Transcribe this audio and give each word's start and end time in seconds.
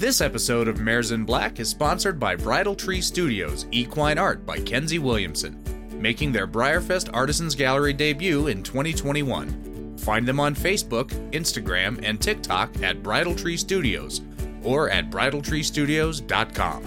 This 0.00 0.22
episode 0.22 0.66
of 0.66 0.80
Mares 0.80 1.10
in 1.10 1.24
Black 1.26 1.60
is 1.60 1.68
sponsored 1.68 2.18
by 2.18 2.34
Bridal 2.34 2.74
Tree 2.74 3.02
Studios 3.02 3.66
Equine 3.70 4.16
Art 4.16 4.46
by 4.46 4.58
Kenzie 4.58 4.98
Williamson, 4.98 5.62
making 6.00 6.32
their 6.32 6.48
BreyerFest 6.48 7.10
Artisans 7.12 7.54
Gallery 7.54 7.92
debut 7.92 8.46
in 8.46 8.62
2021. 8.62 9.98
Find 9.98 10.26
them 10.26 10.40
on 10.40 10.54
Facebook, 10.54 11.10
Instagram, 11.32 12.00
and 12.02 12.18
TikTok 12.18 12.82
at 12.82 13.02
Bridal 13.02 13.34
Tree 13.34 13.58
Studios 13.58 14.22
or 14.62 14.88
at 14.88 15.10
bridaltreestudios.com. 15.10 16.82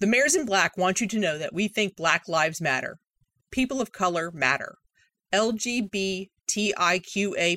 The 0.00 0.06
Mares 0.08 0.34
in 0.34 0.44
Black 0.44 0.76
want 0.76 1.00
you 1.00 1.06
to 1.06 1.20
know 1.20 1.38
that 1.38 1.54
we 1.54 1.68
think 1.68 1.94
Black 1.94 2.26
Lives 2.26 2.60
Matter. 2.60 2.98
People 3.52 3.80
of 3.80 3.92
color 3.92 4.32
matter. 4.32 4.78
LGBTIQA 5.32 6.28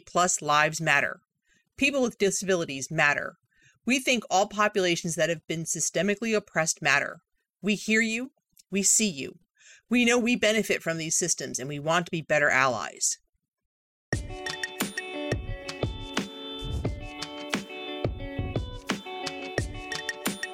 plus 0.06 0.44
lives 0.44 0.80
matter. 0.80 1.22
People 1.78 2.04
with 2.04 2.20
disabilities 2.20 2.92
matter. 2.92 3.38
We 3.88 4.00
think 4.00 4.24
all 4.32 4.48
populations 4.48 5.14
that 5.16 5.30
have 5.30 5.46
been 5.48 5.64
systemically 5.64 6.36
oppressed 6.36 6.82
matter. 6.82 7.22
We 7.62 7.76
hear 7.76 8.02
you. 8.02 8.32
We 8.72 8.82
see 8.82 9.10
you. 9.10 9.38
We 9.92 10.06
know 10.06 10.18
we 10.18 10.36
benefit 10.36 10.82
from 10.82 10.98
these 10.98 11.16
systems 11.16 11.60
and 11.60 11.70
we 11.70 11.78
want 11.78 12.08
to 12.08 12.12
be 12.12 12.24
better 12.24 12.50
allies. 12.50 13.20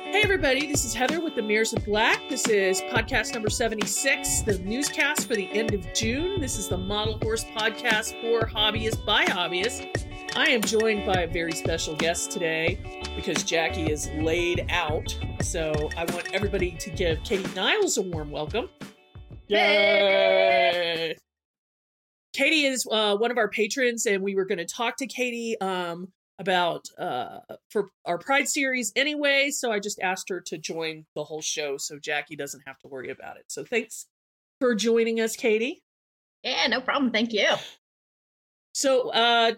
Hey, 0.04 0.24
everybody, 0.24 0.68
this 0.68 0.84
is 0.84 0.94
Heather 0.94 1.22
with 1.22 1.36
the 1.36 1.42
Mares 1.42 1.72
in 1.72 1.82
Black. 1.84 2.20
This 2.30 2.50
is 2.50 2.82
podcast 2.82 3.34
number 3.34 3.50
76, 3.50 4.42
the 4.42 4.60
newscast 4.60 5.26
for 5.26 5.36
the 5.36 5.50
end 5.54 5.74
of 5.74 5.88
June. 5.94 6.42
This 6.42 6.60
is 6.60 6.68
the 6.68 6.78
Model 6.78 7.18
Horse 7.20 7.46
podcast 7.46 8.20
for 8.20 8.46
hobbyists 8.46 9.06
by 9.06 9.24
hobbyists. 9.24 10.11
I 10.36 10.50
am 10.50 10.62
joined 10.62 11.06
by 11.06 11.22
a 11.22 11.28
very 11.28 11.52
special 11.52 11.96
guest 11.96 12.32
today 12.32 12.80
because 13.16 13.44
Jackie 13.44 13.92
is 13.92 14.10
laid 14.20 14.66
out. 14.70 15.16
So 15.42 15.90
I 15.98 16.06
want 16.06 16.34
everybody 16.34 16.72
to 16.72 16.90
give 16.90 17.24
Katie 17.24 17.54
Niles 17.54 17.98
a 17.98 18.02
warm 18.02 18.32
welcome. 18.32 18.70
Yay! 19.48 21.18
Katie 22.34 22.66
is 22.66 22.88
uh, 22.90 23.18
one 23.18 23.32
of 23.32 23.38
our 23.38 23.50
patrons, 23.50 24.06
and 24.06 24.24
we 24.24 24.36
were 24.36 24.46
going 24.46 24.58
to 24.58 24.66
talk 24.66 24.98
to 24.98 25.08
Katie 25.08 25.60
um, 25.60 26.08
about 26.40 26.88
uh, 26.98 27.40
for 27.70 27.90
our 28.06 28.18
Pride 28.18 28.48
series 28.48 28.94
anyway. 28.96 29.52
So 29.52 29.72
I 29.72 29.80
just 29.80 30.00
asked 30.00 30.30
her 30.30 30.40
to 30.48 30.58
join 30.58 31.06
the 31.16 31.24
whole 31.24 31.42
show, 31.42 31.78
so 31.78 32.00
Jackie 32.00 32.36
doesn't 32.36 32.64
have 32.66 32.80
to 32.80 32.88
worry 32.88 33.10
about 33.10 33.38
it. 33.38 33.46
So 33.48 33.66
thanks 33.66 34.08
for 34.60 34.76
joining 34.76 35.20
us, 35.20 35.36
Katie. 35.36 35.84
Yeah, 36.44 36.68
no 36.68 36.82
problem. 36.82 37.12
Thank 37.12 37.34
you. 37.34 37.50
So 38.74 39.10
uh, 39.10 39.54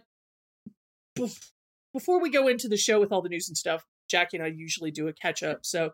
before 1.94 2.22
we 2.22 2.30
go 2.30 2.48
into 2.48 2.68
the 2.68 2.78
show 2.78 3.00
with 3.00 3.12
all 3.12 3.22
the 3.22 3.30
news 3.30 3.48
and 3.48 3.58
stuff, 3.58 3.86
Jackie 4.10 4.38
and 4.38 4.46
I 4.46 4.50
usually 4.50 4.92
do 4.92 5.08
a 5.08 5.14
catch 5.14 5.44
up. 5.44 5.60
So 5.64 5.86
if 5.86 5.92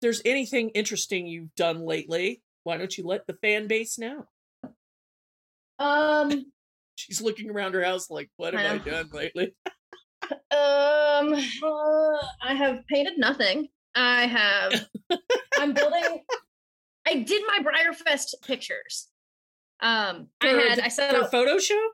there's 0.00 0.22
anything 0.24 0.70
interesting 0.70 1.26
you've 1.26 1.54
done 1.54 1.86
lately, 1.86 2.42
why 2.64 2.76
don't 2.76 2.96
you 2.96 3.04
let 3.04 3.26
the 3.26 3.34
fan 3.34 3.66
base 3.66 3.98
know? 3.98 4.26
Um, 5.78 6.46
She's 6.96 7.20
looking 7.20 7.50
around 7.50 7.74
her 7.74 7.82
house 7.82 8.10
like, 8.10 8.30
what 8.36 8.54
have 8.54 8.70
I, 8.70 8.74
I 8.74 8.78
done 8.78 9.10
lately? 9.12 9.54
um, 10.30 11.34
uh, 11.34 12.26
I 12.42 12.54
have 12.54 12.86
painted 12.86 13.14
nothing. 13.18 13.68
I 13.94 14.26
have. 14.26 14.86
I'm 15.58 15.74
building. 15.74 16.22
I 17.06 17.16
did 17.16 17.42
my 17.46 17.58
BreyerFest 17.62 18.34
pictures. 18.46 19.08
Um, 19.80 20.28
I 20.40 20.48
had. 20.48 20.80
I 20.80 20.88
set 20.88 21.14
for 21.14 21.22
a 21.22 21.28
photo 21.28 21.58
show? 21.58 21.88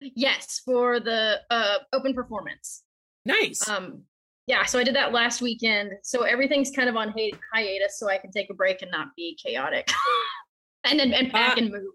Yes, 0.00 0.60
for 0.64 1.00
the 1.00 1.40
uh 1.50 1.78
open 1.92 2.14
performance. 2.14 2.82
Nice. 3.24 3.66
Um, 3.68 4.02
yeah. 4.46 4.64
So 4.66 4.78
I 4.78 4.84
did 4.84 4.94
that 4.96 5.12
last 5.12 5.40
weekend. 5.40 5.92
So 6.02 6.22
everything's 6.22 6.70
kind 6.70 6.88
of 6.88 6.96
on 6.96 7.08
hi- 7.16 7.32
hiatus, 7.52 7.98
so 7.98 8.08
I 8.08 8.18
can 8.18 8.30
take 8.30 8.50
a 8.50 8.54
break 8.54 8.82
and 8.82 8.90
not 8.90 9.08
be 9.16 9.38
chaotic, 9.42 9.90
and 10.84 10.98
then 11.00 11.12
and 11.14 11.30
pack 11.30 11.52
Ah. 11.56 11.58
and 11.60 11.70
move. 11.70 11.92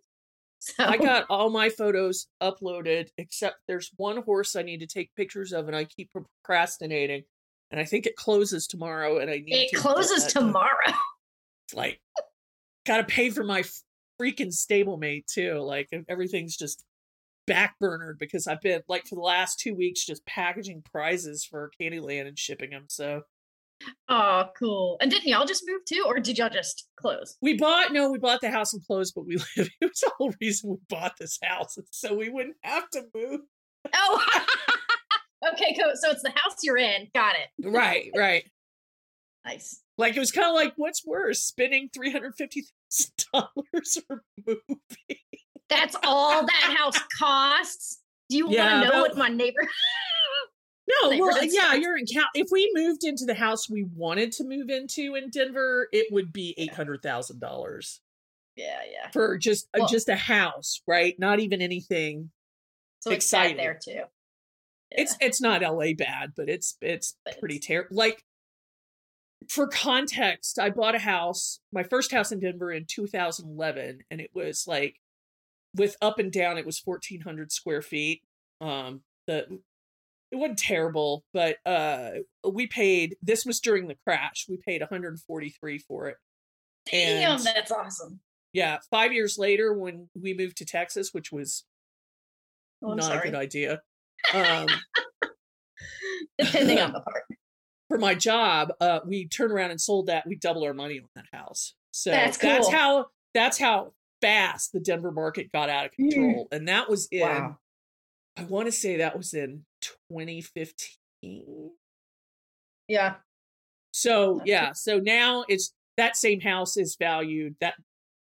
So 0.62 0.84
I 0.84 0.98
got 0.98 1.26
all 1.30 1.50
my 1.50 1.70
photos 1.70 2.28
uploaded 2.44 3.08
except 3.18 3.58
there's 3.68 3.92
one 3.96 4.22
horse 4.24 4.56
I 4.58 4.62
need 4.62 4.80
to 4.82 4.88
take 4.88 5.16
pictures 5.16 5.54
of 5.54 5.68
and 5.68 5.76
I 5.76 5.86
keep 5.86 6.10
procrastinating. 6.12 7.24
And 7.72 7.80
I 7.80 7.86
think 7.86 8.06
it 8.08 8.16
closes 8.16 8.66
tomorrow 8.68 9.20
and 9.20 9.30
I 9.30 9.36
need 9.36 9.54
it 9.54 9.70
to 9.70 9.78
closes 9.78 10.26
tomorrow. 10.26 10.76
It's 11.66 11.76
like 11.76 12.02
gotta 12.88 13.04
pay 13.04 13.30
for 13.30 13.44
my 13.44 13.62
freaking 14.20 14.48
stablemate 14.52 15.28
too. 15.28 15.60
Like 15.60 15.88
everything's 16.10 16.58
just 16.58 16.84
backburnered 17.50 18.20
because 18.20 18.48
I've 18.48 18.62
been 18.62 18.82
like 18.88 19.08
for 19.08 19.16
the 19.16 19.22
last 19.22 19.60
two 19.60 19.76
weeks 19.76 20.06
just 20.06 20.26
packaging 20.26 20.84
prizes 20.90 21.44
for 21.44 21.72
Candyland 21.80 22.28
and 22.28 22.38
shipping 22.38 22.70
them. 22.72 22.86
So 22.88 23.24
Oh, 24.10 24.46
cool. 24.58 24.98
And 25.00 25.10
didn't 25.10 25.28
y'all 25.28 25.46
just 25.46 25.64
move 25.66 25.86
too, 25.86 26.04
or 26.06 26.20
did 26.20 26.38
y'all 26.38 26.50
just 26.50 26.88
close? 26.98 27.38
we 27.42 27.58
bought 27.58 27.94
no, 27.94 28.12
we 28.12 28.18
bought 28.20 28.42
the 28.42 28.52
house 28.52 28.74
and 28.74 28.86
closed, 28.86 29.14
but 29.16 29.26
we 29.26 29.38
live. 29.58 29.70
It 29.82 29.90
was 29.90 30.00
the 30.00 30.12
whole 30.18 30.34
reason 30.42 30.72
we 30.72 30.78
bought 30.90 31.14
this 31.20 31.40
house, 31.44 31.78
so 31.92 32.14
we 32.16 32.30
wouldn't 32.30 32.58
have 32.64 32.90
to 32.92 33.06
move. 33.16 33.42
Oh, 33.94 34.26
okay, 35.54 35.76
cool. 35.82 35.94
So 35.96 36.12
it's 36.12 36.24
the 36.24 36.32
house 36.36 36.58
you're 36.64 36.78
in. 36.78 37.08
Got 37.14 37.36
it. 37.36 37.68
Right, 37.68 38.12
right. 38.16 38.44
Nice. 39.46 39.82
Like 39.98 40.16
it 40.16 40.20
was 40.20 40.32
kind 40.32 40.48
of 40.48 40.56
like, 40.56 40.74
what's 40.76 41.06
worse, 41.06 41.40
spending 41.40 41.90
three 41.94 42.12
hundred 42.12 42.36
fifty 42.36 42.66
thousand 42.92 43.14
dollars 43.34 43.98
or 44.10 44.24
moving? 44.46 45.18
That's 45.70 45.96
all 46.04 46.46
that 46.46 46.76
house 46.78 47.00
costs. 47.20 48.00
Do 48.30 48.38
you 48.38 48.50
Yeah, 48.50 48.74
want 48.74 48.84
to 48.86 48.90
know 48.90 49.04
about- 49.06 49.10
what 49.10 49.18
my 49.18 49.30
neighbor? 49.30 49.62
No, 51.04 51.10
well, 51.20 51.44
yeah, 51.46 51.76
you're 51.76 51.96
in 52.00 52.08
count. 52.08 52.30
If 52.34 52.48
we 52.50 52.72
moved 52.74 53.04
into 53.04 53.24
the 53.26 53.36
house 53.36 53.70
we 53.70 53.84
wanted 53.96 54.32
to 54.34 54.44
move 54.44 54.70
into 54.72 55.14
in 55.14 55.30
Denver, 55.30 55.88
it 55.92 56.08
would 56.12 56.34
be 56.34 56.56
eight 56.58 56.74
hundred 56.74 57.04
thousand 57.04 57.40
dollars 57.40 58.02
yeah, 58.56 58.80
yeah. 58.92 59.12
for 59.12 59.38
just 59.38 59.68
uh, 59.76 59.82
Well- 59.82 59.88
just 59.88 60.10
a 60.10 60.16
house, 60.16 60.82
right? 60.88 61.14
Not 61.20 61.40
even 61.42 61.62
anything. 61.62 62.32
So 63.02 63.12
Exciting. 63.12 63.58
there 63.58 63.80
too. 63.80 64.02
It's 64.90 65.16
it's 65.22 65.40
not 65.40 65.62
L.A. 65.62 65.94
bad, 65.94 66.32
but 66.36 66.50
it's 66.50 66.76
it's 66.82 67.16
But 67.24 67.40
pretty 67.40 67.60
terrible. 67.60 67.96
Like 67.96 68.24
for 69.48 69.68
context, 69.68 70.58
I 70.58 70.72
bought 70.72 70.96
a 70.96 71.00
house, 71.00 71.60
my 71.72 71.84
first 71.84 72.12
house 72.12 72.32
in 72.32 72.40
Denver 72.40 72.72
in 72.72 72.86
2011, 72.90 74.00
and 74.10 74.20
it 74.22 74.32
was 74.34 74.66
like 74.68 74.96
with 75.76 75.96
up 76.02 76.20
and 76.20 76.32
down, 76.32 76.58
it 76.58 76.66
was 76.66 76.82
1,400 76.84 77.52
square 77.52 77.82
feet. 77.82 78.22
Um, 78.62 79.02
the 79.28 79.60
it 80.32 80.36
wasn't 80.36 80.60
terrible, 80.60 81.24
but 81.34 81.58
uh, 81.66 82.12
we 82.48 82.68
paid. 82.68 83.16
This 83.22 83.46
was 83.46 83.60
during 83.60 83.88
the 83.88 83.98
crash. 84.06 84.46
We 84.48 84.58
paid 84.58 84.82
143 84.82 85.78
for 85.80 86.08
it. 86.08 86.18
Damn, 86.92 87.38
And- 87.38 87.46
that's 87.46 87.72
awesome. 87.72 88.20
Yeah, 88.54 88.80
five 88.90 89.14
years 89.14 89.38
later, 89.38 89.74
when 89.74 90.10
we 90.20 90.34
moved 90.34 90.58
to 90.58 90.66
Texas, 90.66 91.10
which 91.14 91.32
was 91.32 91.66
Oh, 92.84 92.94
not 92.94 93.16
a 93.16 93.20
good 93.22 93.36
idea. 93.36 93.82
Um, 94.34 94.68
Depending 96.38 96.80
on 96.80 96.94
the 96.94 97.00
part. 97.02 97.24
for 97.88 97.98
my 97.98 98.16
job, 98.16 98.74
uh, 98.82 99.00
we 99.06 99.28
turn 99.28 99.52
around 99.52 99.72
and 99.72 99.80
sold 99.82 100.08
that. 100.08 100.28
We 100.28 100.36
double 100.36 100.64
our 100.64 100.74
money 100.74 101.00
on 101.00 101.08
that 101.16 101.26
house. 101.32 101.74
So 101.92 102.12
That's 102.12 102.38
that's 102.38 102.70
how 102.72 103.08
that's 103.34 103.58
how 103.58 103.94
fast 104.22 104.72
the 104.74 104.80
Denver 104.80 105.12
market 105.12 105.52
got 105.52 105.70
out 105.70 105.86
of 105.86 105.92
Mm. 105.94 106.12
control. 106.12 106.48
And 106.52 106.68
that 106.68 106.90
was 106.90 107.08
in 107.12 107.22
Wow. 107.22 107.58
I 108.38 108.44
want 108.44 108.68
to 108.68 108.72
say 108.72 108.98
that 108.98 109.18
was 109.18 109.34
in 109.34 109.66
2015. 109.82 111.72
Yeah. 112.88 113.16
So 113.92 114.36
That's 114.38 114.48
yeah, 114.48 114.72
so 114.74 115.00
now 115.00 115.46
it's 115.48 115.74
that 115.98 116.16
same 116.16 116.40
house 116.40 116.78
is 116.78 116.96
valued 116.98 117.56
that 117.60 117.76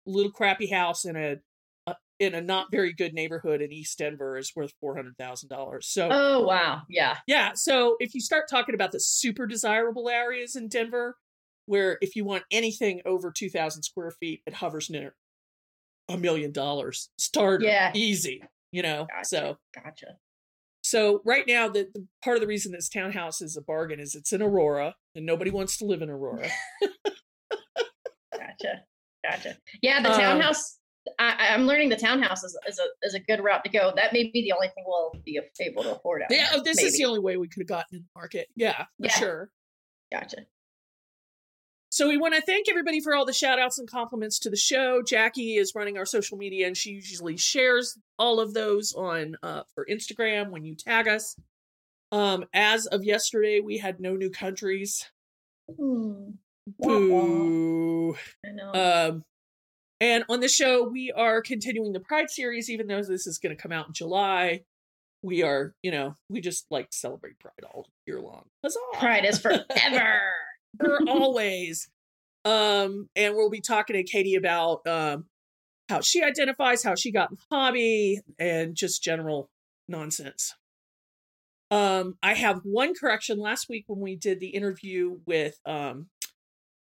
little 0.05 0.31
crappy 0.31 0.67
house 0.67 1.05
in 1.05 1.15
a, 1.15 1.37
a 1.87 1.95
in 2.19 2.33
a 2.35 2.41
not 2.41 2.71
very 2.71 2.93
good 2.93 3.13
neighborhood 3.13 3.61
in 3.61 3.71
East 3.73 3.97
Denver 3.97 4.37
is 4.37 4.51
worth 4.55 4.71
four 4.79 4.95
hundred 4.95 5.17
thousand 5.17 5.49
dollars. 5.49 5.87
So 5.87 6.09
Oh 6.11 6.43
wow. 6.45 6.83
Yeah. 6.87 7.17
yeah, 7.27 7.53
so 7.53 7.97
if 7.99 8.13
you 8.13 8.21
start 8.21 8.45
talking 8.49 8.75
about 8.75 8.91
the 8.91 8.99
super 8.99 9.45
desirable 9.47 10.07
areas 10.07 10.55
in 10.55 10.69
Denver, 10.69 11.17
where 11.65 11.97
if 12.01 12.15
you 12.15 12.23
want 12.23 12.43
anything 12.51 13.01
over 13.05 13.31
2,000 13.31 13.81
square 13.83 14.11
feet, 14.11 14.43
it 14.45 14.53
hovers 14.53 14.89
near 14.89 15.15
a 16.09 16.17
million 16.17 16.51
dollars. 16.51 17.09
Start 17.17 17.61
Yeah. 17.63 17.91
easy, 17.93 18.43
you 18.71 18.81
know? 18.81 19.07
Gotcha. 19.09 19.25
So, 19.25 19.57
Gotcha. 19.73 20.17
so 20.83 21.21
right 21.25 21.45
now, 21.47 21.67
the, 21.67 21.87
the 21.93 22.05
part 22.23 22.37
of 22.37 22.41
the 22.41 22.47
reason 22.47 22.71
this 22.71 22.89
townhouse 22.89 23.41
is 23.41 23.57
a 23.57 23.61
bargain 23.61 23.99
is 23.99 24.15
it's 24.15 24.31
in 24.33 24.41
Aurora 24.41 24.95
and 25.15 25.25
nobody 25.25 25.51
wants 25.51 25.77
to 25.77 25.85
live 25.85 26.01
in 26.01 26.09
Aurora. 26.09 26.49
Gotcha. 28.31 28.83
Gotcha. 29.23 29.57
Yeah, 29.81 30.01
the 30.01 30.11
Um, 30.11 30.19
townhouse. 30.19 30.77
I, 31.19 31.35
I- 31.49 31.53
I'm 31.53 31.65
learning 31.67 31.89
the 31.89 31.95
townhouse 31.97 32.43
is, 32.43 32.57
is 32.67 32.79
a 32.79 33.05
is 33.05 33.13
a 33.13 33.19
good 33.19 33.39
route 33.43 33.63
to 33.63 33.69
go. 33.69 33.91
That 33.95 34.11
may 34.13 34.23
be 34.31 34.41
the 34.43 34.51
only 34.53 34.67
thing 34.69 34.83
we'll 34.87 35.11
be 35.23 35.39
able 35.61 35.83
to 35.83 35.95
afford. 35.95 36.23
out 36.23 36.27
yeah, 36.31 36.49
oh, 36.53 36.61
this 36.63 36.81
is 36.81 36.97
the 36.97 37.05
only 37.05 37.19
way 37.19 37.37
we 37.37 37.47
could 37.47 37.61
have 37.61 37.67
gotten 37.67 37.97
in 37.97 38.01
the 38.01 38.19
market. 38.19 38.47
Yeah, 38.55 38.77
for 38.83 38.85
Yeah. 38.99 39.09
sure. 39.11 39.51
Gotcha. 40.11 40.45
So 41.95 42.09
we 42.09 42.17
want 42.17 42.35
to 42.35 42.41
thank 42.41 42.67
everybody 42.69 42.99
for 42.99 43.15
all 43.15 43.23
the 43.23 43.31
shout 43.31 43.57
outs 43.57 43.79
and 43.79 43.89
compliments 43.89 44.37
to 44.39 44.49
the 44.49 44.57
show. 44.57 45.01
Jackie 45.01 45.55
is 45.55 45.71
running 45.75 45.97
our 45.97 46.05
social 46.05 46.37
media 46.37 46.67
and 46.67 46.75
she 46.75 46.89
usually 46.89 47.37
shares 47.37 47.97
all 48.19 48.41
of 48.41 48.53
those 48.53 48.91
on 48.91 49.37
uh, 49.41 49.61
for 49.73 49.87
Instagram 49.89 50.49
when 50.49 50.65
you 50.65 50.75
tag 50.75 51.07
us. 51.07 51.37
Um, 52.11 52.43
as 52.53 52.85
of 52.85 53.05
yesterday, 53.05 53.61
we 53.61 53.77
had 53.77 54.01
no 54.01 54.17
new 54.17 54.29
countries. 54.29 55.09
Hmm. 55.73 56.31
Boo. 56.79 58.17
I 58.45 58.51
know. 58.51 58.73
Um, 58.73 59.23
and 60.01 60.25
on 60.27 60.41
the 60.41 60.49
show, 60.49 60.83
we 60.83 61.13
are 61.13 61.41
continuing 61.41 61.93
the 61.93 62.01
Pride 62.01 62.29
series, 62.29 62.69
even 62.69 62.87
though 62.87 63.03
this 63.03 63.25
is 63.25 63.37
going 63.37 63.55
to 63.55 63.61
come 63.61 63.71
out 63.71 63.87
in 63.87 63.93
July. 63.93 64.63
We 65.23 65.43
are, 65.43 65.73
you 65.81 65.91
know, 65.91 66.17
we 66.29 66.41
just 66.41 66.65
like 66.69 66.89
to 66.89 66.97
celebrate 66.97 67.39
Pride 67.39 67.63
all 67.73 67.87
year 68.05 68.19
long. 68.19 68.43
Huzzah! 68.65 68.79
Pride 68.99 69.23
is 69.23 69.39
forever. 69.39 70.33
always. 71.07 71.89
Um, 72.43 73.09
and 73.15 73.35
we'll 73.35 73.49
be 73.49 73.61
talking 73.61 73.95
to 73.95 74.03
Katie 74.03 74.35
about 74.35 74.85
um 74.87 75.25
how 75.89 76.01
she 76.01 76.23
identifies, 76.23 76.83
how 76.83 76.95
she 76.95 77.11
got 77.11 77.31
in 77.31 77.37
the 77.37 77.55
hobby, 77.55 78.21
and 78.39 78.75
just 78.75 79.03
general 79.03 79.49
nonsense. 79.87 80.55
Um, 81.71 82.17
I 82.21 82.33
have 82.33 82.61
one 82.63 82.93
correction. 82.93 83.39
Last 83.39 83.69
week 83.69 83.85
when 83.87 83.99
we 83.99 84.15
did 84.15 84.39
the 84.39 84.49
interview 84.49 85.19
with 85.25 85.59
um 85.65 86.07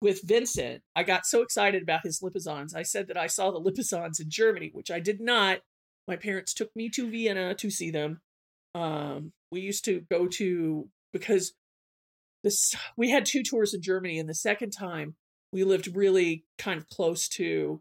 with 0.01 0.23
Vincent, 0.25 0.83
I 0.97 1.05
got 1.05 1.27
so 1.27 1.43
excited 1.43 1.83
about 1.83 2.03
his 2.03 2.21
lipizzans. 2.21 2.75
I 2.75 2.83
said 2.83 3.09
that 3.09 3.17
I 3.17 3.29
saw 3.29 3.51
the 3.51 3.61
lipizzans 3.61 4.21
in 4.21 4.31
Germany, 4.31 4.71
which 4.73 4.91
I 4.91 5.01
did 5.01 5.21
not. 5.21 5.61
My 6.09 6.17
parents 6.17 6.53
took 6.53 6.75
me 6.75 6.89
to 6.91 7.09
Vienna 7.09 7.55
to 7.55 7.71
see 7.71 7.91
them. 7.91 8.21
Um, 8.75 9.33
we 9.53 9.61
used 9.61 9.85
to 9.85 10.01
go 10.11 10.27
to 10.27 10.89
because 11.13 11.53
this 12.43 12.75
we 12.97 13.11
had 13.11 13.25
two 13.27 13.43
tours 13.43 13.75
in 13.75 13.83
Germany, 13.83 14.19
and 14.19 14.29
the 14.29 14.35
second 14.35 14.71
time 14.71 15.17
we 15.53 15.65
lived 15.65 15.95
really 15.95 16.45
kind 16.59 16.79
of 16.79 16.89
close 16.89 17.29
to 17.29 17.81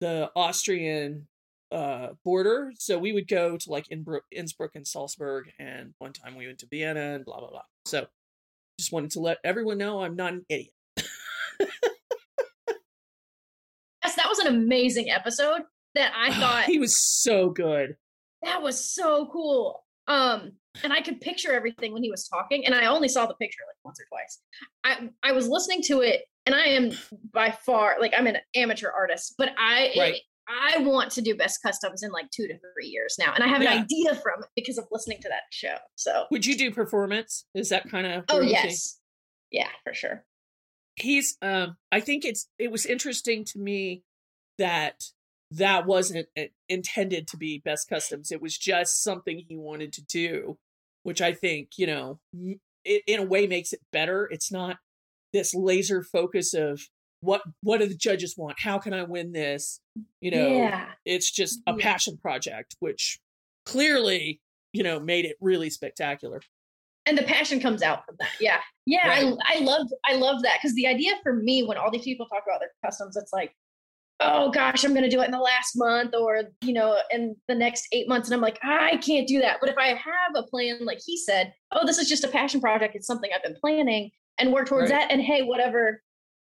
the 0.00 0.30
Austrian 0.34 1.28
uh, 1.70 2.08
border, 2.24 2.72
so 2.78 2.98
we 2.98 3.12
would 3.12 3.28
go 3.28 3.56
to 3.56 3.70
like 3.70 3.90
Innsbruck, 3.90 4.24
Innsbruck 4.32 4.74
and 4.74 4.86
Salzburg, 4.86 5.50
and 5.58 5.94
one 5.98 6.12
time 6.12 6.36
we 6.36 6.46
went 6.46 6.58
to 6.60 6.66
Vienna 6.66 7.14
and 7.14 7.24
blah 7.24 7.38
blah 7.38 7.50
blah. 7.50 7.62
So 7.84 8.06
just 8.78 8.92
wanted 8.92 9.10
to 9.12 9.20
let 9.20 9.38
everyone 9.44 9.78
know 9.78 10.02
I'm 10.02 10.16
not 10.16 10.32
an 10.32 10.44
idiot. 10.48 10.72
yes, 10.98 11.08
that 14.16 14.28
was 14.28 14.38
an 14.38 14.48
amazing 14.48 15.10
episode 15.10 15.62
that 15.94 16.12
I 16.16 16.32
thought 16.40 16.64
he 16.64 16.78
was 16.78 16.96
so 16.96 17.50
good. 17.50 17.96
that 18.42 18.62
was 18.62 18.82
so 18.82 19.28
cool. 19.30 19.84
Um, 20.08 20.52
and 20.82 20.92
I 20.92 21.00
could 21.00 21.20
picture 21.20 21.52
everything 21.52 21.92
when 21.92 22.02
he 22.02 22.10
was 22.10 22.28
talking, 22.28 22.64
and 22.66 22.74
I 22.74 22.86
only 22.86 23.08
saw 23.08 23.26
the 23.26 23.34
picture 23.34 23.60
like 23.68 23.76
once 23.84 23.98
or 24.00 24.04
twice. 24.08 24.40
I 24.84 25.10
I 25.28 25.32
was 25.32 25.48
listening 25.48 25.82
to 25.84 26.00
it, 26.00 26.22
and 26.46 26.54
I 26.54 26.64
am 26.64 26.92
by 27.32 27.50
far 27.50 27.96
like 28.00 28.12
I'm 28.16 28.26
an 28.26 28.38
amateur 28.54 28.90
artist, 28.90 29.34
but 29.38 29.50
I 29.58 29.92
Right. 29.98 30.20
I 30.52 30.78
want 30.78 31.12
to 31.12 31.20
do 31.22 31.36
best 31.36 31.62
customs 31.62 32.02
in 32.02 32.10
like 32.10 32.28
two 32.32 32.48
to 32.48 32.54
three 32.58 32.86
years 32.88 33.16
now, 33.18 33.32
and 33.34 33.44
I 33.44 33.46
have 33.46 33.62
Yeah. 33.62 33.74
an 33.74 33.82
idea 33.84 34.14
from 34.16 34.42
it 34.42 34.48
because 34.56 34.78
of 34.78 34.84
listening 34.90 35.18
to 35.22 35.28
that 35.28 35.42
show. 35.52 35.76
So, 35.94 36.26
Would 36.32 36.44
you 36.44 36.56
do 36.56 36.72
performance? 36.72 37.44
Is 37.54 37.68
that 37.68 37.88
kind 37.88 38.06
of 38.06 38.24
oh 38.28 38.40
yes, 38.40 38.98
yeah, 39.52 39.68
for 39.84 39.94
sure. 39.94 40.24
he's 40.96 41.36
um 41.40 41.76
i 41.92 42.00
think 42.00 42.24
it's 42.24 42.48
it 42.58 42.70
was 42.70 42.84
interesting 42.84 43.44
to 43.44 43.58
me 43.58 44.02
that 44.58 45.04
that 45.50 45.86
wasn't 45.86 46.26
uh, 46.38 46.42
intended 46.68 47.26
to 47.26 47.36
be 47.36 47.60
best 47.64 47.88
customs 47.88 48.30
it 48.30 48.40
was 48.40 48.56
just 48.56 49.02
something 49.02 49.44
he 49.48 49.56
wanted 49.56 49.92
to 49.92 50.02
do 50.04 50.56
which 51.02 51.20
i 51.20 51.32
think 51.32 51.70
you 51.76 51.86
know 51.86 52.20
it, 52.84 53.02
in 53.06 53.20
a 53.20 53.24
way 53.24 53.46
makes 53.46 53.72
it 53.72 53.80
better. 53.92 54.28
It's 54.30 54.52
not 54.52 54.78
this 55.32 55.54
laser 55.54 56.02
focus 56.02 56.54
of 56.54 56.80
what 57.20 57.42
what 57.62 57.78
do 57.78 57.86
the 57.86 57.94
judges 57.94 58.34
want? 58.36 58.56
How 58.60 58.78
can 58.78 58.94
i 58.94 59.02
win 59.02 59.32
this? 59.32 59.80
You 60.20 60.30
know 60.30 60.56
yeah, 60.56 60.86
it's 61.04 61.30
just 61.30 61.60
a 61.66 61.74
passion 61.74 62.16
project 62.16 62.76
which 62.80 63.20
clearly 63.66 64.40
you 64.72 64.82
know 64.82 64.98
made 64.98 65.24
it 65.24 65.36
really 65.40 65.70
spectacular. 65.70 66.40
And 67.06 67.16
the 67.16 67.22
passion 67.22 67.60
comes 67.60 67.82
out 67.82 68.04
from 68.04 68.16
that. 68.20 68.30
Yeah, 68.40 68.60
yeah, 68.86 69.08
Right. 69.08 69.34
I 69.44 69.58
I 69.58 69.60
love 69.60 69.86
I 70.06 70.14
love 70.14 70.42
that 70.42 70.58
because 70.60 70.74
the 70.74 70.86
idea 70.86 71.12
for 71.22 71.34
me 71.34 71.62
when 71.62 71.76
all 71.76 71.90
these 71.90 72.04
people 72.04 72.26
talk 72.26 72.42
about 72.46 72.60
their 72.60 72.70
customs, 72.84 73.16
it's 73.16 73.32
like, 73.32 73.54
oh 74.20 74.50
gosh, 74.50 74.84
I'm 74.84 74.94
gonna 74.94 75.08
do 75.10 75.20
it 75.20 75.26
in 75.26 75.30
the 75.30 75.38
last 75.38 75.72
month 75.76 76.14
or 76.14 76.42
you 76.62 76.72
know 76.72 76.98
in 77.10 77.34
the 77.48 77.54
next 77.54 77.86
eight 77.92 78.08
months, 78.08 78.28
and 78.28 78.34
I'm 78.34 78.40
like, 78.40 78.58
I 78.62 78.96
can't 78.98 79.26
do 79.26 79.40
that. 79.40 79.58
But 79.60 79.70
if 79.70 79.78
I 79.78 79.88
have 79.88 80.34
a 80.36 80.42
plan, 80.44 80.84
like 80.84 81.00
he 81.04 81.16
said, 81.16 81.52
oh, 81.72 81.86
this 81.86 81.98
is 81.98 82.08
just 82.08 82.24
a 82.24 82.28
passion 82.28 82.60
project. 82.60 82.94
It's 82.94 83.06
something 83.06 83.30
I've 83.34 83.42
been 83.42 83.56
planning 83.60 84.10
and 84.38 84.52
work 84.52 84.68
towards 84.68 84.90
Right. 84.90 85.00
that. 85.00 85.12
And 85.12 85.20
hey, 85.20 85.42
whatever 85.42 86.02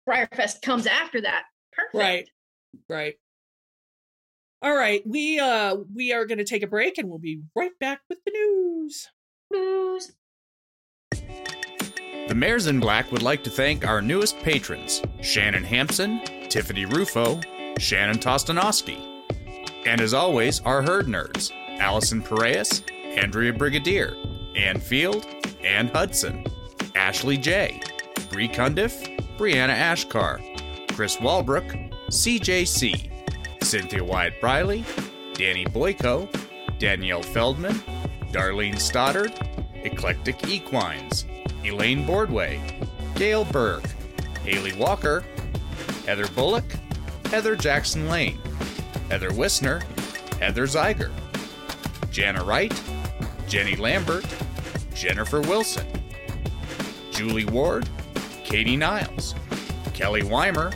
BreyerFest 0.08 0.62
comes 0.62 0.86
after 0.86 1.20
that, 1.22 1.44
perfect. 1.72 1.94
Right. 1.94 2.28
Right. 2.88 3.14
All 4.62 4.74
right, 4.74 5.02
we 5.06 5.38
uh 5.38 5.76
we 5.94 6.12
are 6.14 6.24
going 6.24 6.38
to 6.38 6.44
take 6.44 6.62
a 6.62 6.66
break 6.66 6.96
and 6.96 7.08
we'll 7.08 7.18
be 7.18 7.42
right 7.54 7.78
back 7.80 8.00
with 8.08 8.18
the 8.24 8.30
news. 8.32 9.08
News. 9.52 10.12
The 12.28 12.34
Mares 12.34 12.66
in 12.66 12.80
Black 12.80 13.12
would 13.12 13.22
like 13.22 13.44
to 13.44 13.50
thank 13.50 13.86
our 13.86 14.00
newest 14.00 14.38
patrons 14.38 15.02
Shannon 15.20 15.62
Hampson, 15.64 16.20
Tiffany 16.48 16.86
Rufo, 16.86 17.40
Shannon 17.78 18.18
Tostanowski. 18.18 19.00
And 19.86 20.00
as 20.00 20.14
always, 20.14 20.60
our 20.60 20.82
herd 20.82 21.06
nerds 21.06 21.52
Allison 21.78 22.22
Pareas, 22.22 22.82
Andrea 23.16 23.52
Brigadier, 23.52 24.16
Ann 24.56 24.80
Field, 24.80 25.26
Ann 25.62 25.88
Hudson, 25.88 26.46
Ashley 26.94 27.36
J., 27.36 27.80
Bree 28.30 28.48
Cundiff, 28.48 29.06
Brianna 29.36 29.74
Ashkar, 29.74 30.40
Chris 30.94 31.20
Walbrook, 31.20 31.64
CJC, 32.08 33.10
Cynthia 33.62 34.04
Wyatt 34.04 34.40
Briley, 34.40 34.84
Danny 35.34 35.64
Boyko, 35.66 36.28
Danielle 36.78 37.22
Feldman, 37.22 37.74
Darlene 38.30 38.78
Stoddard, 38.78 39.32
Eclectic 39.82 40.38
Equines, 40.48 41.24
Elaine 41.64 42.06
Boardway, 42.06 42.60
Gail 43.16 43.44
Berg, 43.44 43.84
Haley 44.44 44.72
Walker, 44.74 45.24
Heather 46.06 46.28
Bullock, 46.28 46.64
Heather 47.34 47.56
Jackson 47.56 48.08
Lane, 48.08 48.38
Heather 49.10 49.32
Wisner, 49.32 49.82
Heather 50.38 50.68
Zeiger, 50.68 51.10
Jana 52.12 52.44
Wright, 52.44 52.72
Jenny 53.48 53.74
Lambert, 53.74 54.24
Jennifer 54.94 55.40
Wilson, 55.40 55.84
Julie 57.10 57.44
Ward, 57.44 57.88
Katie 58.44 58.76
Niles, 58.76 59.34
Kelly 59.94 60.22
Weimer, 60.22 60.72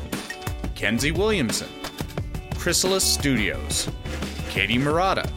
Kenzie 0.75 1.12
Williamson, 1.12 1.69
Chrysalis 2.56 3.04
Studios, 3.04 3.88
Katie 4.50 4.78
Murata, 4.78 5.31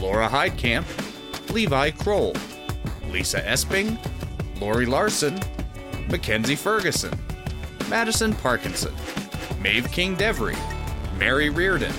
Laura 0.00 0.28
Heidkamp, 0.28 0.84
Levi 1.50 1.90
Kroll, 1.90 2.34
Lisa 3.10 3.40
Esping, 3.40 3.98
Lori 4.60 4.86
Larson, 4.86 5.40
Mackenzie 6.08 6.54
Ferguson, 6.54 7.18
Madison 7.88 8.32
Parkinson, 8.32 8.94
Maeve 9.62 9.90
King 9.92 10.16
Devery, 10.16 10.58
Mary 11.18 11.48
Reardon, 11.48 11.94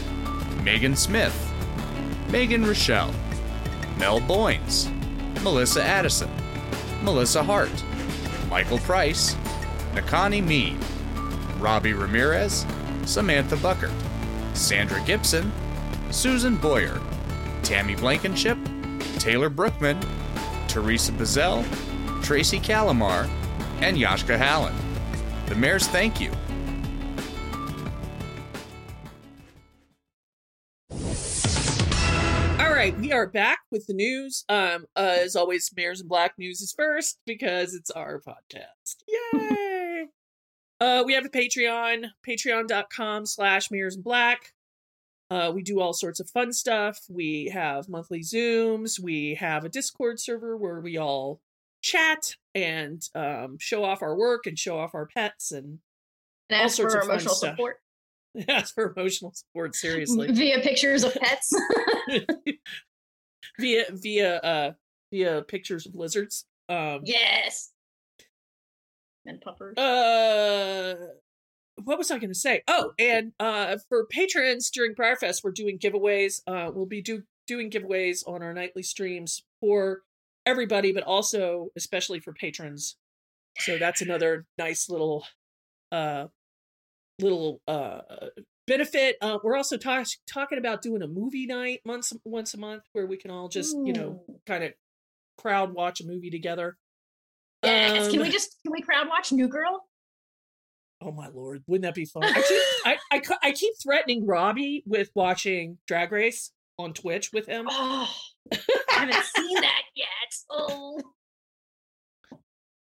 Megan 0.65 0.97
Smith, 0.97 1.53
Megan 2.29 2.65
Rochelle, 2.65 3.13
Mel 3.97 4.19
Boynes, 4.19 4.89
Melissa 5.43 5.81
Addison, 5.81 6.29
Melissa 7.03 7.41
Hart, 7.41 7.71
Michael 8.49 8.79
Price, 8.79 9.35
Nakani 9.93 10.45
Mead, 10.45 10.77
Robbie 11.57 11.93
Ramirez, 11.93 12.65
Samantha 13.05 13.55
Buckert, 13.55 13.93
Sandra 14.53 15.01
Gibson, 15.05 15.49
Susan 16.11 16.57
Boyer, 16.57 16.99
Tammy 17.63 17.95
Blankenship, 17.95 18.57
Taylor 19.19 19.49
Brookman, 19.49 19.99
Teresa 20.67 21.13
Bazell, 21.13 21.63
Tracy 22.21 22.59
Calamar, 22.59 23.29
and 23.79 23.95
Yashka 23.95 24.37
Hallen. 24.37 24.75
The 25.45 25.55
mayor's 25.55 25.87
thank 25.87 26.19
you. 26.19 26.31
Are 33.13 33.27
back 33.27 33.59
with 33.71 33.85
the 33.87 33.93
news. 33.93 34.43
Um 34.49 34.85
uh, 34.95 35.17
as 35.19 35.35
always, 35.35 35.69
Mares 35.75 35.99
and 36.01 36.09
Black 36.09 36.33
news 36.37 36.61
is 36.61 36.73
first 36.77 37.19
because 37.25 37.73
it's 37.73 37.91
our 37.91 38.19
podcast. 38.21 38.95
Yay! 39.07 40.05
uh 40.79 41.03
we 41.05 41.13
have 41.13 41.25
a 41.25 41.29
Patreon, 41.29 42.05
patreon.com 42.27 43.25
slash 43.25 43.69
Mares 43.71 43.95
and 43.95 44.03
Black. 44.03 44.53
Uh, 45.29 45.51
we 45.53 45.63
do 45.63 45.79
all 45.79 45.93
sorts 45.93 46.19
of 46.19 46.29
fun 46.29 46.53
stuff. 46.53 46.99
We 47.09 47.49
have 47.53 47.89
monthly 47.89 48.19
Zooms. 48.21 48.99
We 48.99 49.35
have 49.35 49.63
a 49.65 49.69
Discord 49.69 50.19
server 50.19 50.55
where 50.57 50.79
we 50.79 50.97
all 50.97 51.39
chat 51.81 52.35
and 52.53 53.01
um, 53.15 53.57
show 53.59 53.83
off 53.83 54.01
our 54.03 54.15
work 54.15 54.45
and 54.45 54.59
show 54.59 54.77
off 54.77 54.93
our 54.93 55.07
pets 55.07 55.51
and 55.51 55.79
And 56.49 56.59
All 56.59 56.65
ask 56.65 56.75
sorts 56.75 56.93
for 56.93 56.99
of 56.99 57.05
fun 57.07 57.11
emotional 57.15 57.35
stuff. 57.35 57.51
support 57.53 57.77
ask 58.47 58.75
for 58.75 58.93
emotional 58.95 59.31
support. 59.33 59.75
Seriously, 59.75 60.27
via 60.31 60.59
pictures 60.59 61.03
of 61.03 61.15
pets. 61.15 61.51
via 63.59 63.85
via 63.91 64.37
uh 64.37 64.71
via 65.11 65.41
pictures 65.43 65.85
of 65.85 65.95
lizards. 65.95 66.45
Um, 66.69 67.01
yes. 67.03 67.71
And 69.25 69.39
puppers. 69.41 69.77
uh 69.77 70.95
what 71.83 71.97
was 71.97 72.11
I 72.11 72.19
going 72.19 72.29
to 72.29 72.35
say? 72.39 72.61
Oh, 72.67 72.91
and 72.99 73.33
uh 73.39 73.77
for 73.89 74.05
patrons 74.05 74.69
during 74.69 74.95
BreyerFest, 74.95 75.43
we're 75.43 75.51
doing 75.51 75.79
giveaways. 75.79 76.41
Uh 76.47 76.71
we'll 76.73 76.85
be 76.85 77.01
do 77.01 77.23
doing 77.47 77.69
giveaways 77.69 78.27
on 78.27 78.41
our 78.41 78.53
nightly 78.53 78.83
streams 78.83 79.43
for 79.59 80.01
everybody, 80.45 80.91
but 80.91 81.03
also 81.03 81.69
especially 81.75 82.19
for 82.19 82.33
patrons. 82.33 82.97
So 83.59 83.77
that's 83.77 84.01
another 84.01 84.45
nice 84.57 84.89
little 84.89 85.25
uh 85.91 86.27
little 87.19 87.61
uh 87.67 87.99
benefit. 88.67 89.17
Uh, 89.21 89.37
we're 89.43 89.55
also 89.55 89.77
talk- 89.77 90.07
talking 90.27 90.57
about 90.57 90.81
doing 90.81 91.01
a 91.01 91.07
movie 91.07 91.45
night 91.45 91.81
once 91.85 92.13
once 92.25 92.53
a 92.53 92.57
month 92.57 92.83
where 92.93 93.05
we 93.05 93.17
can 93.17 93.31
all 93.31 93.47
just 93.49 93.75
you 93.83 93.93
know 93.93 94.21
kind 94.45 94.63
of 94.63 94.73
crowd 95.37 95.73
watch 95.73 96.01
a 96.01 96.05
movie 96.05 96.29
together. 96.29 96.77
Yes. 97.63 98.09
can 98.09 98.19
Um, 98.19 98.25
we 98.25 98.29
just 98.31 98.57
can 98.63 98.71
we 98.73 98.81
crowd 98.81 99.07
watch 99.09 99.31
New 99.31 99.47
Girl? 99.47 99.83
Oh 101.01 101.11
my 101.11 101.27
lord, 101.27 101.63
wouldn't 101.67 101.83
that 101.83 101.95
be 101.95 102.05
fun? 102.05 102.23
I 102.23 102.41
keep 102.41 102.61
I, 102.85 102.97
I 103.11 103.21
I 103.49 103.51
keep 103.51 103.73
threatening 103.81 104.25
Robbie 104.25 104.83
with 104.85 105.09
watching 105.15 105.77
Drag 105.87 106.11
Race 106.11 106.51
on 106.79 106.93
Twitch 106.93 107.31
with 107.33 107.45
him. 107.45 107.67
Oh, 107.69 108.09
I 108.51 108.57
haven't 108.89 109.23
seen 109.35 109.55
that 109.61 109.81
yet. 109.95 110.07
Oh, 110.49 110.99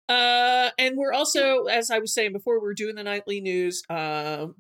Uh, 0.10 0.70
and 0.78 0.98
we're 0.98 1.14
also, 1.14 1.64
as 1.66 1.90
I 1.90 2.00
was 2.00 2.14
saying 2.14 2.34
before, 2.34 2.62
we're 2.62 2.74
doing 2.74 2.96
the 2.96 3.04
nightly 3.04 3.40
news. 3.42 3.84
Um, 3.90 4.56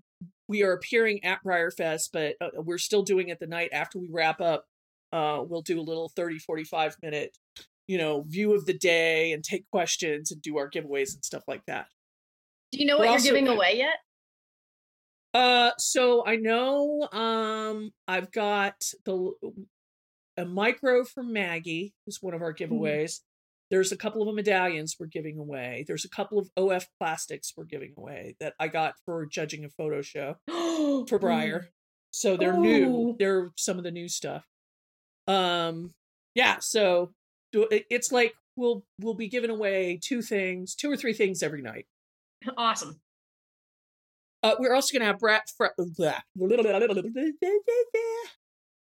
we 0.47 0.63
are 0.63 0.73
appearing 0.73 1.23
at 1.23 1.43
BreyerFest, 1.43 2.09
but 2.11 2.35
uh, 2.41 2.49
we're 2.61 2.77
still 2.77 3.03
doing 3.03 3.29
it 3.29 3.39
the 3.39 3.47
night 3.47 3.69
after 3.71 3.97
we 3.99 4.09
wrap 4.11 4.41
up. 4.41 4.65
Uh, 5.11 5.43
we'll 5.47 5.61
do 5.61 5.79
a 5.79 5.81
little 5.81 6.09
30, 6.15 6.39
45 6.39 6.97
minute, 7.01 7.37
you 7.87 7.97
know, 7.97 8.23
view 8.27 8.53
of 8.53 8.65
the 8.65 8.73
day 8.77 9.31
and 9.31 9.43
take 9.43 9.69
questions 9.71 10.31
and 10.31 10.41
do 10.41 10.57
our 10.57 10.69
giveaways 10.69 11.13
and 11.13 11.23
stuff 11.23 11.43
like 11.47 11.65
that. 11.67 11.87
do 12.71 12.79
you 12.79 12.85
know 12.85 12.95
We're 12.95 12.99
what 12.99 13.05
you're 13.05 13.13
also- 13.13 13.25
giving 13.29 13.47
away 13.47 13.73
yet? 13.77 13.95
Uh, 15.33 15.71
so 15.79 16.23
I 16.25 16.35
know, 16.35 17.07
um, 17.11 17.91
I've 18.07 18.31
got 18.31 18.75
the 19.05 19.31
a 20.37 20.45
micro 20.45 21.03
from 21.03 21.33
Maggie, 21.33 21.93
who's 22.05 22.21
one 22.21 22.33
of 22.35 22.41
our 22.41 22.53
giveaways. 22.53 23.19
There's 23.73 23.91
a 23.91 23.97
couple 23.97 24.29
of 24.29 24.35
medallions 24.35 24.97
we're 24.99 25.07
giving 25.07 25.39
away. 25.39 25.83
There's 25.87 26.05
a 26.05 26.09
couple 26.09 26.37
of 26.37 26.47
OF 26.55 26.85
plastics 26.99 27.53
we're 27.57 27.63
giving 27.63 27.95
away 27.97 28.35
that 28.39 28.53
I 28.59 28.67
got 28.67 28.93
for 29.03 29.25
judging 29.25 29.65
a 29.65 29.69
photo 29.69 30.03
show 30.03 30.35
for 30.47 31.17
Breyer. 31.17 31.69
So 32.11 32.37
they're 32.37 32.55
new. 32.55 33.15
They're 33.17 33.49
some 33.57 33.79
of 33.79 33.83
the 33.83 33.89
new 33.89 34.07
stuff. 34.07 34.45
Um, 35.27 35.89
yeah. 36.35 36.57
So 36.59 37.13
it's 37.51 38.11
like 38.11 38.35
we'll 38.55 38.85
we'll 39.01 39.15
be 39.15 39.27
giving 39.27 39.49
away 39.49 39.99
two 40.03 40.21
things, 40.21 40.75
two 40.75 40.91
or 40.91 40.95
three 40.95 41.13
things 41.13 41.41
every 41.41 41.63
night. 41.63 41.87
Awesome. 42.55 43.01
Uh, 44.43 44.53
we're 44.59 44.75
also 44.75 44.95
gonna 44.95 45.09
have 45.09 45.17
Brat. 45.17 45.49
Fr- 45.57 45.67
blah. 45.97 46.19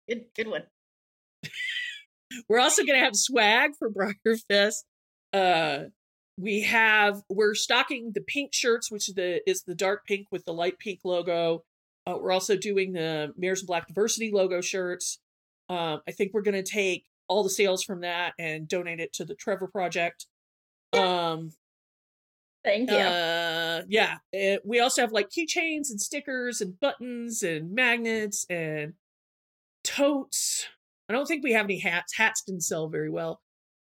Good, 0.07 0.25
good 0.33 0.47
one. 0.47 0.63
We're 2.47 2.59
also 2.59 2.83
gonna 2.85 2.99
have 2.99 3.15
swag 3.15 3.71
for 3.77 3.89
BreyerFest. 3.89 4.75
Uh, 5.31 5.89
we 6.39 6.61
have 6.61 7.21
we're 7.29 7.53
stocking 7.53 8.13
the 8.15 8.21
pink 8.21 8.51
shirts, 8.51 8.89
which 8.89 9.07
is 9.09 9.13
the 9.13 9.47
is 9.47 9.61
the 9.61 9.75
dark 9.75 10.07
pink 10.07 10.25
with 10.31 10.43
the 10.43 10.53
light 10.53 10.79
pink 10.79 11.01
logo. 11.03 11.63
Uh, 12.07 12.17
we're 12.19 12.31
also 12.31 12.55
doing 12.55 12.93
the 12.93 13.31
Mares 13.37 13.59
and 13.59 13.67
Black 13.67 13.87
Diversity 13.87 14.31
logo 14.33 14.59
shirts. 14.59 15.19
Um, 15.69 16.01
I 16.07 16.11
think 16.13 16.33
we're 16.33 16.41
gonna 16.41 16.63
take 16.63 17.05
all 17.27 17.43
the 17.43 17.49
sales 17.51 17.83
from 17.83 18.01
that 18.01 18.33
and 18.39 18.67
donate 18.67 18.99
it 18.99 19.13
to 19.13 19.25
the 19.25 19.35
Trevor 19.35 19.67
Project. 19.67 20.25
Um, 20.93 21.51
Thank 22.63 22.89
you. 22.89 22.97
uh, 22.97 23.83
yeah. 23.87 24.17
Uh, 24.33 24.57
we 24.65 24.79
also 24.79 25.01
have 25.01 25.11
like 25.11 25.29
keychains 25.29 25.89
and 25.91 26.01
stickers 26.01 26.59
and 26.59 26.79
buttons 26.79 27.43
and 27.43 27.73
magnets 27.73 28.45
and 28.49 28.93
totes. 29.83 30.67
I 31.09 31.13
don't 31.13 31.25
think 31.25 31.43
we 31.43 31.53
have 31.53 31.65
any 31.65 31.79
hats. 31.79 32.15
Hats 32.15 32.43
didn't 32.43 32.61
sell 32.61 32.87
very 32.87 33.09
well. 33.09 33.41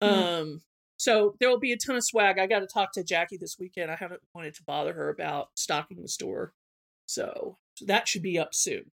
Hmm. 0.03 0.09
Um, 0.09 0.63
so 0.97 1.37
there 1.39 1.49
will 1.49 1.61
be 1.61 1.73
a 1.73 1.77
ton 1.77 1.97
of 1.97 2.05
swag. 2.05 2.39
I 2.39 2.47
got 2.47 2.61
to 2.61 2.67
talk 2.67 2.93
to 2.93 3.05
Jackie 3.05 3.37
this 3.37 3.57
weekend. 3.59 3.91
I 3.91 3.97
haven't 3.97 4.23
wanted 4.35 4.55
to 4.55 4.65
bother 4.65 4.93
her 4.93 5.09
about 5.09 5.49
stocking 5.55 6.03
the 6.03 6.09
store, 6.09 6.53
so, 7.07 7.59
so 7.75 7.85
that 7.87 8.09
should 8.09 8.23
be 8.23 8.39
up 8.39 8.55
soon. 8.55 8.91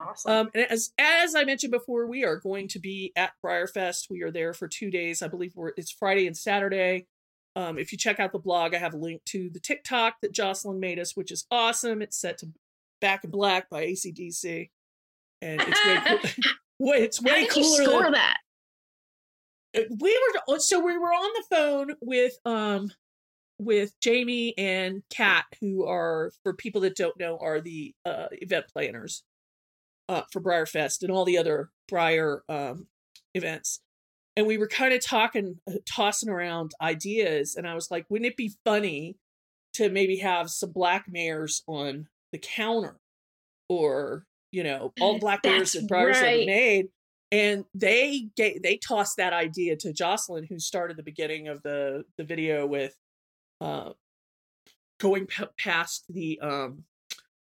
awesome. 0.00 0.32
Um, 0.32 0.50
and 0.54 0.70
as 0.70 0.92
as 0.98 1.34
I 1.34 1.44
mentioned 1.44 1.72
before, 1.72 2.06
we 2.06 2.24
are 2.24 2.36
going 2.36 2.68
to 2.68 2.78
be 2.78 3.12
at 3.16 3.32
BreyerFest. 3.44 4.10
We 4.10 4.22
are 4.22 4.30
there 4.30 4.54
for 4.54 4.68
two 4.68 4.90
days. 4.90 5.22
I 5.22 5.28
believe 5.28 5.52
we're 5.54 5.72
it's 5.76 5.90
Friday 5.90 6.26
and 6.26 6.36
Saturday. 6.36 7.06
Um, 7.56 7.78
if 7.78 7.90
you 7.90 7.98
check 7.98 8.20
out 8.20 8.32
the 8.32 8.38
blog, 8.38 8.74
I 8.74 8.78
have 8.78 8.94
a 8.94 8.98
link 8.98 9.24
to 9.26 9.50
the 9.50 9.60
TikTok 9.60 10.16
that 10.22 10.32
Jocelyn 10.32 10.78
made 10.78 10.98
us, 10.98 11.16
which 11.16 11.32
is 11.32 11.46
awesome. 11.50 12.02
It's 12.02 12.16
set 12.16 12.38
to 12.38 12.52
Back 13.00 13.24
in 13.24 13.30
Black 13.30 13.68
by 13.70 13.86
ACDC, 13.86 14.70
and 15.42 15.60
it's 15.60 15.86
way 15.86 16.00
cool. 16.06 16.44
Wait, 16.78 17.02
it's 17.02 17.18
How 17.24 17.32
way 17.32 17.46
did 17.46 17.56
you 17.56 17.62
cooler. 17.62 17.84
score 17.84 18.02
than- 18.04 18.12
that? 18.12 18.36
uh, 19.76 19.80
we 20.00 20.18
were 20.48 20.58
so 20.58 20.80
we 20.80 20.96
were 20.96 21.08
on 21.12 21.30
the 21.34 21.56
phone 21.56 21.96
with 22.00 22.38
um 22.44 22.90
with 23.58 23.98
Jamie 24.00 24.54
and 24.56 25.02
Kat, 25.10 25.44
who 25.60 25.84
are 25.84 26.30
for 26.44 26.54
people 26.54 26.80
that 26.82 26.94
don't 26.96 27.18
know 27.18 27.36
are 27.38 27.60
the 27.60 27.92
uh, 28.06 28.26
event 28.32 28.66
planners 28.72 29.24
uh, 30.08 30.22
for 30.32 30.40
BreyerFest 30.40 31.02
and 31.02 31.10
all 31.10 31.24
the 31.24 31.36
other 31.38 31.70
Breyer 31.90 32.40
um, 32.48 32.86
events. 33.34 33.80
And 34.36 34.46
we 34.46 34.58
were 34.58 34.68
kind 34.68 34.94
of 34.94 35.04
talking, 35.04 35.58
uh, 35.68 35.72
tossing 35.92 36.28
around 36.28 36.70
ideas, 36.80 37.56
and 37.56 37.66
I 37.66 37.74
was 37.74 37.90
like, 37.90 38.06
"Wouldn't 38.08 38.30
it 38.30 38.36
be 38.36 38.52
funny 38.64 39.16
to 39.74 39.88
maybe 39.90 40.18
have 40.18 40.50
some 40.50 40.70
black 40.70 41.06
mares 41.08 41.64
on 41.66 42.06
the 42.30 42.38
counter, 42.38 43.00
or 43.68 44.24
you 44.50 44.64
know, 44.64 44.92
all 45.00 45.14
the 45.14 45.20
black 45.20 45.40
mayors 45.44 45.72
That's 45.72 45.86
that 45.86 45.92
Breyer's 45.92 46.16
ever 46.18 46.44
made?" 46.44 46.88
and 47.30 47.64
they 47.74 48.28
gave, 48.36 48.62
they 48.62 48.76
tossed 48.76 49.18
that 49.18 49.32
idea 49.32 49.76
to 49.76 49.92
Jocelyn, 49.92 50.46
who 50.48 50.58
started 50.58 50.96
the 50.96 51.02
beginning 51.02 51.48
of 51.48 51.62
the 51.62 52.04
the 52.16 52.24
video 52.24 52.66
with 52.66 52.94
uh, 53.60 53.90
going 54.98 55.26
p- 55.26 55.44
past 55.58 56.04
the 56.08 56.40
um 56.40 56.84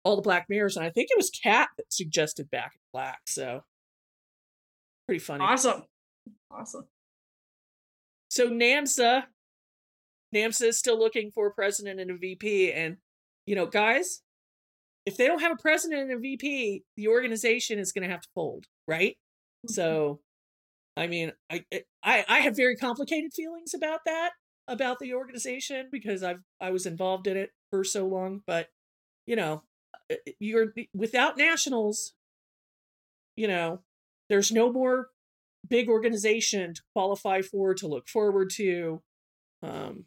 all 0.03 0.15
the 0.15 0.21
black 0.21 0.47
mirrors, 0.50 0.75
and 0.75 0.85
I 0.85 0.89
think 0.89 1.09
it 1.09 1.17
was 1.17 1.29
Kat 1.29 1.69
that 1.77 1.91
suggested 1.91 2.51
Back 2.51 2.73
in 2.75 2.81
Black. 2.91 3.21
So 3.25 3.63
pretty 5.07 5.19
funny. 5.19 5.43
Awesome. 5.43 5.83
Awesome. 6.51 6.88
So 8.29 8.50
NAMHSA, 8.50 9.23
NAMHSA 10.35 10.67
is 10.67 10.79
still 10.79 11.00
looking 11.00 11.31
for 11.31 11.47
a 11.47 11.51
president 11.51 12.00
and 12.00 12.12
a 12.12 12.17
VP, 12.17 12.71
and 12.73 12.97
you 13.45 13.55
know, 13.55 13.65
guys, 13.65 14.21
if 15.05 15.17
they 15.17 15.27
don't 15.27 15.41
have 15.41 15.51
a 15.51 15.62
president 15.62 16.03
and 16.03 16.12
a 16.12 16.19
VP, 16.19 16.83
the 16.95 17.07
organization 17.07 17.79
is 17.79 17.91
going 17.91 18.03
to 18.03 18.12
have 18.12 18.22
to 18.22 18.29
fold, 18.33 18.65
right? 18.88 19.17
So, 19.67 20.19
I 20.98 21.07
mean, 21.07 21.31
I 21.50 21.65
I 22.03 22.25
I 22.27 22.39
have 22.39 22.55
very 22.55 22.75
complicated 22.75 23.33
feelings 23.33 23.74
about 23.74 24.01
that 24.05 24.31
about 24.67 25.00
the 25.00 25.13
organization 25.13 25.88
because 25.91 26.24
I've 26.24 26.41
I 26.60 26.72
was 26.72 26.86
involved 26.86 27.27
in 27.27 27.38
it 27.38 27.51
for 27.69 27.83
so 27.83 28.07
long, 28.07 28.41
but 28.45 28.69
you 29.25 29.36
know, 29.36 29.63
uh, 30.12 30.15
you're 30.39 30.74
without 30.93 31.38
nationals, 31.38 32.13
you 33.36 33.48
know, 33.48 33.81
there's 34.29 34.51
no 34.51 34.72
more 34.72 35.10
big 35.67 35.89
organization 35.89 36.74
to 36.74 36.81
qualify 36.93 37.41
for 37.41 37.74
to 37.74 37.88
look 37.88 38.07
forward 38.07 38.50
to. 38.51 39.01
Um, 39.62 40.05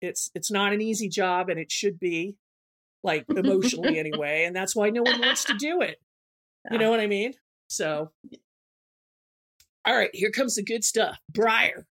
it's 0.00 0.30
it's 0.34 0.50
not 0.50 0.72
an 0.72 0.80
easy 0.80 1.08
job, 1.08 1.48
and 1.48 1.58
it 1.58 1.70
should 1.70 1.98
be 1.98 2.36
like 3.02 3.24
emotionally 3.36 3.98
anyway, 3.98 4.44
and 4.44 4.54
that's 4.54 4.74
why 4.76 4.90
no 4.90 5.02
one 5.02 5.20
wants 5.20 5.44
to 5.44 5.54
do 5.54 5.80
it. 5.80 6.00
You 6.70 6.78
know 6.78 6.90
what 6.90 7.00
I 7.00 7.06
mean? 7.06 7.34
So, 7.68 8.12
all 9.84 9.96
right, 9.96 10.10
here 10.12 10.30
comes 10.30 10.54
the 10.54 10.62
good 10.62 10.84
stuff. 10.84 11.18
Breyer. 11.32 11.84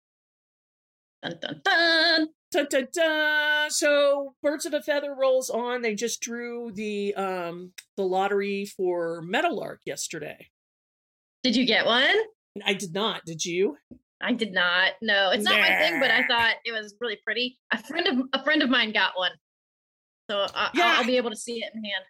Dun, 1.22 1.38
dun, 1.42 1.62
dun. 1.64 2.28
Dun, 2.52 2.68
dun, 2.70 2.88
dun. 2.94 3.72
So 3.72 4.36
Birds 4.42 4.66
of 4.66 4.74
a 4.74 4.82
Feather 4.82 5.14
rolls 5.14 5.50
on. 5.50 5.82
They 5.82 5.96
just 5.96 6.22
drew 6.22 6.72
the 6.74 7.14
um 7.16 7.72
the 7.96 8.04
lottery 8.04 8.66
for 8.66 9.22
Meadowlark 9.22 9.82
yesterday. 9.86 10.50
Did 11.44 11.56
you 11.56 11.66
get 11.66 11.86
one? 11.86 12.16
I 12.66 12.74
did 12.74 12.94
not. 12.94 13.26
Did 13.26 13.46
you? 13.46 13.78
I 14.22 14.34
did 14.34 14.54
not. 14.54 14.92
No, 15.02 15.32
it's 15.32 15.44
not 15.44 15.60
my 15.60 15.78
thing, 15.80 16.00
but 16.00 16.12
I 16.12 16.28
thought 16.28 16.56
it 16.66 16.72
was 16.72 16.94
really 17.00 17.18
pretty. 17.24 17.58
A 17.72 17.82
friend 17.82 18.08
of 18.08 18.28
a 18.34 18.44
friend 18.44 18.62
of 18.62 18.70
mine 18.70 18.92
got 18.92 19.14
one, 19.16 19.32
so 20.32 20.48
I, 20.56 20.70
Yeah. 20.74 20.84
I'll, 20.86 20.98
I'll 20.98 21.06
be 21.06 21.18
able 21.18 21.30
to 21.30 21.36
see 21.36 21.58
it 21.64 21.72
in 21.74 21.84
hand. 21.84 22.04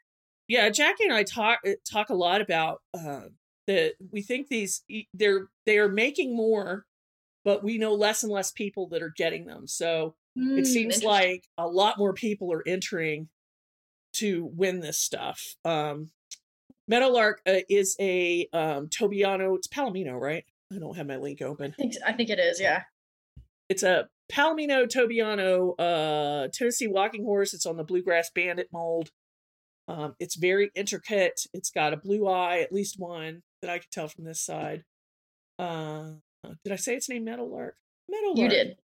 Yeah, 0.48 0.70
Jackie 0.70 1.06
and 1.06 1.14
I 1.14 1.24
talk 1.24 1.60
uh, 1.66 1.72
talk 1.90 2.10
a 2.10 2.16
lot 2.16 2.42
about 2.42 2.82
uh, 2.94 3.22
that. 3.68 3.94
We 4.12 4.22
think 4.22 4.48
these 4.48 4.84
they're 5.14 5.48
they 5.66 5.78
are 5.78 5.88
making 5.90 6.36
more, 6.36 6.86
but 7.46 7.64
we 7.64 7.78
know 7.78 7.94
less 7.94 8.24
and 8.24 8.32
less 8.32 8.52
people 8.52 8.88
that 8.90 9.02
are 9.02 9.14
getting 9.16 9.46
them. 9.46 9.68
So 9.68 10.16
Mm, 10.38 10.60
it 10.60 10.66
seems 10.66 11.04
like 11.04 11.48
a 11.58 11.68
lot 11.68 11.98
more 11.98 12.14
people 12.14 12.54
are 12.54 12.66
entering 12.66 13.28
to 14.14 14.50
win 14.54 14.80
this 14.80 14.98
stuff. 14.98 15.56
Um, 15.66 16.10
Meadowlark 16.88 17.42
uh, 17.46 17.60
is 17.70 17.96
a 18.00 18.48
um, 18.54 18.88
Tobiano. 18.88 19.56
It's 19.56 19.68
Palomino, 19.68 20.20
right? 20.20 20.46
I 20.74 20.80
don't 20.80 20.96
have 20.96 21.08
my 21.08 21.18
link 21.18 21.42
open. 21.42 21.76
I 21.78 21.82
think, 21.82 21.94
I 22.06 22.14
think 22.14 22.30
it 22.30 22.40
is. 22.40 22.60
Yeah. 22.62 22.84
It's 23.70 23.84
a 23.84 24.08
Palomino 24.32 24.88
Tobiano 24.88 25.74
uh, 25.78 26.48
Tennessee 26.54 26.88
walking 26.88 27.24
horse. 27.24 27.54
It's 27.54 27.66
on 27.66 27.78
the 27.78 27.84
Bluegrass 27.84 28.32
Bandit 28.34 28.70
mold. 28.72 29.12
Um, 29.88 30.16
it's 30.20 30.36
very 30.36 30.72
intricate. 30.76 31.42
It's 31.54 31.70
got 31.70 31.94
a 31.94 31.98
blue 31.98 32.28
eye, 32.28 32.60
at 32.60 32.72
least 32.72 32.96
one 32.98 33.44
that 33.62 33.70
I 33.70 33.80
could 33.80 33.92
tell 33.92 34.08
from 34.08 34.24
this 34.24 34.42
side. 34.42 34.84
Uh, 35.60 36.14
did 36.64 36.74
I 36.74 36.78
say 36.78 36.96
its 36.96 37.10
name 37.10 37.26
Meadowlark. 37.26 37.76
You 38.44 38.50
did. 38.50 38.78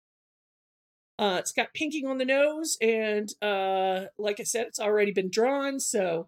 Uh, 1.17 1.37
it's 1.39 1.53
got 1.53 1.73
pinking 1.73 2.05
on 2.05 2.17
the 2.17 2.25
nose, 2.25 2.77
and 2.81 3.31
uh, 3.41 4.05
like 4.17 4.39
I 4.39 4.43
said, 4.43 4.67
it's 4.67 4.79
already 4.79 5.11
been 5.11 5.29
drawn. 5.29 5.79
So, 5.79 6.27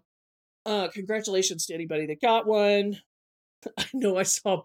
uh, 0.64 0.88
congratulations 0.88 1.66
to 1.66 1.74
anybody 1.74 2.06
that 2.06 2.22
got 2.22 2.46
one. 2.46 3.00
I 3.78 3.84
know 3.92 4.16
I 4.16 4.22
saw 4.22 4.62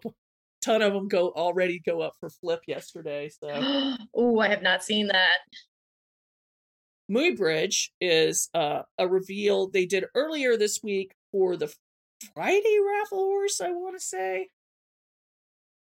ton 0.64 0.82
of 0.82 0.92
them 0.92 1.08
go 1.08 1.30
already 1.30 1.80
go 1.84 2.00
up 2.00 2.14
for 2.18 2.30
flip 2.30 2.62
yesterday. 2.66 3.28
So, 3.28 3.48
oh, 4.14 4.38
I 4.38 4.48
have 4.48 4.62
not 4.62 4.82
seen 4.82 5.08
that. 5.08 5.38
Muybridge 7.10 7.90
is 8.00 8.48
uh, 8.54 8.82
a 8.98 9.06
reveal 9.06 9.68
they 9.68 9.84
did 9.84 10.06
earlier 10.14 10.56
this 10.56 10.80
week 10.82 11.14
for 11.32 11.56
the 11.56 11.72
Friday 12.34 12.78
raffle 12.86 13.18
horse. 13.18 13.60
I 13.60 13.70
want 13.70 13.98
to 13.98 14.04
say, 14.04 14.48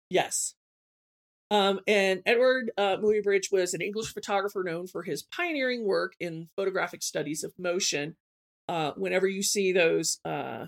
yes. 0.10 0.56
Um, 1.52 1.82
and 1.86 2.22
Edward 2.26 2.72
uh, 2.78 2.98
Muybridge 2.98 3.52
was 3.52 3.74
an 3.74 3.82
English 3.82 4.14
photographer 4.14 4.64
known 4.64 4.88
for 4.88 5.04
his 5.04 5.24
pioneering 5.24 5.86
work 5.86 6.14
in 6.20 6.48
photographic 6.56 7.04
studies 7.04 7.44
of 7.44 7.54
motion. 7.60 8.16
Uh, 8.70 8.94
whenever 8.96 9.28
you 9.28 9.44
see 9.44 9.74
those 9.74 10.20
uh, 10.24 10.68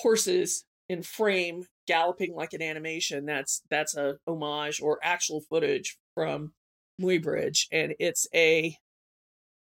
horses 0.00 0.64
in 0.88 1.02
frame 1.02 1.64
galloping 1.86 2.34
like 2.34 2.52
an 2.52 2.62
animation, 2.62 3.26
that's 3.26 3.62
that's 3.70 3.96
a 3.96 4.18
homage 4.26 4.80
or 4.80 4.98
actual 5.02 5.40
footage 5.40 5.98
from 6.14 6.52
Muybridge, 7.00 7.66
and 7.72 7.94
it's 7.98 8.26
a 8.34 8.76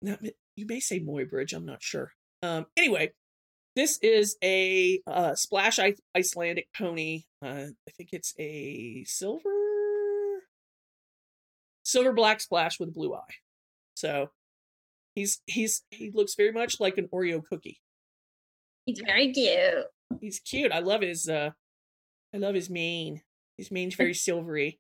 not, 0.02 0.20
you 0.56 0.66
may 0.66 0.80
say 0.80 1.00
Muybridge, 1.00 1.54
I'm 1.54 1.66
not 1.66 1.84
sure. 1.84 2.12
Um, 2.44 2.66
anyway, 2.76 3.12
this 3.76 4.00
is 4.02 4.36
a 4.44 5.02
uh, 5.08 5.36
splash 5.36 5.80
Icelandic 6.16 6.70
pony. 6.76 7.24
Uh, 7.44 7.68
I 7.88 7.92
think 7.96 8.10
it's 8.12 8.34
a 8.40 9.04
silver 9.06 9.50
silver 11.84 12.14
black 12.14 12.42
splash 12.42 12.80
with 12.80 12.90
a 12.90 12.92
blue 12.92 13.14
eye. 13.14 13.36
So 13.96 14.30
he's 15.16 15.42
he's 15.46 15.84
he 15.90 16.12
looks 16.12 16.36
very 16.36 16.52
much 16.52 16.80
like 16.80 16.98
an 16.98 17.08
Oreo 17.14 17.42
cookie. 17.44 17.80
He's 18.86 19.02
very 19.06 19.32
cute. 19.32 19.86
He's 20.20 20.40
cute. 20.40 20.72
I 20.72 20.80
love 20.80 21.02
his 21.02 21.30
uh 21.30 21.52
I 22.34 22.38
love 22.38 22.56
his 22.56 22.70
mane. 22.70 23.22
His 23.58 23.72
mane's 23.72 23.96
very 23.96 24.14
silvery. 24.14 24.80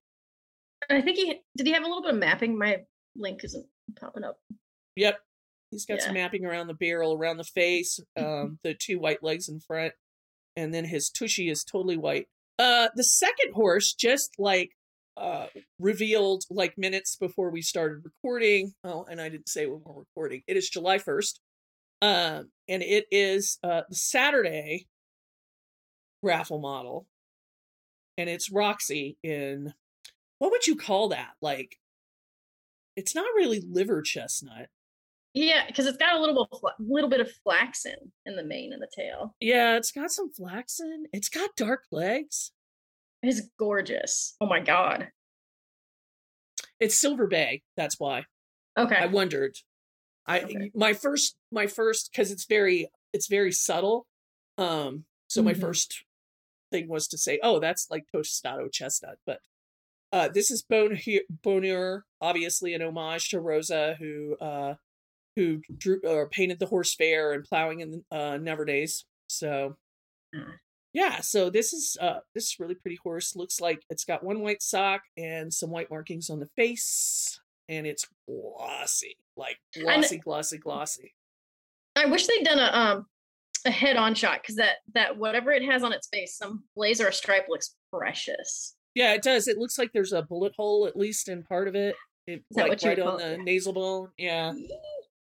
I 0.89 1.01
think 1.01 1.17
he 1.17 1.41
did 1.55 1.67
he 1.67 1.73
have 1.73 1.83
a 1.83 1.87
little 1.87 2.01
bit 2.01 2.13
of 2.13 2.19
mapping? 2.19 2.57
My 2.57 2.77
link 3.15 3.43
isn't 3.43 3.65
popping 3.99 4.23
up. 4.23 4.39
Yep. 4.95 5.19
He's 5.69 5.85
got 5.85 5.99
Yeah. 5.99 6.05
some 6.05 6.13
mapping 6.15 6.45
around 6.45 6.67
the 6.67 6.73
barrel, 6.73 7.13
around 7.13 7.37
the 7.37 7.43
face, 7.43 7.99
um, 8.17 8.59
the 8.63 8.73
two 8.73 8.99
white 8.99 9.23
legs 9.23 9.47
in 9.47 9.59
front, 9.59 9.93
and 10.55 10.73
then 10.73 10.85
his 10.85 11.09
tushy 11.09 11.49
is 11.49 11.63
totally 11.63 11.97
white. 11.97 12.27
Uh, 12.59 12.89
the 12.95 13.03
second 13.03 13.53
horse 13.53 13.93
just 13.93 14.33
like 14.39 14.71
uh 15.17 15.47
revealed 15.77 16.43
like 16.49 16.77
minutes 16.77 17.15
before 17.17 17.51
we 17.51 17.61
started 17.61 18.03
recording. 18.05 18.73
Oh, 18.83 19.05
and 19.09 19.19
I 19.21 19.29
didn't 19.29 19.49
say 19.49 19.65
when 19.67 19.81
we're 19.85 19.99
recording. 19.99 20.41
It 20.47 20.57
is 20.57 20.69
July 20.69 20.97
first, 20.97 21.41
um, 22.01 22.51
and 22.67 22.81
it 22.81 23.05
is 23.11 23.59
uh 23.63 23.81
the 23.89 23.95
Saturday 23.95 24.87
raffle 26.23 26.59
model, 26.59 27.07
and 28.17 28.29
it's 28.29 28.51
Roxy 28.51 29.17
in 29.23 29.73
what 30.39 30.51
would 30.51 30.65
you 30.67 30.75
call 30.75 31.09
that? 31.09 31.33
Like, 31.41 31.77
it's 32.95 33.15
not 33.15 33.25
really 33.35 33.61
liver 33.61 34.01
chestnut. 34.01 34.67
Yeah, 35.33 35.65
because 35.67 35.85
it's 35.85 35.97
got 35.97 36.15
a 36.15 36.19
little 36.19 36.49
little 36.79 37.09
bit 37.09 37.21
of 37.21 37.31
flaxen 37.43 38.11
in 38.25 38.35
the 38.35 38.43
mane 38.43 38.73
and 38.73 38.81
the 38.81 38.89
tail. 38.93 39.33
Yeah, 39.39 39.77
it's 39.77 39.91
got 39.91 40.11
some 40.11 40.31
flaxen. 40.31 41.05
It's 41.13 41.29
got 41.29 41.55
dark 41.55 41.83
legs. 41.91 42.51
It's 43.23 43.41
gorgeous. 43.57 44.35
Oh 44.41 44.47
my 44.47 44.59
god. 44.59 45.09
It's 46.79 46.97
Silver 46.97 47.27
Bay. 47.27 47.61
That's 47.77 47.99
why 47.99 48.25
Okay. 48.77 48.95
I 48.95 49.05
wondered. 49.05 49.55
I 50.25 50.41
Okay. 50.41 50.71
my 50.75 50.93
first 50.93 51.37
my 51.51 51.67
first 51.67 52.09
because 52.11 52.31
it's 52.31 52.45
very 52.45 52.89
it's 53.13 53.27
very 53.27 53.51
subtle. 53.51 54.07
Um, 54.57 55.05
so 55.27 55.41
my 55.41 55.53
Mhm. 55.53 55.61
first 55.61 56.03
thing 56.71 56.87
was 56.87 57.07
to 57.09 57.17
say, 57.17 57.39
oh, 57.43 57.59
that's 57.59 57.89
like 57.91 58.05
tostado 58.13 58.71
chestnut, 58.71 59.17
but 59.25 59.39
uh, 60.13 60.27
this 60.27 60.51
is 60.51 60.61
Bon 60.61 60.97
Bonheur, 61.43 62.03
obviously 62.19 62.73
an 62.73 62.81
homage 62.81 63.29
to 63.29 63.39
Rosa, 63.39 63.95
who 63.99 64.35
uh, 64.41 64.75
who 65.35 65.61
drew 65.77 66.01
or 66.03 66.27
painted 66.27 66.59
the 66.59 66.65
horse 66.65 66.93
fair 66.95 67.31
and 67.31 67.45
plowing 67.45 67.79
in 67.79 68.03
uh, 68.11 68.37
Nivernais. 68.37 69.03
So 69.27 69.77
Mm. 70.33 70.53
yeah, 70.93 71.19
so 71.19 71.49
this 71.49 71.73
is 71.73 71.97
uh 71.99 72.19
this 72.33 72.45
is 72.45 72.59
really 72.59 72.75
pretty 72.75 72.97
horse. 73.03 73.35
Looks 73.35 73.59
like 73.59 73.83
it's 73.89 74.05
got 74.05 74.23
one 74.23 74.39
white 74.39 74.61
sock 74.61 75.01
and 75.17 75.53
some 75.53 75.69
white 75.71 75.89
markings 75.89 76.29
on 76.29 76.39
the 76.39 76.49
face, 76.55 77.37
and 77.67 77.85
it's 77.85 78.07
glossy, 78.27 79.17
like 79.35 79.59
glossy, 79.73 80.19
glossy, 80.19 80.57
glossy. 80.57 81.13
I 81.97 82.05
wish 82.05 82.27
they'd 82.27 82.45
done 82.45 82.59
a 82.59 82.71
um 82.77 83.05
a 83.65 83.71
head 83.71 83.97
on 83.97 84.13
shot 84.15 84.41
because 84.41 84.55
that 84.55 84.77
that 84.93 85.17
whatever 85.17 85.51
it 85.51 85.63
has 85.63 85.83
on 85.83 85.93
its 85.93 86.07
face, 86.07 86.35
some 86.37 86.63
blazer 86.75 87.07
or 87.07 87.11
stripe 87.11 87.45
looks 87.49 87.75
precious. 87.93 88.75
Yeah, 88.95 89.13
it 89.13 89.21
does. 89.23 89.47
It 89.47 89.57
looks 89.57 89.77
like 89.77 89.91
there's 89.93 90.11
a 90.13 90.21
bullet 90.21 90.53
hole 90.57 90.85
at 90.87 90.97
least 90.97 91.29
in 91.29 91.43
part 91.43 91.67
of 91.67 91.75
it. 91.75 91.95
It 92.27 92.43
that 92.51 92.69
like 92.69 92.81
right 92.83 92.99
on 92.99 93.17
the 93.17 93.33
it? 93.33 93.41
nasal 93.41 93.73
bone. 93.73 94.09
Yeah. 94.17 94.53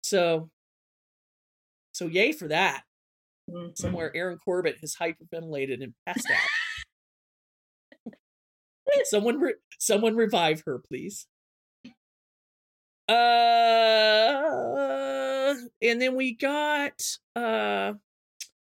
So 0.04 0.50
so 1.94 2.08
yay 2.08 2.32
for 2.32 2.48
that. 2.50 2.84
Mhm. 3.50 3.78
Somewhere 3.78 4.12
Aaron 4.16 4.38
Corbett 4.44 4.78
has 4.82 4.96
hyperventilated 4.96 5.84
and 5.84 5.94
passed 6.06 6.28
out. 8.06 8.14
someone 9.06 9.40
re- 9.40 9.56
someone 9.80 10.16
revive 10.16 10.64
her, 10.66 10.80
please. 10.80 11.28
Uh 13.08 13.14
and 15.82 16.02
then 16.02 16.16
we 16.16 16.34
got 16.36 17.02
uh 17.36 17.94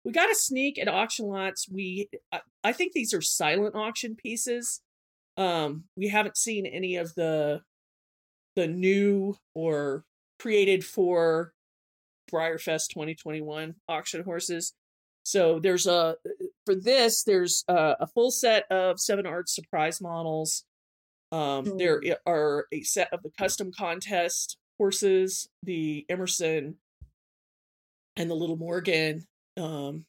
we 0.08 0.14
got 0.14 0.32
a 0.32 0.36
sneak 0.36 0.80
at 0.80 0.88
auction 0.88 1.26
lots. 1.26 1.68
We 1.70 2.10
I, 2.32 2.40
I 2.64 2.72
think 2.72 2.94
these 2.94 3.14
are 3.14 3.22
silent 3.22 3.76
auction 3.76 4.16
pieces. 4.16 4.80
Um 5.36 5.84
we 5.98 6.08
haven't 6.08 6.38
seen 6.38 6.66
any 6.66 6.96
of 6.96 7.14
the 7.16 7.62
the 8.56 8.68
new 8.68 9.36
or 9.54 10.06
created 10.40 10.86
for 10.86 11.52
BreyerFest 12.32 12.88
2021 12.88 13.76
auction 13.90 14.24
horses. 14.24 14.74
So 15.24 15.60
there's 15.60 15.88
a 15.88 16.16
for 16.66 16.74
this 16.74 17.24
there's 17.24 17.66
a, 17.68 17.98
a 18.00 18.08
full 18.08 18.32
set 18.32 18.64
of 18.72 19.02
seven 19.02 19.28
art 19.28 19.50
surprise 19.50 20.00
models. 20.00 20.64
Um, 21.34 21.78
there 21.78 22.02
are 22.26 22.68
a 22.72 22.82
set 22.84 23.12
of 23.12 23.24
the 23.24 23.32
custom 23.38 23.74
contest 23.78 24.58
horses, 24.78 25.50
the 25.64 26.06
Emerson 26.08 26.76
and 28.16 28.30
the 28.30 28.36
Little 28.36 28.56
Morgan. 28.56 29.28
Um, 29.58 30.06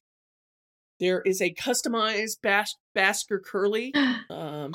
there 1.00 1.20
is 1.22 1.40
a 1.40 1.52
customized 1.54 2.40
Bas- 2.42 2.76
Bashkir 2.96 3.42
Curly. 3.44 3.92
Um, 4.30 4.74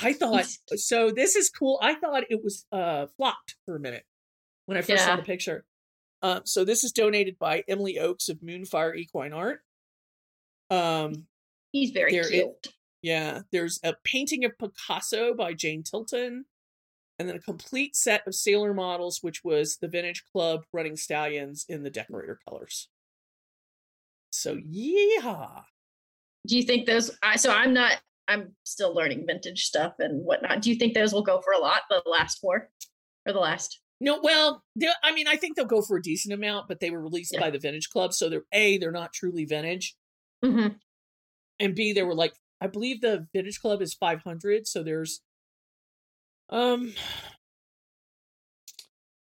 I 0.00 0.12
thought 0.12 0.46
so. 0.76 1.10
This 1.10 1.36
is 1.36 1.50
cool. 1.50 1.78
I 1.82 1.94
thought 1.94 2.24
it 2.30 2.42
was 2.42 2.66
uh 2.72 3.06
flopped 3.16 3.56
for 3.64 3.76
a 3.76 3.80
minute 3.80 4.04
when 4.66 4.76
I 4.76 4.82
first 4.82 5.04
saw 5.04 5.16
the 5.16 5.22
picture. 5.22 5.64
Uh, 6.22 6.40
so 6.44 6.64
this 6.64 6.82
is 6.84 6.92
donated 6.92 7.38
by 7.38 7.62
Emily 7.68 7.98
Oakes 7.98 8.28
of 8.28 8.38
Moonfire 8.38 8.96
Equine 8.96 9.32
Art. 9.32 9.60
Um, 10.70 11.26
He's 11.72 11.90
very 11.90 12.10
cute. 12.12 12.26
it- 12.32 12.68
yeah, 13.02 13.40
there's 13.52 13.78
a 13.84 13.94
painting 14.04 14.44
of 14.46 14.52
Picasso 14.58 15.34
by 15.34 15.52
Jane 15.52 15.82
Tilton, 15.82 16.46
and 17.18 17.28
then 17.28 17.36
a 17.36 17.40
complete 17.40 17.94
set 17.96 18.26
of 18.26 18.34
sailor 18.34 18.74
models, 18.74 19.18
which 19.22 19.44
was 19.44 19.76
the 19.80 19.88
Vintage 19.88 20.24
Club 20.32 20.62
Running 20.72 20.96
Stallions 20.96 21.64
in 21.68 21.82
the 21.82 21.90
decorator 21.90 22.38
colors. 22.48 22.88
So 24.30 24.58
yeah, 24.68 25.60
Do 26.46 26.56
you 26.56 26.64
think 26.64 26.86
those? 26.86 27.10
I, 27.22 27.36
so 27.36 27.50
I'm 27.52 27.72
not. 27.72 28.00
I'm 28.26 28.52
still 28.64 28.94
learning 28.94 29.24
vintage 29.26 29.64
stuff 29.64 29.94
and 29.98 30.24
whatnot. 30.24 30.62
Do 30.62 30.70
you 30.70 30.76
think 30.76 30.94
those 30.94 31.12
will 31.12 31.22
go 31.22 31.40
for 31.42 31.52
a 31.52 31.58
lot? 31.58 31.82
The 31.90 32.02
last 32.06 32.38
four, 32.40 32.70
or 33.26 33.32
the 33.32 33.38
last? 33.38 33.80
no, 34.00 34.18
well, 34.22 34.62
I 35.04 35.14
mean, 35.14 35.28
I 35.28 35.36
think 35.36 35.54
they'll 35.56 35.64
go 35.66 35.80
for 35.82 35.96
a 35.98 36.02
decent 36.02 36.34
amount, 36.34 36.66
but 36.68 36.80
they 36.80 36.90
were 36.90 37.00
released 37.00 37.32
Yeah. 37.34 37.40
by 37.40 37.50
the 37.50 37.58
Vintage 37.60 37.90
Club, 37.90 38.12
so 38.12 38.28
they're 38.28 38.44
a 38.52 38.76
they're 38.78 38.90
not 38.90 39.12
truly 39.12 39.44
vintage, 39.44 39.94
Mm-hmm. 40.44 40.74
and 41.60 41.74
b 41.74 41.92
they 41.92 42.02
were 42.02 42.14
like 42.14 42.34
I 42.60 42.66
believe 42.66 43.00
the 43.02 43.26
Vintage 43.32 43.60
Club 43.60 43.80
is 43.82 43.94
500, 43.94 44.66
so 44.66 44.82
there's 44.82 45.20
um 46.50 46.92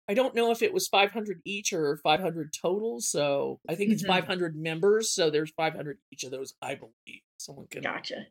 I 0.09 0.15
don't 0.15 0.35
know 0.35 0.51
if 0.51 0.63
it 0.63 0.73
was 0.73 0.89
500 0.89 1.41
each 1.45 1.73
or 1.73 1.97
500 1.99 2.53
total, 2.53 3.01
so 3.01 3.61
I 3.69 3.75
think 3.75 3.91
it's 3.93 4.03
Mhm. 4.03 4.07
500 4.07 4.57
members, 4.57 5.11
so 5.11 5.31
there's 5.31 5.51
500 5.53 5.99
each 6.13 6.25
of 6.25 6.31
those, 6.31 6.55
I 6.61 6.75
believe. 6.75 7.23
Someone 7.39 7.67
can 7.69 7.83
Gotcha. 7.83 8.27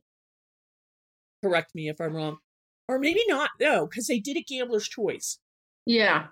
correct 1.43 1.75
me 1.75 1.89
if 1.89 1.99
I'm 1.99 2.15
wrong. 2.15 2.37
Or 2.87 2.99
maybe 2.99 3.21
not, 3.27 3.51
no, 3.59 3.87
because 3.87 4.07
they 4.07 4.19
did 4.19 4.37
a 4.37 4.41
gambler's 4.41 4.87
choice. 4.87 5.39
Yeah. 5.85 6.29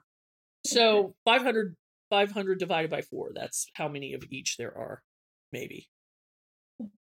So 0.65 1.15
500, 1.25 1.75
500 2.09 2.59
divided 2.59 2.89
by 2.91 3.01
four, 3.01 3.31
that's 3.33 3.67
how 3.75 3.87
many 3.87 4.13
of 4.13 4.23
each 4.29 4.57
there 4.57 4.75
are, 4.75 5.03
maybe. 5.51 5.89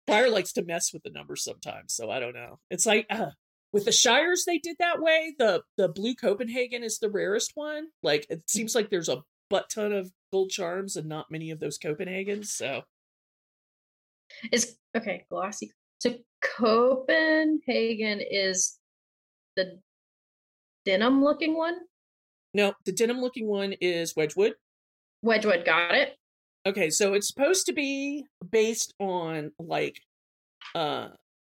Fire 0.07 0.29
likes 0.31 0.53
to 0.55 0.65
mess 0.65 0.93
with 0.93 1.03
the 1.03 1.11
numbers 1.11 1.45
sometimes, 1.45 1.95
so 1.95 2.11
I 2.11 2.21
don't 2.21 2.35
know. 2.35 2.59
It's 2.71 2.87
like, 2.87 3.07
uh, 3.11 3.31
with 3.73 3.85
the 3.85 3.93
shires 3.93 4.45
they 4.47 4.59
did 4.59 4.77
that 4.79 5.01
way 5.01 5.35
the 5.39 5.63
the 5.77 5.89
blue 5.89 6.15
copenhagen 6.15 6.83
is 6.83 6.99
the 6.99 7.11
rarest 7.11 7.53
one 7.55 7.87
like 8.03 8.27
it 8.31 8.43
seems 8.49 8.75
like 8.75 8.91
there's 8.91 9.09
a 9.09 9.23
butt 9.49 9.69
ton 9.71 9.93
of 9.93 10.13
gold 10.33 10.51
charms 10.51 10.97
and 10.97 11.09
not 11.09 11.31
many 11.31 11.51
of 11.51 11.59
those 11.61 11.79
copenhagens 11.79 12.47
so 12.47 12.83
Is 14.53 14.77
okay, 14.97 15.25
glossy. 15.29 15.73
So 15.99 16.15
Copenhagen 16.41 18.21
is 18.23 18.79
the 19.57 19.79
denim 20.87 21.23
looking 21.23 21.57
one. 21.57 21.77
no 22.55 22.73
the 22.87 22.93
denim 22.93 23.21
looking 23.21 23.47
one 23.49 23.73
is 23.81 24.15
wedgwood 24.17 24.55
Wedgwood 25.23 25.65
got 25.67 25.95
it. 25.95 26.17
okay 26.65 26.89
so 26.91 27.13
it's 27.15 27.29
supposed 27.29 27.67
to 27.67 27.73
be 27.73 28.25
based 28.51 28.95
on 28.99 29.53
like 29.59 30.01
uh 30.75 31.09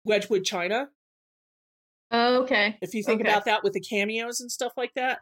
wedgwood 0.05 0.45
china 0.45 0.87
Okay. 2.11 2.77
if 2.81 2.93
you 2.93 3.03
think 3.03 3.21
Okay. 3.21 3.29
about 3.29 3.45
that 3.45 3.63
with 3.63 3.73
the 3.73 3.79
cameos 3.79 4.39
and 4.39 4.51
stuff 4.51 4.73
like 4.77 4.93
that 4.95 5.19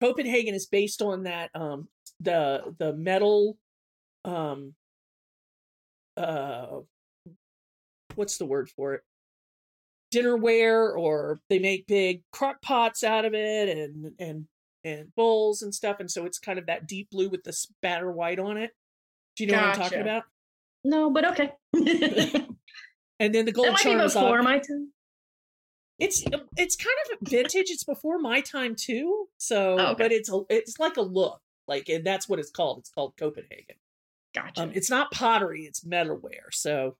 copenhagen 0.00 0.54
is 0.54 0.66
based 0.66 1.00
on 1.00 1.22
that 1.22 1.50
um 1.54 1.88
the 2.20 2.74
the 2.78 2.92
metal 2.92 3.56
um 4.24 4.74
uh 6.16 6.78
what's 8.14 8.38
the 8.38 8.46
word 8.46 8.68
for 8.70 8.94
it 8.94 9.02
dinnerware 10.12 10.96
or 10.96 11.40
they 11.48 11.58
make 11.58 11.86
big 11.86 12.22
crock 12.32 12.60
pots 12.62 13.02
out 13.02 13.24
of 13.24 13.34
it 13.34 13.68
and 13.68 14.12
and 14.18 14.46
and 14.84 15.14
bowls 15.14 15.62
and 15.62 15.74
stuff 15.74 15.98
and 15.98 16.10
so 16.10 16.24
it's 16.24 16.38
kind 16.38 16.58
of 16.58 16.66
that 16.66 16.86
deep 16.86 17.08
blue 17.10 17.28
with 17.28 17.42
the 17.42 17.52
spatter 17.52 18.12
white 18.12 18.38
on 18.38 18.56
it 18.56 18.70
do 19.36 19.44
you 19.44 19.50
know 19.50 19.58
what 19.58 19.68
i'm 19.70 19.74
talking 19.74 20.00
about 20.00 20.24
No, 20.84 21.10
but 21.10 21.24
okay. 21.24 21.52
and 23.18 23.34
then 23.34 23.44
the 23.46 23.52
gold 23.52 23.72
might 23.72 23.84
be 23.84 23.96
before 23.96 24.42
my 24.42 24.58
time. 24.58 24.92
It's 25.98 26.24
it's 26.56 26.76
kind 26.76 26.96
of 27.12 27.28
vintage. 27.28 27.70
It's 27.70 27.84
before 27.84 28.18
my 28.18 28.40
time 28.40 28.74
too. 28.74 29.28
So, 29.38 29.76
Oh, 29.78 29.86
okay. 29.92 30.02
but 30.04 30.12
it's 30.12 30.30
a 30.30 30.40
it's 30.48 30.78
like 30.80 30.96
a 30.96 31.02
look, 31.02 31.40
like 31.68 31.88
and 31.88 32.04
that's 32.04 32.28
what 32.28 32.38
it's 32.38 32.50
called. 32.50 32.78
It's 32.78 32.90
called 32.90 33.14
Copenhagen. 33.16 33.76
Gotcha. 34.34 34.62
Um, 34.62 34.72
it's 34.74 34.90
not 34.90 35.12
pottery. 35.12 35.62
It's 35.62 35.84
metalware. 35.84 36.52
So, 36.52 36.96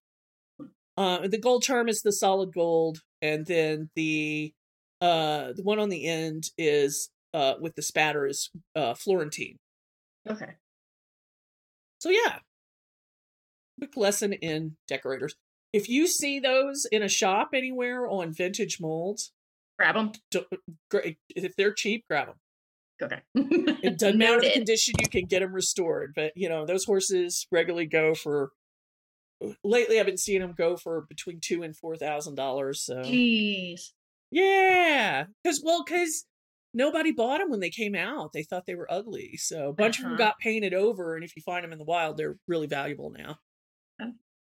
uh, 0.97 1.27
the 1.27 1.39
gold 1.39 1.65
charm 1.65 1.89
is 1.89 2.03
the 2.03 2.13
solid 2.13 2.53
gold, 2.55 3.01
and 3.21 3.45
then 3.47 3.91
the 3.97 4.53
uh 5.01 5.53
the 5.55 5.63
one 5.65 5.81
on 5.81 5.89
the 5.89 6.07
end 6.07 6.51
is 6.57 7.11
uh 7.35 7.55
with 7.61 7.75
the 7.75 7.83
spatter 7.83 8.27
is 8.27 8.51
uh 8.77 8.95
Florentine. 8.95 9.57
okay. 10.31 10.53
So 11.99 12.11
yeah, 12.11 12.39
quick 13.79 13.97
lesson 13.97 14.35
in 14.35 14.77
decorators. 14.87 15.35
If 15.75 15.89
you 15.89 16.07
see 16.07 16.39
those 16.39 16.87
in 16.93 17.03
a 17.03 17.09
shop 17.09 17.51
anywhere 17.53 18.07
on 18.09 18.33
vintage 18.33 18.79
molds, 18.81 19.33
Grab 19.77 19.97
them. 19.97 20.13
If 21.35 21.57
they're 21.57 21.73
cheap, 21.73 22.05
grab 22.09 22.29
them. 22.29 22.37
Okay. 23.03 23.21
It 23.83 23.99
doesn't 23.99 24.19
matter 24.19 24.41
the 24.41 24.53
condition; 24.53 24.95
you 25.01 25.09
can 25.09 25.25
get 25.27 25.41
them 25.41 25.53
restored. 25.53 26.13
But 26.15 26.33
you 26.37 26.49
know, 26.49 26.65
those 26.65 26.85
horses 26.85 27.47
regularly 27.51 27.87
go 27.87 28.15
for. 28.15 28.53
Lately, 29.65 29.99
I've 29.99 30.07
been 30.07 30.17
seeing 30.17 30.43
them 30.43 30.55
go 30.57 30.77
for 30.77 31.01
between 31.09 31.41
two 31.41 31.65
and 31.65 31.77
four 31.77 31.97
thousand 31.97 32.37
dollars. 32.37 32.85
So 32.85 33.03
Jeez. 33.03 33.91
yeah, 34.31 35.25
because 35.43 35.61
well, 35.65 35.83
because 35.85 36.25
nobody 36.73 37.11
bought 37.11 37.39
them 37.41 37.51
when 37.51 37.59
they 37.59 37.71
came 37.71 37.97
out. 37.97 38.33
They 38.33 38.45
thought 38.45 38.67
they 38.67 38.77
were 38.77 38.91
ugly. 38.91 39.37
So 39.39 39.71
a 39.71 39.73
bunch 39.73 39.99
of 39.99 40.05
Uh-huh. 40.05 40.11
them 40.11 40.19
got 40.19 40.39
painted 40.39 40.73
over, 40.73 41.17
and 41.17 41.25
if 41.25 41.35
you 41.35 41.43
find 41.43 41.65
them 41.65 41.73
in 41.73 41.79
the 41.79 41.85
wild, 41.85 42.17
they're 42.17 42.37
really 42.47 42.69
valuable 42.69 43.11
now. 43.11 43.39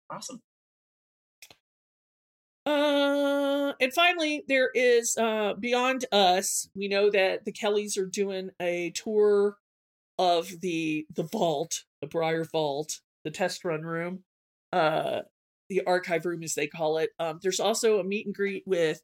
Awesome. 0.10 0.42
Uh, 2.70 3.74
and 3.82 3.92
finally, 3.94 4.44
there 4.48 4.70
is 4.76 5.18
uh 5.18 5.54
Beyond 5.60 6.06
Us. 6.12 6.70
We 6.76 6.88
know 6.88 7.10
that 7.10 7.46
the 7.46 7.52
Kellys 7.52 7.98
are 7.98 8.06
doing 8.06 8.52
a 8.62 8.92
tour 8.92 9.58
of 10.20 10.62
the 10.62 11.08
the 11.16 11.24
vault, 11.24 11.86
the 12.02 12.08
Breyer 12.08 12.50
Vault, 12.52 13.00
the 13.24 13.32
test 13.32 13.66
run 13.66 13.82
room, 13.82 14.24
uh, 14.72 15.22
the 15.70 15.82
archive 15.88 16.26
room 16.26 16.44
as 16.44 16.54
they 16.54 16.68
call 16.68 17.00
it. 17.00 17.10
Um, 17.20 17.40
there's 17.42 17.60
also 17.60 18.00
a 18.00 18.04
meet 18.04 18.28
and 18.28 18.36
greet 18.36 18.64
with, 18.68 19.02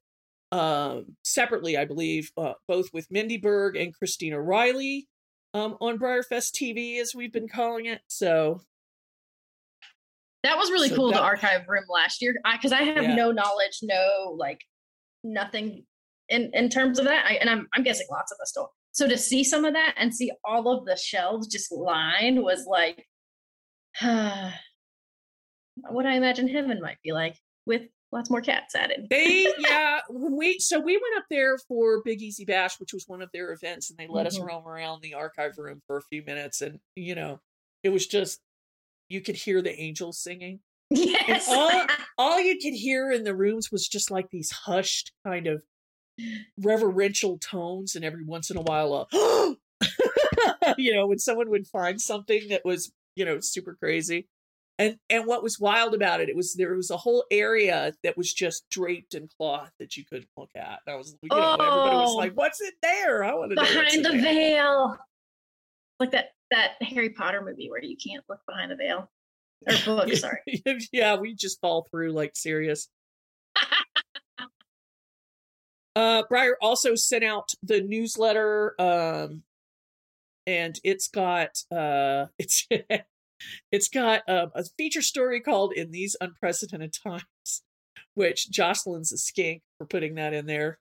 um, 0.51 1.15
separately, 1.23 1.75
I 1.77 1.85
believe, 1.85 2.31
uh, 2.37 2.53
both 2.67 2.89
with 2.93 3.09
Mindy 3.09 3.37
Berg 3.37 3.75
and 3.75 3.95
Christina 3.95 4.39
Riley, 4.39 5.07
um, 5.55 5.77
on 5.81 5.97
BreyerFest 5.97 6.51
TV 6.53 6.99
as 6.99 7.13
we've 7.15 7.33
been 7.33 7.47
calling 7.47 7.85
it. 7.87 8.01
So 8.07 8.61
That 10.45 10.57
was 10.57 10.69
really 10.69 10.89
So 10.89 10.95
cool. 10.95 11.07
that- 11.11 11.15
the 11.17 11.21
archive 11.23 11.67
room 11.67 11.85
last 11.89 12.21
year, 12.21 12.35
because 12.53 12.71
I, 12.71 12.83
have 12.83 13.03
Yeah. 13.03 13.15
no 13.15 13.31
knowledge, 13.31 13.79
no 13.81 14.35
like 14.37 14.61
nothing 15.23 15.85
in 16.29 16.51
in 16.53 16.69
terms 16.69 16.99
of 16.99 17.05
that. 17.05 17.25
I, 17.25 17.33
and 17.35 17.49
I'm 17.49 17.67
I'm 17.73 17.81
guessing 17.83 18.05
lots 18.11 18.31
of 18.31 18.37
us 18.41 18.51
don't. 18.53 18.69
So 18.91 19.07
to 19.07 19.17
see 19.17 19.43
some 19.43 19.65
of 19.65 19.73
that 19.73 19.95
and 19.97 20.13
see 20.15 20.31
all 20.43 20.69
of 20.71 20.85
the 20.85 20.95
shelves 20.95 21.47
just 21.47 21.71
lined 21.71 22.41
was 22.43 22.65
like, 22.67 23.07
what 25.89 26.05
I 26.05 26.13
imagine 26.15 26.47
heaven 26.47 26.79
might 26.81 26.97
be 27.03 27.11
like 27.11 27.37
with 27.65 27.81
lots 28.11 28.29
more 28.29 28.41
cats 28.41 28.75
added. 28.75 29.07
They 29.09 29.51
yeah, 29.57 30.01
when 30.09 30.35
we 30.37 30.59
so 30.59 30.79
we 30.79 30.93
went 30.93 31.17
up 31.17 31.25
there 31.29 31.57
for 31.67 32.01
Big 32.03 32.21
Easy 32.21 32.45
Bash, 32.45 32.79
which 32.79 32.93
was 32.93 33.05
one 33.07 33.21
of 33.21 33.29
their 33.33 33.51
events, 33.51 33.89
and 33.89 33.97
they 33.97 34.07
let 34.07 34.27
us 34.27 34.37
Mhm. 34.37 34.45
roam 34.47 34.67
around 34.67 35.01
the 35.01 35.15
archive 35.15 35.57
room 35.57 35.81
for 35.87 35.97
a 35.97 36.01
few 36.03 36.23
minutes, 36.23 36.61
and 36.61 36.79
you 36.95 37.15
know, 37.15 37.39
it 37.83 37.89
was 37.89 38.07
just 38.07 38.39
you 39.09 39.21
could 39.21 39.35
hear 39.35 39.61
the 39.61 39.77
angels 39.79 40.19
singing. 40.19 40.59
Yes. 40.91 41.47
all- 41.49 41.85
All 42.17 42.39
you 42.39 42.57
could 42.61 42.73
hear 42.73 43.11
in 43.11 43.23
the 43.23 43.35
rooms 43.35 43.71
was 43.71 43.87
just 43.87 44.09
like 44.11 44.29
these 44.29 44.51
hushed 44.51 45.11
kind 45.25 45.47
of 45.47 45.63
reverential 46.61 47.37
tones, 47.39 47.95
and 47.95 48.05
every 48.05 48.23
once 48.23 48.49
in 48.49 48.57
a 48.57 48.61
while, 48.61 49.07
a 49.11 49.55
you 50.77 50.93
know, 50.93 51.07
when 51.07 51.19
someone 51.19 51.49
would 51.49 51.67
find 51.67 51.99
something 51.99 52.47
that 52.49 52.63
was 52.63 52.91
you 53.15 53.25
know 53.25 53.39
super 53.41 53.75
crazy. 53.75 54.27
And 54.77 54.97
and 55.09 55.25
what 55.25 55.41
was 55.41 55.57
wild 55.59 55.93
about 55.93 56.19
it, 56.21 56.27
it 56.29 56.35
was 56.35 56.53
there 56.53 56.73
was 56.75 56.89
a 56.91 56.97
whole 56.97 57.23
area 57.31 57.93
that 58.03 58.17
was 58.17 58.33
just 58.33 58.65
draped 58.69 59.13
in 59.13 59.27
cloth 59.37 59.71
that 59.79 59.95
you 59.95 60.03
couldn't 60.05 60.27
look 60.37 60.51
at. 60.55 60.79
And 60.85 60.93
I 60.93 60.97
was, 60.97 61.15
you 61.21 61.29
know, 61.31 61.37
everybody 61.53 61.95
was 61.95 62.11
Oh. 62.11 62.15
like, 62.17 62.33
"What's 62.33 62.59
in 62.61 62.71
there? 62.81 63.23
I 63.23 63.33
want 63.33 63.51
to 63.51 63.55
behind 63.55 63.93
in 63.93 64.03
the 64.03 64.09
there." 64.11 64.21
veil. 64.21 64.97
Like 65.99 66.11
that 66.11 66.31
that 66.51 66.73
Harry 66.81 67.09
Potter 67.09 67.41
movie 67.43 67.69
where 67.69 67.83
you 67.83 67.95
can't 67.97 68.23
look 68.29 68.39
behind 68.47 68.71
the 68.71 68.75
veil. 68.75 69.09
Or 69.67 69.75
book, 69.85 70.13
sorry. 70.13 70.39
yeah, 70.91 71.15
we 71.17 71.35
just 71.35 71.59
fall 71.61 71.87
through 71.91 72.11
like 72.11 72.35
serious. 72.35 72.89
Uh, 75.97 76.23
Breyer 76.29 76.55
also 76.61 76.93
sent 76.95 77.23
out 77.23 77.51
the 77.63 77.81
newsletter, 77.81 78.75
um, 78.77 79.43
and 80.45 80.77
it's 80.83 81.07
got 81.07 81.51
uh, 81.71 82.25
it's 82.37 82.67
it's 83.71 83.87
got 83.87 84.21
um, 84.27 84.51
a 84.55 84.65
feature 84.77 85.01
story 85.01 85.39
called 85.39 85.71
"In 85.73 85.91
These 85.91 86.17
Unprecedented 86.19 86.93
Times," 87.01 87.63
which 88.13 88.49
Jocelyn's 88.51 89.13
a 89.13 89.17
skink 89.17 89.61
for 89.77 89.85
putting 89.85 90.15
that 90.15 90.33
in 90.33 90.47
there. 90.47 90.79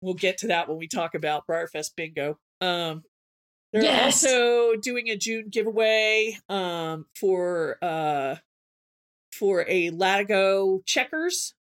We'll 0.00 0.14
get 0.14 0.38
to 0.38 0.46
that 0.48 0.68
when 0.68 0.78
we 0.78 0.86
talk 0.86 1.16
about 1.16 1.48
BreyerFest 1.50 1.96
Bingo. 1.96 2.38
Um, 2.60 3.02
they're 3.74 3.82
Yes. 3.82 4.24
also 4.24 4.76
doing 4.76 5.08
a 5.10 5.16
June 5.16 5.48
giveaway 5.50 6.38
um, 6.48 7.06
for 7.18 7.76
uh, 7.82 8.36
for 9.32 9.66
a 9.68 9.90
Latigo 9.90 10.84
checkers. 10.86 11.54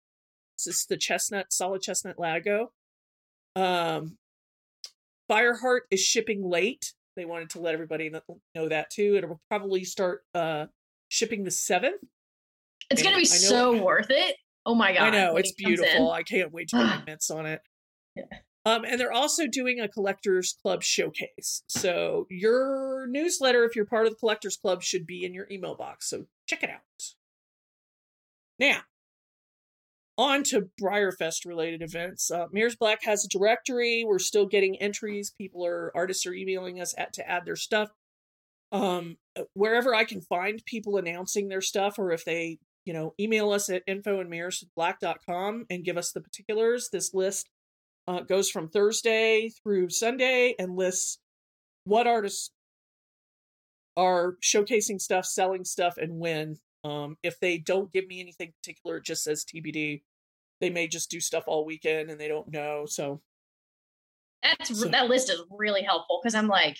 This 0.58 0.68
is 0.68 0.86
the 0.86 0.96
chestnut, 0.96 1.52
solid 1.52 1.82
chestnut 1.82 2.18
Latigo. 2.18 2.68
Um, 3.56 4.18
Fireheart 5.30 5.82
is 5.90 6.00
shipping 6.00 6.48
late. 6.48 6.94
They 7.16 7.26
wanted 7.26 7.50
to 7.52 7.60
let 7.62 7.74
everybody 7.74 8.10
know 8.56 8.70
that 8.70 8.90
too. 8.92 9.16
It'll 9.18 9.42
probably 9.50 9.84
start 9.84 10.24
uh, 10.36 10.68
shipping 11.10 11.44
the 11.44 11.52
seventh. 11.52 12.02
It's 12.90 13.02
gonna 13.02 13.18
be 13.18 13.26
so 13.26 13.82
worth 13.84 14.08
it. 14.10 14.36
Oh 14.66 14.76
my 14.76 14.94
god. 14.94 15.02
I 15.02 15.10
know 15.10 15.36
it's 15.38 15.52
it 15.52 15.58
beautiful. 15.58 16.12
I 16.12 16.24
can't 16.24 16.52
wait 16.52 16.70
to 16.70 16.78
get 16.78 16.86
my 16.86 17.02
mitts 17.08 17.32
on 17.32 17.46
it. 17.48 17.62
Yeah. 18.16 18.24
Um, 18.66 18.86
and 18.86 19.00
they're 19.00 19.12
also 19.12 19.46
doing 19.46 19.80
a 19.80 19.90
collectors 19.90 20.56
club 20.62 20.84
showcase. 20.84 21.64
So 21.68 22.28
your 22.30 23.08
newsletter, 23.08 23.66
if 23.66 23.76
you're 23.76 23.86
part 23.86 24.06
of 24.06 24.14
the 24.14 24.20
collectors 24.20 24.56
club, 24.56 24.84
should 24.84 25.06
be 25.06 25.26
in 25.26 25.34
your 25.34 25.48
email 25.52 25.76
box. 25.76 26.10
So 26.10 26.28
check 26.48 26.64
it 26.64 26.70
out. 26.70 26.82
Now, 28.60 28.82
on 30.18 30.44
to 30.44 30.70
Briarfest 30.82 31.46
related 31.46 31.82
events. 31.82 32.32
Uh, 32.32 32.46
Mears 32.52 32.76
Black 32.76 33.04
has 33.04 33.26
a 33.26 33.28
directory. 33.28 34.06
We're 34.08 34.20
still 34.20 34.46
getting 34.46 34.78
entries. 34.78 35.34
People 35.38 35.66
are 35.66 35.92
artists 35.96 36.26
are 36.26 36.34
emailing 36.34 36.80
us 36.80 36.94
at, 36.98 37.14
to 37.14 37.30
add 37.30 37.46
their 37.46 37.56
stuff. 37.58 37.90
Um, 38.72 39.18
wherever 39.54 39.94
I 39.94 40.04
can 40.04 40.22
find 40.22 40.64
people 40.66 40.98
announcing 40.98 41.50
their 41.50 41.62
stuff, 41.62 42.00
or 42.00 42.12
if 42.12 42.24
they 42.24 42.60
you 42.86 42.94
know, 42.94 43.14
email 43.20 43.52
us 43.52 43.70
at 43.70 43.84
info 43.88 44.20
and 44.20 44.30
and 45.70 45.86
give 45.86 45.98
us 45.98 46.12
the 46.12 46.22
particulars. 46.22 46.90
This 46.92 47.14
list 47.14 47.50
uh, 48.08 48.22
goes 48.22 48.50
from 48.50 48.70
Thursday 48.70 49.50
through 49.64 49.90
Sunday 49.90 50.56
and 50.60 50.76
lists 50.76 51.20
what 51.86 52.08
artists 52.08 52.52
are 53.96 54.36
showcasing 54.42 55.00
stuff, 55.00 55.26
selling 55.26 55.64
stuff, 55.64 55.98
and 55.98 56.18
when. 56.20 56.58
Um, 56.84 57.18
if 57.24 57.40
they 57.40 57.58
don't 57.58 57.92
give 57.94 58.08
me 58.08 58.20
anything 58.20 58.52
particular, 58.62 58.98
it 58.98 59.06
just 59.06 59.24
says 59.24 59.46
TBD, 59.46 60.02
they 60.60 60.70
may 60.70 60.88
just 60.88 61.10
do 61.10 61.22
stuff 61.22 61.46
all 61.48 61.66
weekend 61.66 62.10
and 62.10 62.20
they 62.20 62.28
don't 62.28 62.52
know. 62.52 62.86
So 62.86 63.22
That's 64.44 64.78
So- 64.78 64.90
that 64.90 65.08
list 65.08 65.30
is 65.30 65.42
really 65.50 65.84
helpful 65.84 66.20
because 66.22 66.36
I'm 66.36 66.48
like, 66.50 66.78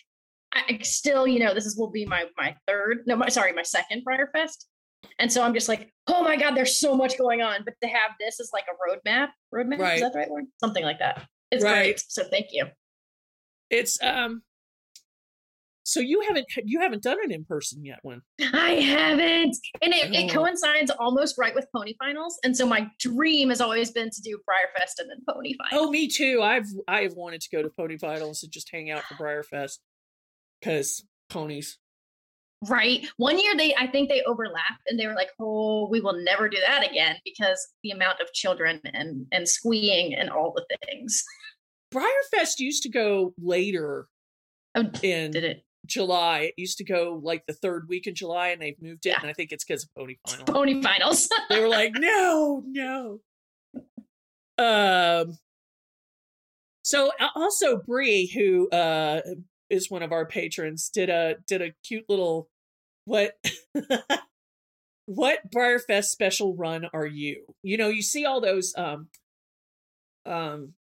I 0.52 0.80
still, 0.84 1.26
you 1.26 1.40
know, 1.40 1.54
this 1.54 1.66
is 1.66 1.78
will 1.78 1.90
be 1.90 2.06
my 2.06 2.26
my 2.38 2.56
third, 2.68 3.04
no, 3.08 3.16
my 3.16 3.30
sorry, 3.30 3.54
my 3.54 3.64
second 3.64 4.04
BreyerFest, 4.06 4.66
and 5.20 5.32
so 5.32 5.42
I'm 5.44 5.54
just 5.54 5.68
like, 5.70 5.92
oh 6.08 6.24
my 6.24 6.36
god, 6.36 6.56
there's 6.56 6.78
so 6.80 6.96
much 6.96 7.18
going 7.18 7.42
on. 7.42 7.64
But 7.66 7.76
to 7.82 7.88
have 7.88 8.12
this 8.20 8.40
as 8.40 8.50
like 8.54 8.66
a 8.70 8.76
roadmap, 9.10 9.30
roadmap 9.54 9.80
Right. 9.80 9.96
is 9.96 10.02
that 10.02 10.14
the 10.14 10.20
right 10.20 10.30
word? 10.30 10.46
Something 10.60 10.84
like 10.84 11.00
that. 11.00 11.28
It's 11.52 11.64
Right. 11.64 11.84
great. 11.84 12.04
So 12.08 12.24
thank 12.30 12.48
you. 12.52 12.66
it's 13.70 14.02
um. 14.04 14.42
So 15.86 16.00
you 16.00 16.22
haven't 16.22 16.46
you 16.64 16.80
haven't 16.80 17.04
done 17.04 17.18
an 17.24 17.32
in 17.32 17.44
person 17.44 17.84
yet, 17.84 18.00
one. 18.04 18.22
I 18.54 18.76
haven't, 18.76 19.56
and 19.82 19.94
it, 19.94 20.14
it 20.16 20.32
Oh. 20.32 20.34
coincides 20.44 20.90
almost 20.92 21.38
right 21.38 21.54
with 21.54 21.68
Pony 21.76 21.94
Finals, 22.00 22.40
and 22.46 22.56
so 22.56 22.66
my 22.66 22.90
dream 23.00 23.50
has 23.50 23.60
always 23.60 23.92
been 23.92 24.10
to 24.10 24.22
do 24.22 24.40
BreyerFest 24.50 25.00
and 25.00 25.10
then 25.10 25.18
Pony 25.28 25.56
Finals. 25.58 25.88
Oh, 25.88 25.92
me 25.92 26.08
too. 26.08 26.42
I've 26.42 26.68
I've 26.88 27.14
wanted 27.16 27.42
to 27.42 27.50
go 27.52 27.62
to 27.62 27.70
Pony 27.70 27.98
Finals 27.98 28.44
and 28.44 28.52
just 28.52 28.70
hang 28.72 28.92
out 28.92 29.04
for 29.04 29.16
BreyerFest 29.16 29.80
because 30.62 31.06
ponies. 31.30 31.78
Right. 32.70 33.06
One 33.18 33.40
year 33.40 33.56
they 33.56 33.76
I 33.76 33.88
think 33.88 34.10
they 34.10 34.22
overlapped 34.24 34.84
and 34.88 35.00
they 35.00 35.08
were 35.08 35.16
like, 35.16 35.30
"Oh, 35.40 35.88
we 35.90 36.02
will 36.02 36.22
never 36.24 36.48
do 36.50 36.58
that 36.66 36.90
again 36.90 37.18
because 37.26 37.74
the 37.84 37.92
amount 37.92 38.20
of 38.22 38.32
children 38.34 38.80
and 38.94 39.26
and 39.32 39.48
squeeing 39.48 40.14
and 40.16 40.30
all 40.30 40.54
the 40.56 40.66
things." 40.86 41.24
BreyerFest 41.94 42.60
used 42.60 42.84
to 42.84 42.90
go 42.90 43.34
later 43.42 44.08
Oh, 44.76 44.90
in 45.04 45.32
did 45.32 45.44
it? 45.44 45.64
July. 45.86 46.40
It 46.40 46.54
used 46.58 46.78
to 46.80 46.84
go 46.84 47.20
like 47.22 47.46
the 47.46 47.54
third 47.54 47.88
week 47.88 48.08
in 48.08 48.16
July, 48.16 48.50
and 48.50 48.62
they've 48.62 48.82
moved 48.82 49.06
it. 49.06 49.10
Yeah. 49.10 49.20
And 49.22 49.30
I 49.30 49.34
think 49.34 49.52
it's 49.52 49.64
because 49.64 49.84
of 49.84 49.94
Pony 49.96 50.18
finals. 50.26 50.50
Pony 50.50 50.82
Finals. 50.82 51.30
they 51.50 51.60
were 51.60 51.68
like, 51.68 51.94
no, 51.96 52.64
no. 52.66 53.20
Um. 54.58 55.38
So 56.84 57.12
also 57.36 57.78
Bree, 57.78 58.28
who 58.28 58.70
uh 58.70 59.22
is 59.70 59.90
one 59.90 60.04
of 60.04 60.12
our 60.12 60.26
patrons, 60.26 60.90
did 60.90 61.10
a 61.10 61.36
did 61.48 61.62
a 61.62 61.74
cute 61.84 62.06
little 62.10 62.50
what 63.06 63.34
what 65.06 65.40
BreyerFest 65.52 66.06
special 66.06 66.56
run 66.56 66.86
are 66.94 67.06
you? 67.06 67.44
You 67.62 67.78
know, 67.78 67.90
you 67.90 68.02
see 68.02 68.26
all 68.26 68.42
those 68.42 68.74
um 68.78 69.08
um 70.26 70.74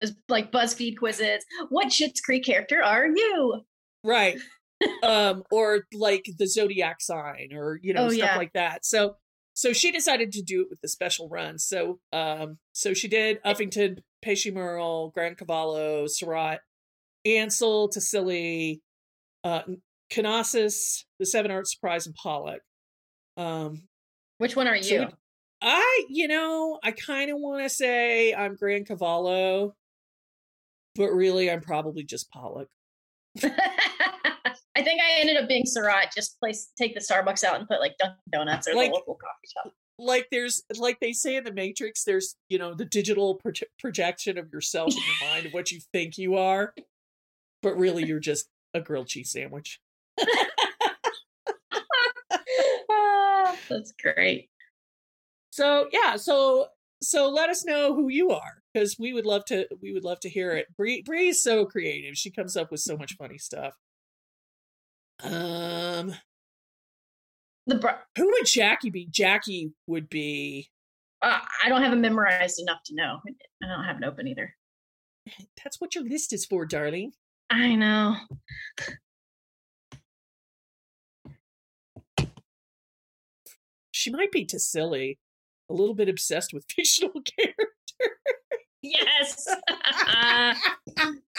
It's 0.00 0.12
like 0.28 0.52
BuzzFeed 0.52 0.98
quizzes. 0.98 1.44
What 1.70 1.88
Schitt's 1.88 2.20
Creek 2.20 2.44
character 2.44 2.82
are 2.82 3.06
you? 3.06 3.62
right 4.06 4.36
um 5.02 5.42
or 5.50 5.84
like 5.94 6.26
the 6.38 6.46
zodiac 6.46 7.00
sign 7.00 7.48
or 7.54 7.78
you 7.82 7.94
know 7.94 8.04
Oh, 8.06 8.08
stuff 8.10 8.18
yeah. 8.32 8.36
like 8.36 8.52
that 8.52 8.84
so 8.84 9.16
so 9.54 9.72
she 9.72 9.90
decided 9.90 10.30
to 10.32 10.42
do 10.42 10.60
it 10.60 10.66
with 10.68 10.78
the 10.82 10.88
special 10.88 11.26
run 11.30 11.58
so 11.58 12.00
um 12.12 12.58
so 12.72 12.92
she 12.92 13.08
did 13.08 13.42
uffington 13.44 14.00
pesci 14.22 14.52
merle 14.52 15.10
grand 15.14 15.38
cavallo 15.38 16.06
surratt 16.06 16.60
ansel 17.24 17.88
tassili 17.88 18.82
uh 19.42 19.62
Canassus, 20.10 21.04
the 21.18 21.26
seven 21.26 21.50
Arts 21.50 21.72
surprise 21.72 22.06
and 22.06 22.14
pollock 22.14 22.60
um 23.36 23.82
Which 24.38 24.54
one 24.54 24.68
are 24.68 24.80
so 24.80 24.94
you? 24.94 25.08
i 25.60 26.04
you 26.08 26.28
know 26.28 26.78
i 26.84 26.92
kind 26.92 27.30
of 27.32 27.38
want 27.40 27.62
to 27.64 27.68
say 27.68 28.32
i'm 28.32 28.54
grand 28.54 28.86
cavallo 28.86 29.74
but 30.94 31.08
really 31.10 31.50
i'm 31.50 31.60
probably 31.60 32.04
just 32.04 32.30
pollock 32.30 32.68
I 34.76 34.82
think 34.82 35.00
I 35.00 35.20
ended 35.20 35.36
up 35.36 35.48
being 35.48 35.64
Surratt. 35.66 36.12
Just 36.14 36.38
place 36.40 36.70
take 36.76 36.94
the 36.94 37.00
Starbucks 37.00 37.44
out 37.44 37.58
and 37.60 37.68
put 37.68 37.78
like 37.80 37.96
Dunkin' 37.98 38.16
Donuts 38.32 38.66
or 38.68 38.74
Like- 38.74 38.90
the 38.90 38.94
local 38.96 39.14
coffee 39.14 39.48
shop. 39.52 39.72
like 40.00 40.26
there's 40.32 40.62
like 40.78 40.98
they 41.00 41.12
say 41.12 41.36
in 41.36 41.44
the 41.44 41.52
matrix 41.52 42.02
there's 42.04 42.34
you 42.48 42.58
know 42.58 42.74
the 42.74 42.84
digital 42.84 43.40
proje- 43.44 43.62
projection 43.78 44.36
of 44.36 44.52
yourself 44.52 44.90
in 44.92 44.96
your 44.98 45.30
mind 45.30 45.46
of 45.46 45.52
what 45.52 45.70
you 45.70 45.78
think 45.92 46.18
you 46.18 46.36
are 46.36 46.74
but 47.62 47.76
really 47.76 48.04
you're 48.04 48.18
just 48.20 48.46
a 48.74 48.80
grilled 48.80 49.06
cheese 49.06 49.30
sandwich 49.30 49.78
Ah, 52.90 53.56
that's 53.68 53.92
great. 54.02 54.48
so 55.50 55.88
yeah 55.92 56.16
so 56.16 56.66
so 57.02 57.28
let 57.28 57.50
us 57.50 57.64
know 57.64 57.94
who 57.94 58.08
you 58.08 58.30
are 58.30 58.62
because 58.72 58.96
we 58.98 59.12
would 59.12 59.26
love 59.26 59.44
to 59.46 59.66
we 59.82 59.92
would 59.92 60.04
love 60.04 60.20
to 60.20 60.28
hear 60.28 60.52
it 60.52 60.66
Bree 60.76 61.02
Bree 61.02 61.28
is 61.28 61.42
so 61.42 61.64
creative 61.64 62.16
she 62.16 62.30
comes 62.30 62.56
up 62.56 62.70
with 62.70 62.80
so 62.80 62.96
much 62.96 63.14
funny 63.16 63.38
stuff 63.38 63.74
um 65.22 66.14
The 67.66 67.76
br- 67.76 67.88
who 68.18 68.26
would 68.26 68.46
Jackie 68.46 68.90
be 68.90 69.06
Jackie 69.10 69.72
would 69.86 70.08
be 70.08 70.70
uh, 71.22 71.40
I 71.64 71.68
don't 71.70 71.82
have 71.82 71.92
it 71.94 71.96
memorized 71.96 72.60
enough 72.60 72.82
to 72.86 72.94
know. 72.94 73.18
I 73.62 73.66
don't 73.66 73.84
have 73.84 73.96
it 73.96 74.04
open 74.04 74.28
either. 74.28 74.54
that's 75.62 75.80
what 75.80 75.94
your 75.94 76.04
list 76.04 76.32
is 76.34 76.44
for 76.44 76.66
darling 76.66 77.12
I 77.50 77.74
know. 77.76 78.16
She 84.04 84.10
might 84.10 84.30
be 84.30 84.44
to 84.46 84.58
silly 84.58 85.18
a 85.70 85.72
little 85.72 85.94
bit 85.94 86.10
obsessed 86.10 86.52
with 86.52 86.66
fictional 86.70 87.22
characters 87.22 87.56
Yes. 88.82 89.46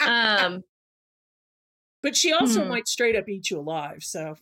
um. 0.00 0.64
But 2.02 2.16
she 2.16 2.32
also 2.32 2.64
Hmm. 2.64 2.68
might 2.70 2.88
straight 2.88 3.14
up 3.14 3.28
eat 3.28 3.50
you 3.50 3.60
alive. 3.60 4.02
So, 4.02 4.34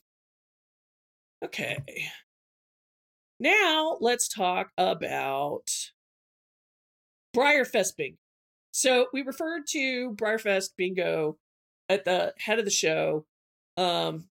okay. 1.44 1.76
Now 3.38 3.98
let's 4.00 4.26
talk 4.26 4.70
about 4.78 5.68
BreyerFest 7.37 7.96
Bingo. 7.98 8.16
So 8.70 9.08
we 9.12 9.20
referred 9.20 9.66
to 9.72 10.12
BreyerFest 10.12 10.70
Bingo 10.78 11.37
at 11.90 12.06
the 12.06 12.32
head 12.38 12.58
of 12.58 12.64
the 12.64 12.70
show. 12.70 13.26
Um, 13.76 14.30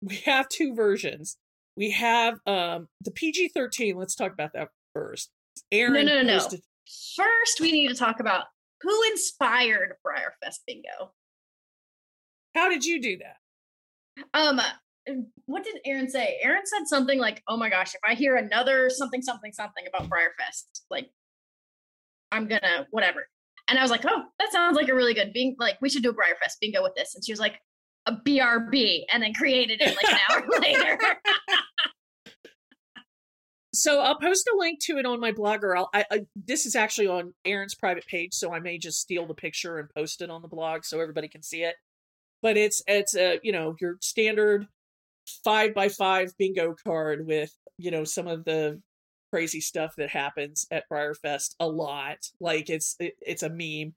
we 0.00 0.16
have 0.16 0.48
two 0.48 0.74
versions. 0.74 1.38
We 1.76 1.90
have 1.92 2.38
um 2.46 2.88
the 3.00 3.10
PG 3.10 3.48
thirteen. 3.48 3.96
Let's 3.96 4.14
talk 4.14 4.32
about 4.32 4.52
that 4.54 4.68
first. 4.94 5.30
Aaron 5.70 6.06
no, 6.06 6.16
no, 6.16 6.22
no. 6.22 6.38
posted- 6.38 6.62
First, 7.16 7.60
we 7.60 7.72
need 7.72 7.88
to 7.88 7.94
talk 7.94 8.20
about 8.20 8.44
who 8.82 9.02
inspired 9.10 9.94
BreyerFest 10.06 10.58
Bingo. 10.66 11.12
How 12.54 12.68
did 12.68 12.84
you 12.84 13.00
do 13.00 13.18
that? 13.18 13.36
Um, 14.34 14.60
what 15.46 15.64
did 15.64 15.76
Aaron 15.86 16.10
say? 16.10 16.38
Aaron 16.42 16.66
said 16.66 16.86
something 16.86 17.18
like, 17.18 17.42
"Oh 17.48 17.56
my 17.56 17.70
gosh, 17.70 17.94
if 17.94 18.00
I 18.04 18.14
hear 18.14 18.36
another 18.36 18.90
something, 18.90 19.22
something, 19.22 19.52
something 19.52 19.84
about 19.86 20.10
BreyerFest, 20.10 20.82
like, 20.90 21.10
I'm 22.30 22.46
gonna 22.48 22.86
whatever." 22.90 23.26
And 23.68 23.78
I 23.78 23.82
was 23.82 23.90
like, 23.90 24.04
"Oh, 24.06 24.24
that 24.38 24.52
sounds 24.52 24.76
like 24.76 24.88
a 24.88 24.94
really 24.94 25.14
good 25.14 25.32
being. 25.32 25.56
Like, 25.58 25.78
we 25.80 25.88
should 25.88 26.02
do 26.02 26.10
a 26.10 26.14
BreyerFest 26.14 26.58
bingo 26.60 26.82
with 26.82 26.94
this." 26.94 27.14
And 27.14 27.24
she 27.24 27.32
was 27.32 27.40
like, 27.40 27.58
"A 28.06 28.12
BRB," 28.12 29.04
and 29.12 29.22
then 29.22 29.34
created 29.34 29.80
it 29.80 29.96
like 29.96 30.12
an 30.12 30.18
hour 30.30 30.46
later. 30.60 30.98
so 33.74 34.00
I'll 34.00 34.18
post 34.18 34.48
a 34.52 34.56
link 34.58 34.80
to 34.84 34.98
it 34.98 35.06
on 35.06 35.20
my 35.20 35.32
blog, 35.32 35.64
or 35.64 35.76
I'll. 35.76 35.90
I, 35.94 36.04
I, 36.10 36.20
this 36.34 36.66
is 36.66 36.74
actually 36.76 37.06
on 37.06 37.34
Aaron's 37.44 37.74
private 37.74 38.06
page, 38.06 38.34
so 38.34 38.52
I 38.52 38.60
may 38.60 38.78
just 38.78 39.00
steal 39.00 39.26
the 39.26 39.34
picture 39.34 39.78
and 39.78 39.88
post 39.90 40.22
it 40.22 40.30
on 40.30 40.42
the 40.42 40.48
blog 40.48 40.84
so 40.84 41.00
everybody 41.00 41.28
can 41.28 41.42
see 41.42 41.62
it. 41.62 41.76
But 42.42 42.56
it's 42.56 42.82
it's 42.86 43.16
a 43.16 43.40
you 43.42 43.52
know 43.52 43.76
your 43.80 43.96
standard 44.00 44.66
five 45.44 45.74
by 45.74 45.88
five 45.88 46.32
bingo 46.38 46.74
card 46.84 47.26
with 47.26 47.52
you 47.78 47.90
know 47.90 48.04
some 48.04 48.26
of 48.26 48.44
the 48.44 48.80
crazy 49.32 49.60
stuff 49.60 49.94
that 49.96 50.10
happens 50.10 50.66
at 50.70 50.84
BreyerFest 50.92 51.54
a 51.58 51.66
lot. 51.66 52.18
Like 52.40 52.68
it's 52.68 52.96
it, 53.00 53.14
it's 53.20 53.42
a 53.42 53.48
meme. 53.48 53.94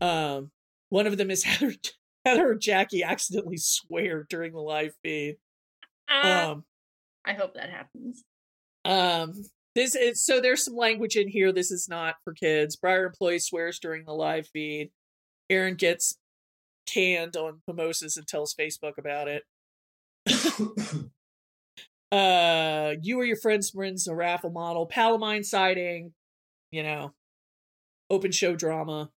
Um, 0.00 0.50
one 0.88 1.06
of 1.06 1.16
them 1.16 1.30
is 1.30 1.44
Heather 1.44 1.74
Heather 2.24 2.50
or 2.50 2.54
Jackie 2.54 3.02
accidentally 3.02 3.56
swear 3.56 4.24
during 4.28 4.52
the 4.52 4.60
live 4.60 4.94
feed. 5.02 5.36
Ah, 6.08 6.50
Um, 6.50 6.64
I 7.24 7.32
hope 7.34 7.54
that 7.54 7.70
happens. 7.70 8.24
um, 8.84 9.44
this 9.74 9.94
is 9.94 10.22
so 10.22 10.40
there's 10.40 10.64
some 10.64 10.76
language 10.76 11.16
in 11.16 11.28
here. 11.28 11.50
This 11.52 11.70
is 11.70 11.88
not 11.88 12.16
for 12.24 12.34
kids. 12.34 12.76
Briar 12.76 13.06
employee 13.06 13.38
swears 13.38 13.78
during 13.78 14.04
the 14.04 14.12
live 14.12 14.46
feed. 14.48 14.90
Aaron 15.48 15.76
gets 15.76 16.18
canned 16.86 17.36
on 17.36 17.62
mimosas 17.66 18.16
and 18.16 18.26
tells 18.26 18.54
Facebook 18.54 18.98
about 18.98 19.28
it. 19.28 19.44
uh, 22.12 22.94
you 23.00 23.18
or 23.18 23.24
your 23.24 23.36
friends 23.36 23.72
wins 23.74 24.06
a 24.06 24.14
raffle 24.14 24.50
model, 24.50 24.86
Palamine 24.86 25.44
sighting, 25.44 26.12
you 26.70 26.82
know, 26.82 27.14
open 28.10 28.30
show 28.32 28.54
drama, 28.54 29.10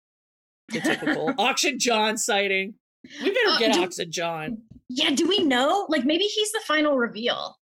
the 0.70 0.80
typical 0.80 1.34
auction 1.38 1.80
John 1.80 2.18
sighting. 2.18 2.76
We 3.22 3.30
better 3.32 3.50
Uh, 3.50 3.58
get 3.60 3.74
do- 3.74 3.84
auction 3.84 4.12
John. 4.12 4.62
Yeah, 4.89 5.12
do 5.12 5.28
we 5.28 5.39
know? 5.44 5.86
Like, 5.89 6.06
maybe 6.06 6.24
he's 6.26 6.52
the 6.52 6.62
final 6.68 6.96
reveal. 6.98 7.58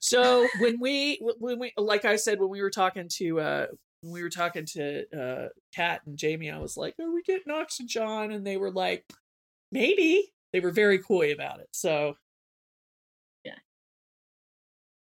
So 0.00 0.48
when 0.60 0.80
we 0.80 1.18
when 1.38 1.58
we 1.58 1.72
like 1.76 2.04
I 2.04 2.16
said 2.16 2.40
when 2.40 2.48
we 2.48 2.62
were 2.62 2.70
talking 2.70 3.06
to 3.16 3.40
uh 3.40 3.66
when 4.00 4.12
we 4.12 4.22
were 4.22 4.30
talking 4.30 4.64
to 4.72 5.04
uh 5.14 5.48
Kat 5.74 6.00
and 6.06 6.16
Jamie, 6.16 6.50
I 6.50 6.58
was 6.58 6.76
like, 6.76 6.94
Are 7.00 7.12
we 7.12 7.22
getting 7.22 7.52
auction 7.52 7.86
John? 7.86 8.30
And 8.32 8.46
they 8.46 8.56
were 8.56 8.70
like, 8.72 9.04
Maybe. 9.70 10.32
They 10.52 10.60
were 10.60 10.70
very 10.70 10.98
coy 10.98 11.32
about 11.32 11.60
it. 11.60 11.68
So 11.72 12.14
Yeah. 13.44 13.58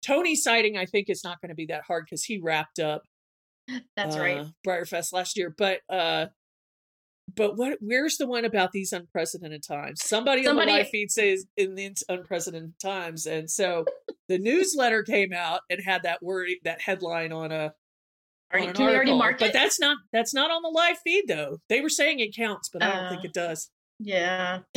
Tony 0.03 0.35
sighting, 0.35 0.79
I 0.79 0.87
think, 0.87 1.11
is 1.11 1.23
not 1.25 1.41
going 1.43 1.51
to 1.51 1.55
be 1.55 1.67
that 1.67 1.83
hard 1.83 2.07
because 2.07 2.25
he 2.25 2.39
wrapped 2.39 2.79
up. 2.79 3.03
That's 3.97 4.17
uh, 4.17 4.21
right. 4.21 4.47
BreyerFest 4.67 5.13
last 5.13 5.37
year, 5.37 5.55
but 5.57 5.81
uh, 5.91 6.27
but 7.35 7.57
what? 7.57 7.79
Where's 7.81 8.17
the 8.17 8.27
one 8.27 8.45
about 8.45 8.73
these 8.73 8.93
unprecedented 8.93 9.63
times? 9.63 10.03
Somebody, 10.05 10.45
Somebody- 10.45 10.71
on 10.71 10.77
the 10.77 10.83
live 10.83 10.91
feed 10.91 11.11
says 11.11 11.47
in 11.57 11.75
these 11.75 12.03
unprecedented 12.09 12.79
times, 12.81 13.27
and 13.27 13.51
so 13.51 13.85
the 14.29 14.39
newsletter 14.39 15.03
came 15.03 15.33
out 15.33 15.61
and 15.71 15.81
had 15.85 16.03
that 16.05 16.23
word, 16.23 16.49
that 16.65 16.81
headline 16.81 17.33
on 17.33 17.53
a. 17.53 17.73
Are 18.53 18.59
on 18.59 18.73
can 18.73 18.87
we 18.87 18.93
already 18.93 19.11
article. 19.13 19.19
mark 19.19 19.39
But 19.39 19.53
that's 19.53 19.79
not 19.79 19.97
that's 20.13 20.35
not 20.35 20.51
on 20.51 20.63
the 20.63 20.69
live 20.71 20.99
feed 21.05 21.27
though. 21.29 21.59
They 21.69 21.81
were 21.81 21.89
saying 21.89 22.19
it 22.19 22.35
counts, 22.35 22.69
but 22.73 22.83
I 22.83 22.95
don't 22.95 23.09
think 23.09 23.21
Oh. 23.23 23.27
it 23.27 23.33
does. 23.33 23.71
Yeah. 24.01 24.61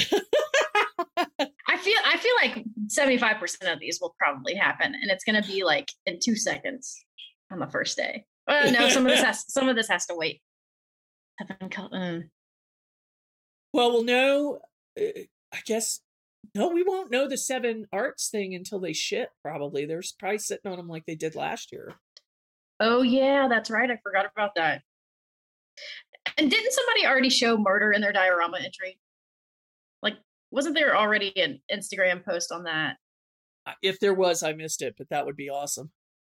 I 1.18 1.78
feel 1.78 1.98
I 2.06 2.18
feel 2.18 2.36
like 2.42 2.64
75% 2.88 3.74
of 3.74 3.80
these 3.80 4.00
will 4.00 4.16
probably 4.20 4.54
happen 4.54 4.94
and 4.94 5.10
it's 5.10 5.24
going 5.24 5.42
to 5.42 5.48
be 5.48 5.64
like 5.64 5.90
in 6.06 6.20
2 6.24 6.36
seconds 6.36 7.04
on 7.52 7.60
the 7.60 7.68
first 7.68 7.98
day. 7.98 8.26
Uh, 8.48 8.70
no, 8.72 8.90
some 8.90 9.06
of 9.06 9.12
this 9.12 9.22
has 9.24 9.44
some 9.52 9.68
of 9.70 9.76
this 9.76 9.88
has 9.88 10.06
to 10.06 10.16
wait. 10.16 10.42
Seven. 11.42 12.30
Well, 13.74 13.92
we'll 13.92 14.04
know. 14.04 14.60
Uh, 15.00 15.24
I 15.52 15.60
guess 15.66 16.00
no, 16.56 16.70
we 16.70 16.84
won't 16.84 17.12
know 17.12 17.28
the 17.28 17.38
seven 17.38 17.88
arts 17.92 18.30
thing 18.30 18.54
until 18.54 18.80
they 18.80 18.94
ship. 18.94 19.30
Probably 19.42 19.86
there's 19.86 20.12
probably 20.12 20.38
sitting 20.40 20.70
on 20.72 20.78
them 20.78 20.88
like 20.88 21.06
they 21.06 21.16
did 21.16 21.36
last 21.36 21.72
year. 21.72 21.94
Oh 22.80 23.02
yeah, 23.02 23.48
that's 23.48 23.70
right. 23.70 23.90
I 23.90 23.98
forgot 24.04 24.26
about 24.32 24.56
that. 24.56 24.82
And 26.38 26.50
didn't 26.50 26.74
somebody 26.74 27.06
already 27.06 27.30
show 27.30 27.58
murder 27.58 27.92
in 27.92 28.02
their 28.02 28.14
diorama 28.14 28.58
entry? 28.58 29.00
Like 30.02 30.16
wasn't 30.52 30.76
there 30.76 30.96
already 30.96 31.34
an 31.42 31.60
Instagram 31.72 32.24
post 32.24 32.52
on 32.52 32.64
that? 32.64 32.98
If 33.82 34.00
there 34.00 34.14
was, 34.14 34.44
I 34.44 34.54
missed 34.54 34.82
it, 34.82 34.96
but 34.98 35.10
that 35.10 35.26
would 35.26 35.38
be 35.38 35.50
awesome. 35.50 35.92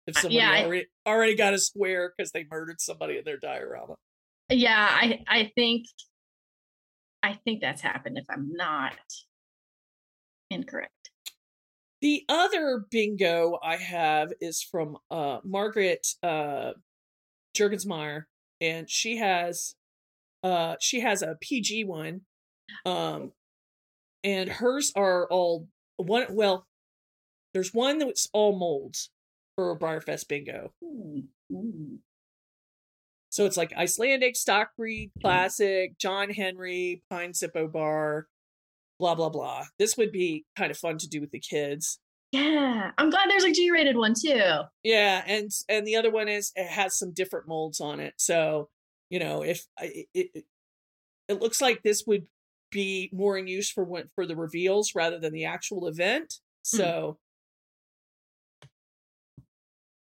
If 0.06 0.16
somebody 0.16 0.36
yeah, 0.36 0.50
I- 0.50 0.64
already 0.64 0.86
already 1.06 1.34
got 1.34 1.54
a 1.54 1.58
square 1.58 2.12
because 2.16 2.30
they 2.32 2.46
murdered 2.50 2.80
somebody 2.80 3.16
in 3.18 3.24
their 3.24 3.38
diorama. 3.38 3.94
Yeah, 4.50 4.88
I 4.90 5.24
I 5.26 5.52
think 5.54 5.86
I 7.24 7.32
think 7.32 7.62
that's 7.62 7.80
happened 7.80 8.18
if 8.18 8.26
I'm 8.28 8.52
not 8.52 8.92
incorrect. 10.50 11.10
The 12.02 12.22
other 12.28 12.84
bingo 12.90 13.58
I 13.62 13.76
have 13.76 14.34
is 14.42 14.62
from 14.62 14.98
uh, 15.10 15.38
Margaret 15.42 16.06
uh, 16.22 16.72
Jurgensmeyer, 17.56 18.24
and 18.60 18.90
she 18.90 19.16
has 19.16 19.74
uh, 20.42 20.76
she 20.82 21.00
has 21.00 21.22
a 21.22 21.38
PG 21.40 21.84
one, 21.84 22.20
um, 22.84 23.32
and 24.22 24.50
hers 24.50 24.92
are 24.94 25.26
all 25.28 25.68
one. 25.96 26.26
Well, 26.28 26.66
there's 27.54 27.72
one 27.72 28.00
that's 28.00 28.28
all 28.34 28.54
molds 28.54 29.08
for 29.56 29.70
a 29.70 29.78
BreyerFest 29.78 30.28
bingo. 30.28 30.72
So 33.34 33.44
it's 33.46 33.56
like 33.56 33.72
Icelandic, 33.76 34.36
stock 34.36 34.76
breed, 34.76 35.10
classic, 35.20 35.98
John 35.98 36.30
Henry, 36.30 37.02
Pine 37.10 37.32
Zippo 37.32 37.70
bar, 37.70 38.28
blah 39.00 39.16
blah 39.16 39.28
blah. 39.28 39.64
This 39.76 39.96
would 39.96 40.12
be 40.12 40.44
kind 40.56 40.70
of 40.70 40.78
fun 40.78 40.98
to 40.98 41.08
do 41.08 41.20
with 41.20 41.32
the 41.32 41.40
kids. 41.40 41.98
Yeah, 42.30 42.92
I'm 42.96 43.10
glad 43.10 43.28
there's 43.28 43.42
a 43.42 43.50
G-rated 43.50 43.96
one 43.96 44.14
too. 44.14 44.60
Yeah, 44.84 45.24
and 45.26 45.50
and 45.68 45.84
the 45.84 45.96
other 45.96 46.12
one 46.12 46.28
is 46.28 46.52
it 46.54 46.68
has 46.68 46.96
some 46.96 47.12
different 47.12 47.48
molds 47.48 47.80
on 47.80 47.98
it. 47.98 48.14
So 48.18 48.68
you 49.10 49.18
know, 49.18 49.42
if 49.42 49.66
I- 49.76 50.04
it 50.14 50.28
it, 50.32 50.44
it 51.26 51.42
looks 51.42 51.60
like 51.60 51.82
this 51.82 52.04
would 52.06 52.28
be 52.70 53.10
more 53.12 53.36
in 53.36 53.48
use 53.48 53.68
for 53.68 53.82
when 53.82 54.10
for 54.14 54.26
the 54.26 54.36
reveals 54.36 54.92
rather 54.94 55.18
than 55.18 55.32
the 55.32 55.44
actual 55.44 55.88
event. 55.88 56.34
Hmm. 56.70 56.76
So, 56.76 57.18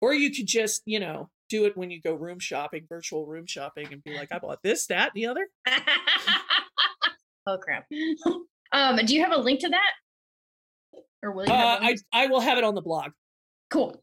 or 0.01 0.15
you 0.15 0.31
could 0.31 0.47
just 0.47 0.81
you 0.85 0.99
know 0.99 1.29
do 1.49 1.65
it 1.65 1.75
when 1.75 1.89
you 1.91 1.99
go 2.01 2.13
room 2.13 2.39
shopping, 2.39 2.85
virtual 2.87 3.25
room 3.25 3.45
shopping, 3.47 3.87
and 3.91 4.03
be 4.03 4.15
like, 4.15 4.31
I 4.31 4.39
bought 4.39 4.61
this, 4.63 4.85
that, 4.87 5.11
and 5.15 5.23
the 5.23 5.25
other. 5.27 5.47
oh 7.47 7.57
crap. 7.57 7.85
Um, 8.71 8.97
do 9.05 9.15
you 9.15 9.23
have 9.23 9.31
a 9.33 9.37
link 9.37 9.61
to 9.61 9.69
that? 9.69 9.91
Or 11.23 11.31
will 11.31 11.45
you? 11.47 11.53
Uh, 11.53 11.79
I? 11.81 11.97
I 12.13 12.27
will 12.27 12.39
have 12.39 12.57
it 12.57 12.63
on 12.63 12.75
the 12.75 12.81
blog 12.81 13.11
Cool. 13.69 14.01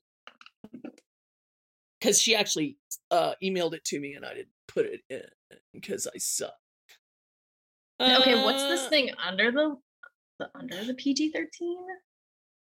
because 2.00 2.20
she 2.20 2.34
actually 2.34 2.76
uh 3.10 3.32
emailed 3.42 3.72
it 3.74 3.84
to 3.84 4.00
me 4.00 4.14
and 4.14 4.24
I 4.24 4.34
didn't 4.34 4.48
put 4.68 4.86
it 4.86 5.00
in 5.08 5.22
because 5.72 6.06
I 6.06 6.18
suck. 6.18 6.52
Okay, 8.00 8.42
what's 8.44 8.62
this 8.64 8.84
Uh, 8.86 8.90
thing 8.90 9.10
under 9.24 9.50
the, 9.50 9.76
the 10.38 10.50
under 10.54 10.84
the 10.84 10.94
PG-13? 10.94 11.46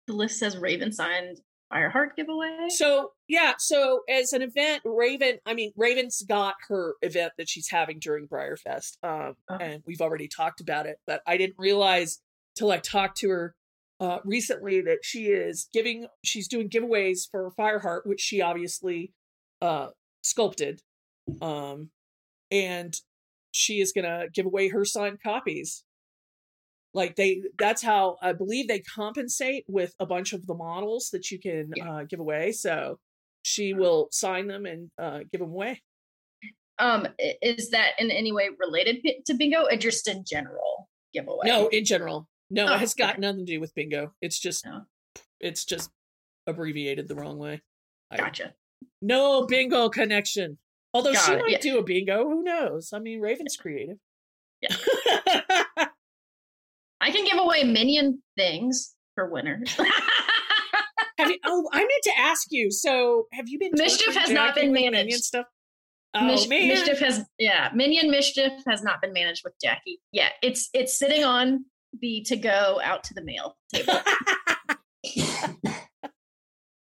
The 0.07 0.13
list 0.15 0.39
says 0.39 0.57
Raven 0.57 0.91
signed 0.93 1.41
Fireheart 1.73 2.17
giveaway. 2.17 2.69
So 2.69 3.13
yeah, 3.29 3.53
so 3.59 4.01
as 4.09 4.33
an 4.33 4.43
event, 4.43 4.83
Raven, 4.85 5.39
I 5.45 5.55
mean, 5.55 5.73
Raven's 5.77 6.23
got 6.23 6.55
her 6.69 6.95
event 7.03 7.33
that 7.37 7.49
she's 7.49 7.69
having 7.71 7.99
during 7.99 8.27
BreyerFest, 8.27 8.97
um, 9.03 9.35
Oh. 9.51 9.57
and 9.57 9.83
we've 9.87 10.01
already 10.01 10.29
talked 10.29 10.61
about 10.61 10.87
it. 10.87 10.99
But 11.07 11.23
I 11.27 11.37
didn't 11.37 11.57
realize 11.59 12.21
till 12.57 12.71
I 12.71 12.79
talked 12.79 13.19
to 13.19 13.29
her 13.31 13.55
uh, 14.01 14.19
recently 14.25 14.81
that 14.83 14.99
she 15.03 15.27
is 15.27 15.69
giving, 15.73 16.07
she's 16.25 16.49
doing 16.49 16.69
giveaways 16.71 17.29
for 17.31 17.51
Fireheart, 17.59 18.07
which 18.07 18.21
she 18.21 18.41
obviously 18.41 19.13
uh, 19.61 19.89
sculpted, 20.23 20.81
um, 21.43 21.91
and 22.51 22.95
she 23.51 23.81
is 23.81 23.93
gonna 23.93 24.27
give 24.33 24.47
away 24.47 24.69
her 24.69 24.85
signed 24.85 25.21
copies. 25.23 25.85
Like 26.95 27.17
they, 27.17 27.43
that's 27.59 27.83
how 27.83 28.17
I 28.23 28.33
believe 28.33 28.67
they 28.69 28.81
compensate 28.81 29.65
with 29.69 29.95
a 30.01 30.07
bunch 30.07 30.33
of 30.33 30.47
the 30.47 30.55
models 30.55 31.11
that 31.13 31.31
you 31.31 31.39
can 31.39 31.71
Yeah. 31.77 31.91
uh, 31.93 32.05
give 32.05 32.21
away. 32.21 32.53
So 32.53 32.99
she 33.43 33.75
will 33.75 34.09
sign 34.11 34.47
them 34.47 34.67
and 34.67 34.91
uh, 34.99 35.21
give 35.31 35.41
them 35.41 35.51
away. 35.51 35.83
Um, 36.79 37.07
is 37.19 37.71
that 37.71 37.93
in 37.99 38.11
any 38.11 38.33
way 38.33 38.49
related 38.59 39.05
to 39.27 39.35
bingo, 39.35 39.65
or 39.65 39.77
just 39.77 40.07
in 40.09 40.25
general 40.25 40.89
giveaway? 41.13 41.47
No, 41.47 41.67
in 41.69 41.85
general, 41.85 42.29
no, 42.51 42.67
Oh, 42.69 42.75
it 42.75 42.79
has 42.81 42.95
got 42.95 43.15
okay. 43.15 43.21
nothing 43.21 43.45
to 43.47 43.53
do 43.53 43.61
with 43.61 43.75
bingo. 43.75 44.13
It's 44.23 44.39
just, 44.39 44.65
No. 44.65 44.83
it's 45.41 45.65
just 45.65 45.91
abbreviated 46.47 47.09
the 47.09 47.17
wrong 47.17 47.37
way. 47.39 47.61
I- 48.11 48.17
Gotcha. 48.19 48.55
No 49.03 49.45
bingo 49.47 49.89
connection. 49.89 50.59
Although 50.95 51.15
she 51.15 51.33
it, 51.33 51.39
might 51.41 51.51
yeah. 51.51 51.59
do 51.61 51.79
a 51.79 51.83
bingo, 51.83 52.25
who 52.25 52.43
knows? 52.45 52.93
I 52.93 52.99
mean, 53.01 53.21
Raven's 53.21 53.57
creative. 53.57 53.99
Yeah. 54.63 54.75
I 57.01 57.11
can 57.11 57.25
give 57.25 57.39
away 57.39 57.65
minion 57.65 58.23
things 58.37 58.95
for 59.15 59.31
winners. 59.31 59.71
have 61.19 61.31
you? 61.31 61.39
Oh, 61.45 61.69
I 61.73 61.79
meant 61.79 62.03
to 62.05 62.19
ask 62.19 62.49
you. 62.51 62.71
So, 62.71 63.27
have 63.33 63.49
you 63.49 63.59
been 63.59 63.73
Mischief 63.75 64.07
torturing 64.07 64.25
has 64.25 64.31
not 64.31 64.55
been 64.55 64.73
with 64.73 64.93
Minion 64.93 65.19
stuff? 65.19 65.47
Oh 66.15 66.25
Mish- 66.25 66.49
man, 66.49 66.69
mischief 66.69 67.01
has 67.01 67.25
yeah 67.39 67.71
minion 67.75 68.11
mischief 68.11 68.53
has 68.67 68.83
not 68.83 69.03
been 69.03 69.13
managed 69.13 69.43
with 69.45 69.53
jackie 69.63 70.01
Yeah, 70.11 70.31
it's 70.43 70.71
it's 70.73 70.99
sitting 70.99 71.23
on 71.23 71.67
the 72.01 72.23
to 72.29 72.37
go 72.37 72.81
out 72.83 73.05
to 73.05 73.15
the 73.15 73.23
mail 73.23 73.59
table 73.73 74.01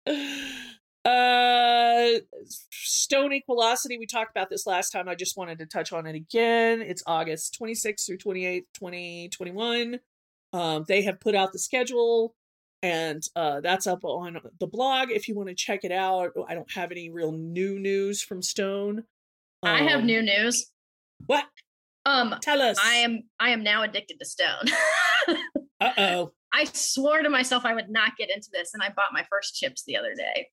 uh 1.04 2.20
stone 2.80 3.32
Equilosity 3.32 3.98
we 3.98 4.06
talked 4.06 4.30
about 4.30 4.48
this 4.50 4.66
last 4.66 4.90
time. 4.90 5.08
I 5.08 5.14
just 5.14 5.36
wanted 5.36 5.58
to 5.58 5.66
touch 5.66 5.92
on 5.92 6.06
it 6.06 6.14
again. 6.14 6.80
It's 6.80 7.02
august 7.06 7.58
26th 7.60 8.06
through 8.06 8.18
28th 8.18 8.64
2021 8.74 10.00
um 10.52 10.84
they 10.88 11.02
have 11.02 11.20
put 11.20 11.34
out 11.34 11.52
the 11.52 11.58
schedule 11.58 12.34
and 12.82 13.22
uh 13.36 13.60
that's 13.60 13.86
up 13.86 14.04
on 14.04 14.38
the 14.60 14.66
blog 14.66 15.10
if 15.10 15.28
you 15.28 15.34
want 15.34 15.48
to 15.48 15.54
check 15.54 15.80
it 15.84 15.92
out. 15.92 16.30
I 16.48 16.54
don't 16.54 16.70
have 16.72 16.90
any 16.90 17.10
real 17.10 17.32
new 17.32 17.78
news 17.78 18.22
from 18.22 18.40
stone. 18.42 19.04
I 19.62 19.78
have 19.82 20.00
Um, 20.00 20.06
new 20.06 20.22
news. 20.22 20.70
what? 21.26 21.44
Um 22.06 22.34
tell 22.42 22.60
us. 22.62 22.78
I 22.82 22.96
am 22.96 23.22
i 23.40 23.50
am 23.50 23.62
now 23.62 23.82
addicted 23.82 24.18
to 24.18 24.24
stone. 24.24 24.66
Uh-oh. 25.80 26.32
I 26.52 26.64
swore 26.72 27.20
to 27.22 27.28
myself 27.30 27.64
i 27.64 27.74
would 27.74 27.90
not 27.90 28.16
get 28.16 28.30
into 28.30 28.48
this 28.52 28.72
and 28.74 28.82
i 28.82 28.88
bought 28.88 29.12
my 29.12 29.24
first 29.28 29.56
chips 29.56 29.82
the 29.86 29.96
other 29.96 30.14
day 30.14 30.48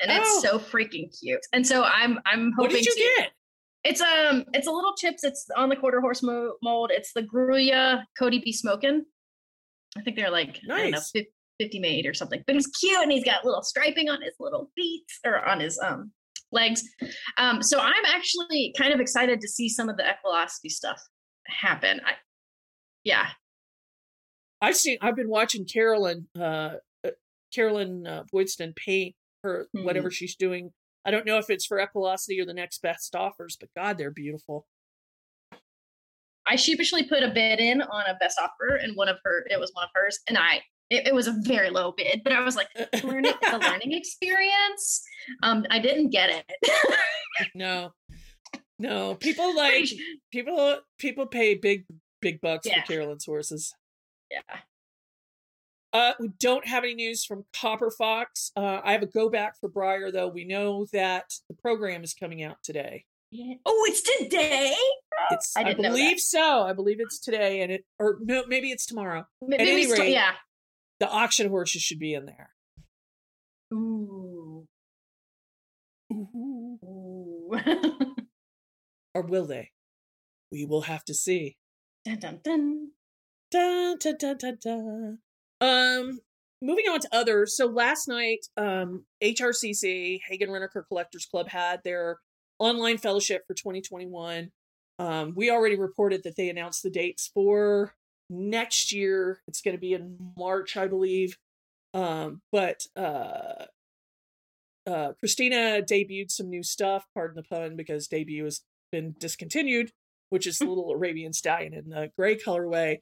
and 0.00 0.10
it's 0.10 0.28
Oh. 0.28 0.40
so 0.40 0.58
freaking 0.58 1.08
cute 1.20 1.40
and 1.52 1.66
so 1.66 1.82
i'm 1.84 2.18
i'm 2.26 2.52
hoping 2.56 2.56
what 2.56 2.70
did 2.70 2.84
you 2.86 2.94
to 2.94 3.14
get 3.18 3.30
It's 3.84 4.00
um, 4.00 4.44
it's 4.52 4.66
a 4.66 4.70
little 4.72 4.94
chips. 4.96 5.22
It's 5.24 5.46
on 5.56 5.68
the 5.68 5.76
quarter 5.76 6.00
horse 6.00 6.22
mo- 6.22 6.56
mold. 6.62 6.90
It's 6.92 7.12
the 7.14 7.22
Gruya 7.22 8.02
Cody 8.18 8.40
B 8.44 8.52
Smokin. 8.52 9.04
I 9.96 10.02
think 10.02 10.16
they're 10.16 10.30
like 10.32 10.58
I 10.64 10.78
don't 10.78 10.90
know, 10.90 10.98
Nice. 10.98 11.10
fif- 11.12 11.26
fifty 11.60 11.78
made 11.78 12.04
or 12.04 12.12
something. 12.12 12.42
But 12.46 12.56
he's 12.56 12.66
cute 12.66 13.00
and 13.00 13.10
he's 13.12 13.24
got 13.24 13.44
little 13.44 13.62
striping 13.62 14.08
on 14.10 14.20
his 14.20 14.34
little 14.40 14.70
feet 14.76 15.06
or 15.24 15.46
on 15.48 15.60
his 15.60 15.78
um 15.78 16.10
legs. 16.50 16.82
Um, 17.38 17.62
so 17.62 17.78
I'm 17.78 18.04
actually 18.06 18.74
kind 18.76 18.92
of 18.92 18.98
excited 19.00 19.40
to 19.40 19.48
see 19.48 19.68
some 19.68 19.88
of 19.88 19.96
the 19.96 20.04
equilosity 20.10 20.68
stuff 20.70 21.00
happen. 21.46 22.00
I, 22.04 22.12
yeah, 23.04 23.28
I've 24.60 24.76
seen. 24.76 24.98
I've 25.00 25.16
been 25.16 25.30
watching 25.30 25.64
Carolyn, 25.64 26.26
uh, 26.38 26.74
uh, 27.06 27.10
Carolyn 27.54 28.06
uh, 28.06 28.24
Boydston 28.34 28.74
paint 28.74 29.14
her 29.48 29.68
Mhm. 29.76 29.84
whatever 29.84 30.10
she's 30.10 30.36
doing. 30.36 30.72
I 31.04 31.10
don't 31.10 31.26
know 31.26 31.38
if 31.38 31.48
it's 31.50 31.64
for 31.66 31.78
Equilosity 31.78 32.40
or 32.40 32.44
the 32.44 32.54
next 32.54 32.82
best 32.82 33.14
offers, 33.16 33.56
but 33.58 33.70
God, 33.74 33.96
they're 33.98 34.10
beautiful. 34.10 34.66
I 36.46 36.56
sheepishly 36.56 37.04
put 37.04 37.22
a 37.22 37.28
bid 37.28 37.60
in 37.60 37.82
on 37.82 38.04
a 38.08 38.14
best 38.18 38.38
offer 38.38 38.76
and 38.76 38.96
one 38.96 39.08
of 39.08 39.18
her. 39.24 39.46
It 39.50 39.60
was 39.60 39.70
one 39.74 39.84
of 39.84 39.90
hers, 39.94 40.18
and 40.28 40.38
I 40.38 40.62
it, 40.90 41.08
it 41.08 41.14
was 41.14 41.26
a 41.26 41.34
very 41.42 41.68
low 41.68 41.92
bid, 41.92 42.22
but 42.24 42.32
I 42.32 42.40
was 42.40 42.56
like, 42.56 42.68
learning 43.04 43.34
the 43.42 43.58
learning 43.58 43.92
experience. 43.92 45.04
Um, 45.42 45.66
I 45.70 45.78
didn't 45.80 46.08
get 46.08 46.30
it. 46.30 46.46
no, 47.54 47.92
no. 48.78 49.14
People 49.20 49.54
like 49.54 49.88
people. 50.32 50.78
People 50.98 51.26
pay 51.26 51.54
big 51.54 51.84
big 52.22 52.40
bucks 52.40 52.66
Yeah. 52.66 52.80
for 52.82 52.86
Carolyn's 52.92 53.26
horses. 53.26 53.74
yeah. 54.30 54.40
Uh, 55.98 56.12
we 56.20 56.28
don't 56.38 56.64
have 56.66 56.84
any 56.84 56.94
news 56.94 57.24
from 57.24 57.44
Copper 57.52 57.90
Fox. 57.90 58.52
Uh, 58.56 58.80
I 58.84 58.92
have 58.92 59.02
a 59.02 59.06
go 59.06 59.28
back 59.28 59.58
for 59.58 59.68
Breyer 59.68 60.12
though. 60.12 60.28
We 60.28 60.44
know 60.44 60.86
that 60.92 61.24
the 61.48 61.54
program 61.56 62.04
is 62.04 62.14
coming 62.14 62.40
out 62.42 62.58
today. 62.62 63.04
Yeah. 63.32 63.54
Oh, 63.66 63.84
it's 63.88 64.02
today. 64.18 64.74
It's 65.32 65.56
I 65.56 65.60
I, 65.60 65.64
didn't 65.64 65.78
know 65.82 65.88
that. 65.90 65.96
believe 65.96 66.20
so. 66.20 66.62
I 66.62 66.72
believe 66.72 66.98
it's 67.00 67.18
today, 67.18 67.62
and 67.62 67.72
it 67.72 67.84
or 67.98 68.18
no, 68.20 68.44
maybe 68.46 68.70
it's 68.70 68.86
tomorrow. 68.86 69.26
Maybe 69.42 69.62
any 69.70 69.80
it's 69.82 69.92
still- 69.92 70.04
rate- 70.04 70.12
yeah. 70.12 70.32
The 71.00 71.08
auction 71.08 71.48
horses 71.48 71.82
should 71.82 71.98
be 71.98 72.14
in 72.14 72.26
there. 72.26 72.50
Ooh. 73.74 74.66
Ooh. 76.12 77.50
Or 79.14 79.22
will 79.22 79.46
they? 79.46 79.72
We 80.52 80.64
will 80.64 80.82
have 80.82 81.04
to 81.06 81.14
see. 81.14 81.56
dun, 82.04 82.18
dun, 82.20 82.40
dun. 82.44 82.90
Dun, 83.50 83.96
dun, 83.98 84.16
dun, 84.16 84.36
dun, 84.38 84.58
dun. 84.62 85.18
Um, 85.60 86.20
moving 86.62 86.86
on 86.88 87.00
to 87.00 87.08
others. 87.12 87.56
So 87.56 87.66
last 87.66 88.08
night, 88.08 88.46
um, 88.56 89.04
HRCC 89.22 90.20
Hagen 90.28 90.50
Renaker 90.50 90.82
Collectors 90.86 91.26
Club 91.26 91.48
had 91.48 91.80
their 91.84 92.18
online 92.58 92.98
fellowship 92.98 93.44
for 93.46 93.54
2021. 93.54 94.50
Um, 94.98 95.32
we 95.36 95.50
already 95.50 95.76
reported 95.76 96.24
that 96.24 96.36
they 96.36 96.48
announced 96.48 96.82
the 96.82 96.90
dates 96.90 97.30
for 97.32 97.94
next 98.28 98.92
year. 98.92 99.40
It's 99.46 99.62
going 99.62 99.76
to 99.76 99.80
be 99.80 99.94
in 99.94 100.16
March, 100.36 100.76
I 100.76 100.88
believe. 100.88 101.38
Um, 101.94 102.42
but 102.50 102.86
uh, 102.96 103.66
uh, 104.86 105.12
Christina 105.20 105.82
debuted 105.82 106.30
some 106.30 106.50
new 106.50 106.62
stuff. 106.62 107.06
Pardon 107.14 107.36
the 107.36 107.42
pun, 107.42 107.76
because 107.76 108.08
debut 108.08 108.44
has 108.44 108.62
been 108.90 109.14
discontinued, 109.18 109.92
which 110.30 110.46
is 110.46 110.58
the 110.58 110.66
little 110.66 110.90
Arabian 110.90 111.32
stallion 111.32 111.74
in 111.74 111.90
the 111.90 112.10
gray 112.18 112.36
colorway. 112.36 112.98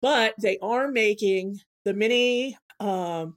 But 0.00 0.34
they 0.40 0.58
are 0.62 0.88
making 0.88 1.60
the 1.84 1.94
mini 1.94 2.56
um, 2.80 3.36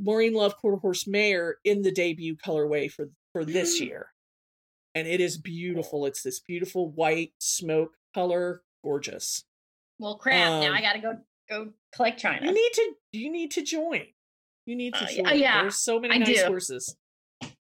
Maureen 0.00 0.34
Love 0.34 0.56
Quarter 0.56 0.78
Horse 0.78 1.06
Mare 1.06 1.56
in 1.64 1.82
the 1.82 1.90
debut 1.92 2.36
colorway 2.36 2.90
for 2.90 3.10
for 3.32 3.44
this 3.44 3.80
year, 3.80 4.08
and 4.94 5.06
it 5.08 5.20
is 5.20 5.36
beautiful. 5.36 6.06
It's 6.06 6.22
this 6.22 6.40
beautiful 6.40 6.90
white 6.90 7.32
smoke 7.38 7.92
color, 8.14 8.62
gorgeous. 8.82 9.44
Well, 9.98 10.16
crap. 10.16 10.62
now 10.62 10.68
Um, 10.70 10.74
I 10.74 10.80
gotta 10.80 11.00
go 11.00 11.18
go 11.48 11.72
collect 11.92 12.20
China. 12.20 12.46
You 12.46 12.52
need 12.52 12.72
to 12.74 12.92
you 13.12 13.30
need 13.32 13.50
to 13.52 13.62
join. 13.62 14.06
You 14.66 14.76
need 14.76 14.94
to 14.94 15.04
Uh, 15.04 15.08
join. 15.08 15.24
yeah, 15.26 15.32
yeah, 15.32 15.62
There's 15.62 15.78
so 15.78 15.98
many 15.98 16.14
I 16.14 16.18
nice 16.18 16.40
do. 16.42 16.46
horses. 16.46 16.96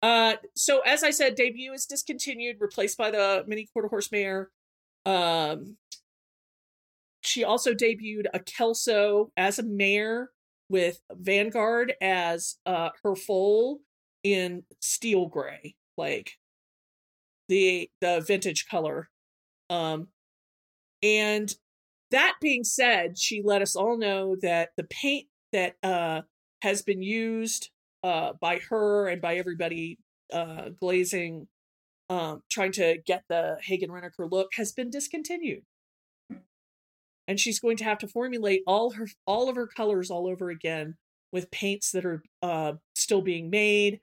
Uh 0.02 0.36
so 0.56 0.82
as 0.82 1.04
I 1.04 1.12
said, 1.12 1.36
debut 1.36 1.72
is 1.74 1.86
discontinued, 1.86 2.58
replaced 2.60 2.98
by 2.98 3.10
the 3.12 3.44
mini 3.48 3.68
quarter 3.72 3.88
horse 3.88 4.12
mare. 4.12 4.50
Um 5.06 5.78
she 7.28 7.44
also 7.44 7.74
debuted 7.74 8.26
a 8.34 8.40
Kelso 8.40 9.32
as 9.38 9.60
a 9.60 9.64
mare 9.64 10.32
with 10.70 11.02
Vanguard 11.12 11.94
as 12.02 12.58
uh 12.66 12.90
her 13.04 13.16
foal 13.16 13.80
in 14.24 14.64
steel 14.82 15.28
gray, 15.28 15.76
like 15.98 16.32
the 17.50 17.90
the 18.02 18.24
vintage 18.26 18.68
color. 18.70 19.10
Um 19.70 20.08
and 21.04 21.54
that 22.12 22.36
being 22.42 22.64
said, 22.64 23.18
she 23.18 23.42
let 23.44 23.62
us 23.62 23.76
all 23.76 23.98
know 23.98 24.36
that 24.42 24.70
the 24.78 24.84
paint 24.84 25.28
that 25.52 25.76
uh, 25.84 26.22
has 26.62 26.82
been 26.82 27.02
used 27.02 27.70
uh, 28.04 28.34
by 28.40 28.60
her 28.70 29.08
and 29.08 29.22
by 29.22 29.36
everybody 29.36 30.00
uh, 30.32 30.70
glazing, 30.80 31.48
um, 32.10 32.44
trying 32.50 32.72
to 32.74 32.98
get 33.06 33.24
the 33.30 33.58
Hagen 33.62 33.90
Renaker 33.90 34.30
look, 34.32 34.50
has 34.56 34.72
been 34.72 34.90
discontinued. 34.90 35.64
And 37.28 37.40
she's 37.40 37.60
going 37.60 37.78
to 37.78 37.84
have 37.84 37.98
to 38.00 38.08
formulate 38.08 38.62
all 38.66 38.92
her 38.92 39.08
all 39.26 39.50
of 39.50 39.56
her 39.56 39.68
colors 39.68 40.10
all 40.10 40.28
over 40.28 40.50
again 40.50 40.96
with 41.32 41.52
paints 41.52 41.92
that 41.92 42.06
are 42.06 42.24
uh, 42.42 42.74
still 42.96 43.22
being 43.22 43.50
made. 43.50 44.00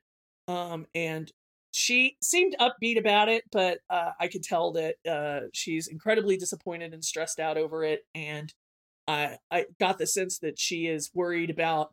Um, 0.47 0.87
and 0.95 1.33
she 1.71 2.17
seemed 2.23 2.55
upbeat 2.61 2.99
about 2.99 3.29
it, 3.29 3.45
but 3.51 3.79
uh, 3.91 4.11
I 4.21 4.29
could 4.29 4.43
tell 4.43 4.73
that 4.73 4.95
uh, 5.11 5.47
she's 5.53 5.89
incredibly 5.89 6.37
disappointed 6.37 6.93
and 6.93 7.05
stressed 7.05 7.41
out 7.41 7.57
over 7.57 7.83
it. 7.83 8.03
And 8.15 8.53
I 9.09 9.39
I 9.51 9.67
got 9.81 9.99
the 9.99 10.07
sense 10.07 10.39
that 10.39 10.59
she 10.59 10.87
is 10.87 11.11
worried 11.15 11.51
about 11.51 11.93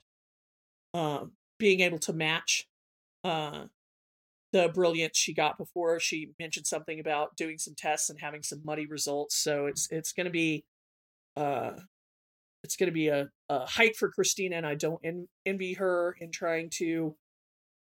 um, 0.94 1.32
being 1.58 1.80
able 1.80 2.00
to 2.00 2.14
match 2.14 2.68
uh, 3.24 3.66
the 4.52 4.70
brilliance 4.70 5.18
she 5.18 5.34
got 5.34 5.58
before. 5.58 6.00
She 6.00 6.32
mentioned 6.40 6.68
something 6.68 7.00
about 7.00 7.36
doing 7.36 7.58
some 7.58 7.74
tests 7.76 8.10
and 8.10 8.20
having 8.20 8.44
some 8.44 8.62
muddy 8.64 8.86
results. 8.86 9.36
So 9.38 9.66
it's 9.66 9.88
it's 9.92 10.14
going 10.14 10.26
to 10.26 10.32
be 10.32 10.64
uh, 11.42 11.80
it's 12.64 12.76
going 12.76 12.88
to 12.88 12.94
be 12.94 13.08
a, 13.08 13.30
a 13.50 13.66
hike 13.66 13.96
for 13.96 14.10
Christina, 14.12 14.58
and 14.58 14.66
I. 14.66 14.76
Don't 14.76 15.00
en- 15.04 15.28
envy 15.46 15.74
her 15.74 16.16
in 16.20 16.32
trying 16.32 16.70
to 16.78 17.16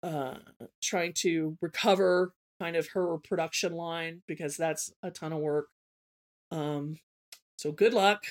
uh 0.05 0.35
trying 0.83 1.15
to 1.15 1.57
recover 1.63 2.35
kind 2.61 2.77
of 2.77 2.89
her 2.89 3.17
production 3.19 3.73
line 3.73 4.23
because 4.29 4.57
that's 4.57 4.93
a 5.03 5.11
ton 5.11 5.33
of 5.33 5.39
work. 5.39 5.67
Um 6.51 6.99
so 7.57 7.73
good 7.73 7.95
luck. 7.95 8.25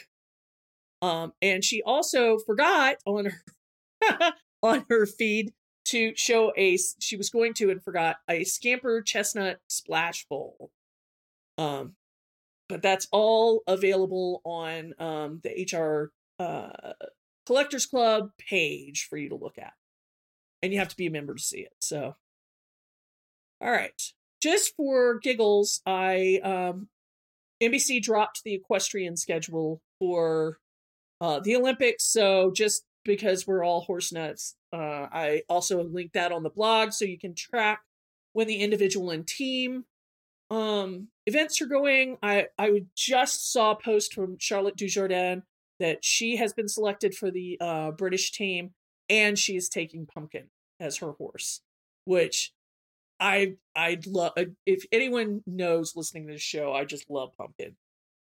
Um 1.02 1.34
and 1.42 1.64
she 1.64 1.82
also 1.82 2.38
forgot 2.38 2.98
on 3.06 3.26
her 3.26 4.34
on 4.64 4.86
her 4.90 5.06
feed 5.08 5.54
to 5.86 6.14
show 6.16 6.54
a 6.56 6.78
she 7.00 7.18
was 7.18 7.30
going 7.30 7.56
to 7.56 7.72
and 7.72 7.84
forgot 7.84 8.18
a 8.30 8.44
scamper 8.44 9.02
chestnut 9.02 9.60
splash 9.68 10.26
bowl. 10.30 10.70
Um 11.58 11.96
but 12.70 12.82
that's 12.82 13.08
all 13.12 13.64
available 13.68 14.42
on 14.46 14.94
um 15.00 15.42
the 15.44 15.68
hr 15.72 16.12
uh 16.42 16.94
collectors 17.46 17.86
club 17.86 18.32
page 18.38 19.08
for 19.10 19.18
you 19.18 19.30
to 19.30 19.36
look 19.36 19.58
at 19.58 19.74
and 20.64 20.72
you 20.72 20.80
have 20.80 20.88
to 20.88 20.96
be 20.96 21.06
a 21.06 21.12
member 21.12 21.36
to 21.36 21.44
see 21.44 21.60
it. 21.60 21.74
So, 21.82 22.16
all 23.62 23.72
right, 23.72 24.02
just 24.42 24.76
for 24.78 25.20
giggles, 25.20 25.82
I 25.86 26.40
um, 26.42 26.88
NBC 27.62 28.02
dropped 28.02 28.44
the 28.44 28.54
equestrian 28.54 29.18
schedule 29.18 29.82
for 30.00 30.58
uh, 31.20 31.42
the 31.42 31.58
Olympics. 31.58 32.06
So 32.06 32.52
just 32.52 32.86
because 33.04 33.46
we're 33.46 33.64
all 33.64 33.82
horse 33.82 34.14
nuts, 34.14 34.56
uh, 34.72 35.08
I 35.12 35.44
also 35.50 35.84
linked 35.84 36.14
that 36.14 36.32
on 36.32 36.44
the 36.44 36.50
blog 36.50 36.94
so 36.94 37.04
you 37.04 37.20
can 37.20 37.36
track 37.36 37.82
when 38.32 38.48
the 38.48 38.62
individual 38.62 39.12
and 39.12 39.28
team 39.28 39.84
um, 40.50 41.08
events 41.26 41.62
are 41.62 41.68
going. 41.68 42.18
I 42.22 42.48
I 42.58 42.86
just 42.96 43.52
saw 43.52 43.72
a 43.72 43.76
post 43.76 44.14
from 44.14 44.38
Charlotte 44.40 44.78
Dujardin 44.78 45.44
that 45.80 46.04
she 46.04 46.38
has 46.38 46.54
been 46.54 46.68
selected 46.68 47.16
for 47.16 47.32
the 47.32 47.58
uh, 47.60 47.92
British 47.92 48.32
team 48.32 48.72
and 49.10 49.38
she's 49.38 49.70
taking 49.70 50.06
Pumpkin 50.06 50.50
as 50.80 50.98
her 50.98 51.12
horse, 51.14 51.62
which 52.06 52.54
I 53.20 53.56
I'd 53.76 54.06
love 54.08 54.34
if 54.66 54.86
anyone 54.92 55.42
knows 55.46 55.96
listening 55.96 56.28
to 56.28 56.34
the 56.34 56.40
show, 56.40 56.74
I 56.74 56.86
just 56.86 57.10
love 57.10 57.32
Pumpkin. 57.38 57.76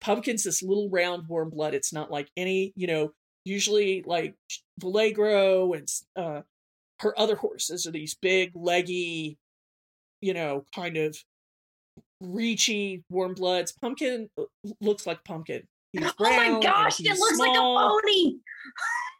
Pumpkin's 0.00 0.44
this 0.44 0.62
little 0.62 0.88
round 0.90 1.28
warm 1.28 1.50
blood. 1.50 1.74
It's 1.74 1.92
not 1.92 2.10
like 2.10 2.28
any, 2.36 2.72
you 2.76 2.86
know, 2.86 3.12
usually 3.44 4.02
like 4.06 4.34
Valegro 4.80 5.76
and 5.76 5.88
uh 6.16 6.42
her 7.00 7.18
other 7.18 7.36
horses 7.36 7.86
are 7.86 7.90
these 7.92 8.14
big 8.14 8.52
leggy, 8.54 9.38
you 10.20 10.34
know, 10.34 10.64
kind 10.74 10.96
of 10.96 11.16
reachy 12.20 13.04
warm 13.10 13.34
bloods. 13.34 13.72
Pumpkin 13.72 14.28
uh, 14.38 14.44
looks 14.80 15.06
like 15.06 15.24
Pumpkin. 15.24 15.62
He's 15.92 16.04
oh 16.18 16.36
my 16.36 16.60
gosh, 16.60 17.00
it 17.00 17.18
looks 17.18 17.38
like 17.38 17.56
a 17.56 17.60
pony. 17.60 18.36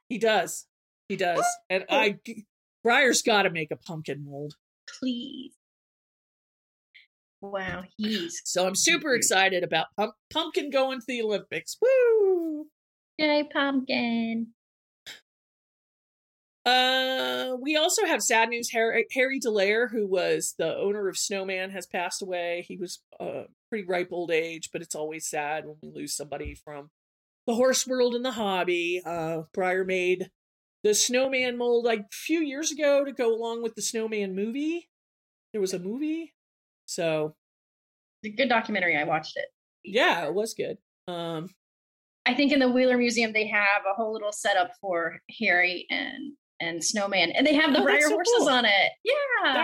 He 0.09 0.19
does. 0.19 0.67
He 1.09 1.17
does. 1.17 1.45
And 1.69 1.85
I 1.91 2.19
Breyer's 2.87 3.23
got 3.23 3.43
to 3.43 3.51
make 3.51 3.71
a 3.71 3.77
pumpkin 3.77 4.25
mold. 4.25 4.55
Please. 4.99 5.53
Wow, 7.43 7.85
he's 7.97 8.43
So 8.45 8.67
I'm 8.67 8.75
super 8.75 9.15
excited 9.15 9.65
about 9.65 9.87
pump- 9.97 10.15
pumpkin 10.31 10.71
going 10.71 11.01
to 11.01 11.05
the 11.09 11.23
Olympics. 11.23 11.77
Woo! 11.81 12.67
Yay, 13.17 13.49
pumpkin. 13.51 14.49
Uh, 16.67 17.57
we 17.61 17.77
also 17.77 18.05
have 18.07 18.23
sad 18.23 18.49
news. 18.51 18.71
Harry, 18.71 19.07
Harry 19.15 19.41
deLeyer, 19.41 19.91
who 19.91 20.07
was 20.07 20.55
the 20.59 20.77
owner 20.77 21.09
of 21.09 21.17
Snowman, 21.17 21.71
has 21.71 21.87
passed 21.87 22.23
away. 22.23 22.65
He 22.69 22.77
was 22.77 23.01
uh, 23.19 23.45
pretty 23.69 23.87
ripe 23.87 24.09
old 24.13 24.31
age, 24.31 24.71
but 24.73 24.83
it's 24.83 24.95
always 24.95 25.27
sad 25.27 25.65
when 25.67 25.77
we 25.83 25.91
lose 25.91 26.15
somebody 26.15 26.55
from 26.55 26.91
the 27.47 27.55
horse 27.55 27.87
world 27.87 28.15
and 28.15 28.25
the 28.25 28.33
hobby. 28.33 29.01
Uh, 29.05 29.43
Breyer 29.57 29.87
made 29.87 30.31
the 30.85 30.95
Snowman 30.95 31.57
mold 31.57 31.85
like 31.85 32.01
a 32.01 32.09
few 32.13 32.41
years 32.41 32.71
ago 32.71 33.05
to 33.05 33.13
go 33.13 33.35
along 33.35 33.63
with 33.63 33.75
the 33.75 33.83
Snowman 33.83 34.35
movie. 34.35 34.89
There 35.53 35.61
was 35.61 35.75
a 35.75 35.79
movie, 35.79 36.35
so 36.87 37.35
It's 38.23 38.33
a 38.35 38.37
good 38.37 38.49
documentary. 38.49 38.97
I 38.97 39.05
watched 39.05 39.37
it. 39.37 39.47
yeah, 39.83 40.27
it 40.27 40.35
was 40.35 40.55
good. 40.55 40.77
Um, 41.09 41.49
I 42.27 42.35
think 42.35 42.53
in 42.53 42.61
the 42.61 42.69
Wheeler 42.71 42.99
Museum 42.99 43.33
they 43.33 43.49
have 43.49 43.83
a 43.91 43.95
whole 43.95 44.13
little 44.13 44.31
setup 44.33 44.73
for 44.81 45.21
Harry 45.41 45.87
and 45.91 46.35
and 46.61 46.83
Snowman, 46.85 47.31
and 47.33 47.47
they 47.47 47.55
have 47.55 47.73
the 47.73 47.81
Oh, 47.81 47.85
Breyer 47.87 48.03
so 48.03 48.11
horses 48.11 48.35
cool. 48.39 48.49
on 48.51 48.65
it. 48.65 48.93
Yeah, 49.05 49.55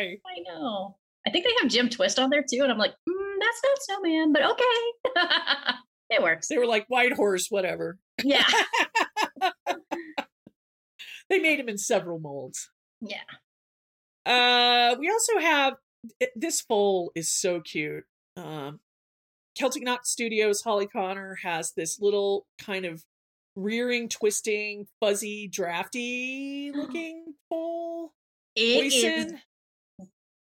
Yay! 0.00 0.20
I 0.26 0.40
know. 0.52 0.96
I 1.26 1.30
think 1.30 1.44
they 1.44 1.52
have 1.62 1.70
Gem 1.70 1.88
Twist 1.88 2.18
on 2.18 2.30
there 2.30 2.42
too, 2.48 2.60
and 2.62 2.72
I'm 2.72 2.78
like, 2.78 2.92
mm, 3.08 3.34
that's 3.40 3.60
not 3.64 3.78
Snowman, 4.02 4.32
but 4.32 4.42
okay, 4.50 5.74
it 6.10 6.22
works. 6.22 6.48
They 6.48 6.58
were 6.58 6.66
like 6.66 6.86
white 6.88 7.12
horse, 7.12 7.46
whatever. 7.50 7.98
Yeah, 8.24 8.46
They 11.30 11.38
made 11.38 11.60
him 11.60 11.68
in 11.68 11.76
several 11.78 12.18
molds. 12.18 12.70
yeah. 13.00 13.20
Uh, 14.24 14.94
we 14.98 15.08
also 15.10 15.38
have 15.38 15.74
this 16.36 16.60
foal 16.60 17.10
is 17.14 17.32
so 17.32 17.60
cute. 17.60 18.04
Um, 18.36 18.80
Celtic 19.54 19.82
Knot 19.82 20.06
Studios 20.06 20.60
Holly 20.62 20.86
Connor 20.86 21.38
has 21.42 21.72
this 21.72 21.98
little 22.00 22.46
kind 22.58 22.84
of 22.84 23.04
rearing, 23.58 24.08
twisting, 24.08 24.86
fuzzy, 25.00 25.48
drafty 25.48 26.72
looking 26.74 27.34
foal. 27.48 28.12
It 28.54 28.92
is 28.92 29.24
Poison. 29.24 29.40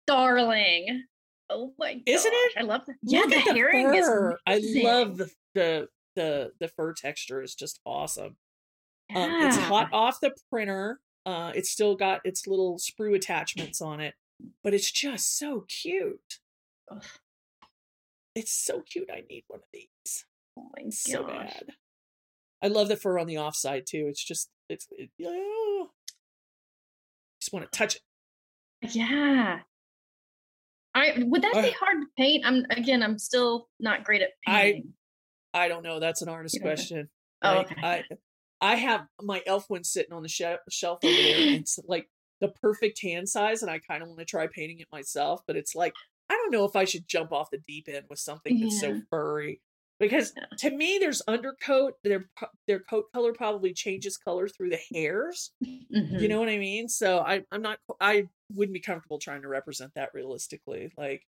darling. 0.06 1.04
Oh 1.50 1.74
my 1.78 1.94
god, 1.94 2.04
Isn't 2.06 2.34
it? 2.34 2.52
I 2.58 2.62
love 2.64 2.82
that. 2.88 2.96
Yeah, 3.04 3.22
Look 3.22 3.30
the 3.30 3.36
the 3.46 3.54
herring 3.54 3.94
is. 3.96 4.06
fur. 4.06 4.38
I 4.46 4.62
love 4.84 5.18
the 5.18 5.32
the 5.56 5.88
the 6.16 6.52
the 6.60 6.68
fur 6.70 6.94
texture 6.94 7.42
is 7.42 7.56
just 7.56 7.80
awesome. 7.86 8.36
Um, 9.16 9.32
it's 9.42 9.56
hot 9.58 9.90
off 9.94 10.20
the 10.20 10.34
printer. 10.52 11.00
Uh, 11.26 11.52
it's 11.56 11.70
still 11.70 11.96
got 11.96 12.22
its 12.26 12.48
little 12.48 12.78
sprue 12.78 13.16
attachments 13.16 13.82
on 13.82 14.00
it, 14.02 14.14
but 14.64 14.74
it's 14.74 14.92
just 14.92 15.38
so 15.38 15.66
cute. 15.68 16.40
Ugh. 16.92 17.04
It's 18.36 18.52
so 18.54 18.82
cute. 18.82 19.10
I 19.12 19.24
need 19.30 19.44
one 19.48 19.60
of 19.60 19.66
these 19.74 20.26
Oh 20.58 20.70
my 20.76 20.90
so 20.90 21.24
gosh. 21.24 21.54
bad. 21.54 21.64
I 22.62 22.68
love 22.68 22.88
the 22.88 22.96
fur 22.98 23.20
on 23.20 23.28
the 23.28 23.38
offside 23.38 23.86
too. 23.88 24.08
It's 24.10 24.24
just 24.24 24.50
it's 24.70 24.88
it, 24.92 25.10
yeah. 25.18 25.30
Just 27.42 27.54
want 27.54 27.72
to 27.72 27.78
touch 27.78 27.96
it. 27.96 28.02
Yeah. 28.96 29.60
I 30.96 31.14
would 31.24 31.42
that 31.44 31.54
be 31.54 31.72
hard 31.72 32.02
to 32.02 32.08
paint? 32.18 32.44
I'm 32.46 32.66
again, 32.72 33.04
I'm 33.04 33.20
still 33.20 33.68
not 33.80 34.04
great 34.04 34.22
at 34.22 34.30
painting. 34.46 34.94
I 35.54 35.66
I 35.66 35.68
don't 35.68 35.84
know. 35.84 36.00
That's 36.00 36.22
an 36.22 36.30
artist 36.30 36.56
know. 36.60 36.62
question. 36.64 37.10
oh, 37.44 37.56
Like, 37.58 37.72
okay. 37.72 37.82
I 37.84 38.04
I 38.60 38.76
have 38.76 39.06
my 39.22 39.42
elf 39.46 39.66
one 39.70 39.84
sitting 39.84 40.14
on 40.14 40.24
the 40.24 40.30
shel- 40.30 40.58
shelf 40.70 41.00
over 41.04 41.14
there. 41.14 41.38
and 41.48 41.56
it's 41.58 41.78
like 41.88 42.10
the 42.42 42.48
perfect 42.50 43.02
hand 43.02 43.30
size, 43.30 43.62
and 43.62 43.70
I 43.70 43.80
kind 43.80 44.02
of 44.02 44.10
want 44.10 44.20
to 44.20 44.26
try 44.26 44.48
painting 44.48 44.80
it 44.80 44.88
myself. 44.92 45.42
But 45.46 45.56
it's 45.58 45.76
like 45.76 45.94
I 46.30 46.34
don't 46.34 46.52
know 46.52 46.66
if 46.66 46.76
I 46.76 46.86
should 46.86 47.08
jump 47.08 47.32
off 47.32 47.52
the 47.52 47.60
deep 47.68 47.88
end 47.88 48.06
with 48.10 48.20
something 48.20 48.60
that's 48.60 48.82
Yeah. 48.82 48.96
so 48.96 49.02
furry. 49.12 49.62
Because 50.00 50.34
Yeah. 50.36 50.46
to 50.60 50.70
me, 50.72 50.98
there's 51.00 51.22
undercoat. 51.28 51.96
Their 52.04 52.30
their 52.68 52.80
coat 52.82 53.06
color 53.14 53.34
probably 53.34 53.74
changes 53.74 54.18
color 54.18 54.48
through 54.48 54.70
the 54.72 54.80
hairs. 54.94 55.52
Mhm. 55.90 56.18
You 56.20 56.30
know 56.30 56.40
what 56.40 56.50
I 56.50 56.58
mean? 56.58 56.90
So 56.90 57.20
I 57.20 57.44
I'm 57.52 57.62
not 57.62 57.80
I 58.02 58.30
wouldn't 58.54 58.74
be 58.74 58.82
comfortable 58.82 59.20
trying 59.20 59.44
to 59.44 59.48
represent 59.50 59.94
that 59.96 60.12
realistically. 60.14 60.92
Like 60.98 61.24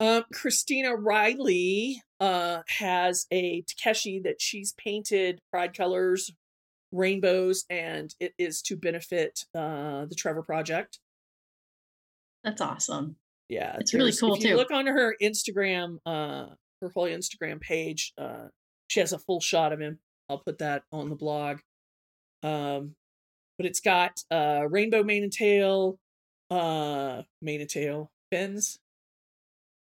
um 0.00 0.24
Christina 0.32 0.94
Riley 0.94 2.02
uh 2.20 2.62
has 2.68 3.26
a 3.30 3.62
Takeshi 3.62 4.20
that 4.20 4.40
she's 4.40 4.72
painted 4.72 5.40
pride 5.50 5.76
colors, 5.76 6.30
rainbows, 6.92 7.64
and 7.70 8.14
it 8.20 8.34
is 8.38 8.62
to 8.62 8.76
benefit 8.76 9.40
uh 9.54 10.06
the 10.06 10.16
Trevor 10.16 10.42
Project. 10.42 11.00
That's 12.44 12.60
awesome. 12.60 13.16
Yeah. 13.54 13.76
It's 13.78 13.94
really 13.94 14.12
cool, 14.12 14.34
if 14.34 14.42
you 14.42 14.56
look 14.56 14.72
on 14.72 14.86
her 14.86 15.14
Instagram, 15.22 15.98
uh 16.04 16.46
her 16.80 16.88
whole 16.92 17.06
Instagram 17.06 17.60
page, 17.60 18.12
uh 18.18 18.48
she 18.88 19.00
has 19.00 19.12
a 19.12 19.18
full 19.18 19.40
shot 19.40 19.72
of 19.72 19.80
him. 19.80 20.00
I'll 20.28 20.38
put 20.38 20.58
that 20.58 20.82
on 20.90 21.08
the 21.08 21.14
blog. 21.14 21.58
Um 22.42 22.96
but 23.56 23.66
it's 23.66 23.80
got 23.80 24.12
uh 24.30 24.62
rainbow 24.68 25.04
mane 25.04 25.22
and 25.22 25.32
tail, 25.32 25.98
uh 26.50 27.22
mane 27.40 27.60
and 27.60 27.70
tail, 27.70 28.10
fins. 28.32 28.78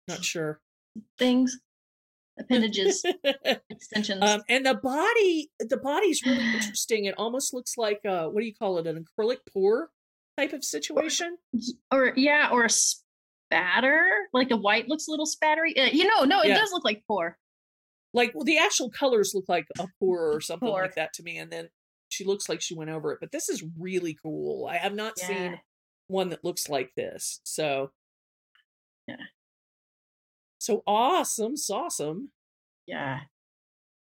Not 0.08 0.24
sure. 0.24 0.60
Things, 1.18 1.58
appendages, 2.40 3.04
extensions. 3.72 4.22
um 4.22 4.44
and 4.48 4.64
the 4.66 4.76
body 4.76 5.50
the 5.60 5.78
body's 5.78 6.24
really 6.24 6.46
interesting. 6.56 7.06
It 7.06 7.16
almost 7.18 7.52
looks 7.52 7.78
like 7.78 8.02
uh 8.06 8.28
what 8.28 8.42
do 8.42 8.46
you 8.46 8.54
call 8.54 8.78
it? 8.78 8.86
An 8.86 9.04
acrylic 9.04 9.40
pour 9.52 9.90
type 10.38 10.54
of 10.54 10.64
situation. 10.64 11.38
or 11.92 12.14
yeah, 12.16 12.50
or 12.52 12.66
a 12.66 12.70
spatter. 13.48 14.10
Like 14.34 14.50
the 14.50 14.58
white 14.58 14.88
looks 14.90 15.08
a 15.08 15.12
little 15.12 15.26
spattery. 15.28 15.78
Uh, 15.78 15.90
you 15.92 16.06
know, 16.06 16.24
no, 16.24 16.42
it 16.42 16.50
Yeah. 16.50 16.58
does 16.60 16.72
look 16.72 16.84
like 16.86 17.04
pour. 17.08 17.38
like 18.14 18.34
well, 18.34 18.46
the 18.46 18.58
actual 18.58 18.90
colors 18.90 19.34
look 19.36 19.46
like 19.50 19.66
a 19.80 19.88
pour 20.00 20.32
or 20.34 20.40
something 20.42 20.70
Pour. 20.70 20.82
like 20.84 20.96
that 20.96 21.12
to 21.14 21.24
me 21.24 21.38
and 21.38 21.52
then 21.52 21.68
she 22.08 22.24
looks 22.24 22.48
like 22.48 22.62
she 22.62 22.74
went 22.74 22.90
over 22.90 23.12
it 23.12 23.18
but 23.20 23.30
this 23.34 23.50
is 23.50 23.62
really 23.78 24.18
cool 24.24 24.68
i 24.72 24.78
have 24.78 24.94
not 24.96 25.14
Yeah. 25.18 25.28
seen 25.28 25.60
one 26.08 26.30
that 26.30 26.42
looks 26.42 26.70
like 26.70 26.92
this 26.96 27.42
so 27.44 27.92
Yeah. 29.06 29.18
so 30.60 30.82
awesome 30.88 31.56
awesome 31.72 32.32
Yeah. 32.88 33.20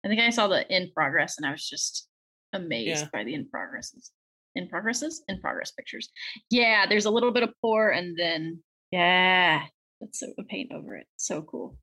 I 0.03 0.07
think 0.09 0.19
I 0.19 0.31
saw 0.31 0.47
the 0.49 0.67
in 0.75 0.91
progress 0.91 1.37
and 1.37 1.45
I 1.45 1.51
was 1.51 1.65
just 1.67 2.09
amazed 2.51 3.03
Yeah. 3.03 3.09
by 3.13 3.23
the 3.23 3.33
in 3.35 3.47
progresses. 3.47 4.11
In 4.55 4.67
progresses? 4.67 5.23
In 5.29 5.39
progress 5.39 5.71
pictures. 5.71 6.09
Yeah, 6.49 6.85
there's 6.87 7.05
a 7.05 7.09
little 7.09 7.31
bit 7.31 7.43
of 7.43 7.53
pour 7.61 7.89
and 7.91 8.17
then 8.19 8.61
yeah. 8.93 9.63
That's 9.99 10.19
the 10.19 10.43
paint 10.43 10.71
over 10.71 10.95
it. 10.95 11.07
So 11.17 11.41
cool. 11.41 11.77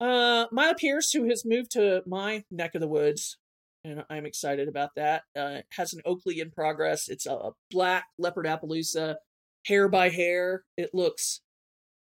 uh 0.00 0.46
mila 0.52 0.74
pierce 0.76 1.10
who 1.10 1.28
has 1.28 1.44
moved 1.44 1.72
to 1.72 2.02
my 2.06 2.44
neck 2.50 2.74
of 2.76 2.80
the 2.80 2.86
woods 2.86 3.36
and 3.84 4.04
i'm 4.08 4.24
excited 4.24 4.68
about 4.68 4.90
that 4.94 5.22
uh 5.36 5.58
has 5.72 5.92
an 5.92 6.00
oakley 6.04 6.38
in 6.38 6.50
progress 6.52 7.08
it's 7.08 7.26
a 7.26 7.50
black 7.70 8.04
leopard 8.16 8.46
appaloosa 8.46 9.16
hair 9.66 9.88
by 9.88 10.08
hair 10.08 10.62
it 10.76 10.90
looks 10.94 11.40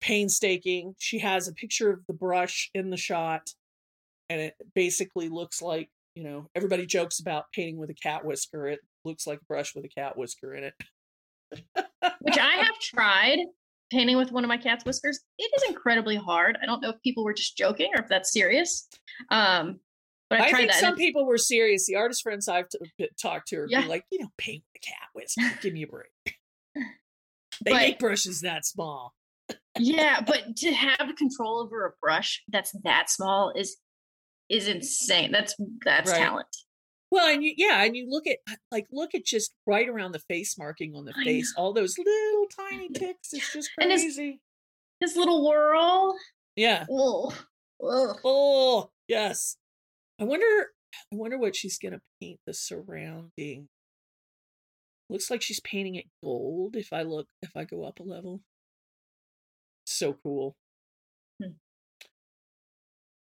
painstaking 0.00 0.94
she 0.98 1.18
has 1.18 1.46
a 1.46 1.52
picture 1.52 1.90
of 1.90 2.00
the 2.06 2.14
brush 2.14 2.70
in 2.74 2.88
the 2.88 2.96
shot 2.96 3.50
and 4.30 4.40
it 4.40 4.54
basically 4.74 5.28
looks 5.28 5.60
like 5.60 5.90
you 6.14 6.24
know 6.24 6.48
everybody 6.54 6.86
jokes 6.86 7.20
about 7.20 7.44
painting 7.54 7.76
with 7.76 7.90
a 7.90 7.94
cat 7.94 8.24
whisker 8.24 8.66
it 8.66 8.80
looks 9.04 9.26
like 9.26 9.40
a 9.40 9.44
brush 9.44 9.74
with 9.74 9.84
a 9.84 9.88
cat 9.88 10.16
whisker 10.16 10.54
in 10.54 10.64
it 10.64 10.74
Which 12.24 12.38
I 12.38 12.56
have 12.56 12.78
tried 12.80 13.38
painting 13.90 14.16
with 14.16 14.32
one 14.32 14.44
of 14.44 14.48
my 14.48 14.56
cat's 14.56 14.84
whiskers. 14.84 15.20
It 15.38 15.50
is 15.56 15.62
incredibly 15.68 16.16
hard. 16.16 16.58
I 16.62 16.66
don't 16.66 16.80
know 16.80 16.90
if 16.90 17.00
people 17.02 17.22
were 17.24 17.34
just 17.34 17.56
joking 17.56 17.90
or 17.94 18.00
if 18.02 18.08
that's 18.08 18.32
serious. 18.32 18.88
Um 19.30 19.80
but 20.30 20.40
I 20.40 20.46
i 20.46 20.50
tried 20.50 20.58
think 20.60 20.72
that. 20.72 20.80
some 20.80 20.96
people 20.96 21.26
were 21.26 21.36
serious 21.38 21.86
the 21.86 21.96
artist 21.96 22.22
friends 22.22 22.48
i've 22.48 22.66
t- 22.70 23.08
talked 23.20 23.46
to 23.48 23.56
are 23.56 23.66
Yeah. 23.68 23.80
like 23.86 24.04
you 24.10 24.20
know 24.20 24.28
paint 24.38 24.64
with 24.72 24.82
a 24.82 24.86
cat 24.86 25.08
whisker 25.12 25.42
give 25.60 25.74
me 25.74 25.82
a 25.82 25.86
break 25.86 26.08
they 26.74 27.70
But- 27.70 27.72
make 27.74 27.98
brushes 27.98 28.40
that 28.40 28.64
small 28.64 29.14
yeah, 29.78 30.20
but 30.26 30.56
to 30.56 30.72
have 30.72 31.14
control 31.16 31.58
over 31.60 31.84
a 31.86 31.90
brush 32.00 32.42
that's 32.48 32.72
that 32.84 33.10
small 33.10 33.52
is 33.54 33.76
is 34.48 34.66
insane. 34.66 35.30
That's 35.30 35.54
that's 35.84 36.10
Right. 36.10 36.18
talent. 36.18 36.46
Well, 37.14 37.32
and 37.32 37.44
you, 37.44 37.54
yeah, 37.56 37.84
and 37.84 37.96
you 37.96 38.10
look 38.10 38.26
at 38.26 38.38
uh, 38.50 38.56
like 38.72 38.88
look 38.90 39.14
at 39.14 39.24
just 39.24 39.54
right 39.68 39.88
around 39.88 40.10
the 40.10 40.18
face 40.18 40.58
marking 40.58 40.96
on 40.96 41.04
the 41.04 41.14
I 41.16 41.22
face, 41.22 41.54
all 41.56 41.72
those 41.72 41.96
little 41.96 42.46
tiny 42.58 42.88
ticks. 42.88 43.32
It's 43.32 43.52
just 43.52 43.70
crazy. 43.78 44.40
His 44.98 45.14
little 45.14 45.48
whirl. 45.48 46.16
yeah. 46.56 46.86
Oh. 46.90 47.32
Oh, 47.80 48.90
yes. 49.06 49.56
I 50.20 50.24
wonder. 50.24 50.72
I 51.12 51.16
wonder 51.16 51.38
what 51.38 51.54
she's 51.54 51.78
gonna 51.78 52.00
paint 52.20 52.40
the 52.48 52.52
surrounding. 52.52 53.68
Looks 55.08 55.30
like 55.30 55.40
she's 55.40 55.60
painting 55.60 55.94
it 55.94 56.06
gold. 56.20 56.74
If 56.74 56.92
I 56.92 57.02
look, 57.02 57.28
if 57.42 57.56
I 57.56 57.62
go 57.62 57.84
up 57.84 58.00
a 58.00 58.02
level, 58.02 58.40
so 59.84 60.16
cool. 60.24 60.56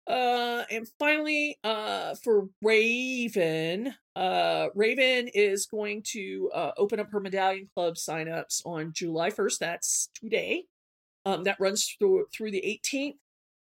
Uh, 0.07 0.63
and 0.71 0.87
finally, 1.01 1.59
uh, 1.65 2.15
for 2.23 2.49
Raven, 2.63 3.95
uh, 4.15 4.69
Raven 4.75 5.29
is 5.35 5.67
going 5.67 6.03
to 6.13 6.51
uh, 6.55 6.71
open 6.77 7.01
up 7.01 7.11
her 7.11 7.21
Medallion 7.21 7.69
Club 7.75 7.95
signups 7.95 8.65
on 8.65 8.93
July 8.93 9.31
1st. 9.31 9.59
That's 9.59 10.09
today. 10.15 10.65
Um, 11.25 11.43
that 11.43 11.59
runs 11.59 11.97
through 11.99 12.27
through 12.33 12.53
the 12.53 12.81
18th, 12.85 13.17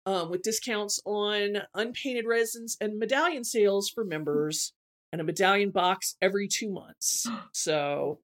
um, 0.07 0.28
with 0.28 0.43
discounts 0.43 1.01
on 1.05 1.59
unpainted 1.72 2.26
resins 2.26 2.76
and 2.80 2.99
medallion 2.99 3.45
sales 3.45 3.89
for 3.89 4.05
members, 4.05 4.72
and 5.12 5.20
a 5.20 5.24
medallion 5.24 5.70
box 5.70 6.16
every 6.20 6.49
two 6.49 6.70
months. 6.70 7.28
So 7.53 8.18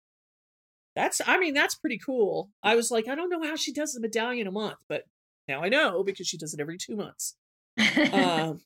that's, 0.97 1.21
I 1.25 1.39
mean, 1.39 1.55
that's 1.55 1.77
pretty 1.77 1.99
cool. 2.05 2.51
I 2.65 2.75
was 2.75 2.91
like, 2.91 3.07
I 3.07 3.15
don't 3.15 3.31
know 3.31 3.49
how 3.49 3.55
she 3.55 3.73
does 3.73 3.93
the 3.93 4.01
medallion 4.01 4.49
a 4.49 4.51
month, 4.51 4.79
but 4.89 5.05
now 5.47 5.63
I 5.63 5.69
know 5.69 6.03
because 6.03 6.27
she 6.27 6.37
does 6.37 6.53
it 6.53 6.59
every 6.59 6.77
two 6.77 6.97
months 6.97 7.37
um, 8.13 8.61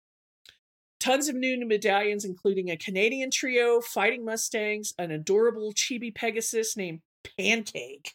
tons 1.01 1.29
of 1.29 1.35
new 1.35 1.67
medallions, 1.67 2.25
including 2.25 2.71
a 2.71 2.77
Canadian 2.77 3.31
trio, 3.31 3.81
fighting 3.81 4.25
Mustangs, 4.25 4.95
an 4.99 5.11
adorable 5.11 5.73
chibi 5.73 6.15
Pegasus 6.15 6.77
named 6.77 7.01
Pancake 7.39 8.15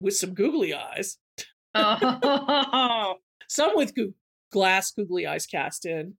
with 0.00 0.14
some 0.14 0.34
googly 0.34 0.74
eyes, 0.74 1.18
oh, 1.74 3.16
some 3.48 3.72
with 3.74 3.94
goo- 3.94 4.14
glass 4.52 4.90
googly 4.92 5.26
eyes 5.26 5.46
cast 5.46 5.84
in. 5.86 6.14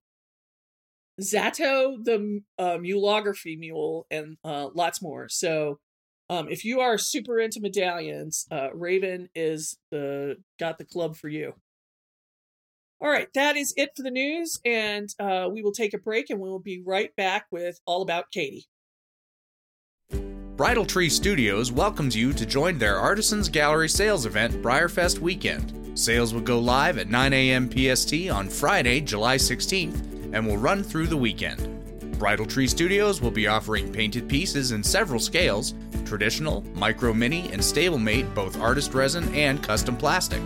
Zato, 1.21 2.03
the 2.03 2.41
uh, 2.57 2.77
mulography 2.77 3.57
mule, 3.57 4.05
and 4.09 4.37
uh, 4.43 4.69
lots 4.73 5.01
more. 5.01 5.27
So, 5.27 5.79
um, 6.29 6.47
if 6.49 6.63
you 6.63 6.79
are 6.79 6.97
super 6.97 7.39
into 7.39 7.59
medallions, 7.59 8.45
uh, 8.51 8.69
Raven 8.73 9.29
is 9.35 9.77
the 9.91 10.37
got 10.59 10.77
the 10.77 10.85
club 10.85 11.17
for 11.17 11.27
you. 11.27 11.53
All 13.01 13.09
right, 13.09 13.29
that 13.33 13.55
is 13.55 13.73
it 13.77 13.91
for 13.95 14.03
the 14.03 14.11
news, 14.11 14.59
and 14.65 15.07
uh, 15.19 15.47
we 15.49 15.61
will 15.61 15.71
take 15.71 15.93
a 15.93 15.97
break, 15.97 16.29
and 16.29 16.39
we 16.39 16.49
will 16.49 16.59
be 16.59 16.83
right 16.85 17.15
back 17.15 17.45
with 17.49 17.79
all 17.85 18.01
about 18.01 18.29
Katie. 18.31 18.67
Bridal 20.57 20.85
Tree 20.85 21.07
Studios 21.07 21.71
welcomes 21.71 22.13
you 22.13 22.33
to 22.33 22.45
join 22.45 22.77
their 22.77 22.97
Artisans 22.97 23.47
Gallery 23.47 23.87
sales 23.87 24.25
event, 24.25 24.61
BreyerFest 24.61 25.19
Weekend. 25.19 25.97
Sales 25.97 26.33
will 26.33 26.41
go 26.41 26.59
live 26.59 26.97
at 26.97 27.07
9 27.07 27.31
a.m. 27.31 27.69
PST 27.71 28.29
on 28.29 28.49
Friday, 28.49 28.99
July 28.99 29.37
16th, 29.37 30.33
and 30.33 30.45
will 30.45 30.57
run 30.57 30.83
through 30.83 31.07
the 31.07 31.15
weekend. 31.15 32.19
Bridal 32.19 32.45
Tree 32.45 32.67
Studios 32.67 33.21
will 33.21 33.31
be 33.31 33.47
offering 33.47 33.93
painted 33.93 34.27
pieces 34.27 34.73
in 34.73 34.83
several 34.83 35.21
scales 35.21 35.73
traditional, 36.03 36.61
micro 36.73 37.13
mini, 37.13 37.49
and 37.53 37.61
stablemate, 37.61 38.33
both 38.33 38.59
artist 38.59 38.93
resin 38.93 39.33
and 39.33 39.63
custom 39.63 39.95
plastic. 39.95 40.41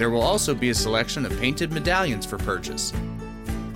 There 0.00 0.08
will 0.08 0.22
also 0.22 0.54
be 0.54 0.70
a 0.70 0.74
selection 0.74 1.26
of 1.26 1.38
painted 1.38 1.72
medallions 1.72 2.24
for 2.24 2.38
purchase. 2.38 2.90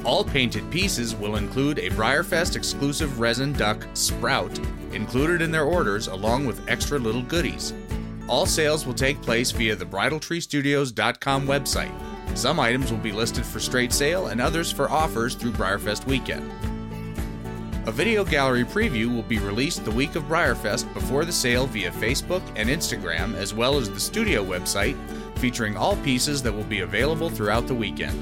All 0.07 0.25
painted 0.25 0.71
pieces 0.71 1.15
will 1.15 1.37
include 1.37 1.79
a 1.79 1.91
BreyerFest 1.91 2.57
exclusive 2.57 3.21
resin 3.21 3.53
duck 3.53 3.87
sprout 3.93 4.59
included 4.93 5.43
in 5.43 5.51
their 5.51 5.67
orders 5.67 6.07
along 6.07 6.47
with 6.47 6.67
extra 6.67 6.99
little 6.99 7.21
goodies. 7.21 7.75
All 8.27 8.47
sales 8.47 8.87
will 8.87 8.95
take 8.95 9.21
place 9.21 9.51
via 9.51 9.77
the 9.77 9.85
bridaltreestudios.com 9.85 11.47
website. 11.47 11.93
Some 12.39 12.59
items 12.59 12.91
will 12.91 13.01
be 13.01 13.13
listed 13.13 13.45
for 13.45 13.61
straight 13.61 13.93
sale 13.93 14.29
and 14.29 14.41
others 14.41 14.73
for 14.73 14.89
offers 14.89 15.35
through 15.35 15.53
BreyerFest 15.53 16.07
weekend. 16.07 16.51
A 17.87 17.93
video 17.93 18.25
gallery 18.25 18.65
preview 18.65 19.15
will 19.15 19.25
be 19.25 19.39
released 19.41 19.85
the 19.85 19.91
week 19.91 20.15
of 20.15 20.23
BreyerFest 20.23 20.91
before 20.95 21.27
the 21.27 21.33
sale 21.33 21.67
via 21.67 21.91
Facebook 21.91 22.41
and 22.57 22.71
Instagram, 22.71 23.35
as 23.35 23.53
well 23.53 23.77
as 23.77 23.91
the 23.91 24.01
studio 24.01 24.43
website, 24.43 24.97
featuring 25.45 25.77
all 25.77 25.95
pieces 25.97 26.43
that 26.43 26.51
will 26.51 26.65
be 26.65 26.81
available 26.81 27.29
throughout 27.29 27.67
the 27.67 27.75
weekend. 27.75 28.19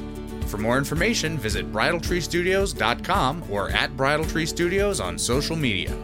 For 0.51 0.59
more 0.59 0.77
information, 0.77 1.39
visit 1.39 1.71
bridaltreestudios.com 1.71 3.45
or 3.49 3.71
at 3.71 3.97
Bridal 3.97 4.25
Tree 4.25 4.45
Studios 4.45 4.99
on 4.99 5.17
social 5.17 5.55
media. 5.55 5.97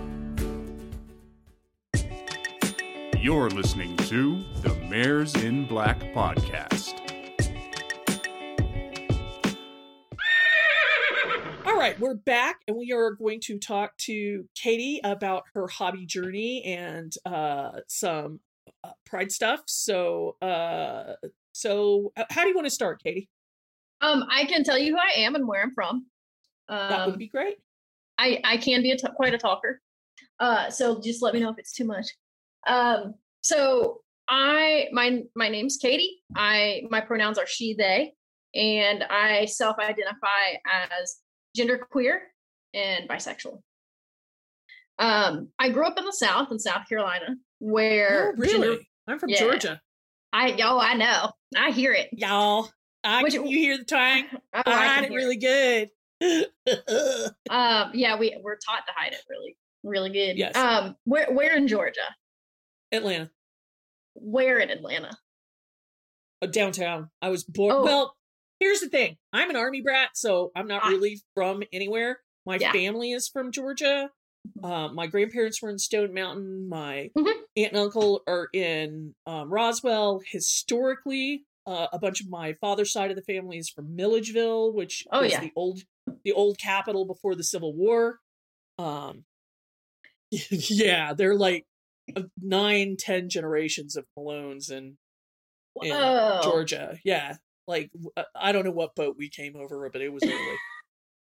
You're 3.16 3.50
listening 3.50 3.96
to 3.96 4.44
the 4.62 4.72
Mares 4.88 5.34
in 5.34 5.66
Black 5.66 5.98
podcast. 6.14 6.94
All 11.66 11.76
right, 11.76 11.98
we're 11.98 12.14
back, 12.14 12.60
and 12.68 12.76
we 12.76 12.92
are 12.92 13.10
going 13.10 13.40
to 13.40 13.58
talk 13.58 13.96
to 14.02 14.44
Katie 14.54 15.00
about 15.02 15.46
her 15.54 15.66
hobby 15.66 16.06
journey 16.06 16.62
and 16.62 17.12
uh, 17.26 17.80
some 17.88 18.38
pride 19.06 19.32
stuff. 19.32 19.60
So, 19.66 20.36
uh, 20.42 21.14
so 21.52 22.12
uh, 22.16 22.24
how 22.30 22.42
do 22.42 22.48
you 22.48 22.54
want 22.54 22.66
to 22.66 22.70
start, 22.70 23.02
Katie? 23.02 23.28
Um, 24.00 24.24
I 24.30 24.44
can 24.44 24.64
tell 24.64 24.78
you 24.78 24.94
who 24.94 24.98
I 24.98 25.20
am 25.20 25.34
and 25.34 25.46
where 25.46 25.62
I'm 25.62 25.74
from. 25.74 26.06
Um, 26.68 26.88
That 26.88 27.06
would 27.06 27.18
be 27.18 27.28
great. 27.28 27.56
I 28.18 28.40
I 28.44 28.56
can 28.56 28.82
be 28.82 28.92
a 28.92 28.96
t- 28.96 29.08
quite 29.16 29.34
a 29.34 29.38
talker. 29.38 29.80
Uh, 30.40 30.70
so 30.70 31.00
just 31.00 31.22
let 31.22 31.34
me 31.34 31.40
know 31.40 31.50
if 31.50 31.58
it's 31.58 31.72
too 31.72 31.84
much. 31.84 32.06
Um, 32.66 33.14
so 33.40 34.02
I 34.28 34.88
my 34.92 35.22
my 35.34 35.48
name's 35.48 35.78
Katie. 35.78 36.22
I 36.36 36.82
my 36.90 37.00
pronouns 37.00 37.38
are 37.38 37.46
she 37.46 37.74
they, 37.74 38.12
and 38.54 39.04
I 39.04 39.46
self-identify 39.46 40.58
as 40.64 41.16
genderqueer 41.56 42.18
and 42.74 43.08
bisexual. 43.08 43.60
Um, 44.98 45.48
I 45.58 45.70
grew 45.70 45.86
up 45.86 45.98
in 45.98 46.04
the 46.04 46.12
South 46.12 46.52
in 46.52 46.58
South 46.58 46.88
Carolina, 46.88 47.36
where 47.60 48.32
Oh, 48.36 48.40
really? 48.40 48.52
gender- 48.52 48.82
I'm 49.06 49.18
from 49.18 49.30
yeah. 49.30 49.38
Georgia, 49.40 49.80
I 50.32 50.56
oh 50.62 50.78
I 50.78 50.94
know 50.94 51.32
I 51.56 51.70
hear 51.70 51.92
it. 51.92 52.08
y'all. 52.12 52.70
I 53.04 53.22
Which- 53.22 53.32
can 53.34 53.46
you 53.46 53.56
hear 53.58 53.78
the 53.78 53.84
twang? 53.84 54.26
Oh, 54.54 54.62
I 54.66 54.86
hide 54.86 55.04
it 55.04 55.12
really 55.12 55.36
good. 55.36 55.90
Um, 57.50 57.90
yeah, 57.94 58.18
we 58.18 58.36
we're 58.42 58.56
taught 58.56 58.86
to 58.86 58.92
hide 58.94 59.12
it 59.12 59.20
really, 59.30 59.56
really 59.84 60.10
good. 60.10 60.36
Yes. 60.36 60.56
Um, 60.56 60.96
where 61.04 61.32
where 61.32 61.56
in 61.56 61.68
Georgia? 61.68 62.00
Atlanta, 62.92 63.30
Where 64.14 64.58
in 64.58 64.70
Atlanta? 64.70 65.16
uh, 66.42 66.46
downtown. 66.46 67.10
I 67.22 67.28
was 67.30 67.44
born. 67.44 67.74
Oh. 67.76 67.84
Well, 67.84 68.16
here's 68.60 68.80
the 68.80 68.88
thing. 68.88 69.16
I'm 69.32 69.50
an 69.50 69.56
army 69.56 69.80
brat, 69.80 70.10
so 70.14 70.50
I'm 70.56 70.66
not 70.68 70.82
Ah. 70.84 70.88
really 70.88 71.20
from 71.34 71.62
anywhere. 71.72 72.20
My 72.46 72.56
Yeah. 72.60 72.72
family 72.72 73.12
is 73.12 73.28
from 73.28 73.52
Georgia. 73.52 74.10
Uh, 74.62 74.88
my 74.88 75.06
grandparents 75.06 75.60
were 75.62 75.70
in 75.70 75.78
Stone 75.78 76.14
Mountain. 76.14 76.68
My 76.68 77.10
Mhm. 77.16 77.32
aunt 77.56 77.72
and 77.72 77.76
uncle 77.76 78.22
are 78.26 78.48
in 78.52 79.14
um, 79.26 79.50
Roswell. 79.50 80.20
Historically, 80.26 81.44
uh, 81.66 81.88
a 81.92 81.98
bunch 81.98 82.20
of 82.20 82.28
my 82.28 82.54
father's 82.54 82.92
side 82.92 83.10
of 83.10 83.16
the 83.16 83.22
family 83.22 83.58
is 83.58 83.68
from 83.68 83.94
Milledgeville, 83.94 84.72
which 84.72 85.06
Oh, 85.12 85.22
was 85.22 85.32
yeah. 85.32 85.40
the 85.40 85.52
old 85.56 85.80
the 86.24 86.32
old 86.32 86.58
capital 86.58 87.04
before 87.04 87.34
the 87.34 87.44
Civil 87.44 87.74
War. 87.74 88.18
Um, 88.78 89.24
yeah, 90.30 91.14
they're 91.14 91.34
like 91.34 91.66
nine, 92.40 92.96
ten 92.98 93.28
generations 93.28 93.96
of 93.96 94.06
Malones 94.18 94.70
and 94.70 94.96
in 95.82 96.40
Georgia. 96.42 96.98
Yeah, 97.04 97.36
like 97.66 97.90
I 98.34 98.52
don't 98.52 98.64
know 98.64 98.70
what 98.72 98.94
boat 98.94 99.16
we 99.18 99.28
came 99.30 99.56
over, 99.56 99.88
but 99.90 100.00
it 100.02 100.12
was 100.12 100.22
early. 100.24 100.56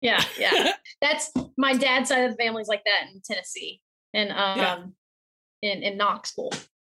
Yeah, 0.01 0.23
yeah. 0.39 0.73
That's 1.01 1.31
my 1.57 1.73
dad's 1.73 2.09
side 2.09 2.23
of 2.25 2.31
the 2.31 2.37
family's 2.37 2.67
like 2.67 2.83
that 2.85 3.09
in 3.13 3.21
Tennessee 3.25 3.81
and 4.13 4.31
um 4.31 4.57
Yeah. 4.59 4.83
in 5.61 5.83
in 5.83 5.97
Knoxville 5.97 6.51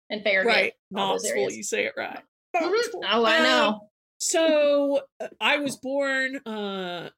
and 0.09 0.23
Farragut. 0.23 0.53
right, 0.53 0.73
Knoxville. 0.91 1.51
You 1.51 1.63
say 1.63 1.85
it 1.85 1.93
right. 1.97 2.19
Mhm. 2.55 2.71
Oh, 3.11 3.23
I 3.25 3.37
Um, 3.37 3.43
know. 3.43 3.79
So 4.19 5.01
uh, 5.19 5.27
I 5.39 5.57
was 5.57 5.77
born 5.77 6.37
uh, 6.45 7.09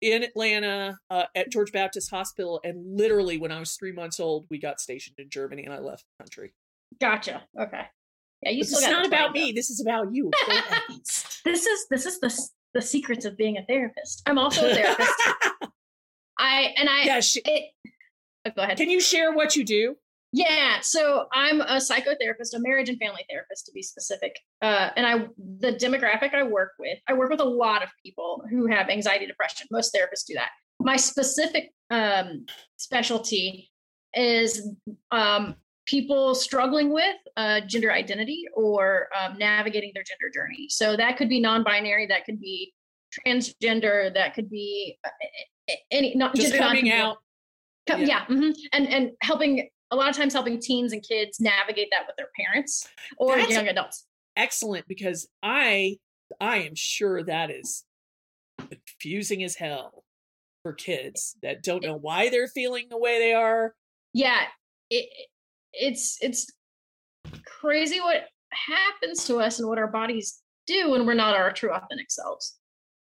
in 0.00 0.22
Atlanta 0.22 0.98
uh, 1.10 1.24
at 1.34 1.50
George 1.50 1.72
Baptist 1.72 2.10
Hospital, 2.10 2.60
and 2.64 2.96
literally 2.98 3.38
when 3.38 3.52
I 3.52 3.58
was 3.58 3.74
three 3.76 3.92
months 3.92 4.18
old, 4.20 4.46
we 4.50 4.58
got 4.58 4.80
stationed 4.80 5.16
in 5.18 5.28
Germany, 5.30 5.64
and 5.64 5.74
I 5.74 5.78
left 5.78 6.04
the 6.18 6.24
country. 6.24 6.54
Gotcha. 7.00 7.42
Okay. 7.60 7.82
Yeah, 8.42 8.50
you 8.50 8.60
This 8.60 8.68
still 8.68 8.80
is 8.84 8.88
not 8.90 9.06
about 9.06 9.30
twang, 9.32 9.44
me. 9.46 9.52
This 9.52 9.68
is 9.70 9.80
about 9.80 10.14
you. 10.14 10.30
Though. 10.48 10.54
this 11.44 11.66
is 11.66 11.86
this 11.90 12.06
is 12.06 12.20
the 12.20 12.30
the 12.76 12.82
secrets 12.82 13.24
of 13.24 13.38
being 13.38 13.56
a 13.56 13.64
therapist. 13.64 14.22
I'm 14.26 14.36
also 14.36 14.70
a 14.70 14.74
therapist. 14.74 15.10
I 16.38 16.74
and 16.76 16.90
I 16.90 17.04
yeah, 17.04 17.20
sh- 17.20 17.38
it. 17.42 17.70
oh, 18.46 18.50
go 18.54 18.62
ahead. 18.62 18.76
can 18.76 18.90
you 18.90 19.00
share 19.00 19.32
what 19.32 19.56
you 19.56 19.64
do? 19.64 19.96
Yeah, 20.32 20.80
so 20.82 21.26
I'm 21.32 21.62
a 21.62 21.76
psychotherapist, 21.76 22.52
a 22.54 22.58
marriage 22.58 22.90
and 22.90 22.98
family 22.98 23.24
therapist 23.30 23.64
to 23.66 23.72
be 23.72 23.80
specific. 23.80 24.38
Uh, 24.60 24.90
and 24.94 25.06
I, 25.06 25.28
the 25.60 25.72
demographic 25.72 26.34
I 26.34 26.42
work 26.42 26.72
with, 26.78 26.98
I 27.08 27.14
work 27.14 27.30
with 27.30 27.40
a 27.40 27.44
lot 27.44 27.82
of 27.82 27.88
people 28.04 28.42
who 28.50 28.66
have 28.66 28.90
anxiety, 28.90 29.26
depression. 29.26 29.66
Most 29.70 29.94
therapists 29.94 30.26
do 30.26 30.34
that. 30.34 30.50
My 30.78 30.96
specific 30.96 31.72
um, 31.88 32.44
specialty 32.76 33.70
is 34.12 34.68
um, 35.10 35.54
people 35.86 36.34
struggling 36.34 36.92
with 36.92 37.16
uh, 37.36 37.60
gender 37.66 37.92
identity 37.92 38.44
or 38.54 39.08
um, 39.18 39.38
navigating 39.38 39.92
their 39.94 40.02
gender 40.02 40.30
journey. 40.34 40.66
So 40.68 40.96
that 40.96 41.16
could 41.16 41.28
be 41.28 41.40
non-binary, 41.40 42.06
that 42.08 42.24
could 42.24 42.40
be 42.40 42.74
transgender, 43.26 44.12
that 44.14 44.34
could 44.34 44.50
be 44.50 44.98
uh, 45.04 45.10
any 45.90 46.14
not 46.14 46.34
Just 46.34 46.48
gender 46.52 46.64
coming 46.66 46.90
out. 46.90 47.16
Co- 47.88 47.96
Yeah. 47.98 48.06
yeah, 48.06 48.26
mhm. 48.26 48.52
and 48.72 48.88
and 48.88 49.10
helping 49.22 49.68
a 49.92 49.96
lot 49.96 50.10
of 50.10 50.16
times 50.16 50.32
helping 50.32 50.60
teens 50.60 50.92
and 50.92 51.02
kids 51.08 51.38
navigate 51.40 51.88
that 51.92 52.02
with 52.06 52.16
their 52.16 52.28
parents 52.38 52.88
or 53.18 53.36
That's- 53.36 53.52
young 53.52 53.68
adults. 53.68 54.06
excellent 54.36 54.86
because 54.88 55.28
I 55.42 55.98
I 56.40 56.58
am 56.62 56.74
sure 56.74 57.22
that 57.22 57.50
is 57.52 57.84
confusing 58.58 59.42
as 59.44 59.54
hell 59.54 60.04
for 60.64 60.72
kids 60.72 61.36
that 61.42 61.62
don't 61.62 61.84
know 61.84 61.96
why 61.96 62.28
they're 62.28 62.48
feeling 62.48 62.86
the 62.90 62.98
way 62.98 63.20
they 63.20 63.32
are. 63.32 63.74
Yeah, 64.12 64.46
it 64.90 65.08
it's 65.80 66.18
it's 66.20 66.46
crazy 67.60 68.00
what 68.00 68.24
happens 68.52 69.24
to 69.26 69.36
us 69.36 69.58
and 69.58 69.68
what 69.68 69.78
our 69.78 69.90
bodies 69.90 70.40
do 70.66 70.90
when 70.90 71.06
we're 71.06 71.14
not 71.14 71.36
our 71.36 71.52
true 71.52 71.72
authentic 71.72 72.10
selves. 72.10 72.56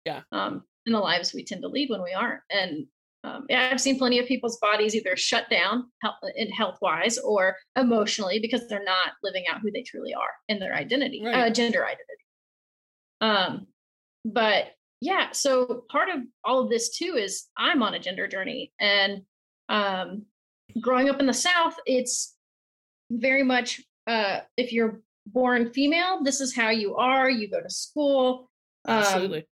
Yeah. 0.05 0.23
Um, 0.33 0.63
in 0.87 0.93
the 0.93 0.99
lives 0.99 1.35
we 1.35 1.45
tend 1.45 1.63
to 1.63 1.69
lead 1.69 1.91
when 1.91 2.03
we 2.03 2.13
aren't, 2.13 2.41
and 2.51 2.87
um, 3.23 3.45
yeah, 3.51 3.69
I've 3.71 3.81
seen 3.81 3.99
plenty 3.99 4.19
of 4.19 4.27
people's 4.27 4.59
bodies 4.59 4.95
either 4.95 5.15
shut 5.15 5.51
down 5.51 5.85
health, 6.03 6.17
in 6.37 6.51
health 6.51 6.79
wise 6.81 7.19
or 7.19 7.57
emotionally 7.77 8.39
because 8.39 8.67
they're 8.67 8.83
not 8.83 9.13
living 9.23 9.45
out 9.51 9.61
who 9.61 9.71
they 9.71 9.83
truly 9.83 10.15
are 10.15 10.31
in 10.49 10.59
their 10.59 10.75
identity, 10.75 11.23
uh, 11.27 11.51
gender 11.51 11.85
identity. 11.85 12.07
Um, 13.21 13.67
but 14.25 14.69
yeah, 15.03 15.33
so 15.33 15.85
part 15.91 16.09
of 16.09 16.21
all 16.45 16.63
of 16.63 16.71
this 16.71 16.97
too 16.97 17.17
is 17.17 17.47
I'm 17.59 17.83
on 17.83 17.95
a 17.95 17.99
gender 17.99 18.27
journey, 18.27 18.73
and 18.81 19.23
um, 19.69 20.25
growing 20.81 21.11
up 21.11 21.21
in 21.21 21.27
the 21.27 21.35
South, 21.35 21.77
it's 21.85 22.35
very 23.11 23.43
much 23.43 23.81
uh, 24.07 24.41
if 24.57 24.73
you're 24.73 25.01
born 25.27 25.73
female, 25.73 26.23
this 26.23 26.41
is 26.41 26.55
how 26.55 26.71
you 26.71 26.97
are. 26.97 27.29
You 27.31 27.49
go 27.51 27.61
to 27.61 27.71
school, 27.71 28.51
Um, 28.87 28.99
Absolutely. 28.99 29.47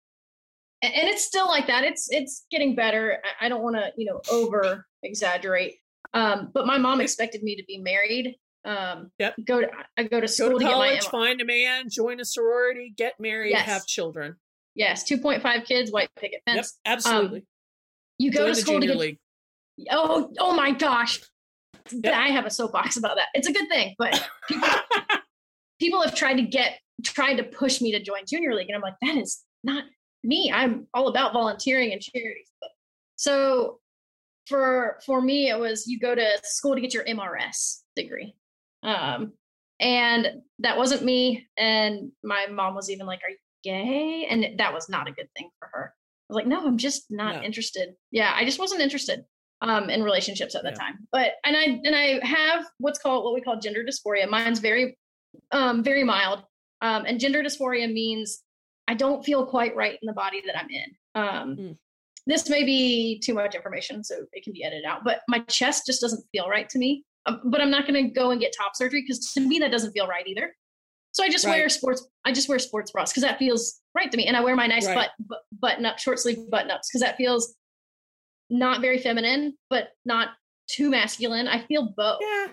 and, 0.83 0.95
and 0.95 1.09
it's 1.09 1.25
still 1.25 1.49
like 1.49 1.67
that. 1.69 1.85
It's 1.85 2.09
it's 2.11 2.47
getting 2.51 2.75
better. 2.75 3.19
I, 3.41 3.47
I 3.47 3.49
don't 3.49 3.63
want 3.63 3.77
to 3.77 3.91
you 3.97 4.07
know 4.07 4.21
over 4.31 4.87
exaggerate. 5.03 5.77
Um, 6.13 6.51
but 6.55 6.67
my 6.67 6.79
mom 6.79 7.01
expected 7.01 7.43
me 7.43 7.57
to 7.57 7.65
be 7.67 7.79
married. 7.79 8.37
Um, 8.65 9.11
Yep. 9.19 9.35
Go 9.47 9.61
to 9.63 9.69
I 9.97 10.05
go 10.05 10.21
to 10.21 10.23
Go 10.23 10.27
school 10.27 10.51
to 10.51 10.59
to, 10.59 10.65
get 10.65 10.77
my 10.79 10.89
college, 10.89 11.07
find 11.09 11.41
a 11.41 11.45
man, 11.45 11.89
join 11.91 12.21
a 12.21 12.25
sorority, 12.25 12.93
get 12.97 13.15
married, 13.19 13.51
Yes. 13.51 13.67
have 13.67 13.87
children. 13.87 14.37
yes, 14.75 15.05
two 15.05 15.19
point 15.19 15.43
five 15.43 15.65
kids, 15.65 15.91
white 15.91 16.09
picket 16.17 16.41
Yep, 16.47 16.57
fence. 16.57 16.79
absolutely. 16.85 17.45
You 18.19 18.31
go 18.31 18.45
Join 18.47 18.55
to 18.55 18.61
school 18.61 18.81
to 18.81 18.87
get 18.87 18.97
league. 18.97 19.19
oh 19.91 20.31
oh 20.39 20.55
my 20.55 20.71
gosh. 20.73 21.21
I 22.05 22.29
have 22.31 22.47
a 22.47 22.51
soapbox 22.51 22.97
about 22.99 23.17
that. 23.17 23.29
It's 23.35 23.49
a 23.49 23.53
good 23.53 23.69
thing, 23.69 23.95
but 23.99 24.29
people 24.49 24.69
people 25.81 26.03
have 26.03 26.15
tried 26.15 26.35
to 26.37 26.43
get 26.43 26.79
tried 27.05 27.35
to 27.37 27.43
push 27.43 27.81
me 27.81 27.93
to 27.93 28.03
join 28.03 28.21
junior 28.27 28.55
league 28.55 28.69
and 28.69 28.77
i'm 28.77 28.81
like 28.83 28.95
that 29.03 29.17
is 29.17 29.43
not 29.65 29.85
me. 30.23 30.51
I'm 30.55 30.87
all 30.95 31.09
about 31.09 31.33
volunteering 31.35 31.93
and 31.93 32.01
charities. 32.01 32.49
So 33.17 33.81
for 34.47 34.99
for 35.05 35.21
me 35.21 35.51
it 35.51 35.59
was 35.59 35.87
you 35.87 35.99
go 35.99 36.15
to 36.15 36.27
school 36.45 36.75
to 36.75 36.81
get 36.81 36.95
your 36.95 37.05
mrs 37.05 37.81
degree. 37.97 38.35
Um 38.83 39.33
and 39.81 40.43
that 40.61 40.79
wasn't 40.79 41.03
me 41.05 41.47
and 41.59 42.13
my 42.23 42.47
mom 42.51 42.75
was 42.75 42.89
even 42.91 43.07
like 43.07 43.21
are 43.25 43.31
you 43.31 43.37
gay? 43.63 44.27
And 44.31 44.59
that 44.59 44.73
was 44.73 44.89
not 44.89 45.09
a 45.09 45.13
good 45.13 45.29
thing 45.37 45.51
for 45.59 45.69
her. 45.73 45.93
I 45.95 46.33
was 46.33 46.37
like 46.37 46.47
no 46.47 46.67
i'm 46.67 46.79
just 46.79 47.11
not 47.11 47.37
No. 47.37 47.43
interested. 47.43 47.91
Yeah 48.11 48.33
i 48.35 48.45
just 48.45 48.59
wasn't 48.59 48.81
interested 48.81 49.25
um 49.65 49.91
in 49.91 50.03
relationships 50.03 50.55
at 50.55 50.63
the 50.63 50.71
Yeah. 50.71 50.75
time. 50.77 50.99
But 51.11 51.33
and 51.45 51.57
i 51.57 51.63
and 51.63 51.95
i 51.97 52.25
have 52.25 52.65
what's 52.79 52.99
called 52.99 53.25
what 53.25 53.35
we 53.35 53.41
call 53.41 53.59
gender 53.59 53.83
dysphoria. 53.85 54.29
Mine's 54.29 54.61
very 54.61 54.97
um 55.51 55.83
very 55.83 56.05
mild. 56.05 56.43
Um 56.81 57.05
and 57.07 57.19
gender 57.19 57.43
dysphoria 57.43 57.93
means 57.93 58.43
i 58.89 58.95
don't 58.95 59.25
feel 59.25 59.47
quite 59.47 59.75
right 59.75 59.99
in 60.01 60.07
the 60.07 60.13
body 60.13 60.43
that 60.47 60.57
i'm 60.59 60.71
in. 60.71 60.89
Um 61.15 61.57
Mm. 61.57 61.77
this 62.27 62.49
may 62.49 62.63
be 62.65 63.19
too 63.25 63.35
much 63.35 63.55
information 63.55 64.05
so 64.05 64.15
it 64.33 64.45
can 64.45 64.53
be 64.53 64.63
edited 64.65 64.85
out 64.85 65.03
but 65.05 65.21
my 65.29 65.39
chest 65.41 65.85
just 65.87 66.01
doesn't 66.01 66.25
feel 66.33 66.49
right 66.49 66.69
to 66.71 66.79
me. 66.79 67.05
Um, 67.27 67.41
but 67.53 67.61
i'm 67.63 67.71
not 67.71 67.87
going 67.87 68.01
to 68.05 68.11
go 68.11 68.31
and 68.33 68.41
get 68.41 68.53
top 68.57 68.73
surgery 68.77 69.03
because 69.03 69.33
to 69.33 69.41
me 69.41 69.59
that 69.61 69.71
doesn't 69.71 69.93
feel 69.93 70.07
right 70.07 70.27
either. 70.27 70.55
So 71.13 71.23
i 71.25 71.29
just 71.29 71.47
wear 71.47 71.69
sports 71.69 72.07
i 72.27 72.33
just 72.33 72.49
wear 72.51 72.59
sports 72.59 72.91
bras 72.93 73.11
because 73.13 73.23
that 73.23 73.39
feels 73.39 73.81
right 73.95 74.11
to 74.11 74.17
me. 74.19 74.27
And 74.27 74.37
i 74.37 74.41
wear 74.47 74.57
my 74.57 74.67
nice 74.67 74.87
Right. 74.87 74.97
butt, 74.97 75.11
bu- 75.31 75.59
button 75.65 75.87
up 75.87 75.99
short 75.99 76.19
sleeve 76.19 76.51
button 76.51 76.71
ups 76.71 76.89
because 76.89 77.01
that 77.07 77.17
feels 77.17 77.55
not 78.51 78.81
very 78.81 78.99
feminine 78.99 79.57
but 79.71 79.89
not 80.05 80.29
too 80.69 80.91
masculine 80.91 81.49
i 81.49 81.65
feel 81.67 81.93
both 81.97 82.21
Yeah. 82.21 82.47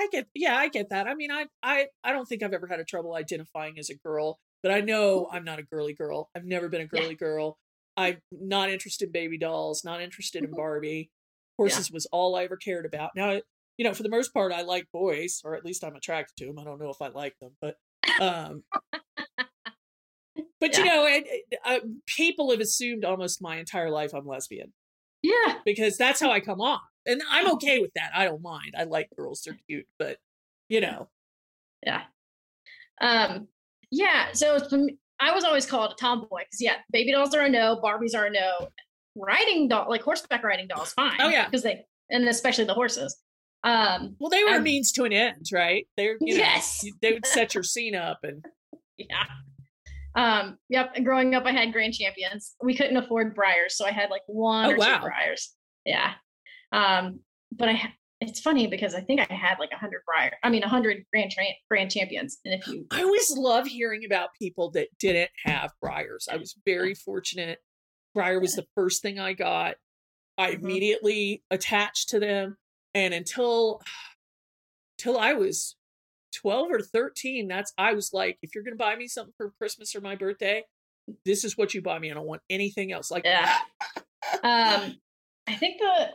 I 0.00 0.06
get 0.12 0.28
yeah, 0.34 0.56
I 0.56 0.68
get 0.68 0.90
that. 0.90 1.08
I 1.08 1.14
mean, 1.14 1.30
I 1.32 1.46
I 1.62 1.88
I 2.04 2.12
don't 2.12 2.24
think 2.26 2.42
I've 2.42 2.52
ever 2.52 2.68
had 2.68 2.80
a 2.80 2.84
trouble 2.84 3.14
identifying 3.14 3.78
as 3.78 3.90
a 3.90 3.96
girl, 3.96 4.38
but 4.62 4.70
I 4.70 4.80
know 4.80 5.28
I'm 5.32 5.44
not 5.44 5.58
a 5.58 5.62
girly 5.64 5.92
girl. 5.92 6.30
I've 6.36 6.44
never 6.44 6.68
been 6.68 6.82
a 6.82 6.84
Yeah. 6.84 7.00
girly 7.00 7.16
girl. 7.16 7.58
I'm 7.96 8.18
not 8.30 8.70
interested 8.70 9.06
in 9.06 9.12
baby 9.12 9.38
dolls, 9.38 9.84
not 9.84 10.00
interested 10.00 10.44
in 10.44 10.54
Barbie. 10.54 11.10
Horses 11.56 11.90
was 11.90 12.06
all 12.12 12.36
I 12.36 12.44
ever 12.44 12.56
cared 12.56 12.86
about. 12.86 13.10
Now, 13.16 13.40
you 13.76 13.84
know, 13.84 13.92
for 13.92 14.04
the 14.04 14.08
most 14.08 14.32
part 14.32 14.52
I 14.52 14.62
like 14.62 14.86
boys, 14.92 15.40
or 15.44 15.56
at 15.56 15.64
least 15.64 15.82
I'm 15.82 15.96
attracted 15.96 16.36
to 16.38 16.46
them. 16.46 16.60
I 16.60 16.64
don't 16.64 16.80
know 16.80 16.90
if 16.90 17.02
I 17.02 17.08
like 17.08 17.34
them, 17.40 17.56
but 17.60 17.76
um 18.20 18.62
But 20.60 20.76
you 20.76 20.84
know, 20.84 21.06
it, 21.06 21.24
it, 21.26 21.58
uh, 21.64 21.80
people 22.06 22.50
have 22.50 22.60
assumed 22.60 23.04
almost 23.04 23.42
my 23.42 23.56
entire 23.58 23.90
life 23.90 24.12
I'm 24.12 24.26
lesbian 24.26 24.72
yeah 25.22 25.54
because 25.64 25.96
that's 25.96 26.20
how 26.20 26.30
I 26.30 26.40
come 26.40 26.60
off. 26.60 26.82
And 27.06 27.22
I'm 27.30 27.50
okay 27.52 27.78
with 27.80 27.90
that. 27.94 28.10
I 28.14 28.24
don't 28.26 28.42
mind. 28.42 28.74
I 28.76 28.84
like 28.84 29.08
girls, 29.16 29.42
they're 29.44 29.56
cute, 29.68 29.86
but 29.98 30.18
you 30.68 30.80
know. 30.80 31.08
yeah 31.86 32.02
um 33.00 33.46
yeah 33.90 34.32
so 34.32 34.58
i 35.20 35.32
was 35.32 35.44
always 35.44 35.64
called 35.64 35.92
a 35.92 35.94
tomboy 35.94 36.40
because 36.40 36.60
yeah 36.60 36.74
baby 36.90 37.12
dolls 37.12 37.32
are 37.34 37.42
a 37.44 37.48
no 37.48 37.80
barbies 37.82 38.14
are 38.14 38.26
a 38.26 38.30
no 38.30 38.68
riding 39.16 39.68
doll 39.68 39.88
like 39.88 40.02
horseback 40.02 40.42
riding 40.42 40.66
dolls 40.66 40.92
fine 40.92 41.16
Oh, 41.20 41.28
yeah. 41.28 41.44
because 41.46 41.62
they 41.62 41.84
and 42.10 42.26
especially 42.28 42.64
the 42.64 42.74
horses 42.74 43.16
um 43.64 44.16
Well, 44.18 44.30
they 44.30 44.42
were 44.44 44.50
a 44.50 44.54
I'm- 44.54 44.62
means 44.64 44.92
to 44.92 45.04
an 45.04 45.12
end, 45.12 45.46
right? 45.52 45.86
They're 45.96 46.16
you 46.20 46.34
know, 46.34 46.40
Yes. 46.42 46.84
they 47.02 47.12
would 47.12 47.26
set 47.36 47.54
your 47.54 47.62
scene 47.64 47.94
up, 47.94 48.18
and 48.24 48.44
yeah 48.98 49.24
um 50.14 50.58
yep 50.68 50.92
and 50.94 51.04
growing 51.04 51.34
up 51.34 51.44
i 51.44 51.52
had 51.52 51.72
grand 51.72 51.94
champions 51.94 52.54
we 52.62 52.74
couldn't 52.74 52.96
afford 52.96 53.36
Breyers 53.36 53.70
so 53.72 53.84
i 53.86 53.90
had 53.90 54.10
like 54.10 54.22
one 54.26 54.66
Oh, 54.66 54.72
or 54.72 54.76
wow. 54.76 54.98
two 55.00 55.06
Breyers 55.08 55.48
yeah 55.84 56.14
um 56.72 57.20
but 57.52 57.68
i 57.68 57.92
it's 58.20 58.40
funny 58.40 58.66
because 58.66 58.94
i 58.94 59.00
think 59.00 59.20
i 59.20 59.32
had 59.34 59.58
like 59.58 59.70
a 59.72 59.76
hundred 59.76 60.00
Breyer 60.08 60.32
i 60.42 60.50
mean 60.50 60.62
a 60.62 60.68
hundred 60.68 61.04
grand 61.12 61.30
tra- 61.30 61.44
grand 61.68 61.90
champions 61.90 62.38
and 62.44 62.54
if 62.60 62.66
you 62.66 62.86
I 62.90 63.02
always 63.02 63.30
love 63.36 63.66
hearing 63.66 64.04
about 64.04 64.30
people 64.40 64.70
that 64.72 64.88
didn't 64.98 65.30
have 65.44 65.72
Breyers. 65.84 66.28
I 66.30 66.36
was 66.36 66.56
very 66.66 66.94
fortunate. 66.94 67.58
Breyer 68.16 68.40
was 68.40 68.54
the 68.56 68.66
first 68.74 69.02
thing 69.02 69.18
I 69.20 69.34
got. 69.34 69.76
I 70.36 70.52
Mhm. 70.52 70.62
immediately 70.62 71.42
attached 71.50 72.08
to 72.10 72.18
them, 72.18 72.56
and 72.94 73.12
until 73.14 73.80
till 74.98 75.16
I 75.18 75.34
was 75.34 75.76
twelve 76.40 76.68
or 76.70 76.80
thirteen, 76.80 77.48
that's 77.48 77.72
I 77.78 77.94
was 77.94 78.10
like, 78.12 78.38
if 78.42 78.54
you're 78.54 78.64
gonna 78.64 78.76
buy 78.76 78.94
me 78.96 79.08
something 79.08 79.34
for 79.36 79.52
Christmas 79.58 79.94
or 79.96 80.00
my 80.00 80.14
birthday, 80.14 80.64
this 81.24 81.44
is 81.44 81.56
what 81.56 81.74
you 81.74 81.82
buy 81.82 81.98
me. 81.98 82.10
I 82.10 82.14
don't 82.14 82.26
want 82.26 82.42
anything 82.50 82.92
else. 82.92 83.10
Like, 83.10 83.24
Yeah. 83.24 83.58
um 84.42 84.94
i 85.46 85.54
think 85.54 85.78
the 85.78 86.08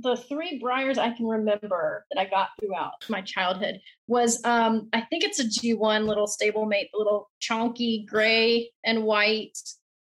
the 0.00 0.16
three 0.28 0.60
Breyers 0.62 0.98
i 0.98 1.10
can 1.16 1.26
remember 1.26 2.04
that 2.10 2.20
i 2.20 2.24
got 2.28 2.48
throughout 2.60 2.92
my 3.08 3.22
childhood 3.22 3.76
was 4.08 4.44
um 4.44 4.88
i 4.92 5.00
think 5.00 5.24
it's 5.24 5.38
a 5.40 5.44
g1 5.44 6.06
little 6.06 6.26
stablemate 6.26 6.88
the 6.92 6.98
little 6.98 7.30
chunky 7.40 8.04
gray 8.06 8.70
and 8.84 9.04
white 9.04 9.56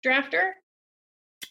drafter 0.05 0.49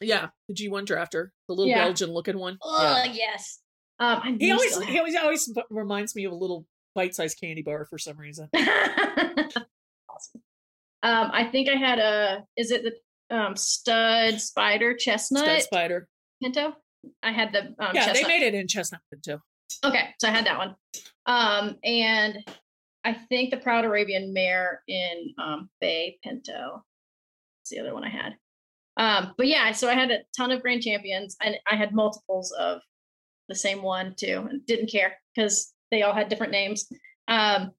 yeah, 0.02 0.26
the 0.48 0.54
G1 0.54 0.84
drafter, 0.84 1.28
the 1.48 1.54
little 1.54 1.68
Yeah. 1.68 1.84
Belgian 1.84 2.11
looking 2.12 2.38
one. 2.38 2.59
oh 2.62 3.04
yes 3.11 3.61
um 3.98 4.36
He 4.38 4.50
always 4.52 4.76
he 4.84 4.98
always 4.98 5.16
always 5.16 5.50
reminds 5.70 6.14
me 6.14 6.24
of 6.24 6.32
a 6.32 6.36
little 6.36 6.66
bite-sized 6.97 7.38
candy 7.40 7.62
bar 7.62 7.86
for 7.88 7.99
some 7.99 8.16
reason. 8.16 8.49
awesome 8.57 10.40
um 11.05 11.30
i 11.32 11.44
think 11.44 11.68
i 11.68 11.76
had 11.76 12.01
a 12.01 12.44
is 12.57 12.72
it 12.72 12.82
the 12.82 13.36
um 13.36 13.55
stud 13.55 14.40
spider 14.40 14.94
chestnut 14.94 15.44
Stud 15.44 15.62
spider. 15.62 16.09
pinto 16.42 16.74
i 17.22 17.30
had 17.30 17.53
the 17.53 17.66
um 17.78 17.94
yeah, 17.94 18.07
chestnut 18.07 18.16
they 18.16 18.26
made 18.26 18.42
it 18.42 18.55
in 18.55 18.66
chestnut 18.66 19.03
pinto. 19.12 19.40
Okay, 19.84 20.09
so 20.20 20.28
I 20.28 20.30
had 20.30 20.47
that 20.47 20.59
one. 20.59 20.74
Um, 21.26 21.76
and 21.84 22.38
I 23.05 23.14
think 23.14 23.51
the 23.51 23.57
Proud 23.57 23.84
Arabian 23.84 24.32
Mare 24.32 24.82
in 24.88 25.34
um, 25.38 25.68
Bay 25.80 26.18
Pinto. 26.22 26.82
It's 27.62 27.70
the 27.70 27.80
other 27.80 27.94
one 27.94 28.05
I 28.05 28.11
had. 28.11 28.36
Um, 28.97 29.34
but 29.36 29.47
yeah, 29.47 29.70
so 29.72 29.88
I 29.88 29.94
had 29.94 30.11
a 30.11 30.20
ton 30.36 30.51
of 30.51 30.62
grand 30.62 30.82
champions, 30.82 31.36
and 31.42 31.57
I 31.70 31.76
had 31.76 31.94
multiples 31.94 32.53
of 32.53 32.80
the 33.49 33.55
same 33.55 33.82
one 33.82 34.14
too, 34.16 34.47
and 34.49 34.64
didn't 34.66 34.90
care 34.90 35.18
because 35.34 35.72
they 35.91 36.03
all 36.03 36.14
had 36.14 36.28
different 36.28 36.53
names. 36.53 36.87
Um, 37.28 37.70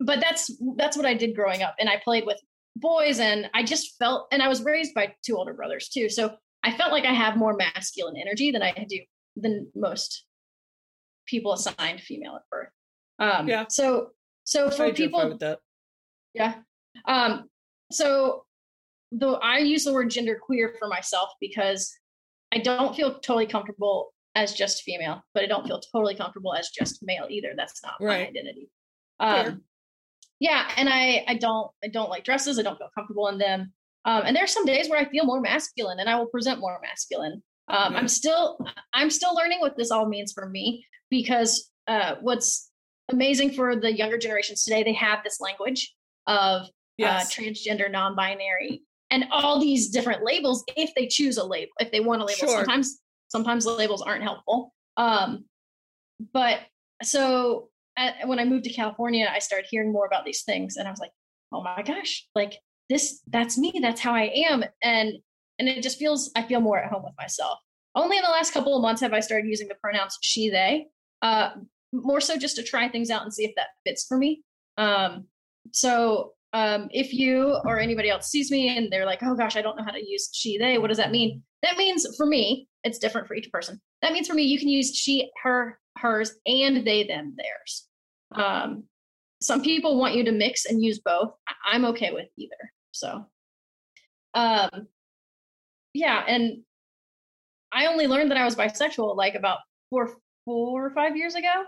but 0.00 0.20
that's 0.20 0.50
that's 0.76 0.96
what 0.96 1.06
I 1.06 1.14
did 1.14 1.34
growing 1.34 1.62
up, 1.62 1.74
and 1.78 1.88
I 1.88 2.00
played 2.04 2.26
with 2.26 2.38
boys, 2.76 3.18
and 3.18 3.48
I 3.54 3.62
just 3.62 3.96
felt, 3.98 4.28
and 4.30 4.42
I 4.42 4.48
was 4.48 4.62
raised 4.62 4.94
by 4.94 5.14
two 5.24 5.36
older 5.36 5.54
brothers 5.54 5.88
too, 5.88 6.08
so 6.08 6.36
I 6.62 6.76
felt 6.76 6.92
like 6.92 7.04
I 7.04 7.12
have 7.12 7.36
more 7.36 7.56
masculine 7.56 8.16
energy 8.16 8.50
than 8.50 8.62
I 8.62 8.72
do 8.88 9.00
than 9.36 9.70
most 9.74 10.24
people 11.26 11.52
assigned 11.52 12.00
female 12.00 12.36
at 12.36 12.42
birth. 12.50 12.68
Um, 13.18 13.48
Yeah. 13.48 13.64
So 13.68 14.10
so 14.44 14.70
for 14.70 14.92
people, 14.92 15.28
with 15.28 15.40
that. 15.40 15.58
yeah. 16.34 16.54
Um, 17.06 17.48
so 17.90 18.44
though 19.12 19.36
I 19.36 19.58
use 19.58 19.84
the 19.84 19.92
word 19.92 20.10
gender 20.10 20.38
queer 20.40 20.74
for 20.78 20.88
myself 20.88 21.30
because 21.40 21.92
I 22.52 22.58
don't 22.58 22.94
feel 22.94 23.14
totally 23.14 23.46
comfortable 23.46 24.12
as 24.36 24.52
just 24.52 24.82
female, 24.82 25.22
but 25.34 25.42
I 25.42 25.46
don't 25.46 25.66
feel 25.66 25.80
totally 25.92 26.14
comfortable 26.14 26.54
as 26.54 26.68
just 26.68 27.00
male 27.02 27.26
either. 27.28 27.54
That's 27.56 27.82
not 27.82 27.94
my 28.00 28.06
Right. 28.06 28.28
identity. 28.28 28.68
Fair. 29.18 29.48
Um, 29.48 29.62
yeah, 30.38 30.70
and 30.76 30.88
I 30.88 31.24
I 31.26 31.34
don't 31.34 31.70
I 31.82 31.88
don't 31.88 32.10
like 32.10 32.22
dresses. 32.24 32.58
I 32.58 32.62
don't 32.62 32.76
feel 32.78 32.90
comfortable 32.94 33.26
in 33.28 33.38
them. 33.38 33.72
Um, 34.04 34.22
and 34.26 34.36
there 34.36 34.44
are 34.44 34.46
some 34.46 34.66
days 34.66 34.88
where 34.88 35.00
I 35.00 35.06
feel 35.06 35.24
more 35.24 35.40
masculine, 35.40 35.98
and 35.98 36.08
I 36.08 36.16
will 36.16 36.26
present 36.26 36.60
more 36.60 36.78
masculine. 36.82 37.42
Um, 37.68 37.92
Yeah. 37.94 37.98
I'm 37.98 38.08
still 38.08 38.58
I'm 38.92 39.10
still 39.10 39.34
learning 39.34 39.60
what 39.60 39.76
this 39.76 39.90
all 39.90 40.06
means 40.06 40.32
for 40.32 40.48
me 40.48 40.84
because 41.10 41.70
uh, 41.88 42.16
what's 42.20 42.70
amazing 43.08 43.52
for 43.52 43.74
the 43.76 43.92
younger 43.96 44.18
generations 44.18 44.62
today, 44.64 44.82
they 44.82 44.92
have 44.92 45.24
this 45.24 45.40
language 45.40 45.94
of 46.26 46.68
Yes. 46.98 47.26
uh, 47.26 47.40
transgender, 47.42 47.90
non-binary, 47.90 48.82
and 49.10 49.26
all 49.30 49.60
these 49.60 49.90
different 49.90 50.24
labels 50.24 50.64
if 50.76 50.94
they 50.94 51.06
choose 51.06 51.36
a 51.36 51.44
label, 51.44 51.72
if 51.78 51.90
they 51.92 52.00
want 52.00 52.22
a 52.22 52.24
label. 52.24 52.38
Sure. 52.38 52.56
Sometimes 52.64 53.00
sometimes 53.28 53.64
the 53.64 53.72
labels 53.72 54.02
aren't 54.02 54.22
helpful. 54.22 54.72
Um, 54.96 55.44
but 56.32 56.60
so 57.02 57.68
at, 57.96 58.26
when 58.26 58.38
I 58.38 58.44
moved 58.44 58.64
to 58.64 58.72
California, 58.72 59.28
I 59.30 59.38
started 59.38 59.66
hearing 59.70 59.92
more 59.92 60.06
about 60.06 60.24
these 60.24 60.42
things, 60.42 60.76
and 60.76 60.86
I 60.86 60.90
was 60.90 61.00
like, 61.00 61.12
oh 61.52 61.62
my 61.62 61.82
gosh, 61.82 62.26
like 62.34 62.58
this, 62.88 63.20
that's 63.28 63.58
me, 63.58 63.72
that's 63.80 64.00
how 64.00 64.14
I 64.14 64.32
am, 64.48 64.64
and 64.82 65.14
and 65.58 65.68
it 65.68 65.82
just 65.82 65.98
feels 65.98 66.30
I 66.36 66.42
feel 66.42 66.60
more 66.60 66.78
at 66.78 66.90
home 66.90 67.02
with 67.02 67.14
myself. 67.18 67.58
Only 67.94 68.18
in 68.18 68.22
the 68.22 68.30
last 68.30 68.52
couple 68.52 68.76
of 68.76 68.82
months 68.82 69.00
have 69.00 69.14
I 69.14 69.20
started 69.20 69.48
using 69.48 69.68
the 69.68 69.74
pronouns 69.76 70.18
she, 70.20 70.50
they. 70.50 70.86
Uh, 71.22 71.50
more 71.92 72.20
so 72.20 72.36
just 72.36 72.56
to 72.56 72.62
try 72.62 72.88
things 72.88 73.10
out 73.10 73.22
and 73.22 73.32
see 73.32 73.44
if 73.44 73.54
that 73.56 73.68
fits 73.86 74.04
for 74.06 74.18
me. 74.18 74.42
Um, 74.76 75.26
so 75.72 76.32
um, 76.52 76.88
if 76.92 77.12
you 77.12 77.58
or 77.64 77.78
anybody 77.78 78.10
else 78.10 78.28
sees 78.28 78.50
me 78.50 78.76
and 78.76 78.92
they're 78.92 79.06
like, 79.06 79.22
oh 79.22 79.34
gosh, 79.34 79.56
I 79.56 79.62
don't 79.62 79.76
know 79.76 79.84
how 79.84 79.92
to 79.92 80.06
use 80.06 80.28
she, 80.32 80.58
they, 80.58 80.78
what 80.78 80.88
does 80.88 80.98
that 80.98 81.10
mean? 81.10 81.42
That 81.62 81.76
means 81.76 82.06
for 82.16 82.26
me, 82.26 82.68
it's 82.86 82.98
different 82.98 83.26
for 83.26 83.34
each 83.34 83.50
person. 83.50 83.80
That 84.02 84.12
means 84.12 84.28
for 84.28 84.34
me, 84.34 84.44
you 84.44 84.58
can 84.58 84.68
use 84.68 84.94
she, 84.94 85.30
her, 85.42 85.78
hers, 85.98 86.34
and 86.46 86.86
they, 86.86 87.04
them, 87.04 87.34
theirs. 87.36 87.86
Um, 88.34 88.84
some 89.42 89.60
people 89.60 89.98
want 89.98 90.14
you 90.14 90.24
to 90.24 90.32
mix 90.32 90.66
and 90.66 90.82
use 90.82 91.00
both. 91.00 91.32
I'm 91.66 91.84
okay 91.86 92.12
with 92.12 92.28
either. 92.38 92.72
So, 92.92 93.26
um, 94.34 94.86
yeah, 95.92 96.22
and 96.26 96.62
I 97.72 97.86
only 97.86 98.06
learned 98.06 98.30
that 98.30 98.38
I 98.38 98.44
was 98.44 98.54
bisexual 98.54 99.16
like 99.16 99.34
about 99.34 99.58
four, 99.90 100.16
four 100.44 100.86
or 100.86 100.90
five 100.90 101.16
years 101.16 101.34
ago. 101.34 101.64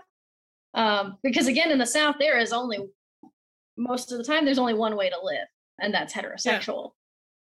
Um, 0.73 1.17
because 1.21 1.47
again, 1.47 1.71
in 1.71 1.79
the 1.79 1.85
South, 1.85 2.15
there 2.19 2.39
is 2.39 2.53
only 2.53 2.79
most 3.77 4.11
of 4.11 4.17
the 4.17 4.23
time 4.23 4.45
there's 4.45 4.59
only 4.59 4.73
one 4.73 4.95
way 4.95 5.09
to 5.09 5.17
live, 5.21 5.47
and 5.79 5.93
that's 5.93 6.13
heterosexual. 6.13 6.91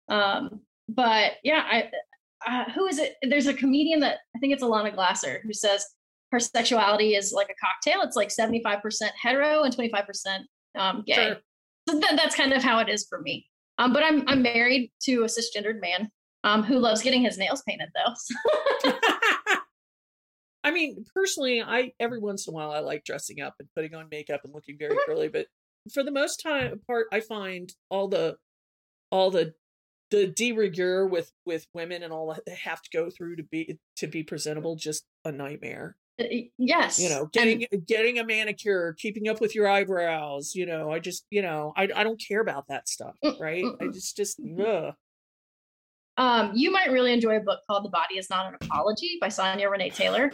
Um, 0.10 0.62
but 0.90 1.34
yeah, 1.44 1.64
I 1.66 1.90
uh, 2.48 2.66
who 2.72 2.88
is 2.88 3.00
it? 3.00 3.16
There's 3.22 3.48
a 3.48 3.54
comedian 3.54 4.00
that 4.02 4.20
I 4.36 4.40
think 4.40 4.54
it's 4.54 4.64
Ilana 4.64 4.96
Glazer 4.96 5.42
who 5.44 5.54
says 5.54 5.86
her 6.32 6.40
sexuality 6.40 7.16
is 7.16 7.32
like 7.32 7.50
a 7.50 7.56
cocktail. 7.64 8.02
It's 8.02 8.16
like 8.16 8.30
75% 8.30 8.82
hetero 9.22 9.64
and 9.64 9.76
25% 9.76 10.40
um, 10.78 11.04
gay. 11.06 11.14
Sure. 11.14 11.38
So 11.90 12.00
that, 12.00 12.16
that's 12.16 12.36
kind 12.36 12.54
of 12.54 12.64
how 12.64 12.80
it 12.80 12.90
is 12.90 13.06
for 13.08 13.22
me. 13.22 13.46
Um, 13.78 13.94
but 13.94 14.04
I'm 14.04 14.28
I'm 14.28 14.42
married 14.42 14.92
to 15.04 15.24
a 15.24 15.26
cisgendered 15.26 15.82
man 15.82 16.10
um, 16.44 16.64
who 16.64 16.80
loves 16.80 17.02
getting 17.02 17.24
his 17.24 17.38
nails 17.38 17.64
painted 17.68 17.90
though. 17.94 18.92
I 20.64 20.72
mean, 20.72 21.04
personally, 21.14 21.62
I 21.62 21.92
every 22.00 22.20
once 22.20 22.48
in 22.48 22.54
a 22.54 22.56
while 22.56 22.72
I 22.72 22.80
like 22.80 23.04
dressing 23.04 23.42
up 23.42 23.56
and 23.60 23.68
putting 23.76 23.96
on 23.96 24.08
makeup 24.10 24.42
and 24.44 24.54
looking 24.54 24.78
very 24.78 24.96
girly, 25.06 25.28
but 25.28 25.48
for 25.94 26.04
the 26.04 26.12
most 26.12 26.38
time 26.38 26.80
part, 26.88 27.08
I 27.12 27.20
find 27.20 27.74
all 27.90 28.08
the 28.08 28.38
all 29.12 29.32
the 29.32 29.54
the 30.18 30.28
de 30.28 30.52
rigueur 30.52 31.08
with 31.08 31.32
with 31.46 31.66
women 31.74 32.04
and 32.04 32.14
all 32.14 32.32
that 32.34 32.46
they 32.46 32.56
have 32.56 32.82
to 32.82 32.90
go 32.94 33.10
through 33.10 33.36
to 33.38 33.44
be 33.44 33.78
to 33.98 34.08
be 34.08 34.24
presentable 34.24 34.76
just 34.76 35.04
a 35.26 35.32
nightmare. 35.32 35.96
Uh, 36.22 36.26
yes, 36.60 37.00
You 37.00 37.10
know, 37.10 37.22
And- 37.22 37.32
getting 37.32 37.66
getting 37.88 38.20
a 38.20 38.24
manicure, 38.26 38.94
keeping 39.00 39.28
up 39.28 39.42
with 39.42 39.56
your 39.56 39.68
eyebrows. 39.68 40.54
You 40.54 40.66
know, 40.68 40.92
I 40.92 41.00
just 41.00 41.26
you 41.32 41.42
know 41.42 41.74
I 41.76 41.84
I 41.96 42.04
don't 42.04 42.22
care 42.26 42.42
about 42.42 42.68
that 42.70 42.88
stuff, 42.88 43.16
Mm, 43.26 43.40
right? 43.40 43.66
I 43.82 43.88
just 43.88 44.16
just 44.16 44.40
ugh. 44.64 44.94
Um, 46.18 46.52
you 46.54 46.70
might 46.72 46.92
really 46.92 47.12
enjoy 47.12 47.38
a 47.38 47.40
book 47.40 47.62
called 47.68 47.84
The 47.86 47.90
Body 47.90 48.18
is 48.20 48.30
Not 48.30 48.48
an 48.48 48.56
Apology 48.62 49.18
by 49.20 49.30
Sonya 49.30 49.68
Renee 49.68 49.90
Taylor. 49.90 50.32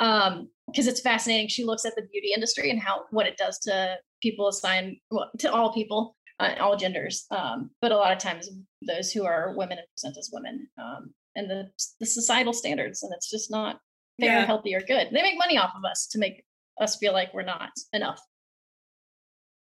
Um, 0.00 0.48
because 0.66 0.86
it's 0.88 1.00
fascinating. 1.00 1.46
She 1.48 1.64
looks 1.64 1.84
at 1.84 1.94
the 1.94 2.02
beauty 2.10 2.30
industry 2.34 2.70
and 2.70 2.80
how 2.80 3.04
what 3.10 3.26
it 3.26 3.36
does 3.36 3.58
to 3.60 3.96
people 4.20 4.48
assigned 4.48 4.96
well, 5.10 5.30
to 5.38 5.52
all 5.52 5.72
people, 5.72 6.16
uh, 6.42 6.54
all 6.62 6.76
genders. 6.76 7.26
Um, 7.30 7.70
but 7.80 7.92
a 7.92 7.96
lot 7.96 8.12
of 8.12 8.18
times 8.18 8.48
those 8.86 9.12
who 9.12 9.24
are 9.24 9.54
women 9.56 9.78
and 9.78 9.86
present 9.96 10.16
as 10.18 10.30
women, 10.32 10.68
um, 10.78 11.14
and 11.36 11.48
the 11.50 11.70
the 12.00 12.06
societal 12.06 12.52
standards, 12.52 13.02
and 13.02 13.12
it's 13.14 13.30
just 13.30 13.50
not 13.50 13.80
fair, 14.20 14.40
Yeah. 14.40 14.44
healthy, 14.46 14.74
or 14.74 14.80
good. 14.80 15.08
They 15.12 15.22
make 15.22 15.38
money 15.38 15.56
off 15.58 15.72
of 15.76 15.84
us 15.84 16.06
to 16.12 16.18
make 16.18 16.44
us 16.80 16.96
feel 16.96 17.12
like 17.12 17.32
we're 17.34 17.42
not 17.42 17.70
enough. 17.92 18.20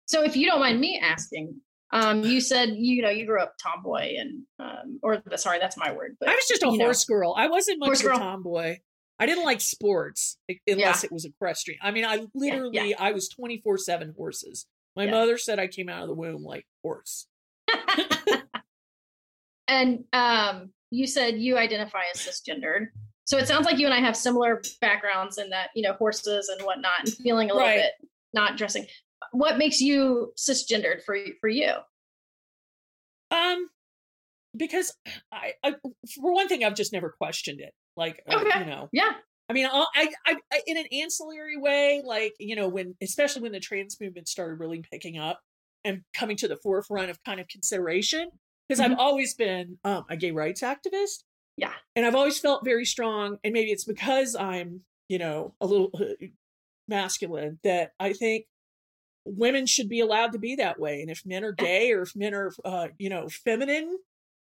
So 0.05 0.23
if 0.23 0.35
you 0.35 0.45
don't 0.47 0.59
mind 0.59 0.79
me 0.79 0.99
asking, 1.01 1.61
um, 1.93 2.23
you 2.23 2.41
said 2.41 2.69
you 2.75 3.01
know 3.01 3.09
you 3.09 3.25
grew 3.25 3.41
up 3.41 3.55
tomboy 3.61 4.15
and 4.17 4.43
um, 4.59 4.99
or 5.03 5.21
sorry, 5.35 5.59
that's 5.59 5.77
my 5.77 5.91
word. 5.91 6.17
But 6.19 6.29
I 6.29 6.33
was 6.35 6.45
just 6.47 6.63
a 6.63 6.67
you 6.67 6.77
know. 6.77 6.85
horse 6.85 7.05
girl. 7.05 7.33
I 7.37 7.47
wasn't 7.47 7.79
much 7.79 7.87
Horse 7.87 7.99
of 8.01 8.05
a 8.05 8.09
girl. 8.09 8.17
tomboy. 8.19 8.77
I 9.19 9.25
didn't 9.27 9.43
like 9.45 9.61
sports 9.61 10.37
unless 10.67 11.03
it 11.03 11.11
was 11.11 11.25
equestrian. 11.25 11.79
I 11.83 11.91
mean, 11.91 12.05
I 12.05 12.25
literally 12.33 12.95
I 12.95 13.11
was 13.11 13.29
twenty 13.29 13.59
four 13.61 13.77
seven 13.77 14.13
horses. 14.17 14.65
My 14.95 15.05
Yeah. 15.05 15.11
mother 15.11 15.37
said 15.37 15.59
I 15.59 15.67
came 15.67 15.89
out 15.89 16.03
of 16.03 16.07
the 16.09 16.15
womb 16.15 16.43
like 16.43 16.65
horse. 16.83 17.27
and 19.67 20.03
um, 20.13 20.71
you 20.89 21.07
said 21.07 21.39
you 21.39 21.57
identify 21.57 22.01
as 22.13 22.21
cisgendered. 22.21 22.87
So 23.25 23.37
it 23.37 23.47
sounds 23.47 23.65
like 23.65 23.77
you 23.77 23.85
and 23.85 23.93
I 23.93 23.99
have 23.99 24.17
similar 24.17 24.61
backgrounds 24.81 25.37
in 25.37 25.49
that, 25.51 25.69
you 25.75 25.83
know, 25.83 25.93
horses 25.93 26.49
and 26.49 26.61
whatnot, 26.65 26.91
and 26.99 27.09
feeling 27.13 27.49
a 27.49 27.53
little 27.53 27.67
Right. 27.69 27.77
bit 27.77 27.93
not 28.33 28.57
dressing. 28.57 28.85
What 29.31 29.57
makes 29.57 29.79
you 29.79 30.33
cisgendered 30.37 31.03
for 31.03 31.17
for 31.39 31.47
you? 31.47 31.71
Um, 33.29 33.69
because 34.57 34.93
I, 35.31 35.53
I 35.63 35.75
for 36.15 36.33
one 36.33 36.49
thing, 36.49 36.65
I've 36.65 36.75
just 36.75 36.91
never 36.91 37.11
questioned 37.17 37.61
it. 37.61 37.73
Like 37.95 38.21
uh, 38.27 38.39
Okay. 38.41 38.59
you 38.59 38.65
know, 38.65 38.89
Yeah, 38.91 39.13
I 39.51 39.53
mean, 39.53 39.65
I, 39.69 40.07
I, 40.25 40.37
I, 40.49 40.61
in 40.65 40.77
an 40.77 40.85
ancillary 40.93 41.57
way, 41.57 42.01
like 42.05 42.31
you 42.39 42.55
know, 42.55 42.69
when 42.69 42.95
especially 43.03 43.41
when 43.41 43.51
the 43.51 43.59
trans 43.59 43.99
movement 43.99 44.29
started 44.29 44.61
really 44.61 44.81
picking 44.89 45.17
up 45.17 45.41
and 45.83 46.03
coming 46.15 46.37
to 46.37 46.47
the 46.47 46.55
forefront 46.55 47.09
of 47.09 47.21
kind 47.25 47.41
of 47.41 47.49
consideration, 47.49 48.29
because 48.69 48.79
I've 48.79 48.97
always 48.97 49.33
been 49.33 49.77
um, 49.83 50.05
a 50.09 50.15
gay 50.15 50.31
rights 50.31 50.61
activist. 50.61 51.23
Yeah. 51.57 51.73
and 51.97 52.05
I've 52.05 52.15
always 52.15 52.39
felt 52.39 52.63
very 52.63 52.85
strong, 52.85 53.39
and 53.43 53.51
maybe 53.51 53.71
it's 53.71 53.83
because 53.83 54.37
I'm, 54.37 54.81
you 55.09 55.19
know, 55.19 55.53
a 55.59 55.65
little 55.65 55.89
uh, 55.93 56.25
masculine 56.87 57.59
that 57.65 57.91
I 57.99 58.13
think 58.13 58.45
women 59.25 59.65
should 59.65 59.89
be 59.89 59.99
allowed 59.99 60.31
to 60.31 60.39
be 60.39 60.55
that 60.55 60.79
way, 60.79 61.01
and 61.01 61.11
if 61.11 61.25
men 61.25 61.43
are 61.43 61.51
gay 61.51 61.91
or 61.91 62.03
if 62.03 62.15
men 62.15 62.33
are, 62.33 62.53
uh, 62.63 62.87
you 62.97 63.09
know, 63.09 63.27
feminine, 63.27 63.97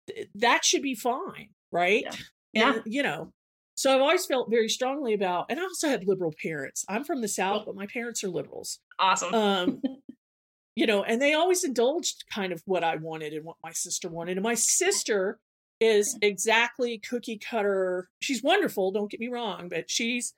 th- 0.08 0.28
that 0.36 0.64
should 0.64 0.82
be 0.82 0.94
fine, 0.94 1.50
right? 1.70 2.04
Yeah. 2.04 2.16
Yeah. 2.54 2.72
And, 2.72 2.82
you 2.86 3.02
know, 3.02 3.34
so 3.76 3.94
I've 3.94 4.00
always 4.00 4.24
felt 4.24 4.50
very 4.50 4.70
strongly 4.70 5.12
about, 5.12 5.46
and 5.50 5.60
I 5.60 5.62
also 5.62 5.88
had 5.88 6.08
liberal 6.08 6.32
parents. 6.42 6.84
I'm 6.88 7.04
from 7.04 7.20
the 7.20 7.28
South, 7.28 7.64
but 7.66 7.74
my 7.74 7.86
parents 7.86 8.24
are 8.24 8.28
liberals. 8.28 8.80
awesome. 8.98 9.34
Um, 9.34 9.82
you 10.76 10.86
know, 10.86 11.02
and 11.02 11.20
they 11.20 11.34
always 11.34 11.62
indulged 11.62 12.24
kind 12.32 12.52
of 12.52 12.62
what 12.64 12.82
I 12.82 12.96
wanted 12.96 13.34
and 13.34 13.44
what 13.44 13.56
my 13.62 13.72
sister 13.72 14.08
wanted. 14.08 14.38
And 14.38 14.44
my 14.44 14.54
sister 14.54 15.38
is 15.78 16.16
exactly 16.22 16.96
cookie 16.98 17.38
cutter. 17.38 18.08
She's 18.20 18.42
wonderful, 18.42 18.92
don't 18.92 19.10
get 19.10 19.20
me 19.20 19.28
wrong, 19.28 19.68
but 19.68 19.90
she's, 19.90 20.32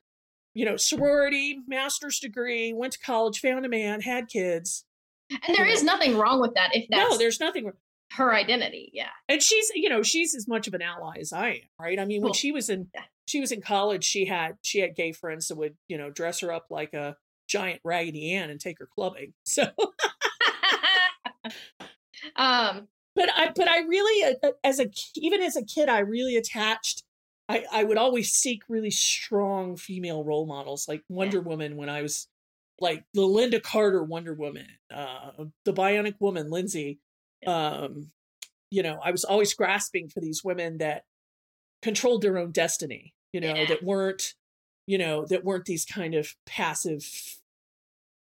you 0.54 0.64
know, 0.64 0.76
sorority, 0.76 1.60
master's 1.68 2.18
degree, 2.18 2.72
went 2.72 2.94
to 2.94 2.98
college, 2.98 3.38
found 3.38 3.64
a 3.64 3.68
man, 3.68 4.00
had 4.00 4.28
kids. 4.28 4.84
and 5.30 5.56
there 5.56 5.66
is 5.66 5.84
nothing 5.84 6.16
wrong 6.16 6.40
with 6.40 6.54
that 6.54 6.70
if 6.72 6.86
that's 6.90 7.10
no, 7.12 7.18
there's 7.18 7.38
nothing 7.38 7.66
wrong. 7.66 7.74
her 8.14 8.34
identity. 8.34 8.90
Yeah, 8.92 9.10
and 9.28 9.40
she's 9.40 9.70
you 9.76 9.88
know 9.88 10.02
she's 10.02 10.34
as 10.34 10.48
much 10.48 10.66
of 10.66 10.74
an 10.74 10.80
ally 10.80 11.18
as 11.20 11.34
i 11.34 11.48
am 11.48 11.56
right 11.78 11.98
i 12.00 12.06
mean 12.06 12.22
when 12.22 12.32
she 12.32 12.50
was 12.50 12.70
in. 12.70 12.88
She 13.28 13.40
was 13.40 13.52
in 13.52 13.60
college 13.60 14.04
she 14.04 14.24
had 14.24 14.56
she 14.62 14.80
had 14.80 14.96
gay 14.96 15.12
friends 15.12 15.48
that 15.48 15.56
would 15.56 15.76
you 15.86 15.98
know 15.98 16.10
dress 16.10 16.40
her 16.40 16.52
up 16.52 16.66
like 16.70 16.94
a 16.94 17.16
giant 17.48 17.80
raggedy 17.84 18.32
ann 18.32 18.50
and 18.50 18.60
take 18.60 18.78
her 18.78 18.88
clubbing 18.94 19.32
so 19.44 19.64
um, 22.36 22.88
but 23.14 23.28
i 23.34 23.50
but 23.54 23.68
i 23.68 23.80
really 23.80 24.32
uh, 24.32 24.48
uh, 24.48 24.52
as 24.62 24.78
a 24.80 24.86
even 25.16 25.42
as 25.42 25.56
a 25.56 25.64
kid 25.64 25.88
i 25.88 25.98
really 25.98 26.36
attached 26.36 27.02
i 27.48 27.64
i 27.72 27.82
would 27.82 27.98
always 27.98 28.32
seek 28.32 28.62
really 28.68 28.90
strong 28.90 29.76
female 29.76 30.24
role 30.24 30.46
models 30.46 30.86
like 30.88 31.02
wonder 31.08 31.40
woman 31.40 31.76
when 31.76 31.88
i 31.88 32.02
was 32.02 32.28
like 32.80 33.04
the 33.14 33.22
lynda 33.22 33.62
carter 33.62 34.02
wonder 34.02 34.34
woman 34.34 34.66
uh 34.94 35.30
the 35.64 35.72
bionic 35.72 36.14
woman 36.20 36.50
lindsay 36.50 37.00
um 37.46 38.10
you 38.70 38.82
know 38.82 39.00
i 39.04 39.10
was 39.10 39.24
always 39.24 39.54
grasping 39.54 40.08
for 40.08 40.20
these 40.20 40.44
women 40.44 40.78
that 40.78 41.02
controlled 41.82 42.22
their 42.22 42.38
own 42.38 42.52
destiny 42.52 43.14
you 43.32 43.40
know 43.40 43.54
Yeah. 43.54 43.66
that 43.66 43.82
weren't 43.82 44.34
you 44.86 44.98
know 44.98 45.24
that 45.26 45.44
weren't 45.44 45.64
these 45.66 45.84
kind 45.84 46.14
of 46.14 46.34
passive 46.46 47.04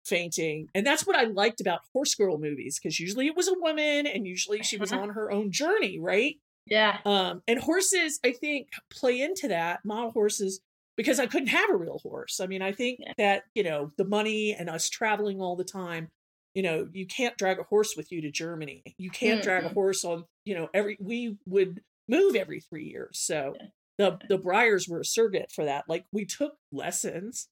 fainting 0.06 0.68
and 0.74 0.86
that's 0.88 1.06
what 1.06 1.16
i 1.16 1.24
liked 1.24 1.62
about 1.62 1.82
horse 1.94 2.16
girl 2.16 2.38
movies 2.40 2.80
because 2.80 3.00
usually 3.00 3.28
it 3.28 3.36
was 3.36 3.48
a 3.48 3.54
woman 3.60 4.08
and 4.08 4.26
usually 4.26 4.64
she 4.64 4.78
was 4.78 4.92
Uh-huh. 4.92 5.02
on 5.04 5.10
her 5.10 5.32
own 5.32 5.52
journey 5.52 6.00
right 6.00 6.36
yeah, 6.66 6.98
um 7.06 7.44
and 7.48 7.60
horses 7.60 8.20
i 8.26 8.32
think 8.32 8.70
play 8.90 9.22
into 9.22 9.48
that 9.50 9.84
model 9.86 10.10
horses 10.12 10.62
because 10.98 11.20
i 11.20 11.28
couldn't 11.28 11.50
have 11.50 11.70
a 11.70 11.76
real 11.76 12.00
horse 12.02 12.40
i 12.40 12.48
mean 12.48 12.62
i 12.64 12.72
think 12.72 13.00
Yeah. 13.02 13.14
that 13.20 13.44
you 13.54 13.62
know 13.64 13.92
the 13.98 14.06
money 14.06 14.54
and 14.58 14.68
us 14.70 14.90
traveling 14.90 15.42
all 15.42 15.56
the 15.56 15.64
time 15.64 16.10
you 16.56 16.64
know 16.64 16.88
you 16.92 17.06
can't 17.06 17.38
drag 17.38 17.60
a 17.60 17.64
horse 17.64 17.94
with 17.96 18.12
you 18.12 18.22
to 18.22 18.32
germany 18.32 18.82
you 18.98 19.12
can't 19.12 19.44
drag 19.44 19.66
a 19.66 19.70
horse 19.70 20.04
on 20.04 20.26
you 20.46 20.56
know 20.56 20.70
every 20.74 20.98
we 21.00 21.38
would 21.46 21.82
move 22.08 22.36
every 22.36 22.62
three 22.62 22.86
years 22.86 23.20
so 23.20 23.56
Yeah. 23.60 23.68
The 24.00 24.18
the 24.28 24.40
Breyers 24.40 24.90
were 24.90 25.02
a 25.02 25.06
surrogate 25.06 25.52
for 25.52 25.66
that 25.66 25.84
like 25.88 26.06
we 26.12 26.26
took 26.26 26.54
lessons 26.72 27.48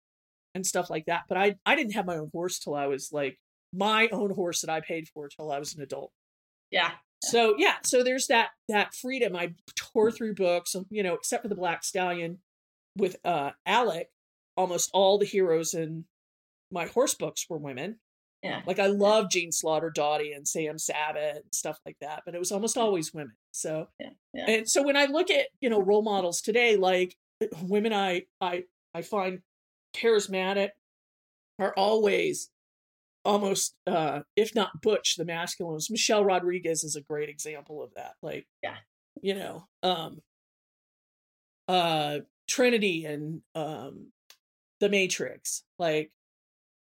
and 0.56 0.66
stuff 0.66 0.90
like 0.90 1.06
that 1.06 1.24
but 1.30 1.38
i 1.38 1.56
i 1.68 1.76
didn't 1.76 1.94
have 1.94 2.08
my 2.08 2.18
own 2.18 2.30
horse 2.34 2.58
till 2.58 2.74
i 2.74 2.88
was 2.88 3.10
like 3.12 3.38
my 3.74 4.08
own 4.12 4.34
horse 4.34 4.62
that 4.62 4.72
i 4.72 4.80
paid 4.80 5.08
for 5.08 5.28
till 5.28 5.52
i 5.52 5.60
was 5.60 5.76
an 5.76 5.84
adult 5.84 6.12
yeah. 6.72 6.92
so 7.24 7.56
yeah, 7.58 7.76
so 7.84 8.04
there's 8.04 8.28
that 8.28 8.50
that 8.70 8.94
freedom. 8.94 9.36
I 9.36 9.54
tore 9.76 10.12
through 10.12 10.36
books, 10.36 10.76
you 10.90 11.04
know, 11.04 11.14
except 11.14 11.44
for 11.44 11.50
the 11.50 11.56
Black 11.56 11.84
Stallion 11.84 12.40
with 12.96 13.18
uh 13.24 13.52
Alec. 13.66 14.10
Almost 14.56 14.90
all 14.94 15.20
the 15.20 15.26
heroes 15.26 15.74
in 15.76 16.06
my 16.72 16.88
horse 16.88 17.14
books 17.14 17.46
were 17.48 17.60
women. 17.60 18.00
Yeah. 18.44 18.62
Like 18.68 18.80
I 18.80 18.88
love 18.88 19.30
Jean 19.30 19.52
Slaughter, 19.52 19.90
Doty, 19.90 20.32
and 20.32 20.48
Sam 20.48 20.76
Savitt 20.78 21.36
and 21.38 21.44
stuff 21.54 21.80
like 21.86 21.98
that, 22.02 22.22
but 22.26 22.36
it 22.36 22.40
was 22.40 22.52
almost 22.52 22.78
always 22.78 23.14
women. 23.14 23.34
So 23.52 23.88
Yeah, 24.00 24.10
yeah. 24.34 24.46
and 24.50 24.70
so 24.70 24.84
when 24.84 24.96
I 24.96 25.06
look 25.06 25.30
at 25.32 25.48
you 25.60 25.70
know 25.70 25.82
role 25.82 26.04
models 26.04 26.42
today, 26.42 26.76
like 26.78 27.16
women, 27.64 27.94
I 27.94 28.24
I 28.40 28.64
I 28.94 29.02
find 29.02 29.42
charismatic 29.96 30.70
are 31.60 31.74
always 31.76 32.52
almost 33.26 33.76
uh 33.88 34.22
if 34.36 34.54
not 34.56 34.82
butch 34.82 35.16
the 35.18 35.26
masculines 35.26 35.90
michelle 35.90 36.24
rodriguez 36.24 36.84
is 36.84 36.96
a 36.96 37.02
great 37.02 37.28
example 37.30 37.82
of 37.84 37.94
that 37.96 38.14
like 38.22 38.48
Yeah. 38.64 38.76
you 39.22 39.34
know 39.34 39.68
um 39.84 40.22
uh 41.68 42.20
trinity 42.48 43.06
and 43.06 43.42
um 43.56 44.12
the 44.80 44.90
matrix 44.90 45.64
like 45.80 46.12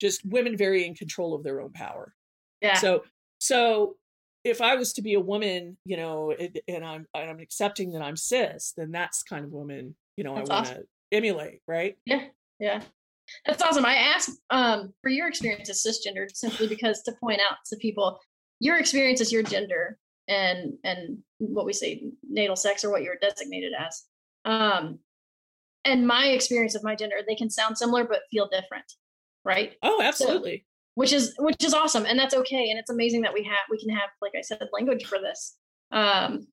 just 0.01 0.25
women 0.25 0.57
very 0.57 0.87
in 0.87 0.95
control 0.95 1.35
of 1.35 1.43
their 1.43 1.61
own 1.61 1.73
power 1.73 2.15
Yeah. 2.61 2.75
so 2.75 3.05
so 3.39 3.97
if 4.45 4.61
i 4.61 4.75
was 4.77 4.93
to 4.95 5.03
be 5.03 5.15
a 5.15 5.21
woman 5.21 5.77
you 5.85 5.97
know 5.97 6.33
and, 6.33 6.59
and 6.69 6.85
i'm 6.85 7.07
and 7.15 7.31
i'm 7.31 7.41
accepting 7.41 7.93
that 7.93 8.03
i'm 8.03 8.17
cis 8.17 8.73
then 8.77 8.91
that's 8.91 9.23
kind 9.23 9.45
of 9.45 9.51
woman 9.53 9.95
you 10.17 10.25
know 10.25 10.35
That's 10.35 10.51
i 10.51 10.55
want 10.55 10.67
to 10.67 10.73
awesome. 10.73 10.85
emulate 11.13 11.61
right 11.67 11.97
Yeah. 12.07 12.25
Yeah, 12.61 12.83
that's 13.47 13.63
awesome. 13.63 13.87
I 13.87 13.95
asked 13.95 14.31
um, 14.51 14.93
for 15.01 15.11
your 15.11 15.29
experience 15.29 15.71
as 15.71 15.85
cisgendered 15.87 16.35
simply 16.35 16.67
because 16.67 17.03
to 17.03 17.13
point 17.21 17.41
out 17.49 17.59
to 17.67 17.77
people 17.77 18.19
your 18.59 18.79
experience 18.79 19.21
as 19.21 19.31
your 19.31 19.45
gender 19.45 19.97
and 20.27 20.73
and 20.83 21.19
what 21.39 21.67
we 21.67 21.73
say 21.73 22.03
natal 22.29 22.57
sex 22.57 22.83
or 22.85 22.91
what 22.91 23.05
you're 23.05 23.15
designated 23.23 23.73
as. 23.79 24.03
Um, 24.45 24.99
and 25.85 26.05
my 26.05 26.27
experience 26.31 26.75
of 26.75 26.83
my 26.83 26.97
gender, 26.97 27.17
they 27.29 27.37
can 27.37 27.49
sound 27.49 27.79
similar 27.79 28.03
but 28.03 28.23
feel 28.29 28.49
different, 28.49 28.93
right? 29.49 29.75
oh 29.83 30.01
absolutely 30.03 30.65
Which 30.95 31.13
is 31.13 31.35
which 31.39 31.63
is 31.65 31.75
awesome, 31.75 32.05
and 32.07 32.19
that's 32.19 32.35
okay. 32.35 32.71
And 32.71 32.79
it's 32.79 32.91
amazing 32.91 33.23
that 33.23 33.33
we 33.33 33.45
have 33.45 33.65
we 33.71 33.79
can 33.79 33.91
have, 33.91 34.11
like 34.21 34.33
I 34.37 34.43
said, 34.43 34.61
language 34.73 35.07
for 35.07 35.19
this. 35.19 35.57
Um, 35.93 36.49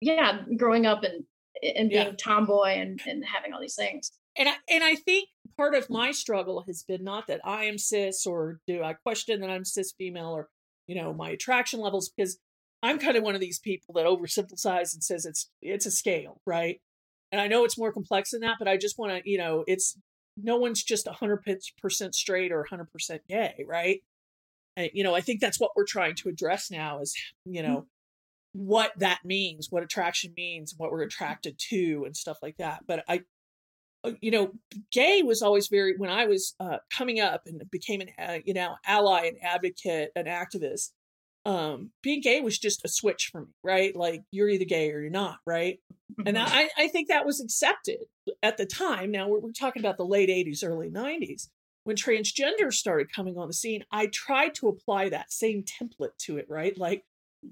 yeah, 0.00 0.42
growing 0.56 0.86
up 0.86 1.02
and 1.02 1.24
and 1.62 1.88
being 1.90 2.06
Yeah. 2.08 2.12
tomboy 2.18 2.74
and 2.76 3.00
and 3.06 3.24
having 3.24 3.52
all 3.52 3.60
these 3.60 3.74
things. 3.76 4.12
and 4.36 4.48
I 4.48 4.54
and 4.68 4.82
I 4.84 4.94
think 4.96 5.28
part 5.56 5.74
of 5.74 5.88
my 5.90 6.10
struggle 6.12 6.64
has 6.66 6.82
been 6.82 7.04
not 7.04 7.26
that 7.28 7.40
I 7.44 7.64
am 7.64 7.78
cis 7.78 8.26
or 8.26 8.60
do 8.66 8.82
I 8.82 8.92
question 8.94 9.40
that 9.40 9.50
I'm 9.50 9.64
cis 9.64 9.92
female 9.96 10.30
or 10.30 10.48
you 10.86 10.94
know 10.94 11.12
my 11.12 11.30
attraction 11.30 11.80
levels 11.80 12.10
because 12.14 12.38
I'm 12.82 12.98
kind 12.98 13.16
of 13.16 13.22
one 13.22 13.34
of 13.34 13.40
these 13.40 13.58
people 13.60 13.94
that 13.94 14.04
oversimplifies 14.06 14.92
and 14.94 15.02
says 15.02 15.24
it's 15.24 15.50
it's 15.62 15.86
a 15.86 15.90
scale, 15.90 16.40
right? 16.46 16.80
And 17.32 17.40
I 17.40 17.46
know 17.48 17.64
it's 17.64 17.78
more 17.78 17.92
complex 17.92 18.30
than 18.30 18.40
that, 18.42 18.56
but 18.58 18.68
I 18.68 18.76
just 18.76 18.98
want 18.98 19.12
to 19.12 19.28
you 19.30 19.38
know 19.38 19.64
it's 19.66 19.96
no 20.36 20.56
one's 20.56 20.82
just 20.82 21.06
100% 21.06 22.14
straight 22.14 22.52
or 22.52 22.66
100% 22.70 23.18
gay, 23.28 23.64
right? 23.66 24.00
And, 24.76 24.90
you 24.92 25.04
know, 25.04 25.14
I 25.14 25.20
think 25.20 25.40
that's 25.40 25.60
what 25.60 25.70
we're 25.76 25.86
trying 25.86 26.16
to 26.16 26.28
address 26.28 26.70
now 26.70 27.00
is 27.00 27.14
you 27.44 27.62
know 27.62 27.86
what 28.52 28.92
that 28.98 29.20
means, 29.24 29.68
what 29.70 29.82
attraction 29.82 30.32
means, 30.36 30.74
what 30.76 30.92
we're 30.92 31.02
attracted 31.02 31.58
to, 31.70 32.04
and 32.06 32.16
stuff 32.16 32.38
like 32.42 32.56
that. 32.58 32.80
But 32.86 33.04
I 33.08 33.22
uh, 34.04 34.12
you 34.20 34.30
know, 34.30 34.52
gay 34.92 35.22
was 35.22 35.42
always 35.42 35.68
very 35.68 35.96
when 35.96 36.10
I 36.10 36.26
was 36.26 36.54
uh, 36.60 36.78
coming 36.96 37.20
up 37.20 37.42
and 37.46 37.62
became 37.70 38.00
an 38.00 38.08
uh, 38.18 38.38
you 38.44 38.54
know 38.54 38.74
ally, 38.86 39.26
an 39.26 39.36
advocate, 39.42 40.10
an 40.14 40.26
activist. 40.26 40.90
Um, 41.46 41.90
being 42.02 42.22
gay 42.22 42.40
was 42.40 42.58
just 42.58 42.84
a 42.84 42.88
switch 42.88 43.28
for 43.30 43.42
me, 43.42 43.48
right? 43.62 43.94
Like 43.94 44.22
you're 44.30 44.48
either 44.48 44.64
gay 44.64 44.90
or 44.90 45.00
you're 45.00 45.10
not, 45.10 45.38
right? 45.46 45.78
And 46.24 46.38
I, 46.38 46.68
I 46.78 46.88
think 46.88 47.08
that 47.08 47.26
was 47.26 47.40
accepted 47.40 47.98
at 48.42 48.56
the 48.56 48.66
time. 48.66 49.10
Now 49.10 49.28
we're, 49.28 49.40
we're 49.40 49.52
talking 49.52 49.80
about 49.80 49.96
the 49.96 50.06
late 50.06 50.28
'80s, 50.28 50.64
early 50.64 50.90
'90s 50.90 51.48
when 51.84 51.96
transgender 51.96 52.72
started 52.72 53.12
coming 53.12 53.38
on 53.38 53.46
the 53.46 53.54
scene. 53.54 53.84
I 53.92 54.06
tried 54.06 54.54
to 54.56 54.68
apply 54.68 55.10
that 55.10 55.32
same 55.32 55.64
template 55.64 56.16
to 56.20 56.38
it, 56.38 56.46
right? 56.48 56.76
Like, 56.76 57.04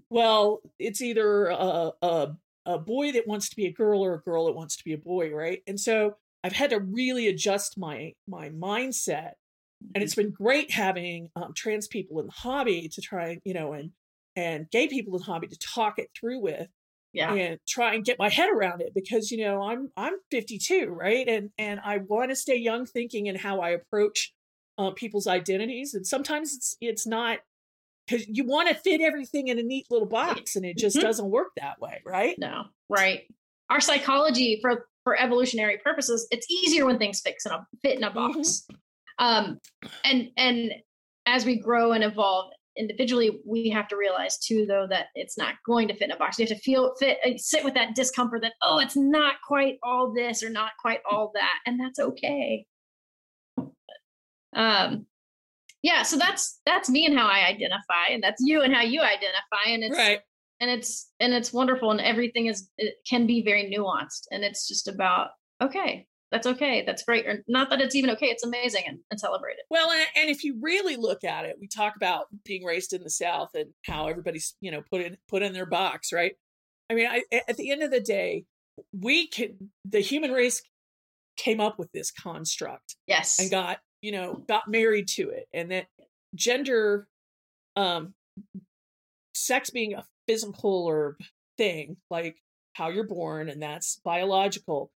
well, 0.08 0.60
it's 0.78 1.02
either 1.02 1.46
a, 1.46 1.92
a 2.02 2.36
a 2.64 2.78
boy 2.78 3.12
that 3.12 3.26
wants 3.26 3.48
to 3.50 3.56
be 3.56 3.66
a 3.66 3.72
girl 3.72 4.04
or 4.04 4.14
a 4.14 4.20
girl 4.20 4.46
that 4.46 4.54
wants 4.54 4.76
to 4.76 4.84
be 4.84 4.92
a 4.92 4.98
boy, 4.98 5.32
right? 5.32 5.62
And 5.66 5.78
so 5.78 6.16
I've 6.44 6.52
had 6.52 6.70
to 6.70 6.80
really 6.80 7.28
adjust 7.28 7.78
my 7.78 8.14
my 8.26 8.50
mindset, 8.50 9.32
and 9.94 10.02
it's 10.02 10.14
been 10.14 10.30
great 10.30 10.70
having 10.70 11.30
um, 11.36 11.52
trans 11.54 11.86
people 11.86 12.20
in 12.20 12.26
the 12.26 12.32
hobby 12.32 12.88
to 12.88 13.00
try, 13.00 13.38
you 13.44 13.54
know, 13.54 13.72
and 13.72 13.90
and 14.36 14.70
gay 14.70 14.88
people 14.88 15.14
in 15.14 15.18
the 15.20 15.26
hobby 15.26 15.46
to 15.46 15.58
talk 15.58 15.98
it 15.98 16.08
through 16.18 16.40
with 16.40 16.68
yeah. 17.12 17.34
and 17.34 17.58
try 17.68 17.94
and 17.94 18.04
get 18.04 18.18
my 18.18 18.30
head 18.30 18.48
around 18.50 18.80
it 18.80 18.92
because 18.94 19.30
you 19.30 19.44
know 19.44 19.62
I'm 19.62 19.90
I'm 19.96 20.14
52, 20.30 20.86
right? 20.86 21.28
And 21.28 21.50
and 21.58 21.80
I 21.84 21.98
want 21.98 22.30
to 22.30 22.36
stay 22.36 22.56
young 22.56 22.86
thinking 22.86 23.26
in 23.26 23.36
how 23.36 23.60
I 23.60 23.70
approach 23.70 24.32
uh, 24.78 24.90
people's 24.90 25.26
identities, 25.26 25.94
and 25.94 26.06
sometimes 26.06 26.54
it's 26.54 26.76
it's 26.80 27.06
not 27.06 27.40
because 28.06 28.26
you 28.26 28.44
want 28.44 28.68
to 28.68 28.74
fit 28.74 29.00
everything 29.00 29.48
in 29.48 29.58
a 29.58 29.62
neat 29.62 29.86
little 29.90 30.08
box, 30.08 30.56
and 30.56 30.64
it 30.64 30.76
just 30.76 30.96
Mhm. 30.96 31.02
doesn't 31.02 31.30
work 31.30 31.48
that 31.56 31.80
way, 31.80 32.00
right? 32.04 32.36
No, 32.38 32.64
right. 32.88 33.22
Our 33.70 33.80
psychology 33.80 34.58
for 34.60 34.88
for 35.04 35.20
evolutionary 35.20 35.78
purposes, 35.78 36.26
it's 36.30 36.50
easier 36.50 36.86
when 36.86 36.98
things 36.98 37.20
fix 37.20 37.44
in 37.44 37.52
a 37.52 37.66
fit 37.82 37.98
in 37.98 38.04
a 38.04 38.10
Mhm. 38.10 38.14
box. 38.14 38.66
Um, 39.22 39.60
and 40.04 40.28
and 40.36 40.72
as 41.26 41.46
we 41.46 41.58
grow 41.58 41.92
and 41.92 42.02
evolve 42.02 42.50
individually, 42.76 43.40
we 43.46 43.70
have 43.70 43.86
to 43.88 43.96
realize 43.96 44.36
too, 44.38 44.66
though, 44.66 44.86
that 44.90 45.06
it's 45.14 45.38
not 45.38 45.54
going 45.64 45.86
to 45.88 45.94
fit 45.94 46.06
in 46.06 46.10
a 46.10 46.16
box. 46.16 46.38
You 46.38 46.46
have 46.46 46.56
to 46.56 46.62
feel 46.62 46.94
fit, 46.98 47.18
uh, 47.24 47.30
sit 47.36 47.64
with 47.64 47.74
that 47.74 47.94
discomfort 47.94 48.42
that 48.42 48.54
oh, 48.62 48.80
it's 48.80 48.96
not 48.96 49.36
quite 49.46 49.76
all 49.84 50.12
this 50.12 50.42
or 50.42 50.50
not 50.50 50.72
quite 50.80 51.00
all 51.08 51.30
that, 51.34 51.54
and 51.66 51.78
that's 51.78 52.00
okay. 52.00 52.66
Um, 54.54 55.06
yeah. 55.82 56.02
So 56.02 56.16
that's 56.16 56.60
that's 56.66 56.90
me 56.90 57.06
and 57.06 57.16
how 57.16 57.28
I 57.28 57.46
identify, 57.46 58.08
and 58.10 58.22
that's 58.22 58.42
you 58.44 58.62
and 58.62 58.74
how 58.74 58.82
you 58.82 59.02
identify, 59.02 59.68
and 59.68 59.84
it's 59.84 59.96
right. 59.96 60.20
and 60.58 60.68
it's 60.68 61.12
and 61.20 61.32
it's 61.32 61.52
wonderful 61.52 61.92
and 61.92 62.00
everything 62.00 62.46
is 62.46 62.68
it 62.76 62.94
can 63.08 63.28
be 63.28 63.44
very 63.44 63.72
nuanced 63.72 64.26
and 64.32 64.42
it's 64.42 64.66
just 64.66 64.88
about 64.88 65.28
okay 65.62 66.06
that's 66.32 66.46
okay 66.46 66.82
that's 66.84 67.04
great 67.04 67.26
or 67.26 67.44
not 67.46 67.70
that 67.70 67.80
it's 67.80 67.94
even 67.94 68.10
okay 68.10 68.26
it's 68.26 68.44
amazing 68.44 68.82
and, 68.88 68.98
and 69.10 69.20
celebrate 69.20 69.52
it 69.52 69.66
Well, 69.70 69.90
and, 69.90 70.06
and 70.16 70.30
if 70.30 70.42
you 70.42 70.58
really 70.60 70.96
look 70.96 71.22
at 71.22 71.44
it, 71.44 71.56
we 71.60 71.68
talk 71.68 71.94
about 71.94 72.26
being 72.44 72.64
raised 72.64 72.92
in 72.92 73.04
the 73.04 73.10
South 73.10 73.50
and 73.54 73.70
how 73.86 74.08
everybody's 74.08 74.56
you 74.60 74.70
know 74.70 74.82
put 74.90 75.02
in 75.02 75.18
put 75.28 75.42
in 75.42 75.52
their 75.52 75.66
box, 75.66 76.12
right? 76.12 76.32
I 76.90 76.94
mean, 76.94 77.06
I, 77.06 77.22
at 77.48 77.56
the 77.56 77.70
end 77.70 77.82
of 77.82 77.90
the 77.90 78.00
day, 78.00 78.44
we 78.98 79.28
can 79.28 79.70
the 79.84 80.00
human 80.00 80.32
race 80.32 80.62
came 81.36 81.60
up 81.60 81.78
with 81.78 81.90
this 81.92 82.10
construct 82.10 82.96
yes 83.06 83.38
and 83.38 83.50
got 83.50 83.78
you 84.02 84.12
know 84.12 84.42
got 84.48 84.68
married 84.68 85.08
to 85.08 85.30
it 85.30 85.46
and 85.52 85.70
that 85.70 85.86
gender 86.34 87.06
um 87.76 88.12
sex 89.34 89.70
being 89.70 89.94
a 89.94 90.04
physical 90.28 90.84
or 90.86 91.16
thing 91.56 91.96
like 92.10 92.36
how 92.74 92.88
you're 92.88 93.06
born 93.06 93.48
and 93.48 93.62
that's 93.62 94.00
biological 94.04 94.90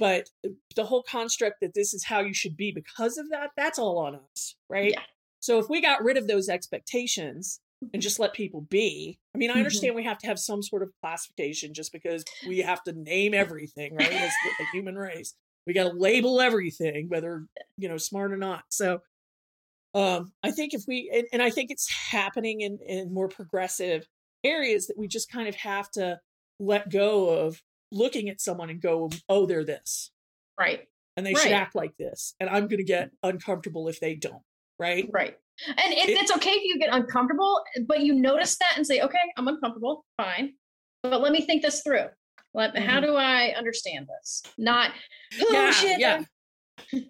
but 0.00 0.28
the 0.74 0.84
whole 0.84 1.04
construct 1.04 1.60
that 1.60 1.74
this 1.74 1.94
is 1.94 2.04
how 2.04 2.18
you 2.20 2.34
should 2.34 2.56
be 2.56 2.72
because 2.72 3.16
of 3.18 3.28
that 3.30 3.50
that's 3.56 3.78
all 3.78 3.98
on 3.98 4.18
us 4.32 4.56
right 4.68 4.92
Yeah. 4.96 5.02
so 5.38 5.58
if 5.60 5.68
we 5.68 5.80
got 5.80 6.02
rid 6.02 6.16
of 6.16 6.26
those 6.26 6.48
expectations 6.48 7.60
and 7.92 8.02
just 8.02 8.18
let 8.18 8.32
people 8.34 8.62
be 8.62 9.18
i 9.34 9.38
mean 9.38 9.50
i 9.50 9.54
Mhm. 9.54 9.58
understand 9.58 9.94
we 9.94 10.02
have 10.04 10.18
to 10.18 10.26
have 10.26 10.38
some 10.38 10.62
sort 10.62 10.82
of 10.82 10.90
classification 11.00 11.72
just 11.74 11.92
because 11.92 12.24
we 12.48 12.58
have 12.58 12.82
to 12.84 12.92
name 12.92 13.32
everything 13.34 13.94
right 13.94 14.12
as 14.12 14.32
the, 14.44 14.64
the 14.64 14.66
human 14.72 14.96
race 14.96 15.34
we 15.66 15.72
got 15.74 15.84
to 15.90 15.96
label 15.96 16.40
everything 16.40 17.08
whether 17.08 17.46
you 17.76 17.88
know 17.88 17.96
smart 17.98 18.32
or 18.32 18.36
not 18.36 18.64
so 18.70 19.00
um 19.94 20.32
i 20.42 20.50
think 20.50 20.72
if 20.74 20.82
we 20.86 21.10
and, 21.12 21.26
and 21.32 21.42
i 21.42 21.50
think 21.50 21.70
it's 21.70 21.88
happening 21.90 22.60
in 22.60 22.78
in 22.86 23.12
more 23.12 23.28
progressive 23.28 24.06
areas 24.44 24.86
that 24.86 24.96
we 24.96 25.06
just 25.08 25.30
kind 25.30 25.48
of 25.48 25.54
have 25.54 25.90
to 25.90 26.18
let 26.58 26.90
go 26.90 27.28
of 27.30 27.60
looking 27.92 28.28
at 28.28 28.40
someone 28.40 28.70
and 28.70 28.80
go 28.80 29.10
oh 29.28 29.46
they're 29.46 29.64
this. 29.64 30.10
Right. 30.58 30.86
And 31.16 31.26
they 31.26 31.34
should 31.34 31.52
act 31.52 31.74
like 31.74 31.96
this 31.98 32.34
and 32.40 32.48
i'm 32.48 32.66
going 32.68 32.78
to 32.78 32.84
get 32.84 33.10
uncomfortable 33.22 33.88
if 33.88 34.00
they 34.00 34.14
don't 34.14 34.42
right? 34.78 35.08
Right. 35.12 35.36
And 35.68 35.92
it, 35.92 36.08
It- 36.08 36.18
it's 36.18 36.32
okay 36.36 36.50
if 36.52 36.62
you 36.64 36.78
get 36.78 36.88
uncomfortable 36.94 37.62
but 37.86 38.00
you 38.00 38.14
notice 38.14 38.56
that 38.58 38.72
and 38.76 38.86
say 38.86 39.00
okay 39.00 39.18
i'm 39.36 39.46
uncomfortable 39.48 40.04
fine 40.16 40.54
but 41.02 41.20
let 41.20 41.32
me 41.32 41.40
think 41.42 41.62
this 41.62 41.82
through. 41.82 42.06
Let, 42.54 42.76
how 42.78 43.00
Mhm. 43.00 43.04
do 43.06 43.14
i 43.16 43.54
understand 43.56 44.06
this? 44.08 44.42
Not 44.58 44.92
oh 45.40 45.52
Yeah, 45.52 45.70
shit 45.72 45.98
yeah. 46.00 46.22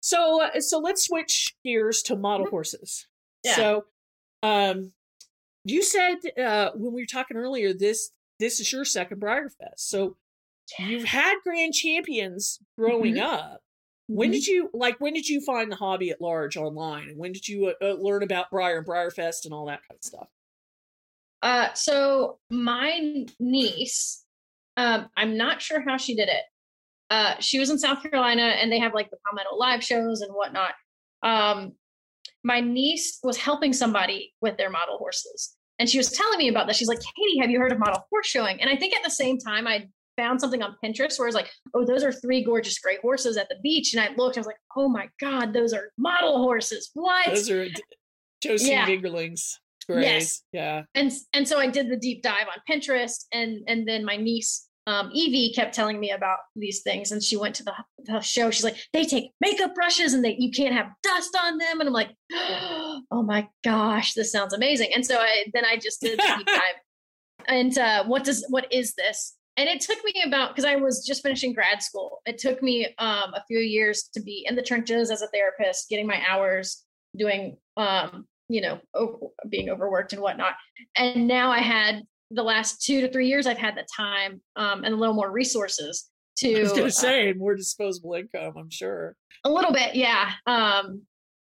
so 0.00 0.42
uh, 0.42 0.60
so 0.60 0.78
let's 0.78 1.06
switch 1.06 1.54
gears 1.64 2.02
to 2.02 2.16
model 2.16 2.46
horses. 2.46 3.06
Yeah. 3.44 3.54
so 3.56 3.84
um 4.42 4.92
you 5.64 5.82
said 5.82 6.16
uh 6.42 6.70
when 6.74 6.92
we 6.92 7.02
were 7.02 7.06
talking 7.06 7.36
earlier 7.36 7.72
this 7.72 8.10
this 8.38 8.60
is 8.60 8.72
your 8.72 8.84
second 8.84 9.20
BreyerFest 9.20 9.78
so 9.78 10.16
you've 10.78 11.04
had 11.04 11.36
grand 11.44 11.72
champions 11.74 12.58
growing 12.78 13.14
Mhm. 13.14 13.22
up 13.22 13.60
when 14.06 14.30
did 14.30 14.46
you 14.46 14.70
like 14.72 14.98
when 15.00 15.12
did 15.14 15.28
you 15.28 15.40
find 15.40 15.70
the 15.72 15.76
hobby 15.76 16.10
at 16.10 16.20
large 16.20 16.56
online 16.56 17.08
and 17.10 17.18
when 17.18 17.32
did 17.32 17.46
you 17.48 17.68
uh, 17.68 17.74
uh, 17.82 17.92
learn 17.94 18.22
about 18.22 18.50
Breyer 18.50 18.78
and 18.78 18.86
BreyerFest 18.86 19.44
and 19.44 19.52
all 19.54 19.66
that 19.66 19.80
kind 19.88 19.98
of 19.98 20.04
stuff 20.04 20.28
Uh, 21.42 21.72
so 21.74 22.38
my 22.50 23.26
niece, 23.38 24.24
um, 24.76 25.08
I'm 25.16 25.36
not 25.36 25.62
sure 25.62 25.80
how 25.80 25.96
she 25.96 26.16
did 26.16 26.28
it. 26.28 26.44
Uh, 27.10 27.36
she 27.38 27.58
was 27.60 27.70
in 27.70 27.78
South 27.78 28.02
Carolina, 28.02 28.42
and 28.42 28.72
they 28.72 28.78
have 28.80 28.92
like 28.92 29.08
the 29.10 29.18
Palmetto 29.24 29.54
live 29.56 29.82
shows 29.84 30.20
and 30.20 30.32
whatnot. 30.34 30.74
Um, 31.22 31.74
my 32.42 32.60
niece 32.60 33.20
was 33.22 33.36
helping 33.36 33.72
somebody 33.72 34.34
with 34.40 34.56
their 34.56 34.68
model 34.70 34.98
horses, 34.98 35.56
and 35.78 35.88
she 35.88 35.98
was 35.98 36.10
telling 36.10 36.38
me 36.38 36.48
about 36.48 36.66
this. 36.66 36.76
She's 36.76 36.88
like, 36.88 37.00
"Katie, 37.00 37.38
have 37.40 37.50
you 37.50 37.58
heard 37.58 37.72
of 37.72 37.78
model 37.78 38.06
horse 38.10 38.26
showing?" 38.26 38.60
And 38.60 38.68
I 38.70 38.76
think 38.76 38.94
at 38.94 39.04
the 39.04 39.10
same 39.10 39.38
time, 39.38 39.66
I 39.66 39.88
found 40.18 40.40
something 40.40 40.62
on 40.62 40.76
Pinterest 40.84 41.18
where 41.18 41.26
I 41.26 41.28
was 41.28 41.34
like, 41.36 41.48
oh, 41.74 41.86
those 41.86 42.02
are 42.02 42.10
three 42.10 42.42
gorgeous 42.42 42.78
gray 42.80 42.98
horses 43.00 43.36
at 43.36 43.48
the 43.48 43.54
beach. 43.62 43.94
And 43.94 44.02
I 44.02 44.12
looked, 44.16 44.36
I 44.36 44.40
was 44.40 44.48
like, 44.48 44.56
oh 44.76 44.88
my 44.88 45.08
God, 45.20 45.52
those 45.52 45.72
are 45.72 45.92
model 45.96 46.38
horses. 46.38 46.90
What? 46.94 47.26
Those 47.28 47.48
are 47.50 47.68
Josie 48.42 48.70
Yeah. 48.72 48.84
Grays. 49.88 50.02
Yes. 50.04 50.42
Yeah. 50.52 50.82
and 50.94 51.10
and 51.32 51.48
so 51.48 51.58
I 51.58 51.68
did 51.68 51.88
the 51.88 51.96
deep 51.96 52.22
dive 52.22 52.46
on 52.48 52.60
Pinterest, 52.68 53.24
and 53.32 53.62
and 53.68 53.88
then 53.88 54.04
my 54.04 54.16
niece 54.16 54.67
um, 54.88 55.10
Evie 55.12 55.52
kept 55.52 55.74
telling 55.74 56.00
me 56.00 56.12
about 56.12 56.38
these 56.56 56.80
things, 56.80 57.12
and 57.12 57.22
she 57.22 57.36
went 57.36 57.54
to 57.56 57.62
the, 57.62 57.74
the 58.06 58.20
show. 58.20 58.50
She's 58.50 58.64
like, 58.64 58.78
they 58.94 59.04
take 59.04 59.32
makeup 59.38 59.74
brushes, 59.74 60.14
and 60.14 60.24
they 60.24 60.34
you 60.38 60.50
can't 60.50 60.74
have 60.74 60.86
dust 61.02 61.36
on 61.38 61.58
them, 61.58 61.80
and 61.80 61.88
I'm 61.88 61.92
like, 61.92 62.08
oh 62.32 63.22
my 63.22 63.46
gosh, 63.62 64.14
this 64.14 64.32
sounds 64.32 64.54
amazing. 64.54 64.88
And 64.94 65.04
so 65.04 65.18
I 65.18 65.44
then 65.52 65.66
I 65.66 65.76
just 65.76 66.00
did 66.00 66.18
a 66.18 66.36
deep 66.38 66.46
dive, 66.46 66.80
and 67.46 67.76
uh, 67.76 68.04
what 68.04 68.24
does 68.24 68.46
what 68.48 68.72
is 68.72 68.94
this? 68.94 69.34
And 69.58 69.68
it 69.68 69.82
took 69.82 69.98
me 70.04 70.22
about 70.24 70.56
because 70.56 70.64
I 70.64 70.76
was 70.76 71.04
just 71.04 71.22
finishing 71.22 71.52
grad 71.52 71.82
school. 71.82 72.22
It 72.24 72.38
took 72.38 72.62
me 72.62 72.86
um, 72.98 73.34
a 73.34 73.44
few 73.46 73.58
years 73.58 74.08
to 74.14 74.22
be 74.22 74.46
in 74.48 74.56
the 74.56 74.62
trenches 74.62 75.10
as 75.10 75.20
a 75.20 75.28
therapist, 75.28 75.90
getting 75.90 76.06
my 76.06 76.22
hours, 76.26 76.82
doing 77.14 77.58
um, 77.76 78.24
you 78.48 78.62
know, 78.62 78.80
over, 78.94 79.18
being 79.50 79.68
overworked 79.68 80.14
and 80.14 80.22
whatnot. 80.22 80.54
And 80.96 81.28
now 81.28 81.50
I 81.50 81.58
had 81.58 82.04
the 82.30 82.42
last 82.42 82.82
two 82.82 83.00
to 83.00 83.10
three 83.10 83.28
years, 83.28 83.46
I've 83.46 83.58
had 83.58 83.76
the 83.76 83.86
time 83.94 84.40
um, 84.56 84.84
and 84.84 84.94
a 84.94 84.96
little 84.96 85.14
more 85.14 85.30
resources 85.30 86.10
to 86.38 86.60
I 86.60 86.82
was 86.82 86.96
uh, 86.98 87.00
say 87.00 87.32
more 87.32 87.54
disposable 87.56 88.14
income, 88.14 88.54
I'm 88.56 88.70
sure. 88.70 89.16
a 89.44 89.50
little 89.50 89.72
bit, 89.72 89.94
yeah. 89.94 90.32
Um, 90.46 91.02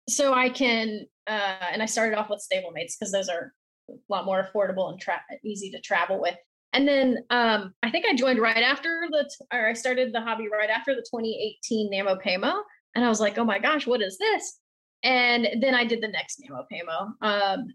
so 0.09 0.35
I 0.35 0.51
can, 0.51 1.07
uh, 1.27 1.57
and 1.73 1.83
I 1.83 1.87
started 1.87 2.19
off 2.19 2.29
with 2.29 2.47
stablemates 2.47 2.95
because 2.99 3.13
those 3.13 3.29
are 3.29 3.53
a 3.91 3.95
lot 4.09 4.27
more 4.27 4.47
affordable 4.47 4.91
and 4.91 5.01
tra- 5.01 5.23
easy 5.45 5.71
to 5.71 5.81
travel 5.81 6.21
with. 6.21 6.37
And 6.73 6.89
then 6.89 7.19
um, 7.31 7.73
I 7.83 7.91
think 7.91 8.05
I 8.05 8.15
joined 8.15 8.41
right 8.41 8.63
after 8.63 9.07
the, 9.11 9.25
t- 9.25 9.57
or 9.57 9.69
I 9.69 9.73
started 9.75 10.13
the 10.13 10.21
hobby 10.21 10.49
right 10.53 10.71
after 10.71 10.95
the 10.95 11.03
2018 11.03 11.91
Namo 11.93 12.21
Pamo. 12.21 12.63
And 12.95 13.05
I 13.05 13.09
was 13.09 13.21
like, 13.21 13.39
oh 13.39 13.45
my 13.45 13.59
gosh, 13.59 13.87
what 13.87 14.03
is 14.03 14.19
this? 14.19 14.59
And 15.03 15.47
then 15.61 15.75
I 15.75 15.85
did 15.85 16.03
the 16.03 16.09
next 16.09 16.43
Namo 16.43 16.65
Pamo. 16.71 17.13
Um, 17.23 17.67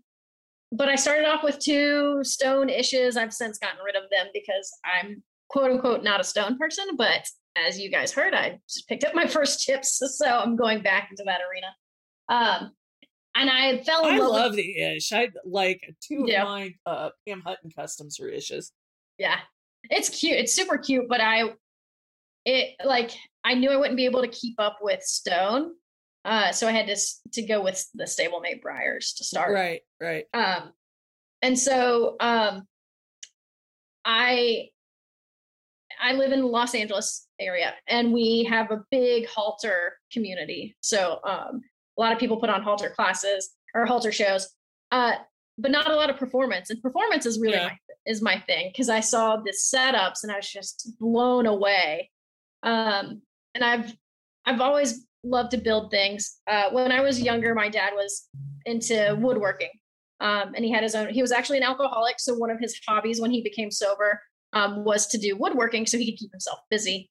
but 0.72 0.90
I 0.90 0.96
started 0.96 1.28
off 1.28 1.44
with 1.44 1.60
two 1.60 2.24
stone 2.24 2.70
issues. 2.70 3.18
I've 3.18 3.34
since 3.34 3.58
gotten 3.60 3.80
rid 3.84 3.96
of 3.96 4.04
them 4.12 4.28
because 4.34 4.72
I'm 4.86 5.24
quote 5.50 5.72
unquote 5.72 6.04
not 6.04 6.20
a 6.20 6.24
stone 6.24 6.58
person. 6.58 6.86
But 6.98 7.26
as 7.58 7.80
you 7.80 7.90
guys 7.92 8.12
heard, 8.12 8.34
I 8.34 8.60
just 8.70 8.88
picked 8.88 9.04
up 9.04 9.16
my 9.16 9.26
first 9.38 9.60
chips. 9.62 10.00
So 10.18 10.26
I'm 10.28 10.56
going 10.56 10.82
back 10.82 11.10
into 11.12 11.24
that 11.26 11.42
arena. 11.42 11.68
Um, 12.30 12.72
and 13.36 13.50
I 13.50 13.84
fell 13.84 14.06
in 14.08 14.16
I 14.16 14.18
love 14.18 14.32
with 14.32 14.40
love 14.42 14.56
the 14.56 14.78
ish. 14.82 15.12
I 15.14 15.30
like 15.46 15.82
two 16.02 16.26
Yeah. 16.28 16.44
of 16.44 16.48
my 16.50 16.74
uh 16.86 17.10
Pam 17.28 17.42
Hutton 17.46 17.72
customs 17.76 18.20
are 18.20 18.30
ishes. 18.30 18.72
yeah 19.18 19.38
it's 19.90 20.10
cute 20.10 20.38
it's 20.38 20.54
super 20.54 20.78
cute 20.78 21.06
but 21.08 21.22
i 21.22 21.44
it 22.44 22.76
like 22.84 23.12
i 23.46 23.54
knew 23.54 23.70
i 23.70 23.78
wouldn't 23.78 23.96
be 23.96 24.04
able 24.06 24.22
to 24.22 24.28
keep 24.28 24.56
up 24.60 24.80
with 24.82 25.02
stone 25.02 25.72
uh 26.26 26.52
so 26.52 26.68
i 26.68 26.72
had 26.72 26.88
to 26.88 26.96
to 27.32 27.42
go 27.42 27.62
with 27.64 27.86
the 27.94 28.04
stablemate 28.04 28.62
Breyers 28.64 29.16
to 29.18 29.24
start 29.24 29.54
Right, 29.54 29.82
right. 30.02 30.26
um 30.34 30.72
and 31.42 31.58
so 31.58 32.16
um 32.20 32.64
i 34.06 34.68
i 36.02 36.14
live 36.14 36.32
in 36.32 36.42
the 36.42 36.48
los 36.48 36.74
angeles 36.76 37.28
area 37.40 37.74
and 37.88 38.12
we 38.14 38.44
have 38.50 38.72
a 38.72 38.84
big 38.92 39.28
halter 39.28 39.94
community 40.12 40.76
so 40.82 41.20
um 41.26 41.62
a 41.98 42.02
lot 42.02 42.12
of 42.14 42.20
people 42.20 42.38
put 42.38 42.50
on 42.50 42.62
halter 42.64 42.90
classes 42.90 43.52
or 43.74 43.86
halter 43.86 44.12
shows 44.12 44.50
uh 44.92 45.14
but 45.58 45.72
not 45.72 45.90
a 45.92 45.96
lot 45.96 46.10
of 46.10 46.18
performance 46.18 46.70
and 46.70 46.82
performance 46.82 47.26
is 47.26 47.40
really 47.40 47.56
Yeah. 47.58 47.66
my 47.68 47.78
is 48.06 48.22
my 48.22 48.40
thing 48.40 48.70
because 48.72 48.90
i 48.90 49.02
saw 49.02 49.36
the 49.38 49.52
setups 49.54 50.24
and 50.24 50.32
i 50.32 50.38
was 50.38 50.50
just 50.50 50.90
blown 51.00 51.46
away 51.46 52.10
um 52.64 53.22
and 53.54 53.64
i've 53.64 53.94
i've 54.46 54.62
always 54.62 55.06
loved 55.24 55.52
to 55.52 55.58
build 55.58 55.92
things. 55.92 56.40
Uh 56.48 56.70
when 56.72 56.92
i 56.92 57.02
was 57.02 57.22
younger 57.22 57.54
my 57.56 57.70
dad 57.70 57.94
was 57.96 58.28
into 58.66 59.18
woodworking. 59.20 59.70
Um, 60.22 60.54
and 60.56 60.66
he 60.66 60.72
had 60.72 60.84
his 60.84 60.96
own 60.96 61.10
he 61.10 61.22
was 61.22 61.32
actually 61.32 61.58
an 61.58 61.64
alcoholic 61.64 62.16
so 62.20 62.34
one 62.36 62.50
of 62.50 62.60
his 62.60 62.78
hobbies 62.88 63.22
when 63.22 63.32
he 63.32 63.42
became 63.42 63.72
sober 63.72 64.22
um, 64.54 64.84
was 64.84 65.08
to 65.08 65.18
do 65.18 65.38
woodworking 65.38 65.86
so 65.86 65.98
he 65.98 66.12
could 66.12 66.20
keep 66.20 66.32
himself 66.32 66.60
busy. 66.70 67.10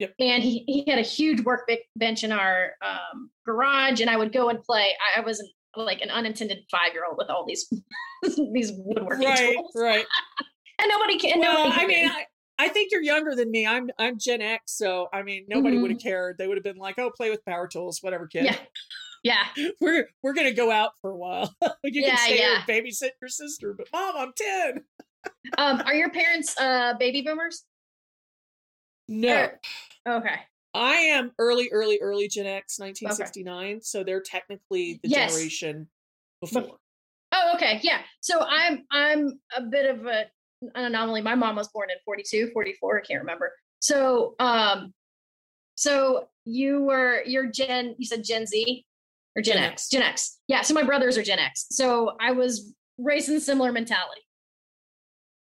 Yep. 0.00 0.14
and 0.18 0.42
he, 0.42 0.64
he 0.66 0.84
had 0.90 0.98
a 0.98 1.02
huge 1.02 1.40
workbench 1.42 2.24
in 2.24 2.32
our 2.32 2.72
um, 2.82 3.30
garage 3.44 4.00
and 4.00 4.08
i 4.08 4.16
would 4.16 4.32
go 4.32 4.48
and 4.48 4.62
play. 4.62 4.94
I, 5.14 5.20
I 5.20 5.24
was 5.24 5.40
an, 5.40 5.48
like 5.76 6.00
an 6.00 6.10
unintended 6.10 6.58
five 6.70 6.92
year 6.94 7.04
old 7.06 7.16
with 7.18 7.28
all 7.30 7.44
these 7.46 7.70
these 8.52 8.72
woodworking 8.76 9.26
Right, 9.28 9.54
tools. 9.54 9.72
right. 9.76 10.04
and 10.80 10.88
nobody 10.88 11.18
can 11.18 11.38
Well, 11.38 11.68
nobody 11.68 11.82
I 11.82 11.86
mean, 11.86 12.08
I, 12.10 12.24
I 12.60 12.68
think 12.68 12.92
you're 12.92 13.02
younger 13.02 13.34
than 13.34 13.50
me. 13.50 13.66
I'm 13.66 13.90
I'm 13.98 14.18
Gen 14.18 14.42
X, 14.42 14.72
so 14.76 15.08
I 15.12 15.22
mean, 15.22 15.46
nobody 15.48 15.76
Mhm. 15.78 15.82
would 15.82 15.90
have 15.92 16.00
cared. 16.00 16.36
They 16.38 16.46
would 16.46 16.56
have 16.56 16.64
been 16.64 16.76
like, 16.76 16.98
"Oh, 16.98 17.10
play 17.10 17.30
with 17.30 17.44
power 17.44 17.66
tools, 17.66 18.02
whatever, 18.02 18.26
kid." 18.26 18.44
yeah 18.44 18.56
yeah 19.22 19.46
We're 19.80 20.08
we're 20.22 20.34
gonna 20.34 20.52
go 20.52 20.70
out 20.70 20.92
for 21.00 21.10
a 21.10 21.16
while. 21.16 21.54
you 21.84 22.02
Yeah, 22.02 22.08
can 22.10 22.18
stay 22.18 22.36
here 22.36 22.50
yeah. 22.52 22.62
and 22.66 22.68
babysit 22.68 23.10
your 23.20 23.28
sister, 23.28 23.72
but 23.74 23.88
mom, 23.92 24.14
I'm 24.16 24.32
ten. 24.36 24.84
um, 25.58 25.80
are 25.86 25.94
your 25.94 26.10
parents 26.10 26.54
uh, 26.58 26.94
baby 26.98 27.22
boomers 27.22 27.64
No, 29.08 29.48
Or- 30.06 30.16
okay 30.18 30.36
I 30.72 30.94
am 30.94 31.32
early, 31.38 31.68
early, 31.72 31.98
early 32.00 32.28
Gen 32.28 32.46
X, 32.46 32.78
1969. 32.78 33.80
So 33.82 34.04
they're 34.04 34.20
technically 34.22 35.00
the 35.02 35.08
Yes. 35.08 35.32
generation 35.32 35.88
before. 36.40 36.78
Oh, 37.32 37.52
okay. 37.56 37.80
Yeah. 37.82 38.02
So 38.20 38.40
I'm 38.40 38.84
I'm 38.92 39.40
a 39.56 39.62
bit 39.62 39.90
of 39.90 40.06
a, 40.06 40.26
an 40.62 40.84
anomaly. 40.84 41.22
My 41.22 41.34
mom 41.34 41.56
was 41.56 41.68
born 41.68 41.90
in 41.90 41.96
42, 42.04 42.50
44, 42.52 42.98
I 42.98 43.06
can't 43.06 43.20
remember. 43.20 43.52
So 43.80 44.34
um 44.38 44.92
so 45.74 46.28
you 46.44 46.82
were 46.82 47.22
you're 47.24 47.50
Gen 47.50 47.94
you 47.98 48.06
said 48.06 48.24
Gen 48.24 48.46
Z 48.46 48.84
or 49.36 49.42
Gen, 49.42 49.56
Gen 49.56 49.64
X. 49.64 49.72
X. 49.72 49.88
Gen 49.88 50.02
X. 50.02 50.38
Yeah, 50.48 50.62
so 50.62 50.74
my 50.74 50.82
brothers 50.82 51.16
are 51.16 51.22
Gen 51.22 51.38
X. 51.38 51.66
So 51.70 52.16
I 52.20 52.32
was 52.32 52.74
raised 52.98 53.28
in 53.28 53.40
similar 53.40 53.72
mentality. 53.72 54.22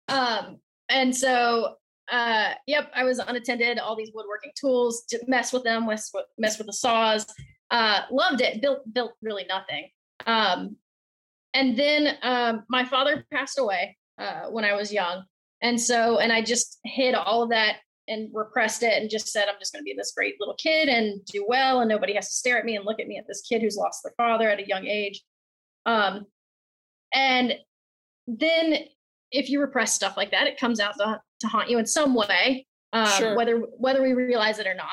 Um 0.08 0.58
and 0.88 1.14
so 1.14 1.74
uh 2.10 2.52
yep, 2.66 2.90
I 2.94 3.04
was 3.04 3.18
unattended, 3.18 3.78
all 3.78 3.96
these 3.96 4.10
woodworking 4.14 4.52
tools, 4.58 5.04
to 5.10 5.18
mess 5.26 5.52
with 5.52 5.64
them, 5.64 5.86
mess 5.86 6.10
with 6.14 6.24
mess 6.38 6.58
with 6.58 6.68
the 6.68 6.72
saws. 6.72 7.26
Uh 7.70 8.02
loved 8.10 8.40
it, 8.40 8.62
built 8.62 8.80
built 8.94 9.12
really 9.20 9.44
nothing. 9.48 9.88
Um 10.26 10.76
and 11.54 11.76
then 11.76 12.16
um, 12.22 12.64
my 12.68 12.84
father 12.84 13.24
passed 13.32 13.58
away 13.58 13.97
uh, 14.18 14.48
when 14.50 14.64
I 14.64 14.74
was 14.74 14.92
young, 14.92 15.24
and 15.62 15.80
so 15.80 16.18
and 16.18 16.32
I 16.32 16.42
just 16.42 16.78
hid 16.84 17.14
all 17.14 17.42
of 17.42 17.50
that 17.50 17.76
and 18.08 18.30
repressed 18.32 18.82
it 18.82 18.94
and 19.00 19.10
just 19.10 19.28
said 19.28 19.48
I'm 19.48 19.58
just 19.58 19.72
going 19.72 19.82
to 19.82 19.84
be 19.84 19.94
this 19.96 20.12
great 20.16 20.36
little 20.40 20.54
kid 20.54 20.88
and 20.88 21.24
do 21.26 21.44
well, 21.46 21.80
and 21.80 21.88
nobody 21.88 22.14
has 22.14 22.28
to 22.28 22.34
stare 22.34 22.58
at 22.58 22.64
me 22.64 22.76
and 22.76 22.84
look 22.84 23.00
at 23.00 23.06
me 23.06 23.18
at 23.18 23.26
this 23.26 23.42
kid 23.42 23.60
who's 23.62 23.76
lost 23.76 24.02
their 24.02 24.14
father 24.16 24.48
at 24.48 24.60
a 24.60 24.66
young 24.66 24.86
age. 24.86 25.22
Um, 25.86 26.26
and 27.14 27.54
then 28.26 28.76
if 29.30 29.50
you 29.50 29.60
repress 29.60 29.92
stuff 29.94 30.16
like 30.16 30.30
that, 30.30 30.46
it 30.46 30.58
comes 30.58 30.80
out 30.80 30.94
to, 30.98 31.20
to 31.40 31.46
haunt 31.48 31.70
you 31.70 31.78
in 31.78 31.86
some 31.86 32.14
way, 32.14 32.66
um, 32.92 33.06
Sure. 33.06 33.36
whether 33.36 33.58
whether 33.78 34.02
we 34.02 34.12
realize 34.12 34.58
it 34.58 34.66
or 34.66 34.74
not. 34.74 34.88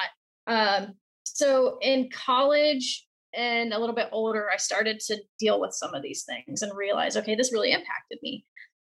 Um, 0.47 0.93
so 1.23 1.77
in 1.81 2.09
college 2.09 3.07
and 3.33 3.73
a 3.73 3.79
little 3.79 3.95
bit 3.95 4.09
older, 4.11 4.49
I 4.51 4.57
started 4.57 4.99
to 5.07 5.17
deal 5.39 5.59
with 5.59 5.73
some 5.73 5.93
of 5.93 6.01
these 6.01 6.23
things 6.23 6.61
and 6.61 6.75
realize, 6.75 7.17
okay, 7.17 7.35
this 7.35 7.51
really 7.51 7.71
impacted 7.71 8.19
me. 8.21 8.45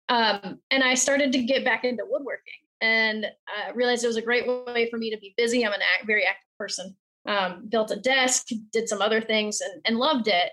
Um, 0.10 0.60
and 0.70 0.84
I 0.84 0.96
started 0.96 1.32
to 1.32 1.44
get 1.44 1.64
back 1.64 1.84
into 1.84 2.04
woodworking 2.08 2.54
and 2.82 3.26
uh, 3.26 3.74
realized 3.74 4.04
it 4.04 4.08
was 4.08 4.18
a 4.18 4.22
great 4.22 4.46
way 4.48 4.90
for 4.90 4.98
me 4.98 5.10
to 5.10 5.18
be 5.18 5.34
busy. 5.38 5.66
I'm 5.66 5.74
an 5.74 5.82
act, 5.82 6.06
very 6.06 6.26
active 6.26 6.50
person. 6.58 6.96
Um, 7.26 7.68
built 7.70 7.92
a 7.92 7.96
desk, 7.96 8.48
did 8.74 8.90
some 8.90 9.02
other 9.02 9.22
things, 9.22 9.62
and, 9.62 9.82
and 9.86 9.98
loved 9.98 10.28
it. 10.28 10.52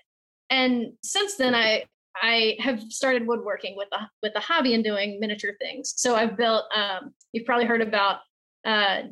And 0.51 0.93
since 1.03 1.37
then, 1.37 1.55
I 1.55 1.85
I 2.23 2.57
have 2.61 2.81
started 2.93 3.27
woodworking 3.27 3.77
with 3.77 3.89
the 3.91 3.99
with 4.23 4.35
the 4.35 4.41
hobby 4.41 4.75
and 4.75 4.85
doing 4.85 5.19
miniature 5.19 5.55
things. 5.61 5.95
So 5.97 6.15
I've 6.15 6.37
built. 6.37 6.65
Um, 6.75 7.13
you've 7.33 7.45
probably 7.45 7.67
heard 7.67 7.81
about 7.81 8.19
uh, 8.65 9.03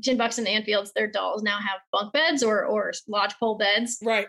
Gin 0.00 0.18
Bucks 0.18 0.36
and 0.36 0.46
Anfields. 0.46 0.92
Their 0.92 1.06
dolls 1.06 1.42
now 1.42 1.58
have 1.58 1.80
bunk 1.90 2.12
beds 2.12 2.42
or 2.42 2.66
or 2.66 2.92
lodgepole 3.08 3.56
beds. 3.56 3.98
Right. 4.02 4.28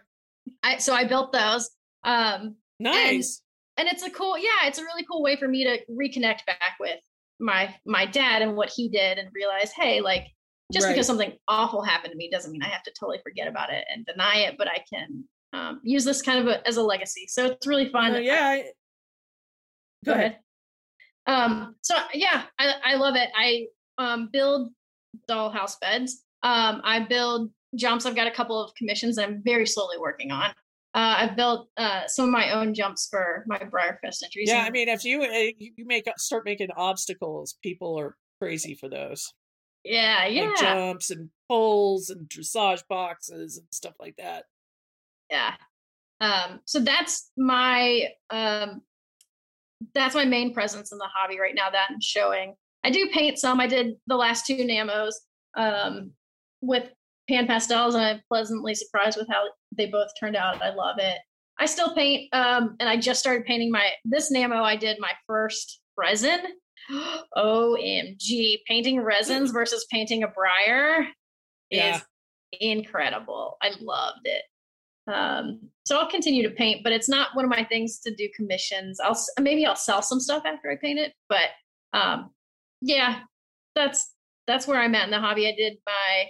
I, 0.63 0.77
so 0.77 0.93
I 0.93 1.03
built 1.03 1.33
those. 1.33 1.69
Um, 2.03 2.55
Nice. 2.79 3.41
And 3.79 3.87
it's 3.87 4.03
a 4.03 4.09
cool 4.09 4.37
yeah 4.37 4.67
it's 4.67 4.77
a 4.77 4.83
really 4.83 5.05
cool 5.09 5.23
way 5.23 5.35
for 5.37 5.47
me 5.47 5.63
to 5.63 5.79
reconnect 5.91 6.45
back 6.45 6.73
with 6.79 6.99
my 7.39 7.73
my 7.85 8.05
dad 8.05 8.41
and 8.41 8.55
what 8.55 8.69
he 8.69 8.89
did 8.89 9.17
and 9.17 9.29
realize 9.33 9.71
hey 9.71 10.01
like 10.01 10.25
just 10.71 10.85
Right. 10.85 10.93
because 10.93 11.07
something 11.07 11.31
awful 11.47 11.81
happened 11.81 12.11
to 12.11 12.17
me 12.17 12.29
doesn't 12.29 12.51
mean 12.51 12.61
i 12.61 12.67
have 12.67 12.83
to 12.83 12.91
totally 12.99 13.19
forget 13.23 13.47
about 13.47 13.71
it 13.71 13.85
and 13.91 14.05
deny 14.05 14.39
it 14.47 14.55
but 14.57 14.67
i 14.67 14.83
can 14.93 15.23
um, 15.53 15.79
use 15.81 16.05
this 16.05 16.21
kind 16.21 16.37
of 16.39 16.45
a, 16.47 16.67
as 16.67 16.77
a 16.77 16.83
legacy. 16.83 17.25
So 17.27 17.47
it's 17.47 17.65
really 17.65 17.89
fun. 17.89 18.13
Uh, 18.13 18.19
yeah. 18.19 18.49
I- 18.49 18.65
go 20.05 20.11
ahead. 20.13 20.37
um 21.25 21.75
so 21.81 21.95
yeah 22.13 22.43
i, 22.59 22.73
I 22.83 22.95
love 22.95 23.15
it. 23.15 23.29
I 23.35 23.65
um 23.97 24.29
build 24.31 24.71
dollhouse 25.29 25.79
beds. 25.81 26.23
Um 26.43 26.81
i 26.83 26.99
build 26.99 27.51
jumps. 27.75 28.05
I've 28.05 28.15
got 28.15 28.27
a 28.27 28.31
couple 28.31 28.61
of 28.63 28.73
commissions 28.75 29.17
i'm 29.17 29.41
very 29.43 29.65
slowly 29.65 29.97
working 29.99 30.31
on 30.31 30.51
uh, 30.95 31.15
I've 31.19 31.35
built 31.35 31.69
uh, 31.77 32.07
some 32.07 32.25
of 32.25 32.31
my 32.31 32.51
own 32.51 32.73
jumps 32.73 33.07
for 33.09 33.43
my 33.47 33.59
BreyerFest 33.59 34.23
entries. 34.23 34.49
Yeah, 34.49 34.63
I 34.63 34.71
mean, 34.71 34.89
if 34.89 35.05
you 35.05 35.21
uh, 35.21 35.51
you 35.59 35.85
make 35.85 36.07
start 36.17 36.45
making 36.45 36.69
obstacles, 36.75 37.57
people 37.61 37.99
are 37.99 38.15
crazy 38.41 38.73
for 38.73 38.89
those. 38.89 39.31
Yeah, 39.83 40.25
yeah, 40.25 40.47
Like 40.47 40.57
jumps 40.57 41.11
and 41.11 41.29
poles 41.47 42.09
and 42.09 42.27
dressage 42.27 42.81
boxes 42.89 43.57
and 43.57 43.67
stuff 43.71 43.93
like 43.99 44.15
that. 44.17 44.45
yeah. 45.29 45.53
Um, 46.21 46.59
so 46.65 46.79
that's 46.79 47.31
my 47.37 48.07
um, 48.29 48.81
that's 49.93 50.15
my 50.15 50.25
main 50.25 50.53
presence 50.53 50.91
in 50.91 50.97
the 50.97 51.07
hobby 51.15 51.39
right 51.39 51.55
now. 51.55 51.69
That 51.69 51.87
I'm 51.89 52.01
showing. 52.01 52.55
I 52.83 52.89
do 52.89 53.09
paint 53.13 53.37
some. 53.37 53.59
I 53.59 53.67
did 53.67 53.93
the 54.07 54.15
last 54.17 54.45
two 54.45 54.57
Namos 54.57 55.13
um, 55.55 56.11
with 56.61 56.89
pan 57.29 57.47
pastels, 57.47 57.95
and 57.95 58.03
I'm 58.03 58.21
pleasantly 58.27 58.75
surprised 58.75 59.17
with 59.17 59.27
how 59.29 59.43
they 59.77 59.85
both 59.85 60.09
turned 60.19 60.35
out. 60.35 60.61
I 60.61 60.71
love 60.73 60.97
it. 60.99 61.19
I 61.59 61.65
still 61.65 61.93
paint, 61.93 62.33
um, 62.33 62.75
and 62.79 62.89
I 62.89 62.97
just 62.97 63.19
started 63.19 63.45
painting 63.45 63.71
my 63.71 63.91
this 64.03 64.31
Namo. 64.33 64.61
I 64.61 64.75
did 64.75 64.97
my 64.99 65.11
first 65.27 65.79
resin. 65.97 66.39
OMG, 67.37 68.57
painting 68.67 69.01
resins 69.01 69.51
versus 69.51 69.85
painting 69.91 70.23
a 70.23 70.27
Breyer 70.27 71.05
Yeah. 71.69 71.97
is 71.97 72.01
incredible. 72.59 73.57
I 73.61 73.71
loved 73.79 74.25
it. 74.25 74.41
Um, 75.07 75.69
so 75.85 75.97
I'll 75.97 76.09
continue 76.09 76.43
to 76.47 76.53
paint, 76.55 76.83
but 76.83 76.93
it's 76.93 77.09
not 77.09 77.35
one 77.35 77.45
of 77.45 77.49
my 77.49 77.63
things 77.63 77.99
to 78.01 78.13
do 78.13 78.29
commissions. 78.35 78.99
I'll 78.99 79.19
maybe 79.39 79.65
I'll 79.65 79.75
sell 79.75 80.01
some 80.01 80.19
stuff 80.19 80.43
after 80.45 80.71
I 80.71 80.75
paint 80.77 80.99
it, 80.99 81.13
but 81.27 81.49
um, 81.93 82.31
yeah, 82.81 83.21
that's 83.75 84.13
that's 84.47 84.67
where 84.67 84.79
I'm 84.79 84.95
at 84.95 85.05
in 85.05 85.11
the 85.11 85.19
hobby. 85.19 85.47
I 85.47 85.55
did 85.55 85.77
my 85.85 86.25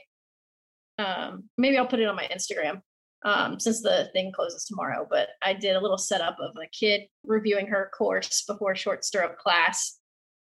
um, 0.99 1.43
maybe 1.57 1.77
I'll 1.77 1.87
put 1.87 1.99
it 1.99 2.07
on 2.07 2.15
my 2.15 2.27
Instagram 2.33 2.81
um, 3.23 3.59
since 3.59 3.81
the 3.81 4.09
thing 4.13 4.31
closes 4.35 4.65
tomorrow. 4.65 5.07
But 5.09 5.29
I 5.41 5.53
did 5.53 5.75
a 5.75 5.79
little 5.79 5.97
setup 5.97 6.37
of 6.39 6.55
a 6.55 6.67
kid 6.67 7.01
reviewing 7.23 7.67
her 7.67 7.89
course 7.97 8.43
before 8.47 8.75
short 8.75 9.03
stirrup 9.05 9.37
class. 9.37 9.97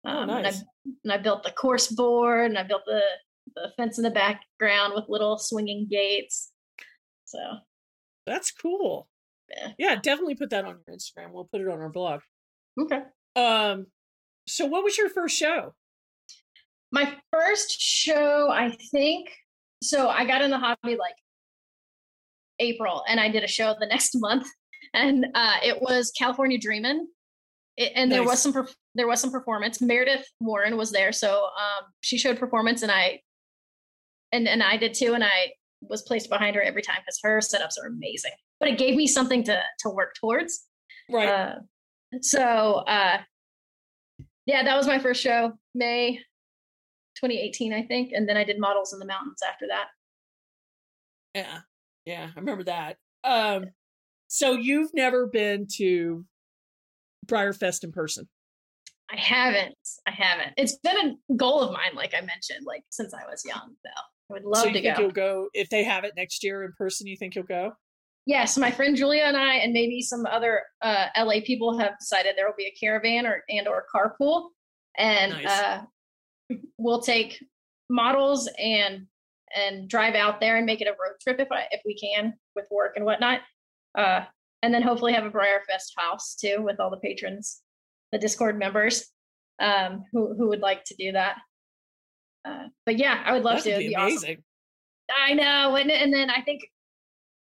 Oh, 0.06 0.10
Um, 0.10 0.30
and, 0.30 0.48
I, 0.48 0.54
and 1.04 1.14
I 1.14 1.18
built 1.18 1.44
the 1.44 1.52
course 1.52 1.88
board 1.88 2.46
and 2.50 2.58
I 2.58 2.64
built 2.64 2.84
the, 2.86 3.02
the 3.56 3.72
fence 3.78 3.98
in 3.98 4.04
the 4.04 4.12
background 4.12 4.94
with 4.96 5.06
little 5.10 5.38
swinging 5.38 5.88
gates. 5.90 6.52
So 7.26 7.38
That's 8.26 8.52
cool. 8.52 9.08
Yeah. 9.50 9.72
Yeah, 9.78 9.96
definitely 9.96 10.36
put 10.36 10.52
that 10.52 10.66
on 10.66 10.78
your 10.86 10.96
Instagram. 10.96 11.32
We'll 11.32 11.50
put 11.52 11.62
it 11.62 11.68
on 11.68 11.80
our 11.80 11.90
blog. 11.90 12.22
okay. 12.80 13.02
Um, 13.36 13.88
so 14.48 14.66
what 14.66 14.84
was 14.84 14.98
your 14.98 15.10
first 15.10 15.36
show? 15.38 15.74
My 16.92 17.16
first 17.32 17.80
show, 17.80 18.50
I 18.50 18.76
think. 18.92 19.30
So 19.82 20.10
I 20.10 20.26
got 20.26 20.42
in 20.42 20.52
the 20.52 20.58
hobby 20.58 20.98
like 20.98 21.16
April, 22.60 23.04
and 23.08 23.20
I 23.20 23.30
did 23.30 23.44
a 23.44 23.48
show 23.48 23.76
the 23.80 23.86
next 23.90 24.16
month, 24.16 24.48
and 24.94 25.26
uh, 25.34 25.58
it 25.64 25.82
was 25.82 26.12
California 26.18 26.58
Dreamin'. 26.58 27.08
It, 27.78 27.94
and 27.96 28.12
there 28.12 28.24
was 28.24 28.42
some 28.42 28.52
perf- 28.52 28.76
there 28.96 29.08
was 29.08 29.22
some 29.22 29.32
performance. 29.32 29.82
Meredith 29.82 30.26
Warren 30.42 30.76
was 30.76 30.92
there, 30.92 31.14
so 31.14 31.46
um, 31.46 31.86
she 32.02 32.18
showed 32.18 32.38
performance, 32.38 32.82
and 32.82 32.92
I 32.92 33.22
and 34.32 34.48
and 34.48 34.62
I 34.62 34.76
did 34.76 34.94
too, 34.94 35.14
and 35.14 35.24
I 35.24 35.54
was 35.82 36.02
placed 36.02 36.30
behind 36.30 36.58
her 36.58 36.62
every 36.62 36.82
time 36.82 36.98
because 37.00 37.20
her 37.24 37.40
setups 37.40 37.82
are 37.82 37.88
amazing. 37.88 38.34
But 38.60 38.68
it 38.68 38.78
gave 38.78 38.98
me 38.98 39.08
something 39.08 39.44
to 39.46 39.62
to 39.80 39.90
work 39.90 40.16
towards. 40.20 40.66
Right. 41.10 41.30
Uh, 41.30 41.56
so 42.22 42.84
uh, 42.86 43.20
yeah, 44.46 44.64
that 44.64 44.76
was 44.76 44.88
my 44.88 45.00
first 45.00 45.22
show, 45.22 45.54
May 45.74 46.20
2018, 47.22 47.74
I 47.74 47.84
think, 47.84 48.12
and 48.14 48.28
then 48.28 48.38
I 48.38 48.44
did 48.44 48.60
Models 48.60 48.94
in 48.94 49.00
the 49.00 49.06
Mountains 49.06 49.40
after 49.48 49.66
that. 49.70 49.88
yeah. 51.36 51.60
Yeah, 52.06 52.30
I 52.36 52.40
remember 52.40 52.64
that. 52.64 52.98
Um, 53.24 53.66
so 54.28 54.54
you've 54.54 54.90
never 54.96 55.28
been 55.28 55.68
to 55.78 56.26
BreyerFest 57.28 57.84
in 57.84 57.92
person? 57.92 58.28
I 59.12 59.18
haven't. 59.18 59.76
I 60.08 60.12
haven't. 60.12 60.54
It's 60.58 60.78
been 60.78 60.98
a 61.30 61.34
goal 61.36 61.62
of 61.62 61.72
mine, 61.72 61.96
like 61.96 62.14
I 62.16 62.22
mentioned, 62.22 62.66
like 62.66 62.84
since 62.90 63.14
I 63.14 63.30
was 63.30 63.44
young. 63.46 63.76
Though 63.84 64.02
I 64.32 64.34
would 64.34 64.44
love 64.46 64.62
so 64.64 64.68
you 64.70 64.74
to 64.74 64.82
think 64.82 64.96
go. 64.96 65.02
you'll 65.04 65.12
go 65.12 65.50
if 65.54 65.70
they 65.70 65.84
have 65.84 66.04
it 66.04 66.14
next 66.16 66.44
year 66.44 66.64
in 66.64 66.72
person? 66.78 67.06
You 67.06 67.18
think 67.18 67.36
you'll 67.36 67.44
go? 67.44 67.74
Yes, 68.26 68.58
my 68.58 68.72
friend 68.72 68.96
Julia 68.96 69.24
and 69.24 69.38
I, 69.38 69.56
and 69.56 69.74
maybe 69.74 70.02
some 70.02 70.26
other 70.26 70.62
uh, 70.82 71.08
LA 71.18 71.42
people 71.46 71.78
have 71.80 71.98
decided 72.00 72.36
there 72.38 72.48
will 72.48 72.56
be 72.58 72.68
a 72.68 72.80
caravan 72.80 73.26
or 73.28 73.44
and 73.50 73.68
or 73.68 73.86
carpool, 73.94 74.50
and 74.98 75.32
Nice. 75.34 75.46
uh, 75.46 75.82
we'll 76.78 77.02
take 77.02 77.44
models 77.90 78.50
and 78.58 79.06
and 79.56 79.90
drive 79.90 80.14
out 80.16 80.40
there 80.40 80.58
and 80.58 80.66
make 80.66 80.80
it 80.82 80.88
a 80.88 80.92
road 80.92 81.16
trip 81.22 81.40
if 81.40 81.52
I 81.52 81.66
if 81.72 81.82
we 81.86 81.98
can 81.98 82.34
with 82.56 82.68
work 82.72 82.94
and 82.96 83.06
whatnot, 83.06 83.42
uh, 83.98 84.26
and 84.62 84.74
then 84.74 84.82
hopefully 84.82 85.14
have 85.14 85.26
a 85.26 85.32
BreyerFest 85.32 85.92
house 85.98 86.36
too 86.36 86.58
with 86.62 86.80
all 86.80 86.90
the 86.90 86.98
patrons, 86.98 87.62
the 88.12 88.20
Discord 88.20 88.58
members, 88.60 89.08
um, 89.60 90.04
who 90.12 90.36
who 90.38 90.50
would 90.50 90.62
like 90.62 90.84
to 90.86 90.96
do 90.96 91.12
that. 91.14 91.38
Uh, 92.46 92.68
but 92.86 92.98
yeah, 92.98 93.22
I 93.26 93.34
would 93.34 93.44
love 93.44 93.58
That 93.58 93.64
to. 93.64 93.70
would 93.72 93.80
It'd 93.82 93.90
be 93.90 93.96
be 93.96 93.96
awesome. 93.96 94.38
I 95.18 95.34
know, 95.34 95.76
and 95.76 95.92
and 95.92 96.14
then 96.14 96.30
I 96.30 96.42
think 96.42 96.62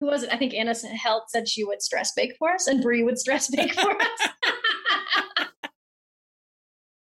who 0.00 0.06
was 0.06 0.22
it? 0.22 0.30
I 0.32 0.36
think 0.36 0.54
Anna 0.54 0.74
Held 0.96 1.24
said 1.28 1.48
she 1.48 1.64
would 1.64 1.82
stress 1.82 2.12
bake 2.14 2.34
for 2.38 2.50
us, 2.52 2.66
and 2.66 2.82
Brie 2.82 3.02
would 3.02 3.18
stress 3.18 3.48
bake 3.54 3.74
for 3.74 3.90
us. 4.00 4.28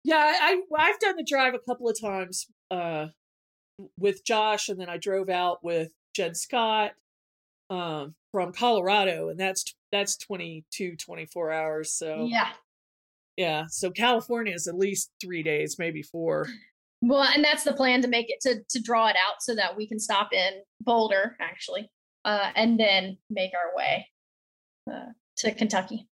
Yeah, 0.06 0.32
I, 0.40 0.60
I've 0.78 0.98
done 1.00 1.16
the 1.16 1.24
drive 1.24 1.54
a 1.54 1.58
couple 1.58 1.88
of 1.88 2.00
times 2.00 2.46
uh 2.70 3.06
with 3.98 4.24
Josh 4.24 4.68
and 4.68 4.80
then 4.80 4.88
I 4.88 4.96
drove 4.96 5.28
out 5.28 5.62
with 5.62 5.90
Jen 6.14 6.34
Scott 6.34 6.92
um 7.70 8.14
from 8.32 8.52
Colorado 8.52 9.28
and 9.28 9.38
that's 9.38 9.74
that's 9.92 10.16
22 10.16 10.96
24 10.96 11.52
hours 11.52 11.92
so 11.92 12.26
yeah, 12.30 12.48
yeah. 13.36 13.64
so 13.68 13.90
California 13.90 14.54
is 14.54 14.66
at 14.66 14.76
least 14.76 15.10
3 15.20 15.42
days 15.42 15.76
maybe 15.78 16.02
4 16.02 16.46
Well, 17.02 17.22
and 17.22 17.44
that's 17.44 17.64
the 17.64 17.74
plan 17.74 18.00
to 18.02 18.08
make 18.08 18.30
it 18.30 18.40
to 18.42 18.62
to 18.70 18.82
draw 18.82 19.08
it 19.08 19.16
out 19.16 19.42
so 19.42 19.54
that 19.54 19.76
we 19.76 19.86
can 19.86 19.98
stop 19.98 20.32
in 20.32 20.62
Boulder 20.80 21.36
actually, 21.40 21.90
uh, 22.24 22.50
and 22.56 22.80
then 22.80 23.18
make 23.30 23.52
our 23.54 23.76
way 23.76 24.08
uh, 24.90 25.12
to 25.38 25.54
Kentucky. 25.54 26.08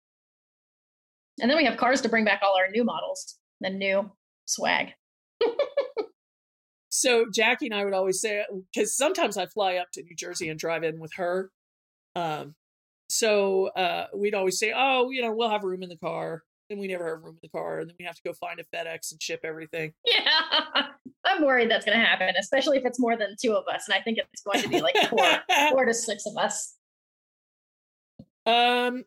And 1.42 1.50
then 1.50 1.58
we 1.58 1.66
have 1.66 1.78
cars 1.78 2.02
to 2.02 2.10
bring 2.10 2.26
back 2.26 2.42
all 2.44 2.56
our 2.58 2.70
new 2.70 2.84
models, 2.84 3.40
the 3.64 3.70
new 3.70 4.12
swag. 4.46 4.94
so 6.90 7.26
Jackie 7.34 7.66
and 7.66 7.76
I 7.76 7.84
would 7.84 7.94
always 7.94 8.22
say 8.22 8.46
cuz 8.76 8.96
sometimes 8.96 9.38
I 9.38 9.48
fly 9.48 9.76
up 9.76 9.92
to 9.94 10.04
New 10.04 10.16
Jersey 10.16 10.50
and 10.50 10.60
drive 10.60 10.84
in 10.84 11.00
with 11.00 11.14
her 11.16 11.52
um 12.16 12.56
so 13.10 13.68
uh 13.70 14.08
we'd 14.14 14.36
always 14.36 14.60
say 14.60 14.72
oh 14.76 15.10
you 15.10 15.22
know 15.22 15.34
we'll 15.34 15.50
have 15.50 15.64
room 15.64 15.84
in 15.84 15.90
the 15.90 15.98
car 15.98 16.44
and 16.70 16.80
we 16.80 16.88
never 16.88 17.08
have 17.10 17.24
room 17.24 17.36
in 17.36 17.40
the 17.42 17.50
car 17.50 17.80
and 17.80 17.90
then 17.90 17.96
we 18.00 18.06
have 18.06 18.16
to 18.16 18.22
go 18.24 18.34
find 18.34 18.60
a 18.60 18.64
FedEx 18.64 19.12
and 19.12 19.22
ship 19.22 19.42
everything 19.44 19.94
Yeah, 20.06 20.88
I'm 21.26 21.44
worried 21.44 21.72
that's 21.72 21.86
going 21.86 21.98
to 21.98 22.04
happen, 22.04 22.34
especially 22.38 22.78
if 22.78 22.86
it's 22.86 23.00
more 23.00 23.18
than 23.18 23.36
two 23.42 23.54
of 23.54 23.66
us, 23.74 23.88
and 23.88 23.96
I 23.96 24.02
think 24.02 24.20
it's 24.20 24.44
going 24.44 24.62
to 24.62 24.70
be 24.70 24.82
like 24.82 24.96
four, 25.10 25.26
four 25.70 25.86
to 25.86 25.94
six 25.94 26.26
of 26.26 26.38
us. 26.38 26.76
Um 28.46 29.06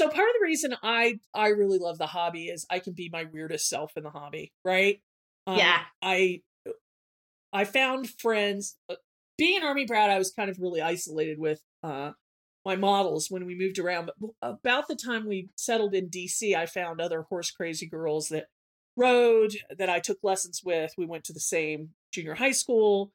so 0.00 0.08
part 0.08 0.28
of 0.28 0.34
the 0.38 0.44
reason 0.44 0.74
I 0.82 1.20
I 1.34 1.48
really 1.48 1.78
love 1.78 1.98
the 1.98 2.06
hobby 2.06 2.46
is 2.46 2.64
I 2.70 2.78
can 2.78 2.94
be 2.94 3.10
my 3.12 3.24
weirdest 3.24 3.68
self 3.68 3.92
in 3.98 4.02
the 4.02 4.10
hobby, 4.10 4.50
right? 4.64 5.02
Um, 5.46 5.58
Yeah. 5.58 5.80
I 6.00 6.40
I 7.52 7.64
found 7.64 8.08
friends 8.08 8.78
uh, 8.88 8.94
being 9.36 9.58
an 9.58 9.66
army 9.66 9.84
brat 9.84 10.08
I 10.08 10.16
was 10.16 10.32
kind 10.32 10.48
of 10.48 10.58
really 10.58 10.80
isolated 10.80 11.38
with 11.38 11.60
uh 11.82 12.12
my 12.64 12.76
models 12.76 13.26
when 13.30 13.44
we 13.44 13.54
moved 13.54 13.78
around 13.78 14.10
but 14.18 14.30
about 14.40 14.88
the 14.88 14.96
time 14.96 15.26
we 15.26 15.50
settled 15.54 15.94
in 15.94 16.08
DC 16.08 16.54
I 16.54 16.64
found 16.64 17.00
other 17.00 17.22
horse 17.28 17.50
crazy 17.50 17.86
girls 17.86 18.28
that 18.28 18.46
rode 18.96 19.52
that 19.76 19.90
I 19.90 20.00
took 20.00 20.18
lessons 20.22 20.62
with. 20.64 20.92
We 20.96 21.04
went 21.04 21.24
to 21.24 21.34
the 21.34 21.40
same 21.40 21.90
junior 22.10 22.36
high 22.36 22.52
school 22.52 23.12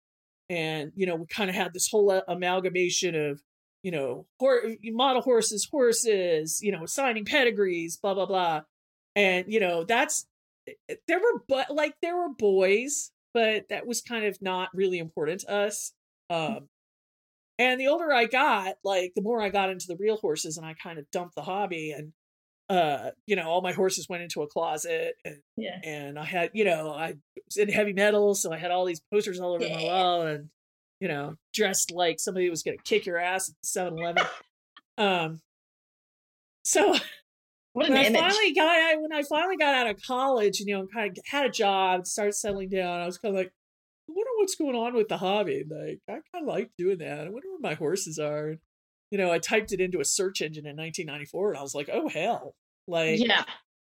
and 0.51 0.91
you 0.95 1.07
know 1.07 1.15
we 1.15 1.25
kind 1.25 1.49
of 1.49 1.55
had 1.55 1.73
this 1.73 1.89
whole 1.89 2.11
amalgamation 2.27 3.15
of 3.15 3.41
you 3.85 3.91
know, 3.91 4.25
hor- 4.39 4.63
model 4.83 5.21
horses, 5.21 5.67
horses, 5.69 6.59
you 6.63 6.71
know, 6.71 6.87
signing 6.87 7.23
pedigrees, 7.23 7.97
blah 7.97 8.15
blah 8.15 8.25
blah, 8.25 8.61
and 9.15 9.45
you 9.47 9.59
know 9.59 9.83
that's 9.83 10.25
there 11.07 11.19
were 11.19 11.43
but 11.47 11.69
like 11.69 11.93
there 12.01 12.17
were 12.17 12.29
boys, 12.33 13.11
but 13.31 13.69
that 13.69 13.85
was 13.85 14.01
kind 14.01 14.25
of 14.25 14.41
not 14.41 14.69
really 14.73 14.97
important 14.97 15.41
to 15.41 15.51
us. 15.51 15.93
Um, 16.31 16.67
and 17.59 17.79
the 17.79 17.85
older 17.87 18.11
I 18.11 18.25
got, 18.25 18.77
like 18.83 19.13
the 19.15 19.21
more 19.21 19.39
I 19.39 19.49
got 19.49 19.69
into 19.69 19.85
the 19.87 19.97
real 19.97 20.17
horses, 20.17 20.57
and 20.57 20.65
I 20.65 20.73
kind 20.73 20.97
of 20.97 21.05
dumped 21.11 21.35
the 21.35 21.43
hobby, 21.43 21.91
and 21.91 22.11
uh, 22.67 23.11
you 23.27 23.35
know, 23.35 23.47
all 23.47 23.61
my 23.61 23.73
horses 23.73 24.09
went 24.09 24.23
into 24.23 24.41
a 24.41 24.47
closet, 24.47 25.13
and 25.23 25.37
Yeah. 25.57 25.79
and 25.83 26.17
I 26.17 26.25
had, 26.25 26.49
you 26.55 26.65
know, 26.65 26.89
I 26.91 27.13
was 27.45 27.57
in 27.57 27.69
heavy 27.69 27.93
metal, 27.93 28.33
so 28.33 28.51
I 28.51 28.57
had 28.57 28.71
all 28.71 28.85
these 28.85 29.01
posters 29.13 29.39
all 29.39 29.53
over 29.53 29.69
my 29.69 29.83
wall, 29.83 30.21
and 30.23 30.49
you 30.99 31.07
know, 31.07 31.35
dressed 31.53 31.91
like 31.91 32.19
somebody 32.19 32.49
was 32.49 32.63
going 32.63 32.77
to 32.77 32.83
kick 32.83 33.05
your 33.05 33.17
ass 33.17 33.49
at 33.49 33.55
7-Eleven. 33.65 34.23
um, 34.97 35.41
so 36.63 36.95
when 37.73 37.93
I 37.93 38.05
image. 38.05 38.19
finally 38.19 38.53
got 38.53 38.79
out, 38.79 39.01
when 39.01 39.13
I 39.13 39.23
finally 39.23 39.57
got 39.57 39.75
out 39.75 39.89
of 39.89 40.01
college, 40.01 40.59
you 40.59 40.73
know, 40.73 40.81
and 40.81 40.91
kind 40.91 41.17
of 41.17 41.23
had 41.25 41.45
a 41.45 41.49
job, 41.49 42.05
started 42.05 42.33
settling 42.33 42.69
down, 42.69 43.01
I 43.01 43.05
was 43.05 43.17
kind 43.17 43.35
of 43.35 43.39
like, 43.39 43.51
I 44.09 44.13
wonder 44.13 44.31
what's 44.37 44.55
going 44.55 44.75
on 44.75 44.93
with 44.93 45.07
the 45.07 45.17
hobby. 45.17 45.63
Like, 45.67 45.99
I 46.07 46.13
kind 46.31 46.43
of 46.43 46.47
like 46.47 46.71
doing 46.77 46.99
that. 46.99 47.21
I 47.21 47.29
wonder 47.29 47.49
where 47.49 47.59
my 47.59 47.73
horses 47.73 48.19
are. 48.19 48.49
And, 48.49 48.59
you 49.11 49.17
know, 49.17 49.31
I 49.31 49.39
typed 49.39 49.71
it 49.71 49.81
into 49.81 49.99
a 49.99 50.05
search 50.05 50.41
engine 50.41 50.65
in 50.65 50.75
1994, 50.77 51.51
and 51.51 51.59
I 51.59 51.61
was 51.61 51.75
like, 51.75 51.89
oh 51.91 52.07
hell, 52.07 52.55
like, 52.87 53.19
yeah. 53.19 53.43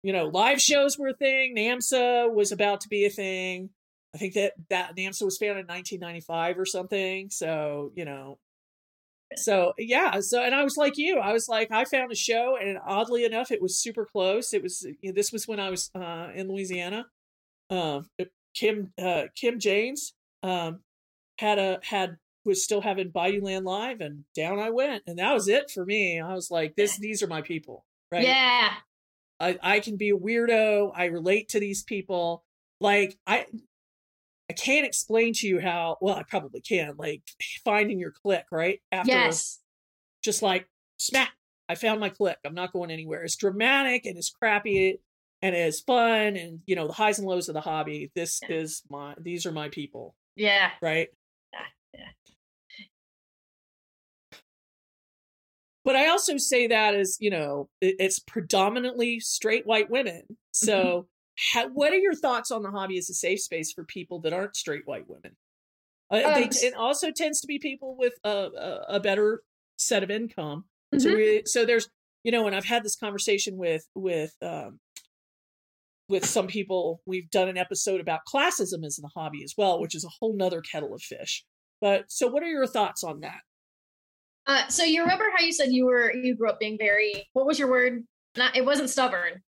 you 0.04 0.14
know, 0.14 0.26
live 0.26 0.62
shows 0.62 0.98
were 0.98 1.10
a 1.10 1.14
thing. 1.14 1.56
NAMHSA 1.56 2.34
was 2.34 2.52
about 2.52 2.82
to 2.82 2.90
be 2.90 3.06
a 3.06 3.10
thing. 3.10 3.70
I 4.14 4.18
think 4.18 4.36
that 4.36 4.54
that 4.70 4.96
NAMHSA 4.96 5.24
was 5.24 5.38
founded 5.38 5.66
in 5.66 5.68
1995 5.68 6.60
or 6.60 6.66
something. 6.66 7.30
So, 7.32 7.92
you 7.96 8.06
know, 8.06 8.38
so 9.36 9.74
yeah. 9.78 10.20
So, 10.20 10.44
and 10.44 10.54
I 10.54 10.64
was 10.64 10.78
like 10.78 10.98
you, 10.98 11.18
I 11.18 11.34
was 11.34 11.50
like, 11.50 11.72
I 11.72 11.86
found 11.86 12.12
a 12.12 12.16
show 12.16 12.58
and 12.62 12.78
oddly 12.86 13.26
enough, 13.26 13.52
it 13.52 13.62
was 13.62 13.82
super 13.82 14.06
close. 14.06 14.54
It 14.54 14.62
was, 14.62 14.86
you 15.02 15.10
know, 15.10 15.14
this 15.14 15.32
was 15.32 15.48
when 15.48 15.60
I 15.60 15.70
was 15.70 15.90
uh, 15.96 16.30
in 16.36 16.48
Louisiana. 16.48 17.08
Uh, 17.70 18.02
Kim, 18.54 18.94
uh, 19.02 19.24
Kim 19.36 19.60
James, 19.60 20.14
um, 20.44 20.82
had 21.40 21.58
a, 21.58 21.80
had, 21.84 22.18
was 22.46 22.64
still 22.64 22.82
having 22.82 23.10
Bayouland 23.10 23.64
Live 23.64 24.02
and 24.02 24.26
down 24.36 24.60
I 24.60 24.70
went. 24.70 25.04
And 25.08 25.18
that 25.18 25.34
was 25.34 25.48
it 25.48 25.72
for 25.72 25.86
me. 25.86 26.20
I 26.20 26.34
was 26.34 26.52
like, 26.52 26.76
this, 26.76 26.98
these 26.98 27.24
are 27.24 27.28
my 27.28 27.42
people, 27.42 27.86
right? 28.12 28.28
Yeah. 28.28 28.74
I, 29.40 29.58
I 29.64 29.80
can 29.80 29.98
be 29.98 30.10
a 30.10 30.18
weirdo. 30.18 30.92
I 30.94 31.06
relate 31.06 31.50
to 31.50 31.60
these 31.60 31.84
people. 31.84 32.44
Like 32.80 33.18
I 33.26 33.46
I 34.50 34.54
can't 34.54 34.86
explain 34.86 35.34
to 35.36 35.48
you 35.48 35.60
how 35.60 35.98
well 36.02 36.16
I 36.16 36.24
probably 36.24 36.62
can, 36.62 36.96
like 36.98 37.22
finding 37.64 38.00
your 38.00 38.12
click, 38.12 38.46
right? 38.52 38.82
After 38.92 39.12
yes. 39.12 39.60
just 40.24 40.42
like 40.42 40.68
smack, 40.98 41.32
I 41.70 41.76
found 41.76 42.00
my 42.00 42.10
click. 42.10 42.38
I'm 42.46 42.54
not 42.54 42.74
going 42.74 42.92
anywhere. 42.92 43.24
It's 43.24 43.36
dramatic 43.36 44.06
and 44.06 44.18
it's 44.18 44.30
crappy 44.30 45.00
and 45.42 45.56
it's 45.56 45.82
fun 45.82 46.36
and 46.36 46.60
you 46.66 46.76
know 46.76 46.88
the 46.88 46.94
highs 46.94 47.20
and 47.20 47.28
lows 47.28 47.50
of 47.50 47.54
the 47.54 47.62
hobby. 47.62 48.12
This 48.16 48.40
yeah. 48.48 48.58
is 48.58 48.84
my 48.90 49.16
these 49.20 49.46
are 49.46 49.52
my 49.52 49.70
people. 49.70 50.16
Yeah. 50.36 50.72
Right? 50.82 51.10
Yeah. 51.54 51.60
Yeah. 51.94 52.00
But 55.86 55.96
I 55.96 56.08
also 56.08 56.38
say 56.38 56.68
that 56.68 56.96
as, 56.96 57.18
you 57.20 57.30
know, 57.30 57.70
it's 57.82 58.20
predominantly 58.20 59.20
straight 59.20 59.66
white 59.66 59.90
women. 59.90 60.22
Mm-hmm. 60.22 60.66
So 60.66 61.08
how, 61.36 61.70
what 61.70 61.94
are 61.94 61.98
your 61.98 62.16
thoughts 62.16 62.52
on 62.52 62.64
the 62.64 62.72
hobby 62.72 62.98
as 62.98 63.10
a 63.10 63.14
safe 63.14 63.42
space 63.42 63.72
for 63.72 63.84
people 63.84 64.20
that 64.22 64.34
aren't 64.34 64.56
straight 64.56 64.84
white 64.86 65.08
women? 65.08 65.36
Uh, 66.12 66.22
um, 66.26 66.34
they, 66.34 66.50
it 66.68 66.76
also 66.76 67.12
tends 67.12 67.42
to 67.42 67.48
be 67.48 67.60
people 67.60 67.96
with 67.98 68.14
a, 68.24 68.30
a, 68.30 68.86
a 68.96 69.00
better 69.00 69.42
set 69.78 70.04
of 70.04 70.12
income. 70.12 70.66
Mm-hmm. 70.94 71.00
So, 71.00 71.16
we, 71.16 71.44
so 71.46 71.66
there's, 71.66 71.90
you 72.24 72.32
know, 72.32 72.46
and 72.46 72.56
I've 72.56 72.66
had 72.66 72.84
this 72.84 72.96
conversation 72.96 73.58
with 73.58 73.86
with 73.96 74.34
um, 74.42 74.80
with 76.08 76.26
some 76.26 76.48
people. 76.48 77.02
We've 77.06 77.30
done 77.30 77.50
an 77.50 77.58
episode 77.58 78.00
about 78.00 78.22
classism 78.32 78.86
as 78.86 79.00
a 79.04 79.08
hobby 79.20 79.44
as 79.44 79.56
well, 79.58 79.82
which 79.82 79.96
is 79.96 80.06
a 80.06 80.12
whole 80.20 80.36
nother 80.36 80.62
kettle 80.62 80.94
of 80.94 81.02
fish. 81.02 81.44
But 81.82 82.06
so, 82.10 82.28
what 82.28 82.44
are 82.44 82.50
your 82.50 82.68
thoughts 82.68 83.04
on 83.04 83.22
that? 83.22 83.42
Uh, 84.46 84.68
so 84.68 84.84
you 84.84 85.02
remember 85.02 85.26
how 85.36 85.44
you 85.44 85.54
said 85.54 85.72
you 85.72 85.86
were 85.86 86.14
you 86.14 86.36
grew 86.36 86.50
up 86.50 86.60
being 86.60 86.78
very 86.78 87.28
what 87.34 87.46
was 87.46 87.58
your 87.58 87.70
word? 87.70 88.04
Not 88.38 88.56
it 88.56 88.66
wasn't 88.66 88.90
stubborn. 88.90 89.42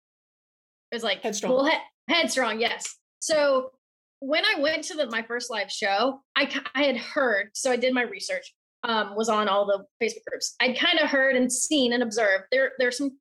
It 0.93 0.97
was 0.97 1.03
like 1.03 1.23
headstrong. 1.23 1.53
Well, 1.53 1.65
he- 1.65 2.13
headstrong, 2.13 2.59
yes. 2.59 2.99
So 3.19 3.71
when 4.19 4.43
I 4.45 4.59
went 4.59 4.83
to 4.85 4.93
the, 4.93 5.09
my 5.09 5.23
first 5.23 5.49
live 5.49 5.71
show, 5.71 6.21
I 6.35 6.47
I 6.75 6.83
had 6.83 6.97
heard. 6.97 7.49
So 7.55 7.71
I 7.71 7.77
did 7.77 7.95
my 7.95 8.03
research. 8.03 8.53
Um, 8.83 9.15
was 9.15 9.27
on 9.27 9.47
all 9.47 9.65
the 9.65 9.85
Facebook 9.99 10.25
groups. 10.29 10.55
I'd 10.61 10.77
kind 10.77 10.99
of 10.99 11.09
heard 11.09 11.35
and 11.35 11.51
seen 11.51 11.93
and 11.93 12.03
observed 12.03 12.43
there 12.51 12.73
there's 12.77 12.97
some 12.97 13.17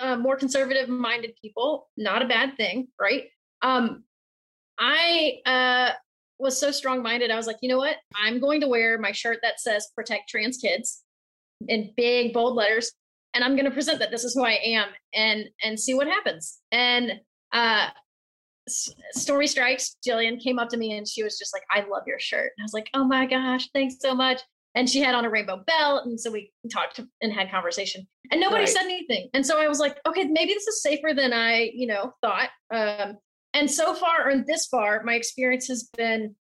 uh, 0.00 0.14
more 0.16 0.36
conservative 0.36 0.88
minded 0.88 1.32
people. 1.42 1.88
Not 1.96 2.22
a 2.22 2.28
bad 2.28 2.56
thing, 2.56 2.86
right? 3.00 3.24
Um, 3.62 4.04
I 4.78 5.38
uh, 5.44 5.94
was 6.38 6.60
so 6.60 6.70
strong 6.70 7.02
minded. 7.02 7.32
I 7.32 7.36
was 7.36 7.48
like, 7.48 7.56
you 7.62 7.68
know 7.68 7.78
what? 7.78 7.96
I'm 8.14 8.38
going 8.38 8.60
to 8.60 8.68
wear 8.68 8.96
my 8.96 9.10
shirt 9.10 9.38
that 9.42 9.58
says 9.58 9.88
"Protect 9.96 10.28
Trans 10.28 10.58
Kids" 10.58 11.02
in 11.66 11.92
big 11.96 12.32
bold 12.32 12.54
letters, 12.54 12.92
and 13.34 13.44
I'm 13.44 13.54
going 13.54 13.66
to 13.66 13.70
present 13.70 13.98
that 14.00 14.10
this 14.10 14.24
is 14.24 14.34
who 14.34 14.44
I 14.44 14.58
am 14.64 14.88
and 15.14 15.44
and 15.62 15.78
see 15.78 15.94
what 15.94 16.06
happens. 16.06 16.58
And 16.72 17.20
uh, 17.52 17.88
Story 19.12 19.46
Strikes, 19.46 19.96
Jillian 20.06 20.42
came 20.42 20.58
up 20.58 20.68
to 20.70 20.76
me 20.76 20.96
and 20.96 21.08
she 21.08 21.22
was 21.22 21.38
just 21.38 21.54
like, 21.54 21.62
I 21.70 21.88
love 21.88 22.02
your 22.06 22.18
shirt. 22.18 22.52
And 22.56 22.62
I 22.62 22.64
was 22.64 22.74
like, 22.74 22.88
oh 22.94 23.04
my 23.04 23.26
gosh, 23.26 23.68
thanks 23.72 23.96
so 24.00 24.14
much. 24.14 24.40
And 24.74 24.88
she 24.88 25.00
had 25.00 25.14
on 25.14 25.24
a 25.24 25.30
rainbow 25.30 25.62
belt. 25.66 26.04
And 26.04 26.20
so 26.20 26.30
we 26.30 26.52
talked 26.70 27.00
and 27.22 27.32
had 27.32 27.50
conversation 27.50 28.06
and 28.30 28.40
nobody 28.40 28.64
right. 28.64 28.68
said 28.68 28.84
anything. 28.84 29.28
And 29.34 29.44
so 29.44 29.60
I 29.60 29.68
was 29.68 29.78
like, 29.78 29.98
okay, 30.06 30.24
maybe 30.24 30.52
this 30.52 30.66
is 30.66 30.82
safer 30.82 31.14
than 31.14 31.32
I, 31.32 31.70
you 31.74 31.86
know, 31.86 32.12
thought. 32.20 32.50
Um, 32.72 33.16
and 33.54 33.70
so 33.70 33.94
far, 33.94 34.28
or 34.28 34.44
this 34.46 34.66
far, 34.66 35.02
my 35.04 35.14
experience 35.14 35.66
has 35.68 35.88
been 35.96 36.34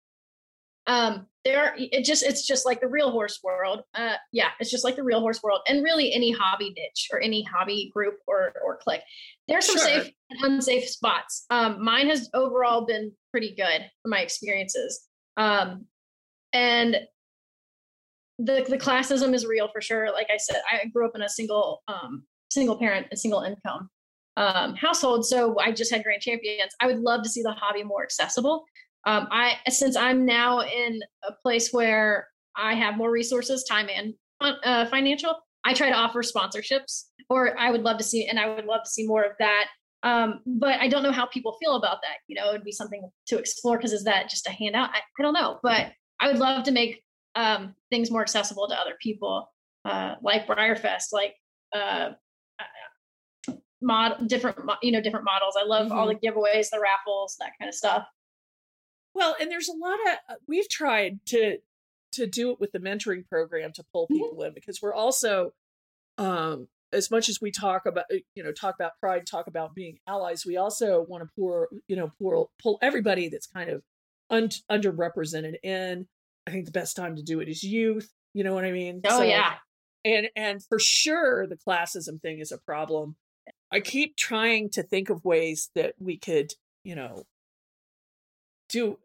um 0.87 1.27
there 1.45 1.75
it 1.79 2.05
just 2.05 2.23
it's 2.23 2.47
just 2.47 2.67
like 2.67 2.81
the 2.81 2.89
real 2.89 3.11
horse 3.11 3.41
world 3.43 3.83
uh 3.95 4.15
yeah 4.33 4.51
it's 4.61 4.71
just 4.71 4.85
like 4.85 4.97
the 4.97 5.03
real 5.03 5.21
horse 5.21 5.43
world 5.43 5.61
and 5.69 5.85
really 5.85 6.13
any 6.13 6.33
hobby 6.33 6.73
niche 6.77 7.09
or 7.13 7.21
any 7.21 7.43
hobby 7.45 7.91
group 7.95 8.15
or 8.27 8.53
or 8.65 8.77
click 8.77 9.03
there's 9.49 9.67
some 9.67 9.77
sure. 9.77 9.87
safe 9.87 10.13
and 10.31 10.55
unsafe 10.55 10.89
spots. 10.89 11.47
Um 11.51 11.83
mine 11.85 12.09
has 12.09 12.29
overall 12.35 12.85
been 12.85 13.13
pretty 13.31 13.55
good 13.55 13.83
for 14.03 14.09
my 14.09 14.21
experiences. 14.21 15.07
Um 15.37 15.87
and 16.53 16.97
the 18.39 18.65
the 18.69 18.79
classism 18.79 19.35
is 19.35 19.47
real 19.47 19.69
for 19.69 19.81
sure. 19.81 20.13
Like 20.13 20.29
i 20.31 20.37
said 20.37 20.61
i 20.71 20.87
grew 20.87 21.07
up 21.07 21.13
in 21.15 21.23
a 21.23 21.29
single 21.29 21.83
um 21.89 22.25
single 22.51 22.79
parent 22.79 23.07
a 23.13 23.17
single 23.17 23.43
income 23.43 23.89
um 24.37 24.75
household 24.77 25.27
so 25.27 25.59
i 25.61 25.73
just 25.73 25.93
had 25.93 26.03
grand 26.03 26.23
champions. 26.23 26.73
I 26.81 26.87
would 26.87 27.01
love 27.01 27.23
to 27.23 27.29
see 27.29 27.43
the 27.43 27.53
hobby 27.53 27.83
more 27.83 28.03
accessible 28.03 28.65
um, 29.07 29.29
I 29.31 29.55
since 29.69 29.97
I'm 29.97 30.27
now 30.27 30.61
in 30.61 31.01
a 31.27 31.33
place 31.43 31.73
where 31.73 32.29
I 32.57 32.75
have 32.75 32.97
more 32.97 33.11
resources, 33.11 33.65
time 33.65 33.89
and 33.95 34.15
uh, 34.41 34.87
financial, 34.87 35.35
I 35.65 35.73
try 35.75 35.89
to 35.89 35.95
offer 35.95 36.23
sponsorships, 36.23 37.05
or 37.31 37.59
I 37.59 37.71
would 37.71 37.83
love 37.83 37.99
to 37.99 38.05
see, 38.05 38.27
and 38.27 38.39
I 38.39 38.55
would 38.55 38.67
love 38.67 38.83
to 38.85 38.91
see 38.91 39.07
more 39.07 39.23
of 39.23 39.33
that. 39.39 39.67
Um, 40.03 40.41
but 40.47 40.81
I 40.81 40.89
don't 40.89 41.03
know 41.03 41.13
how 41.13 41.27
people 41.27 41.57
feel 41.61 41.77
about 41.77 42.03
that. 42.03 42.19
You 42.27 42.37
know, 42.37 42.51
it'd 42.51 42.65
be 42.65 42.73
something 42.73 43.09
to 43.29 43.39
explore 43.39 43.77
because 43.77 43.93
is 43.93 44.05
that 44.05 44.29
just 44.29 44.47
a 44.47 44.53
handout? 44.53 44.91
I, 44.91 44.99
I, 44.99 45.23
don't 45.23 45.33
know, 45.33 45.59
but 45.63 45.93
I 46.21 46.29
would 46.29 46.39
love 46.39 46.65
to 46.65 46.73
make 46.73 47.03
um, 47.35 47.75
things 47.91 48.11
more 48.11 48.23
accessible 48.23 48.69
to 48.69 48.75
other 48.75 48.95
people, 49.01 49.51
uh, 49.85 50.15
like 50.23 50.47
BreyerFest, 50.47 51.13
like 51.13 51.35
uh, 51.75 52.11
mod 53.83 54.29
different 54.29 54.59
you 54.83 54.91
know 54.93 55.01
different 55.01 55.25
models. 55.25 55.55
I 55.61 55.65
love 55.65 55.89
mm-hmm. 55.89 55.99
all 55.99 56.09
the 56.09 56.15
giveaways, 56.15 56.71
the 56.71 56.81
raffles, 56.81 57.37
that 57.41 57.53
kind 57.59 57.69
of 57.69 57.75
stuff. 57.75 58.07
Well, 59.17 59.35
and 59.41 59.51
there's 59.51 59.69
a 59.69 59.73
lot 59.73 59.95
of 59.95 60.19
uh, 60.29 60.35
we've 60.47 60.69
tried 60.69 61.21
to 61.27 61.57
to 62.13 62.27
do 62.27 62.51
it 62.51 62.61
with 62.61 62.73
the 62.73 62.79
mentoring 62.79 63.27
program 63.27 63.73
to 63.73 63.85
pull 63.91 64.05
mm-hmm. 64.05 64.17
people 64.17 64.43
in 64.43 64.53
because 64.53 64.81
we're 64.83 64.95
also 64.95 65.55
um 66.19 66.69
as 66.93 67.11
much 67.11 67.31
as 67.31 67.41
we 67.41 67.51
talk 67.51 67.87
about 67.87 68.05
uh, 68.13 68.19
you 68.35 68.45
know 68.45 68.53
talk 68.53 68.75
about 68.75 68.93
pride 69.01 69.27
talk 69.27 69.47
about 69.47 69.75
being 69.75 69.99
allies 70.07 70.45
we 70.47 70.59
also 70.59 71.05
want 71.09 71.23
to 71.23 71.31
pour 71.35 71.69
you 71.89 71.97
know 71.97 72.13
pull 72.21 72.51
pull 72.63 72.79
everybody 72.83 73.29
that's 73.29 73.47
kind 73.47 73.71
of 73.71 73.83
un- 74.29 74.51
underrepresented 74.71 75.55
in. 75.63 76.07
I 76.47 76.51
think 76.51 76.67
the 76.67 76.71
best 76.71 76.95
time 76.95 77.17
to 77.17 77.23
do 77.23 77.41
it 77.41 77.49
is 77.49 77.63
youth 77.63 78.13
you 78.35 78.45
know 78.45 78.53
what 78.53 78.67
i 78.67 78.71
mean? 78.71 79.01
Oh 79.07 79.21
so, 79.21 79.23
yeah. 79.25 79.55
and 80.05 80.29
and 80.37 80.63
for 80.63 80.79
sure 80.79 81.47
the 81.47 81.57
classism 81.57 82.21
thing 82.21 82.39
is 82.39 82.53
a 82.53 82.59
problem. 82.59 83.17
I 83.73 83.81
keep 83.81 84.17
trying 84.17 84.69
to 84.71 84.83
think 84.83 85.09
of 85.09 85.25
ways 85.25 85.71
that 85.75 85.95
we 85.99 86.19
could 86.19 86.53
you 86.85 86.95
know 86.95 87.25
do 88.69 88.99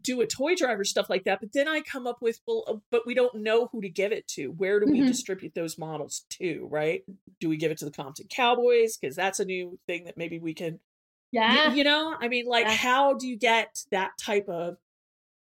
do 0.00 0.20
a 0.20 0.26
toy 0.26 0.54
driver 0.54 0.84
stuff 0.84 1.08
like 1.08 1.24
that 1.24 1.40
but 1.40 1.52
then 1.52 1.68
i 1.68 1.80
come 1.80 2.06
up 2.06 2.18
with 2.20 2.40
well 2.46 2.64
uh, 2.66 2.74
but 2.90 3.06
we 3.06 3.14
don't 3.14 3.34
know 3.34 3.68
who 3.72 3.80
to 3.80 3.88
give 3.88 4.12
it 4.12 4.26
to. 4.28 4.48
Where 4.48 4.80
do 4.80 4.86
we 4.86 4.98
mm-hmm. 4.98 5.08
distribute 5.08 5.54
those 5.54 5.78
models 5.78 6.24
to 6.30 6.66
right? 6.70 7.02
Do 7.40 7.48
we 7.48 7.56
give 7.56 7.70
it 7.70 7.78
to 7.78 7.84
the 7.84 7.90
compton 7.90 8.26
cowboys? 8.28 8.96
Because 8.96 9.16
that's 9.16 9.40
a 9.40 9.44
new 9.44 9.78
thing 9.86 10.04
that 10.04 10.16
maybe 10.16 10.38
we 10.38 10.54
can 10.54 10.80
yeah. 11.32 11.70
you, 11.70 11.78
you 11.78 11.84
know? 11.84 12.14
I 12.20 12.28
mean 12.28 12.46
like 12.46 12.66
yeah. 12.66 12.74
how 12.74 13.14
do 13.14 13.26
you 13.26 13.36
get 13.36 13.78
that 13.90 14.12
type 14.20 14.48
of 14.48 14.76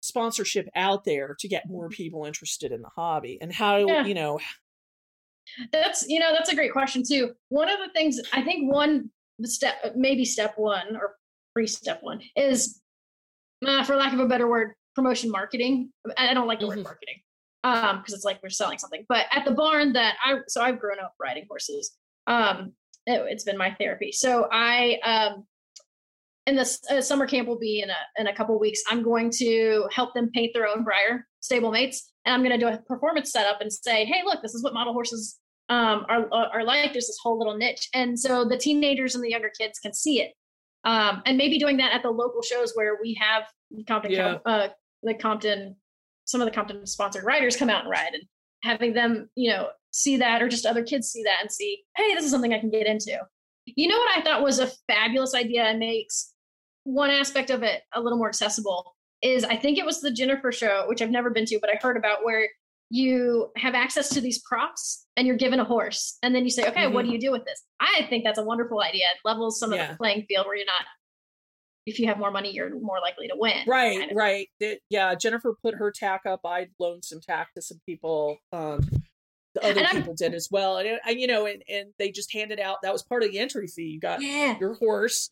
sponsorship 0.01 0.69
out 0.75 1.03
there 1.03 1.35
to 1.39 1.47
get 1.47 1.69
more 1.69 1.89
people 1.89 2.25
interested 2.25 2.71
in 2.71 2.81
the 2.81 2.89
hobby? 2.89 3.37
And 3.41 3.53
how 3.53 3.77
yeah. 3.77 4.05
you 4.05 4.13
know 4.13 4.39
that's 5.71 6.05
you 6.07 6.19
know 6.19 6.31
that's 6.31 6.51
a 6.51 6.55
great 6.55 6.71
question 6.71 7.03
too. 7.07 7.31
One 7.49 7.69
of 7.69 7.79
the 7.79 7.91
things 7.93 8.19
i 8.33 8.41
think 8.41 8.71
one 8.71 9.09
step 9.43 9.93
maybe 9.95 10.25
step 10.25 10.53
one 10.57 10.95
or 10.95 11.15
pre 11.53 11.65
step 11.65 11.99
one 12.01 12.21
is 12.35 12.81
uh, 13.65 13.83
for 13.83 13.95
lack 13.95 14.13
of 14.13 14.19
a 14.19 14.27
better 14.27 14.47
word, 14.47 14.73
promotion 14.95 15.31
marketing. 15.31 15.91
I 16.17 16.33
don't 16.33 16.47
like 16.47 16.59
the 16.59 16.65
mm-hmm. 16.65 16.77
word 16.77 16.83
marketing 16.83 17.15
um 17.63 17.97
because 17.97 18.13
it's 18.13 18.23
like 18.23 18.39
we're 18.41 18.49
selling 18.49 18.77
something. 18.77 19.05
But 19.09 19.25
at 19.31 19.45
the 19.45 19.51
barn 19.51 19.93
that 19.93 20.15
I 20.23 20.39
so 20.47 20.61
I've 20.61 20.79
grown 20.79 20.99
up 20.99 21.13
riding 21.19 21.45
horses. 21.49 21.91
Um, 22.27 22.73
it, 23.05 23.31
has 23.31 23.43
been 23.43 23.57
my 23.57 23.75
therapy. 23.79 24.11
So 24.11 24.47
I 24.51 24.99
um 25.03 25.45
in 26.45 26.55
the 26.55 26.77
uh, 26.89 27.01
summer 27.01 27.27
camp 27.27 27.47
will 27.47 27.59
be 27.59 27.81
in 27.81 27.89
a 27.89 27.97
in 28.17 28.27
a 28.27 28.35
couple 28.35 28.57
weeks. 28.59 28.81
I'm 28.89 29.03
going 29.03 29.31
to 29.37 29.87
help 29.93 30.13
them 30.13 30.29
paint 30.33 30.53
their 30.53 30.67
own 30.67 30.85
Breyer 30.85 31.21
stablemates, 31.41 31.97
and 32.25 32.33
I'm 32.33 32.43
going 32.43 32.57
to 32.57 32.65
do 32.65 32.71
a 32.71 32.77
performance 32.77 33.31
setup 33.31 33.61
and 33.61 33.71
say, 33.71 34.05
hey, 34.05 34.21
look, 34.25 34.41
this 34.41 34.53
is 34.53 34.63
what 34.63 34.73
model 34.73 34.93
horses 34.93 35.37
um, 35.69 36.05
are 36.09 36.27
are 36.33 36.63
like. 36.63 36.93
There's 36.93 37.07
this 37.07 37.19
whole 37.21 37.37
little 37.37 37.57
niche, 37.57 37.89
and 37.93 38.17
so 38.17 38.45
the 38.45 38.57
teenagers 38.57 39.15
and 39.15 39.23
the 39.23 39.29
younger 39.29 39.51
kids 39.57 39.79
can 39.79 39.93
see 39.93 40.21
it 40.21 40.33
um, 40.83 41.21
and 41.25 41.37
maybe 41.37 41.59
doing 41.59 41.77
that 41.77 41.93
at 41.93 42.03
the 42.03 42.09
local 42.09 42.41
shows 42.41 42.71
where 42.75 42.97
we 43.01 43.13
have 43.15 43.43
Compton, 43.87 44.11
yeah. 44.11 44.37
uh, 44.45 44.69
the 45.03 45.13
Compton, 45.13 45.75
some 46.25 46.41
of 46.41 46.45
the 46.45 46.51
Compton 46.51 46.85
sponsored 46.85 47.23
riders 47.23 47.55
come 47.55 47.69
out 47.69 47.81
and 47.81 47.89
ride, 47.89 48.13
and 48.13 48.23
having 48.63 48.93
them, 48.93 49.29
you 49.35 49.51
know, 49.51 49.69
see 49.91 50.17
that, 50.17 50.41
or 50.41 50.47
just 50.47 50.65
other 50.65 50.83
kids 50.83 51.09
see 51.09 51.23
that 51.23 51.39
and 51.41 51.51
see, 51.51 51.83
hey, 51.95 52.13
this 52.13 52.25
is 52.25 52.31
something 52.31 52.53
I 52.53 52.59
can 52.59 52.69
get 52.69 52.87
into. 52.87 53.17
You 53.65 53.87
know 53.87 53.97
what 53.97 54.17
I 54.17 54.21
thought 54.21 54.41
was 54.41 54.59
a 54.59 54.71
fabulous 54.87 55.35
idea 55.35 55.63
and 55.63 55.79
makes 55.79 56.33
one 56.83 57.09
aspect 57.09 57.49
of 57.49 57.63
it 57.63 57.81
a 57.93 58.01
little 58.01 58.17
more 58.17 58.29
accessible 58.29 58.95
is 59.21 59.43
I 59.43 59.55
think 59.55 59.77
it 59.77 59.85
was 59.85 60.01
the 60.01 60.11
Jennifer 60.11 60.51
show, 60.51 60.85
which 60.87 61.01
I've 61.01 61.11
never 61.11 61.29
been 61.29 61.45
to, 61.45 61.59
but 61.59 61.69
I 61.69 61.77
heard 61.81 61.97
about 61.97 62.23
where 62.23 62.47
you 62.89 63.51
have 63.55 63.75
access 63.75 64.09
to 64.09 64.21
these 64.21 64.39
props 64.39 65.05
and 65.15 65.27
you're 65.27 65.37
given 65.37 65.59
a 65.59 65.63
horse 65.63 66.17
and 66.23 66.33
then 66.33 66.43
you 66.43 66.49
say, 66.49 66.67
okay, 66.67 66.85
mm-hmm. 66.85 66.93
what 66.93 67.05
do 67.05 67.11
you 67.11 67.19
do 67.19 67.31
with 67.31 67.45
this? 67.45 67.61
I 67.79 68.07
think 68.09 68.23
that's 68.23 68.39
a 68.39 68.43
wonderful 68.43 68.81
idea. 68.81 69.03
It 69.03 69.19
levels 69.23 69.59
some 69.59 69.73
yeah. 69.73 69.83
of 69.83 69.89
the 69.91 69.97
playing 69.97 70.25
field 70.27 70.47
where 70.47 70.55
you're 70.55 70.65
not 70.65 70.85
if 71.85 71.99
you 71.99 72.07
have 72.07 72.17
more 72.17 72.31
money, 72.31 72.51
you're 72.51 72.69
more 72.79 72.99
likely 73.01 73.27
to 73.27 73.35
win. 73.35 73.63
Right, 73.67 73.97
kind 73.97 74.11
of. 74.11 74.17
right. 74.17 74.47
It, 74.59 74.81
yeah, 74.89 75.15
Jennifer 75.15 75.55
put 75.61 75.75
her 75.75 75.91
tack 75.91 76.21
up. 76.25 76.41
I 76.45 76.67
loaned 76.79 77.03
some 77.03 77.19
tack 77.19 77.53
to 77.55 77.61
some 77.61 77.79
people. 77.85 78.37
Um, 78.53 78.87
the 79.55 79.65
other 79.65 79.85
people 79.91 80.13
did 80.13 80.33
as 80.33 80.47
well, 80.51 80.77
and, 80.77 80.99
and 81.05 81.19
you 81.19 81.25
know, 81.25 81.47
and, 81.47 81.63
and 81.67 81.89
they 81.97 82.11
just 82.11 82.31
handed 82.31 82.59
out. 82.59 82.77
That 82.83 82.93
was 82.93 83.01
part 83.01 83.23
of 83.23 83.31
the 83.31 83.39
entry 83.39 83.67
fee. 83.67 83.83
You 83.83 83.99
got 83.99 84.21
yeah. 84.21 84.57
your 84.59 84.75
horse, 84.75 85.31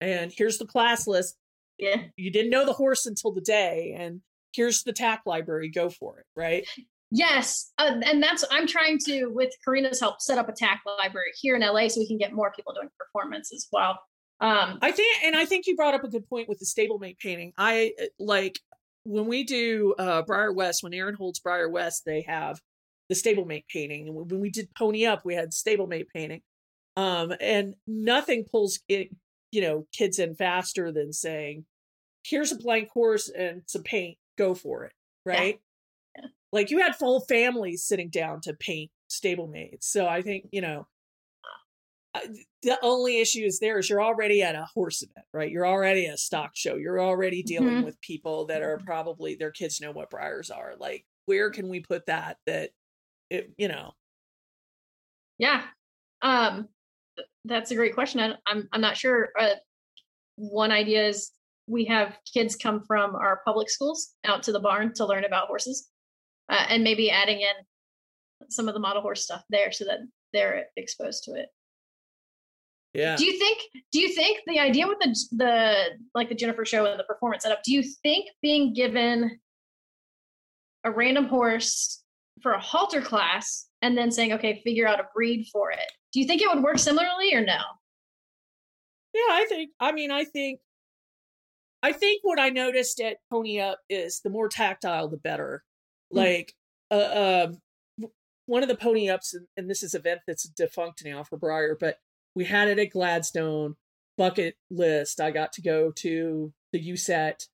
and 0.00 0.32
here's 0.36 0.58
the 0.58 0.66
class 0.66 1.06
list. 1.06 1.36
Yeah, 1.78 2.02
you 2.16 2.30
didn't 2.30 2.50
know 2.50 2.66
the 2.66 2.74
horse 2.74 3.06
until 3.06 3.32
the 3.32 3.40
day, 3.40 3.96
and 3.98 4.20
here's 4.56 4.82
the 4.82 4.92
tack 4.92 5.22
library. 5.26 5.68
Go 5.68 5.90
for 5.90 6.18
it, 6.18 6.26
right? 6.34 6.66
Yes, 7.10 7.72
uh, 7.78 8.00
and 8.04 8.22
that's 8.22 8.44
I'm 8.50 8.66
trying 8.66 8.98
to 9.06 9.26
with 9.26 9.52
Karina's 9.64 10.00
help 10.00 10.20
set 10.20 10.38
up 10.38 10.48
a 10.48 10.52
tack 10.52 10.82
library 11.00 11.30
here 11.40 11.54
in 11.54 11.62
LA 11.62 11.88
so 11.88 12.00
we 12.00 12.08
can 12.08 12.18
get 12.18 12.32
more 12.32 12.52
people 12.56 12.72
doing 12.74 12.88
performance 12.98 13.52
as 13.54 13.68
well. 13.70 14.00
Um, 14.40 14.78
I 14.82 14.90
think, 14.90 15.24
and 15.24 15.36
I 15.36 15.46
think 15.46 15.66
you 15.66 15.76
brought 15.76 15.94
up 15.94 16.04
a 16.04 16.08
good 16.08 16.28
point 16.28 16.48
with 16.48 16.58
the 16.58 16.66
stablemate 16.66 17.18
painting. 17.18 17.52
I 17.56 17.92
uh, 18.00 18.06
like 18.18 18.58
when 19.04 19.26
we 19.26 19.44
do 19.44 19.94
uh, 19.98 20.22
Breyer 20.24 20.54
West, 20.54 20.82
when 20.82 20.92
Aaron 20.92 21.14
holds 21.14 21.40
Breyer 21.40 21.70
West, 21.70 22.02
they 22.04 22.22
have 22.22 22.60
the 23.08 23.14
stablemate 23.14 23.64
painting. 23.72 24.08
And 24.08 24.16
when 24.16 24.40
we 24.40 24.50
did 24.50 24.68
Pony 24.76 25.06
Up, 25.06 25.24
we 25.24 25.34
had 25.34 25.52
stablemate 25.52 26.08
painting. 26.12 26.42
Um, 26.96 27.32
and 27.40 27.74
nothing 27.86 28.44
pulls 28.50 28.80
it, 28.88 29.10
you 29.52 29.60
know, 29.60 29.86
kids 29.92 30.18
in 30.18 30.34
faster 30.34 30.90
than 30.90 31.12
saying, 31.12 31.66
here's 32.24 32.52
a 32.52 32.56
blank 32.56 32.88
horse 32.90 33.28
and 33.28 33.62
some 33.66 33.82
paint, 33.82 34.18
go 34.36 34.54
for 34.54 34.84
it. 34.84 34.92
Right. 35.24 35.60
Yeah. 36.16 36.22
Yeah. 36.22 36.28
Like 36.52 36.70
you 36.70 36.80
had 36.80 36.96
full 36.96 37.20
families 37.20 37.84
sitting 37.84 38.10
down 38.10 38.40
to 38.42 38.54
paint 38.54 38.90
stablemates. 39.10 39.84
So 39.84 40.06
I 40.06 40.22
think, 40.22 40.46
you 40.52 40.60
know, 40.60 40.86
the 42.62 42.78
only 42.82 43.20
issue 43.20 43.44
is 43.44 43.58
there 43.58 43.78
is 43.78 43.90
you're 43.90 44.02
already 44.02 44.42
at 44.42 44.54
a 44.54 44.66
horse 44.74 45.02
event, 45.02 45.26
right? 45.32 45.50
You're 45.50 45.66
already 45.66 46.06
at 46.06 46.14
a 46.14 46.18
stock 46.18 46.52
show. 46.54 46.76
You're 46.76 47.00
already 47.00 47.42
dealing 47.42 47.74
mm-hmm. 47.74 47.84
with 47.84 48.00
people 48.00 48.46
that 48.46 48.62
are 48.62 48.80
probably 48.84 49.34
their 49.34 49.50
kids 49.50 49.80
know 49.80 49.92
what 49.92 50.10
Breyers 50.10 50.50
are. 50.50 50.74
Like, 50.78 51.04
where 51.26 51.50
can 51.50 51.68
we 51.68 51.80
put 51.80 52.06
that? 52.06 52.38
That 52.46 52.70
it, 53.30 53.52
you 53.58 53.68
know. 53.68 53.92
Yeah, 55.38 55.62
um, 56.22 56.68
that's 57.44 57.70
a 57.70 57.74
great 57.74 57.94
question. 57.94 58.20
I, 58.20 58.34
I'm 58.46 58.68
I'm 58.72 58.80
not 58.80 58.96
sure. 58.96 59.28
Uh, 59.38 59.56
one 60.36 60.72
idea 60.72 61.06
is 61.08 61.32
we 61.66 61.84
have 61.86 62.16
kids 62.32 62.56
come 62.56 62.82
from 62.86 63.14
our 63.14 63.40
public 63.44 63.68
schools 63.68 64.14
out 64.24 64.42
to 64.44 64.52
the 64.52 64.60
barn 64.60 64.92
to 64.94 65.06
learn 65.06 65.24
about 65.24 65.48
horses, 65.48 65.88
uh, 66.48 66.64
and 66.68 66.84
maybe 66.84 67.10
adding 67.10 67.40
in 67.40 67.54
some 68.48 68.68
of 68.68 68.74
the 68.74 68.80
model 68.80 69.02
horse 69.02 69.24
stuff 69.24 69.42
there 69.50 69.72
so 69.72 69.84
that 69.84 69.98
they're 70.32 70.66
exposed 70.76 71.24
to 71.24 71.32
it. 71.32 71.48
Yeah. 72.94 73.16
Do 73.16 73.26
you 73.26 73.38
think 73.38 73.58
do 73.92 74.00
you 74.00 74.14
think 74.14 74.38
the 74.46 74.58
idea 74.58 74.86
with 74.86 74.98
the 75.00 75.14
the 75.36 75.84
like 76.14 76.28
the 76.28 76.34
Jennifer 76.34 76.64
show 76.64 76.86
and 76.86 76.98
the 76.98 77.04
performance 77.04 77.42
setup, 77.42 77.62
do 77.62 77.72
you 77.72 77.82
think 78.02 78.30
being 78.40 78.72
given 78.72 79.38
a 80.84 80.90
random 80.90 81.26
horse 81.26 82.02
for 82.42 82.52
a 82.52 82.60
halter 82.60 83.02
class 83.02 83.66
and 83.82 83.98
then 83.98 84.10
saying, 84.10 84.32
okay, 84.32 84.62
figure 84.64 84.86
out 84.86 85.00
a 85.00 85.04
breed 85.14 85.46
for 85.52 85.70
it, 85.72 85.92
do 86.12 86.20
you 86.20 86.26
think 86.26 86.40
it 86.40 86.48
would 86.48 86.64
work 86.64 86.78
similarly 86.78 87.34
or 87.34 87.44
no? 87.44 87.58
Yeah, 89.12 89.30
I 89.30 89.46
think 89.48 89.70
I 89.78 89.92
mean 89.92 90.10
I 90.10 90.24
think 90.24 90.60
I 91.82 91.92
think 91.92 92.20
what 92.22 92.40
I 92.40 92.48
noticed 92.48 93.00
at 93.00 93.18
Pony 93.30 93.60
Up 93.60 93.78
is 93.88 94.20
the 94.20 94.30
more 94.30 94.48
tactile 94.48 95.08
the 95.08 95.16
better. 95.16 95.62
Mm-hmm. 96.12 96.18
Like 96.18 96.54
uh, 96.90 97.48
um, 97.48 98.08
one 98.46 98.62
of 98.62 98.68
the 98.68 98.76
Pony 98.76 99.08
Ups, 99.08 99.34
and, 99.34 99.46
and 99.56 99.70
this 99.70 99.82
is 99.82 99.94
event 99.94 100.20
that's 100.26 100.44
defunct 100.44 101.04
now 101.04 101.22
for 101.22 101.38
Breyer, 101.38 101.74
but 101.78 101.98
we 102.34 102.44
had 102.44 102.68
it 102.68 102.78
at 102.78 102.90
Gladstone 102.90 103.76
bucket 104.16 104.56
list. 104.70 105.20
I 105.20 105.30
got 105.30 105.52
to 105.54 105.62
go 105.62 105.90
to 105.96 106.52
the 106.72 106.92
USET 106.92 107.48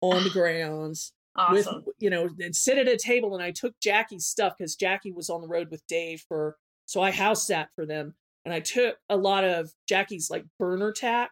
on 0.00 0.24
the 0.24 0.30
grounds 0.32 1.12
awesome. 1.36 1.82
with 1.86 1.94
you 1.98 2.10
know 2.10 2.28
and 2.38 2.54
sit 2.54 2.78
at 2.78 2.88
a 2.88 2.96
table 2.96 3.34
and 3.34 3.42
I 3.42 3.50
took 3.50 3.78
Jackie's 3.80 4.26
stuff 4.26 4.54
because 4.56 4.76
Jackie 4.76 5.12
was 5.12 5.30
on 5.30 5.40
the 5.40 5.48
road 5.48 5.68
with 5.70 5.86
Dave 5.86 6.24
for 6.28 6.56
so 6.86 7.00
I 7.00 7.10
house 7.10 7.46
sat 7.46 7.70
for 7.74 7.86
them 7.86 8.14
and 8.44 8.52
I 8.52 8.60
took 8.60 8.96
a 9.08 9.16
lot 9.16 9.44
of 9.44 9.72
Jackie's 9.88 10.30
like 10.30 10.44
burner 10.58 10.92
tack, 10.92 11.30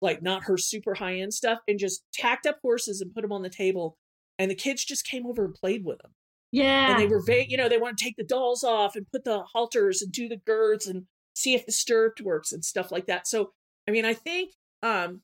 like 0.00 0.22
not 0.22 0.44
her 0.44 0.56
super 0.56 0.94
high 0.94 1.16
end 1.16 1.34
stuff, 1.34 1.58
and 1.66 1.78
just 1.78 2.02
tacked 2.12 2.46
up 2.46 2.58
horses 2.62 3.00
and 3.00 3.14
put 3.14 3.22
them 3.22 3.32
on 3.32 3.42
the 3.42 3.50
table. 3.50 3.96
And 4.38 4.50
the 4.50 4.54
kids 4.54 4.84
just 4.84 5.06
came 5.06 5.26
over 5.26 5.44
and 5.44 5.54
played 5.54 5.84
with 5.84 5.98
them. 5.98 6.12
Yeah. 6.52 6.92
And 6.92 7.00
they 7.00 7.06
were, 7.06 7.20
va- 7.20 7.50
you 7.50 7.56
know, 7.56 7.68
they 7.68 7.78
want 7.78 7.98
to 7.98 8.04
take 8.04 8.16
the 8.16 8.24
dolls 8.24 8.64
off 8.64 8.96
and 8.96 9.10
put 9.10 9.24
the 9.24 9.42
halters 9.42 10.00
and 10.00 10.12
do 10.12 10.28
the 10.28 10.36
girds 10.36 10.86
and 10.86 11.04
see 11.34 11.54
if 11.54 11.66
the 11.66 11.72
stirrup 11.72 12.20
works 12.22 12.52
and 12.52 12.64
stuff 12.64 12.90
like 12.90 13.06
that. 13.06 13.26
So, 13.26 13.52
I 13.86 13.90
mean, 13.90 14.04
I 14.04 14.14
think 14.14 14.52
um, 14.82 15.22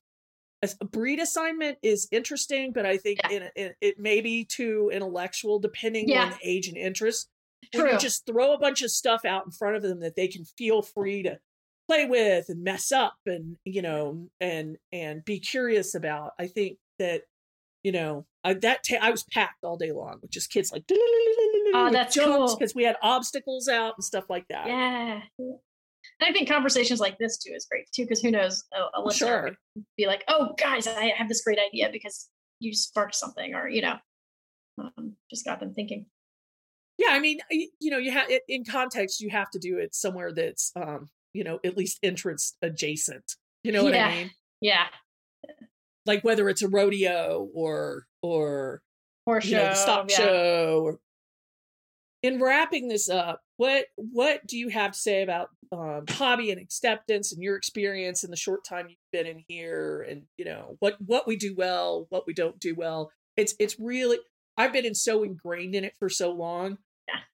a 0.80 0.84
breed 0.84 1.20
assignment 1.20 1.78
is 1.82 2.08
interesting, 2.10 2.72
but 2.72 2.86
I 2.86 2.96
think 2.96 3.20
yeah. 3.24 3.36
in, 3.36 3.50
in, 3.56 3.74
it 3.80 3.98
may 3.98 4.20
be 4.20 4.44
too 4.44 4.90
intellectual 4.92 5.58
depending 5.58 6.08
yeah. 6.08 6.26
on 6.26 6.34
age 6.42 6.68
and 6.68 6.76
interest. 6.76 7.28
True. 7.72 7.84
When 7.84 7.92
you 7.94 7.98
just 7.98 8.26
throw 8.26 8.52
a 8.52 8.58
bunch 8.58 8.82
of 8.82 8.90
stuff 8.90 9.24
out 9.24 9.46
in 9.46 9.50
front 9.50 9.76
of 9.76 9.82
them 9.82 10.00
that 10.00 10.16
they 10.16 10.28
can 10.28 10.44
feel 10.44 10.82
free 10.82 11.22
to 11.22 11.38
play 11.88 12.06
with 12.06 12.48
and 12.48 12.62
mess 12.62 12.92
up 12.92 13.16
and 13.26 13.56
you 13.64 13.82
know 13.82 14.28
and 14.40 14.76
and 14.92 15.24
be 15.24 15.40
curious 15.40 15.94
about. 15.94 16.32
I 16.38 16.46
think 16.46 16.78
that 16.98 17.22
you 17.82 17.92
know 17.92 18.26
I, 18.42 18.54
that 18.54 18.84
ta- 18.88 18.98
I 19.00 19.10
was 19.10 19.24
packed 19.24 19.64
all 19.64 19.76
day 19.76 19.92
long 19.92 20.18
with 20.22 20.30
just 20.30 20.50
kids 20.50 20.72
like 20.72 20.84
oh 20.90 21.88
that's 21.92 22.18
cool 22.18 22.56
because 22.56 22.74
we 22.74 22.84
had 22.84 22.96
obstacles 23.02 23.68
out 23.68 23.94
and 23.96 24.04
stuff 24.04 24.24
like 24.28 24.46
that. 24.48 24.66
Yeah, 24.66 25.20
and 26.20 26.28
I 26.28 26.32
think 26.32 26.48
conversations 26.48 27.00
like 27.00 27.18
this 27.18 27.38
too 27.38 27.52
is 27.54 27.66
great 27.66 27.90
too, 27.92 28.02
because 28.02 28.20
who 28.20 28.30
knows, 28.30 28.64
a, 28.72 29.00
a 29.00 29.02
listener 29.02 29.26
sure. 29.28 29.84
be 29.96 30.06
like, 30.06 30.24
"Oh, 30.28 30.54
guys, 30.58 30.86
I 30.86 31.12
have 31.16 31.28
this 31.28 31.42
great 31.42 31.58
idea 31.58 31.88
because 31.92 32.28
you 32.60 32.74
sparked 32.74 33.14
something," 33.14 33.54
or 33.54 33.68
you 33.68 33.82
know, 33.82 33.96
um, 34.78 35.16
just 35.30 35.44
got 35.44 35.60
them 35.60 35.74
thinking. 35.74 36.06
Yeah, 36.98 37.10
I 37.10 37.18
mean, 37.18 37.40
you 37.50 37.90
know, 37.90 37.98
you 37.98 38.12
have 38.12 38.28
in 38.48 38.64
context, 38.64 39.20
you 39.20 39.30
have 39.30 39.50
to 39.50 39.58
do 39.58 39.78
it 39.78 39.94
somewhere 39.96 40.32
that's, 40.32 40.70
um, 40.76 41.08
you 41.34 41.44
know, 41.44 41.58
at 41.64 41.76
least 41.76 41.98
entrance 42.02 42.56
adjacent. 42.62 43.36
You 43.62 43.72
know 43.72 43.84
what 43.84 43.94
yeah. 43.94 44.06
I 44.06 44.14
mean? 44.14 44.30
Yeah. 44.60 44.86
Like 46.06 46.22
whether 46.22 46.48
it's 46.48 46.62
a 46.62 46.68
rodeo 46.68 47.48
or 47.54 48.06
or 48.22 48.80
or 49.26 49.40
show, 49.40 49.68
know, 49.68 49.74
stock 49.74 50.10
yeah. 50.10 50.16
show. 50.16 50.82
Or... 50.84 50.98
In 52.22 52.40
wrapping 52.40 52.88
this 52.88 53.10
up, 53.10 53.40
what 53.56 53.86
what 53.96 54.46
do 54.46 54.56
you 54.56 54.68
have 54.68 54.92
to 54.92 54.98
say 54.98 55.22
about 55.22 55.48
um, 55.72 56.04
hobby 56.08 56.50
and 56.50 56.60
acceptance 56.60 57.32
and 57.32 57.42
your 57.42 57.56
experience 57.56 58.24
in 58.24 58.30
the 58.30 58.36
short 58.36 58.64
time 58.64 58.86
you've 58.88 58.98
been 59.12 59.26
in 59.26 59.42
here 59.48 60.06
and 60.08 60.22
you 60.36 60.44
know 60.44 60.76
what 60.78 60.96
what 61.04 61.26
we 61.26 61.36
do 61.36 61.54
well 61.56 62.06
what 62.10 62.26
we 62.26 62.34
don't 62.34 62.60
do 62.60 62.74
well 62.74 63.10
it's 63.36 63.54
it's 63.58 63.76
really 63.80 64.18
i've 64.56 64.72
been 64.72 64.84
in 64.84 64.94
so 64.94 65.22
ingrained 65.22 65.74
in 65.74 65.84
it 65.84 65.94
for 65.98 66.08
so 66.08 66.30
long. 66.30 66.78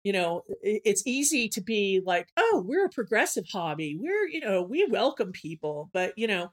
You 0.04 0.12
know 0.12 0.44
it's 0.62 1.06
easy 1.06 1.48
to 1.48 1.60
be 1.60 2.00
like 2.04 2.28
oh 2.36 2.64
we're 2.66 2.86
a 2.86 2.90
progressive 2.90 3.46
hobby. 3.52 3.96
We're 4.00 4.28
you 4.28 4.40
know 4.40 4.62
we 4.62 4.86
welcome 4.86 5.32
people. 5.32 5.90
But 5.92 6.16
you 6.16 6.26
know 6.26 6.52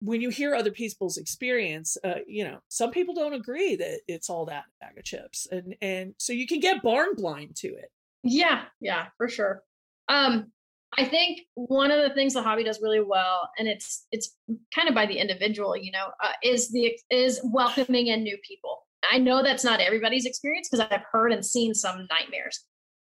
when 0.00 0.20
you 0.20 0.30
hear 0.30 0.54
other 0.54 0.70
people's 0.70 1.16
experience 1.16 1.96
uh, 2.04 2.20
you 2.26 2.44
know 2.44 2.58
some 2.68 2.90
people 2.90 3.14
don't 3.14 3.32
agree 3.32 3.76
that 3.76 4.00
it's 4.06 4.30
all 4.30 4.46
that 4.46 4.64
bag 4.80 4.96
of 4.96 5.04
chips 5.04 5.46
and 5.50 5.74
and 5.82 6.14
so 6.18 6.32
you 6.32 6.46
can 6.46 6.60
get 6.60 6.82
barn 6.82 7.14
blind 7.14 7.56
to 7.56 7.68
it. 7.68 7.90
Yeah 8.22 8.62
yeah 8.80 9.06
for 9.16 9.28
sure. 9.28 9.62
Um 10.08 10.52
I 10.96 11.04
think 11.04 11.40
one 11.54 11.90
of 11.90 12.02
the 12.02 12.14
things 12.14 12.32
the 12.32 12.42
hobby 12.42 12.64
does 12.64 12.80
really 12.80 13.02
well, 13.02 13.50
and 13.58 13.68
it's 13.68 14.06
it's 14.10 14.34
kind 14.74 14.88
of 14.88 14.94
by 14.94 15.04
the 15.04 15.18
individual, 15.18 15.76
you 15.76 15.92
know, 15.92 16.06
uh, 16.22 16.32
is 16.42 16.70
the 16.70 16.98
is 17.10 17.40
welcoming 17.44 18.06
in 18.06 18.22
new 18.22 18.38
people. 18.46 18.86
I 19.10 19.18
know 19.18 19.42
that's 19.42 19.64
not 19.64 19.80
everybody's 19.80 20.26
experience 20.26 20.68
because 20.68 20.86
I've 20.90 21.04
heard 21.12 21.32
and 21.32 21.44
seen 21.44 21.74
some 21.74 22.06
nightmares. 22.10 22.64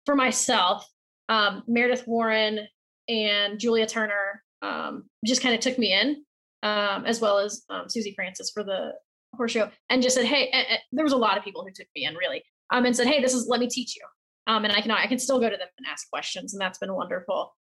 For 0.05 0.15
myself, 0.15 0.87
um, 1.29 1.63
Meredith 1.67 2.07
Warren 2.07 2.67
and 3.07 3.59
Julia 3.59 3.85
Turner 3.85 4.43
um, 4.61 5.05
just 5.25 5.41
kind 5.41 5.55
of 5.55 5.61
took 5.61 5.77
me 5.77 5.93
in, 5.93 6.23
um, 6.63 7.05
as 7.05 7.21
well 7.21 7.37
as 7.39 7.63
um, 7.69 7.83
Susie 7.87 8.13
Francis 8.15 8.51
for 8.53 8.63
the 8.63 8.93
horse 9.35 9.51
show, 9.51 9.69
and 9.89 10.01
just 10.01 10.15
said, 10.15 10.25
"Hey," 10.25 10.49
and, 10.49 10.65
and 10.69 10.79
there 10.91 11.03
was 11.03 11.13
a 11.13 11.17
lot 11.17 11.37
of 11.37 11.43
people 11.43 11.63
who 11.63 11.71
took 11.71 11.87
me 11.95 12.05
in 12.05 12.15
really, 12.15 12.43
um, 12.71 12.85
and 12.85 12.95
said, 12.95 13.07
"Hey, 13.07 13.21
this 13.21 13.33
is 13.33 13.47
let 13.47 13.59
me 13.59 13.67
teach 13.67 13.95
you." 13.95 14.03
Um, 14.47 14.63
and 14.63 14.73
I 14.73 14.81
can 14.81 14.91
I 14.91 15.07
can 15.07 15.19
still 15.19 15.39
go 15.39 15.49
to 15.49 15.57
them 15.57 15.67
and 15.77 15.87
ask 15.87 16.09
questions, 16.09 16.53
and 16.53 16.61
that's 16.61 16.79
been 16.79 16.93
wonderful. 16.93 17.53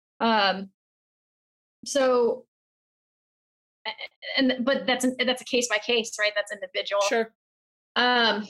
So, 1.85 2.45
and 4.37 4.57
but 4.61 4.85
that's 4.85 5.05
that's 5.25 5.41
a 5.41 5.45
case 5.45 5.67
by 5.67 5.77
case, 5.77 6.13
right? 6.19 6.31
That's 6.35 6.51
individual. 6.51 7.01
Sure. 7.07 7.31
Um, 7.95 8.47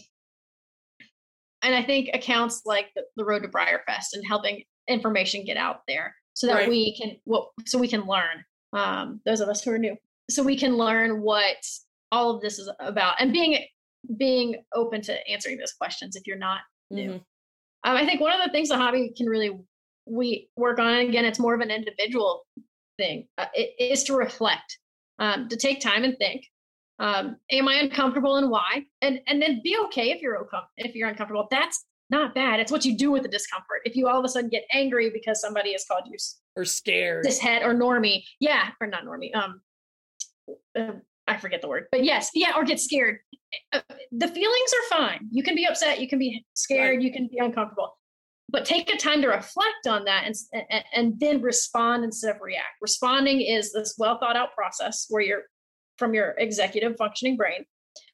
and 1.61 1.73
I 1.73 1.83
think 1.83 2.09
accounts 2.13 2.61
like 2.65 2.87
the, 2.95 3.03
the 3.15 3.25
Road 3.25 3.43
to 3.43 3.49
BreyerFest 3.49 4.13
and 4.13 4.25
helping 4.27 4.63
information 4.87 5.45
get 5.45 5.57
out 5.57 5.81
there 5.87 6.13
so 6.33 6.47
that 6.47 6.53
right. 6.53 6.69
we 6.69 6.95
can 6.97 7.17
well, 7.25 7.53
so 7.65 7.77
we 7.79 7.87
can 7.87 8.05
learn. 8.05 8.43
um, 8.73 9.21
those 9.25 9.39
of 9.41 9.49
us 9.49 9.63
who 9.63 9.71
are 9.71 9.77
new, 9.77 9.95
so 10.29 10.43
we 10.43 10.57
can 10.57 10.77
learn 10.77 11.21
what 11.21 11.57
all 12.11 12.35
of 12.35 12.41
this 12.41 12.59
is 12.59 12.69
about 12.79 13.15
and 13.19 13.31
being 13.33 13.57
being 14.17 14.63
open 14.75 15.01
to 15.01 15.27
answering 15.27 15.57
those 15.57 15.73
questions 15.73 16.15
if 16.15 16.27
you're 16.27 16.37
not 16.37 16.59
new. 16.91 17.11
Mhm. 17.11 17.23
Um, 17.83 17.97
I 17.97 18.05
think 18.05 18.21
one 18.21 18.33
of 18.33 18.45
the 18.45 18.51
things 18.51 18.69
the 18.69 18.77
hobby 18.77 19.11
can 19.15 19.27
really 19.27 19.59
we 20.05 20.49
work 20.55 20.79
on 20.79 20.93
again, 20.97 21.25
it's 21.25 21.39
more 21.39 21.55
of 21.55 21.61
an 21.61 21.71
individual 21.71 22.45
thing. 22.97 23.27
Uh, 23.37 23.47
it 23.53 23.73
is 23.79 24.03
to 24.03 24.15
reflect, 24.15 24.77
um, 25.19 25.47
to 25.49 25.57
take 25.57 25.79
time 25.81 26.03
and 26.03 26.17
think. 26.17 26.45
Um, 26.99 27.37
am 27.51 27.67
I 27.67 27.75
uncomfortable 27.75 28.37
and 28.37 28.49
why? 28.49 28.85
And 29.01 29.19
and 29.27 29.41
then 29.41 29.61
be 29.63 29.77
okay 29.85 30.11
if 30.11 30.21
you're 30.21 30.37
okay 30.43 30.59
if 30.77 30.95
you're 30.95 31.09
uncomfortable. 31.09 31.47
That's 31.51 31.83
not 32.09 32.33
bad. 32.35 32.59
It's 32.59 32.71
what 32.71 32.85
you 32.85 32.95
do 32.97 33.11
with 33.11 33.23
the 33.23 33.29
discomfort. 33.29 33.81
If 33.83 33.95
you 33.95 34.07
all 34.07 34.19
of 34.19 34.25
a 34.25 34.29
sudden 34.29 34.49
get 34.49 34.63
angry 34.71 35.09
because 35.09 35.41
somebody 35.41 35.71
has 35.73 35.85
called 35.85 36.03
you 36.05 36.17
Or 36.55 36.63
scared. 36.63 37.25
cishet 37.25 37.63
or 37.63 37.73
normie, 37.73 38.23
yeah, 38.39 38.69
or 38.79 38.87
not 38.87 39.03
normie. 39.05 39.35
Um, 39.35 39.61
uh, 40.77 40.91
I 41.27 41.37
forget 41.37 41.61
the 41.61 41.67
word, 41.67 41.87
but 41.91 42.03
yes, 42.03 42.29
yeah, 42.35 42.53
or 42.55 42.63
get 42.63 42.79
scared. 42.79 43.17
Uh, 43.73 43.81
the 44.11 44.27
feelings 44.27 44.71
are 44.91 44.97
fine. 44.97 45.27
You 45.31 45.41
can 45.41 45.55
be 45.55 45.65
upset, 45.65 45.99
you 45.99 46.07
can 46.07 46.19
be 46.19 46.45
scared, 46.53 46.97
Right. 46.97 47.01
you 47.01 47.11
can 47.11 47.27
be 47.27 47.39
uncomfortable, 47.39 47.97
but 48.49 48.63
take 48.65 48.93
a 48.93 48.97
time 48.97 49.21
to 49.23 49.27
reflect 49.29 49.87
on 49.87 50.05
that 50.05 50.25
and, 50.25 50.35
and 50.69 50.83
and 50.93 51.19
then 51.19 51.41
respond 51.41 52.03
instead 52.03 52.35
of 52.35 52.41
react. 52.41 52.75
Responding 52.81 53.41
is 53.41 53.73
this 53.73 53.95
well 53.97 54.19
thought 54.19 54.35
out 54.35 54.53
process 54.53 55.07
where 55.09 55.23
you're 55.23 55.43
from 55.97 56.13
your 56.13 56.35
executive 56.37 56.95
functioning 56.97 57.37
brain. 57.37 57.65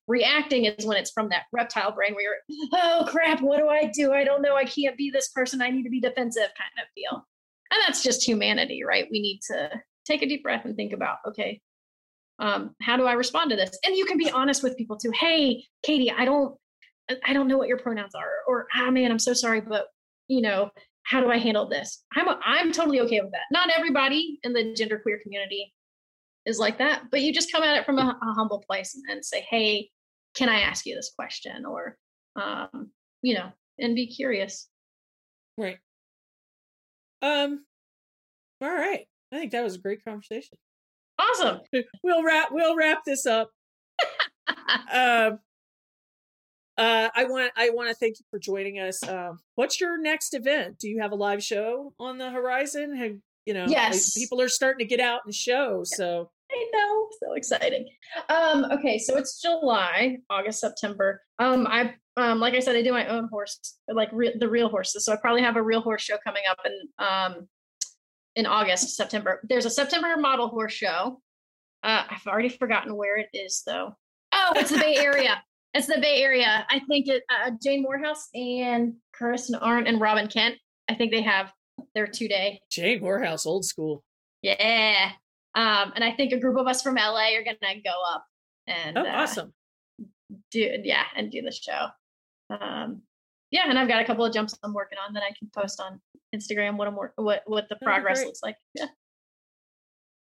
Reacting 0.07 0.65
is 0.65 0.85
when 0.85 0.97
it's 0.97 1.11
from 1.11 1.29
that 1.29 1.43
reptile 1.53 1.91
brain 1.91 2.13
where 2.13 2.23
you're, 2.23 2.69
oh 2.73 3.05
crap, 3.07 3.41
what 3.41 3.57
do 3.57 3.67
I 3.67 3.85
do? 3.93 4.13
I 4.13 4.23
don't 4.23 4.41
know. 4.41 4.55
I 4.55 4.65
can't 4.65 4.97
be 4.97 5.09
this 5.09 5.29
person. 5.29 5.61
I 5.61 5.69
need 5.69 5.83
to 5.83 5.89
be 5.89 6.01
defensive 6.01 6.49
kind 6.57 6.71
of 6.81 6.87
feel. 6.95 7.25
And 7.71 7.79
that's 7.87 8.03
just 8.03 8.27
humanity, 8.27 8.83
right? 8.83 9.07
We 9.09 9.21
need 9.21 9.39
to 9.49 9.69
take 10.05 10.21
a 10.21 10.27
deep 10.27 10.43
breath 10.43 10.65
and 10.65 10.75
think 10.75 10.91
about, 10.91 11.17
okay, 11.27 11.61
um, 12.39 12.75
how 12.81 12.97
do 12.97 13.05
I 13.05 13.13
respond 13.13 13.51
to 13.51 13.55
this? 13.55 13.77
And 13.85 13.95
you 13.95 14.05
can 14.05 14.17
be 14.17 14.29
honest 14.29 14.63
with 14.63 14.77
people 14.77 14.97
too. 14.97 15.11
Hey, 15.17 15.63
Katie, 15.83 16.11
I 16.11 16.25
don't, 16.25 16.57
I 17.23 17.33
don't 17.33 17.47
know 17.47 17.57
what 17.57 17.67
your 17.67 17.77
pronouns 17.77 18.15
are, 18.15 18.29
or 18.47 18.67
ah, 18.75 18.89
man, 18.91 19.11
I'm 19.11 19.19
so 19.19 19.33
sorry, 19.33 19.61
but 19.61 19.87
you 20.27 20.41
know, 20.41 20.69
how 21.03 21.21
do 21.21 21.29
I 21.29 21.37
handle 21.37 21.67
this? 21.67 22.03
I'm, 22.15 22.27
I'm 22.43 22.71
totally 22.71 22.99
okay 23.01 23.21
with 23.21 23.31
that. 23.31 23.41
Not 23.51 23.69
everybody 23.69 24.39
in 24.43 24.53
the 24.53 24.75
genderqueer 24.77 25.21
community 25.21 25.73
is 26.45 26.59
like 26.59 26.77
that, 26.80 27.03
but 27.11 27.22
you 27.22 27.34
just 27.34 27.51
come 27.51 27.63
at 27.63 27.77
it 27.77 27.85
from 27.85 27.99
a, 27.99 28.18
a 28.22 28.34
humble 28.34 28.63
place 28.68 28.95
and, 28.95 29.03
and 29.09 29.26
say, 29.26 29.45
hey, 29.49 29.89
can 30.35 30.49
I 30.49 30.61
ask 30.61 30.85
you 30.85 30.95
this 30.95 31.11
question? 31.15 31.65
Or, 31.65 31.97
um, 32.35 32.91
you 33.22 33.35
know, 33.35 33.51
and 33.80 33.95
be 33.95 34.07
curious. 34.07 34.68
Right. 35.57 35.77
Um. 37.22 37.65
All 38.61 38.72
right. 38.72 39.05
I 39.31 39.38
think 39.38 39.51
that 39.51 39.63
was 39.63 39.76
a 39.76 39.80
great 39.80 40.03
conversation. 40.03 40.57
Awesome. 41.19 41.59
We'll 42.03 42.23
wrap. 42.23 42.49
We'll 42.51 42.76
wrap 42.76 43.03
this 43.05 43.26
up. 43.26 43.51
Um. 44.91 45.39
Uh, 46.77 47.09
I 47.15 47.26
want. 47.26 47.51
I 47.55 47.69
want 47.69 47.89
to 47.89 47.95
thank 47.95 48.18
you 48.19 48.26
for 48.31 48.39
joining 48.39 48.80
us. 48.80 49.07
Um, 49.07 49.39
what's 49.55 49.80
your 49.80 50.01
next 50.01 50.34
event? 50.34 50.80
Do 50.80 50.89
you 50.89 51.01
have 51.01 51.11
a 51.11 51.15
live 51.15 51.43
show 51.43 51.93
on 51.99 52.18
the 52.18 52.31
horizon? 52.31 52.95
Have 52.95 53.18
you 53.45 53.53
know? 53.53 53.61
like, 53.63 53.72
Yes. 53.72 54.13
people 54.13 54.41
are 54.41 54.49
starting 54.49 54.80
to 54.80 54.89
get 54.89 54.99
out 54.99 55.22
and 55.26 55.34
show. 55.34 55.81
So 55.84 56.30
I 56.51 56.69
know, 56.73 57.07
so 57.23 57.34
exciting. 57.34 57.88
Um, 58.30 58.65
okay, 58.72 58.97
so 58.97 59.15
it's 59.18 59.41
July, 59.41 60.18
August, 60.30 60.59
September. 60.59 61.22
Um, 61.39 61.65
I 61.68 61.93
um, 62.18 62.39
like 62.39 62.53
I 62.55 62.59
said, 62.59 62.76
I 62.76 62.81
do 62.81 62.91
my 62.91 63.07
own 63.07 63.30
horse, 63.31 63.77
like 63.88 64.09
re- 64.11 64.35
the 64.38 64.49
real 64.49 64.68
horses. 64.68 65.05
So 65.05 65.13
I 65.13 65.15
probably 65.15 65.41
have 65.43 65.55
a 65.55 65.63
real 65.63 65.80
horse 65.80 66.01
show 66.01 66.18
coming 66.23 66.43
up 66.49 66.57
in 66.65 67.05
um 67.05 67.47
in 68.35 68.45
August, 68.45 68.95
September. 68.97 69.39
There's 69.47 69.65
a 69.65 69.69
September 69.69 70.15
model 70.18 70.49
horse 70.49 70.73
show. 70.73 71.22
Uh, 71.84 72.03
I've 72.09 72.27
already 72.27 72.49
forgotten 72.49 72.95
where 72.95 73.18
it 73.18 73.27
is 73.34 73.63
though. 73.65 73.95
Oh, 74.34 74.51
it's 74.55 74.69
the 74.72 74.77
Bay 74.77 74.95
Area. 74.97 75.41
It's 75.73 75.88
the 75.88 75.99
Bay 76.01 76.22
Area. 76.22 76.65
I 76.69 76.80
think 76.89 77.07
it 77.07 77.23
uh, 77.30 77.51
Jane 77.63 77.81
Morehouse 77.81 78.27
and 78.35 78.93
Kirsten 79.13 79.55
Arndt 79.55 79.88
and 79.88 80.01
Robin 80.01 80.27
Kent. 80.27 80.55
I 80.89 80.95
think 80.95 81.11
they 81.11 81.22
have 81.22 81.51
their 81.95 82.07
two 82.07 82.27
day 82.27 82.61
Jane 82.72 83.01
Morehouse, 83.01 83.45
old 83.45 83.65
school. 83.65 84.03
yeah. 84.41 85.11
Um, 85.53 85.91
and 85.95 86.03
I 86.03 86.11
think 86.13 86.31
a 86.31 86.39
group 86.39 86.57
of 86.57 86.65
us 86.68 86.81
from 86.81 86.95
LA 86.95 87.35
are 87.35 87.43
gonna 87.43 87.81
go 87.84 87.91
up 88.13 88.26
and 88.68 88.97
Oh, 88.97 89.01
uh, 89.01 89.09
awesome. 89.11 89.53
do 90.51 90.59
yeah 90.84 91.03
and 91.15 91.30
do 91.31 91.41
the 91.41 91.51
show. 91.51 91.88
Um, 92.49 93.01
yeah, 93.51 93.63
and 93.68 93.77
I've 93.77 93.89
got 93.89 94.01
a 94.01 94.05
couple 94.05 94.23
of 94.23 94.34
jumps 94.34 94.57
I'm 94.63 94.73
working 94.73 94.97
on 95.05 95.13
that 95.13 95.23
I 95.23 95.34
can 95.38 95.49
post 95.53 95.81
on 95.81 95.99
Instagram. 96.34 96.77
What 96.77 96.88
I'm 96.88 96.95
work 96.95 97.11
what 97.18 97.43
what 97.47 97.68
the 97.68 97.76
progress 97.77 98.19
great. 98.19 98.27
looks 98.27 98.41
like. 98.43 98.55
Yeah, 98.76 98.85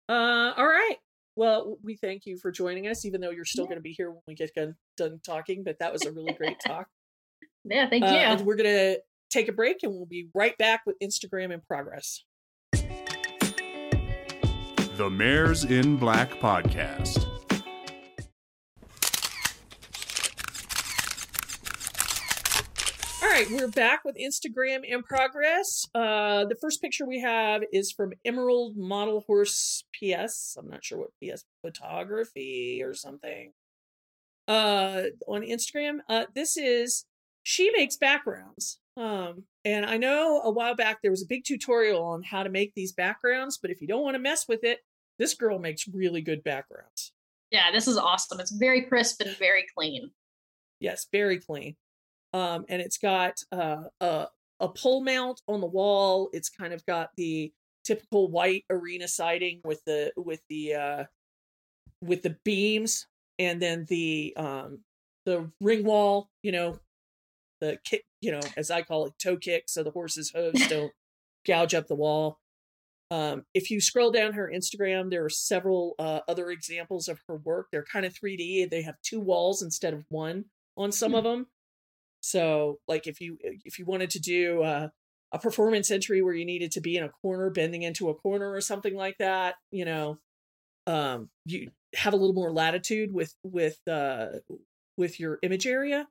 Uh, 0.08 0.52
all 0.56 0.66
right. 0.66 0.96
Well, 1.36 1.78
we 1.82 1.96
thank 1.96 2.26
you 2.26 2.36
for 2.36 2.50
joining 2.50 2.88
us, 2.88 3.04
even 3.04 3.20
though 3.20 3.30
you're 3.30 3.44
still 3.46 3.64
Yeah. 3.64 3.68
going 3.68 3.78
to 3.78 3.82
be 3.82 3.92
here 3.92 4.10
when 4.10 4.20
we 4.26 4.34
get 4.34 4.52
done, 4.54 4.74
done 4.98 5.20
talking. 5.24 5.62
But 5.64 5.78
that 5.78 5.90
was 5.92 6.04
a 6.04 6.12
really 6.12 6.34
great 6.34 6.58
talk. 6.66 6.88
yeah. 7.64 7.88
Thank 7.88 8.04
Uh, 8.04 8.08
you. 8.08 8.12
and 8.16 8.40
we're 8.42 8.56
going 8.56 8.68
to 8.68 9.00
take 9.32 9.48
a 9.48 9.52
break, 9.52 9.82
and 9.82 9.92
we'll 9.92 10.06
be 10.06 10.28
right 10.34 10.56
back 10.58 10.82
with 10.86 10.96
Instagram 11.00 11.52
in 11.52 11.60
progress. 11.60 12.24
The 14.96 15.08
Mares 15.10 15.64
in 15.64 15.96
Black 15.96 16.30
podcast. 16.32 17.26
All 23.22 23.28
right, 23.28 23.50
we're 23.50 23.68
back 23.68 24.04
with 24.04 24.16
Instagram 24.16 24.84
in 24.84 25.02
progress. 25.02 25.88
Uh, 25.94 26.44
the 26.44 26.56
first 26.60 26.82
picture 26.82 27.06
we 27.06 27.20
have 27.20 27.62
is 27.72 27.90
from 27.90 28.12
Emerald 28.26 28.76
Model 28.76 29.24
Horse 29.26 29.84
PS. 29.94 30.56
I'm 30.58 30.68
not 30.68 30.84
sure 30.84 30.98
what 30.98 31.10
PS 31.24 31.44
photography 31.62 32.82
or 32.82 32.92
something. 32.92 33.52
Uh, 34.46 35.04
on 35.26 35.40
Instagram, 35.42 36.00
uh, 36.10 36.26
this 36.34 36.58
is 36.58 37.06
she 37.42 37.70
makes 37.74 37.96
backgrounds. 37.96 38.78
Um, 38.96 39.44
and 39.64 39.86
I 39.86 39.96
know 39.96 40.42
a 40.42 40.50
while 40.50 40.74
back 40.74 40.98
there 41.02 41.10
was 41.10 41.22
a 41.22 41.26
big 41.26 41.44
tutorial 41.44 42.02
on 42.02 42.22
how 42.22 42.42
to 42.42 42.50
make 42.50 42.74
these 42.74 42.92
backgrounds, 42.92 43.58
but 43.60 43.70
if 43.70 43.80
you 43.80 43.86
don't 43.86 44.02
want 44.02 44.14
to 44.14 44.18
mess 44.18 44.46
with 44.48 44.64
it, 44.64 44.80
this 45.18 45.34
girl 45.34 45.58
makes 45.58 45.88
really 45.88 46.20
good 46.20 46.42
backgrounds. 46.42 47.12
yeah, 47.50 47.70
this 47.70 47.86
is 47.86 47.96
awesome. 47.96 48.40
It's 48.40 48.50
very 48.50 48.82
crisp 48.82 49.20
and 49.20 49.36
very 49.36 49.64
clean. 49.76 50.10
Yes, 50.80 51.06
very 51.12 51.38
clean. 51.38 51.76
Um, 52.32 52.64
and 52.68 52.82
it's 52.82 52.98
got 52.98 53.34
uh, 53.52 53.84
a 54.00 54.26
a 54.58 54.68
pole 54.68 55.04
mount 55.04 55.42
on 55.48 55.60
the 55.60 55.66
wall. 55.66 56.30
It's 56.32 56.48
kind 56.48 56.72
of 56.72 56.84
got 56.86 57.10
the 57.16 57.52
typical 57.84 58.30
white 58.30 58.64
arena 58.70 59.06
siding 59.06 59.60
with 59.64 59.84
the 59.84 60.12
with 60.16 60.40
the 60.48 60.74
uh, 60.74 61.04
with 62.02 62.22
the 62.22 62.36
beams, 62.44 63.06
and 63.38 63.60
then 63.60 63.86
the 63.88 64.34
um, 64.36 64.80
the 65.26 65.50
ring 65.60 65.84
wall. 65.84 66.30
You 66.42 66.52
know, 66.52 66.78
the. 67.60 67.78
You 68.22 68.32
know, 68.32 68.40
as 68.56 68.70
I 68.70 68.82
call 68.82 69.06
it, 69.06 69.12
toe 69.18 69.36
kick, 69.36 69.64
so 69.66 69.82
the 69.82 69.90
horse's 69.90 70.30
hooves 70.34 70.66
don't 70.68 70.92
gouge 71.46 71.74
up 71.74 71.88
the 71.88 71.94
wall. 71.94 72.38
Um, 73.10 73.44
if 73.52 73.70
you 73.70 73.82
scroll 73.82 74.10
down 74.10 74.32
her 74.32 74.50
Instagram, 74.50 75.10
there 75.10 75.22
are 75.22 75.28
several 75.30 75.94
uh, 75.98 76.20
other 76.28 76.50
examples 76.50 77.08
of 77.08 77.20
her 77.28 77.36
work. 77.36 77.66
They're 77.70 77.84
kind 77.84 78.06
of 78.06 78.14
3D. 78.14 78.70
They 78.70 78.80
have 78.82 78.94
two 79.02 79.20
walls 79.20 79.60
instead 79.60 79.92
of 79.92 80.06
one 80.08 80.46
on 80.78 80.92
some 80.92 81.14
of 81.14 81.22
them. 81.22 81.48
So, 82.22 82.78
like 82.88 83.06
if 83.06 83.20
you 83.20 83.36
if 83.42 83.78
you 83.78 83.84
wanted 83.84 84.08
to 84.10 84.20
do 84.20 84.62
uh, 84.62 84.88
a 85.32 85.38
performance 85.38 85.90
entry 85.90 86.22
where 86.22 86.32
you 86.32 86.46
needed 86.46 86.72
to 86.72 86.80
be 86.80 86.96
in 86.96 87.04
a 87.04 87.08
corner, 87.08 87.50
bending 87.50 87.82
into 87.82 88.08
a 88.08 88.14
corner 88.14 88.50
or 88.50 88.60
something 88.60 88.94
like 88.94 89.18
that, 89.18 89.56
you 89.70 89.84
know, 89.84 90.18
um, 90.86 91.28
you 91.44 91.70
have 91.94 92.14
a 92.14 92.16
little 92.16 92.34
more 92.34 92.52
latitude 92.52 93.12
with 93.12 93.34
with 93.42 93.78
uh, 93.86 94.26
with 94.96 95.20
your 95.20 95.38
image 95.42 95.66
area. 95.66 96.06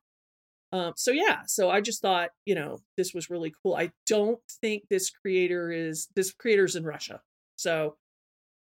Um, 0.74 0.94
so 0.96 1.12
yeah, 1.12 1.42
so 1.48 1.70
I 1.70 1.82
just 1.82 2.02
thought, 2.02 2.30
you 2.46 2.56
know, 2.56 2.80
this 2.98 3.14
was 3.14 3.30
really 3.30 3.54
cool. 3.62 3.76
I 3.76 3.92
don't 4.08 4.40
think 4.62 4.88
this 4.90 5.10
creator 5.10 5.70
is 5.72 6.08
this 6.16 6.32
creator's 6.32 6.76
in 6.78 6.86
Russia. 6.86 7.22
So 7.58 7.98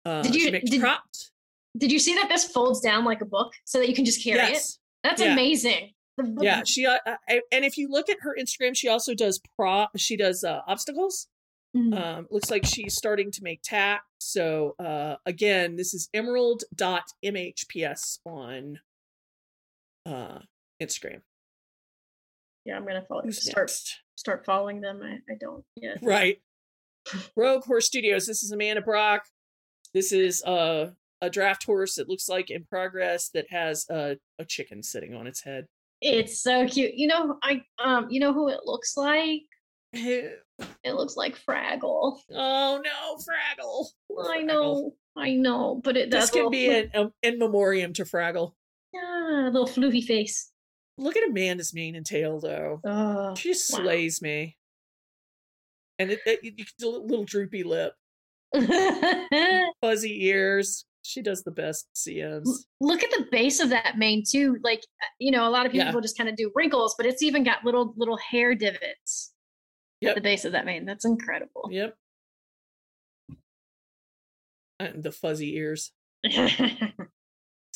uh, 0.05 0.21
Did 0.23 0.35
you- 0.35 0.51
did- 0.51 0.81
props? 0.81 1.31
Did 1.77 1.91
you 1.91 1.99
see 1.99 2.15
that 2.15 2.29
this 2.29 2.45
folds 2.45 2.81
down 2.81 3.05
like 3.05 3.21
a 3.21 3.25
book 3.25 3.53
so 3.65 3.79
that 3.79 3.89
you 3.89 3.97
can 3.97 4.05
just 4.05 4.23
carry 4.23 4.39
it? 4.53 4.63
That's 5.03 5.21
Yeah. 5.21 5.33
amazing. 5.33 5.93
Yeah, 6.41 6.63
she 6.65 6.87
uh, 6.87 6.99
uh, 7.05 7.17
and 7.51 7.65
if 7.65 7.77
you 7.77 7.89
look 7.91 8.09
at 8.09 8.19
her 8.21 8.37
Instagram, 8.39 8.77
she 8.77 8.87
also 8.87 9.13
does 9.15 9.41
pro. 9.59 9.87
She 9.97 10.17
does 10.17 10.45
uh, 10.45 10.61
obstacles. 10.69 11.27
Mhm. 11.77 12.01
Um, 12.01 12.29
looks 12.31 12.53
like 12.53 12.65
she's 12.65 12.95
starting 12.95 13.33
to 13.33 13.43
make 13.43 13.61
tack. 13.65 14.05
So 14.21 14.77
uh, 14.79 15.17
again, 15.27 15.75
this 15.75 15.93
is 15.93 16.09
emerald.mhps 16.15 18.19
on 18.25 18.79
uh, 20.07 20.39
Instagram. 20.81 21.23
Yeah, 22.65 22.77
I'm 22.77 22.87
gonna 22.87 23.05
follow. 23.09 23.23
Who's 23.23 23.43
Start 23.43 23.69
next? 23.69 24.01
start 24.17 24.45
following 24.45 24.81
them. 24.81 25.01
I, 25.03 25.15
I 25.33 25.37
don't 25.41 25.65
yet. 25.77 25.99
Right. 26.03 26.39
Rogue 27.37 27.65
Horse 27.65 27.87
Studios. 27.87 28.27
This 28.27 28.43
is 28.43 28.51
Amanda 28.53 28.81
Brock. 28.81 29.25
This 29.93 30.11
is 30.13 30.43
uh, 30.45 30.91
a 31.21 31.31
draft 31.31 31.65
horse. 31.65 31.99
It 31.99 32.09
looks 32.09 32.29
like 32.29 32.51
in 32.51 32.65
progress 32.65 33.29
that 33.35 33.47
has 33.51 33.87
a, 33.91 34.17
a 34.39 34.45
chicken 34.45 34.83
sitting 34.83 35.15
on 35.15 35.27
its 35.27 35.43
head. 35.45 35.67
It's 36.01 36.43
so 36.43 36.67
cute. 36.67 36.95
You 36.95 37.09
know, 37.09 37.39
I 37.43 37.63
um, 37.83 38.09
you 38.11 38.21
know 38.21 38.33
who 38.33 38.49
it 38.49 38.61
looks 38.65 38.97
like? 38.97 39.43
oh 39.97 40.29
It 40.83 40.95
looks 40.95 41.17
like 41.17 41.39
Fraggle. 41.49 42.19
Oh 42.35 42.81
no, 42.83 43.17
Fraggle. 43.17 43.87
Poor 44.09 44.31
I 44.33 44.39
Fraggle. 44.43 44.47
know. 44.47 44.95
I 45.17 45.35
know, 45.35 45.81
but 45.85 45.97
it 45.97 46.11
This 46.11 46.31
can 46.31 46.51
be 46.51 46.69
an 46.69 46.91
um, 46.95 47.13
in 47.23 47.39
memoriam 47.39 47.93
to 47.95 48.05
Fraggle. 48.05 48.53
yeah, 48.93 49.49
little 49.53 49.69
floofy 49.69 50.03
face. 50.03 50.51
Look 50.97 51.17
at 51.17 51.29
Amanda's 51.29 51.75
mane 51.75 51.97
and 51.97 52.07
tail, 52.07 52.39
though. 52.41 52.81
Oh, 52.85 53.35
She 53.35 53.51
just 53.53 53.73
wow. 53.73 53.81
slays 53.81 54.23
me. 54.23 54.57
And 55.99 56.11
it, 56.11 56.21
it, 56.27 56.41
you 56.43 56.53
can 56.53 56.67
do 56.79 56.89
a 56.89 56.99
little 56.99 57.25
droopy 57.25 57.63
lip, 57.63 57.95
fuzzy 59.81 60.25
ears. 60.27 60.85
She 61.03 61.21
does 61.23 61.43
the 61.45 61.51
best 61.51 61.87
CMs. 61.95 62.49
Look 62.81 63.05
at 63.05 63.11
the 63.11 63.27
base 63.31 63.61
of 63.61 63.69
that 63.71 63.99
mane 63.99 64.23
too. 64.29 64.57
Like 64.65 64.79
uh, 64.81 65.07
you 65.21 65.31
know, 65.31 65.47
a 65.47 65.51
lot 65.51 65.67
of 65.67 65.73
people 65.73 65.87
Yeah. 65.87 65.93
will 65.95 66.01
just 66.01 66.17
kind 66.17 66.29
of 66.31 66.37
do 66.37 66.51
wrinkles, 66.55 66.95
but 66.97 67.07
it's 67.07 67.23
even 67.23 67.45
got 67.45 67.65
little 67.65 67.93
little 67.97 68.17
hair 68.17 68.55
divots 68.55 69.33
Yep. 70.01 70.11
at 70.11 70.15
the 70.17 70.21
base 70.23 70.45
of 70.45 70.53
that 70.53 70.65
mane. 70.65 70.85
That's 70.87 71.05
incredible. 71.05 71.69
Yep. 71.71 71.95
And 74.81 75.03
the 75.03 75.13
fuzzy 75.13 75.57
ears. 75.57 75.93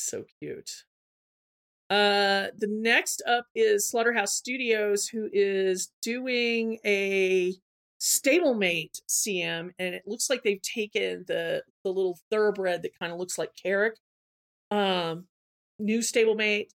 So 0.00 0.24
cute. 0.40 0.70
Uh 1.90 2.48
the 2.58 2.66
next 2.68 3.22
up 3.26 3.46
is 3.54 3.88
Slaughterhouse 3.88 4.34
Studios, 4.34 5.08
who 5.08 5.28
is 5.32 5.90
doing 6.02 6.78
a 6.84 7.54
stablemate 8.00 9.00
CM, 9.08 9.70
and 9.78 9.94
it 9.94 10.02
looks 10.06 10.28
like 10.28 10.42
they've 10.42 10.60
taken 10.62 11.24
the 11.26 11.62
the 11.84 11.90
little 11.92 12.18
thoroughbred 12.30 12.82
that 12.82 12.98
kind 12.98 13.12
of 13.12 13.18
looks 13.18 13.38
like 13.38 13.50
Carrick. 13.62 13.96
Um 14.70 15.26
new 15.78 16.00
stablemate 16.00 16.70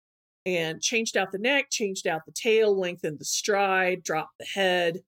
and 0.47 0.83
changed 0.83 1.17
out 1.17 1.33
the 1.33 1.39
neck, 1.39 1.69
changed 1.71 2.07
out 2.07 2.23
the 2.27 2.33
tail, 2.33 2.77
lengthened 2.79 3.19
the 3.21 3.25
stride, 3.25 4.03
dropped 4.05 4.39
the 4.39 4.47
head, 4.47 5.01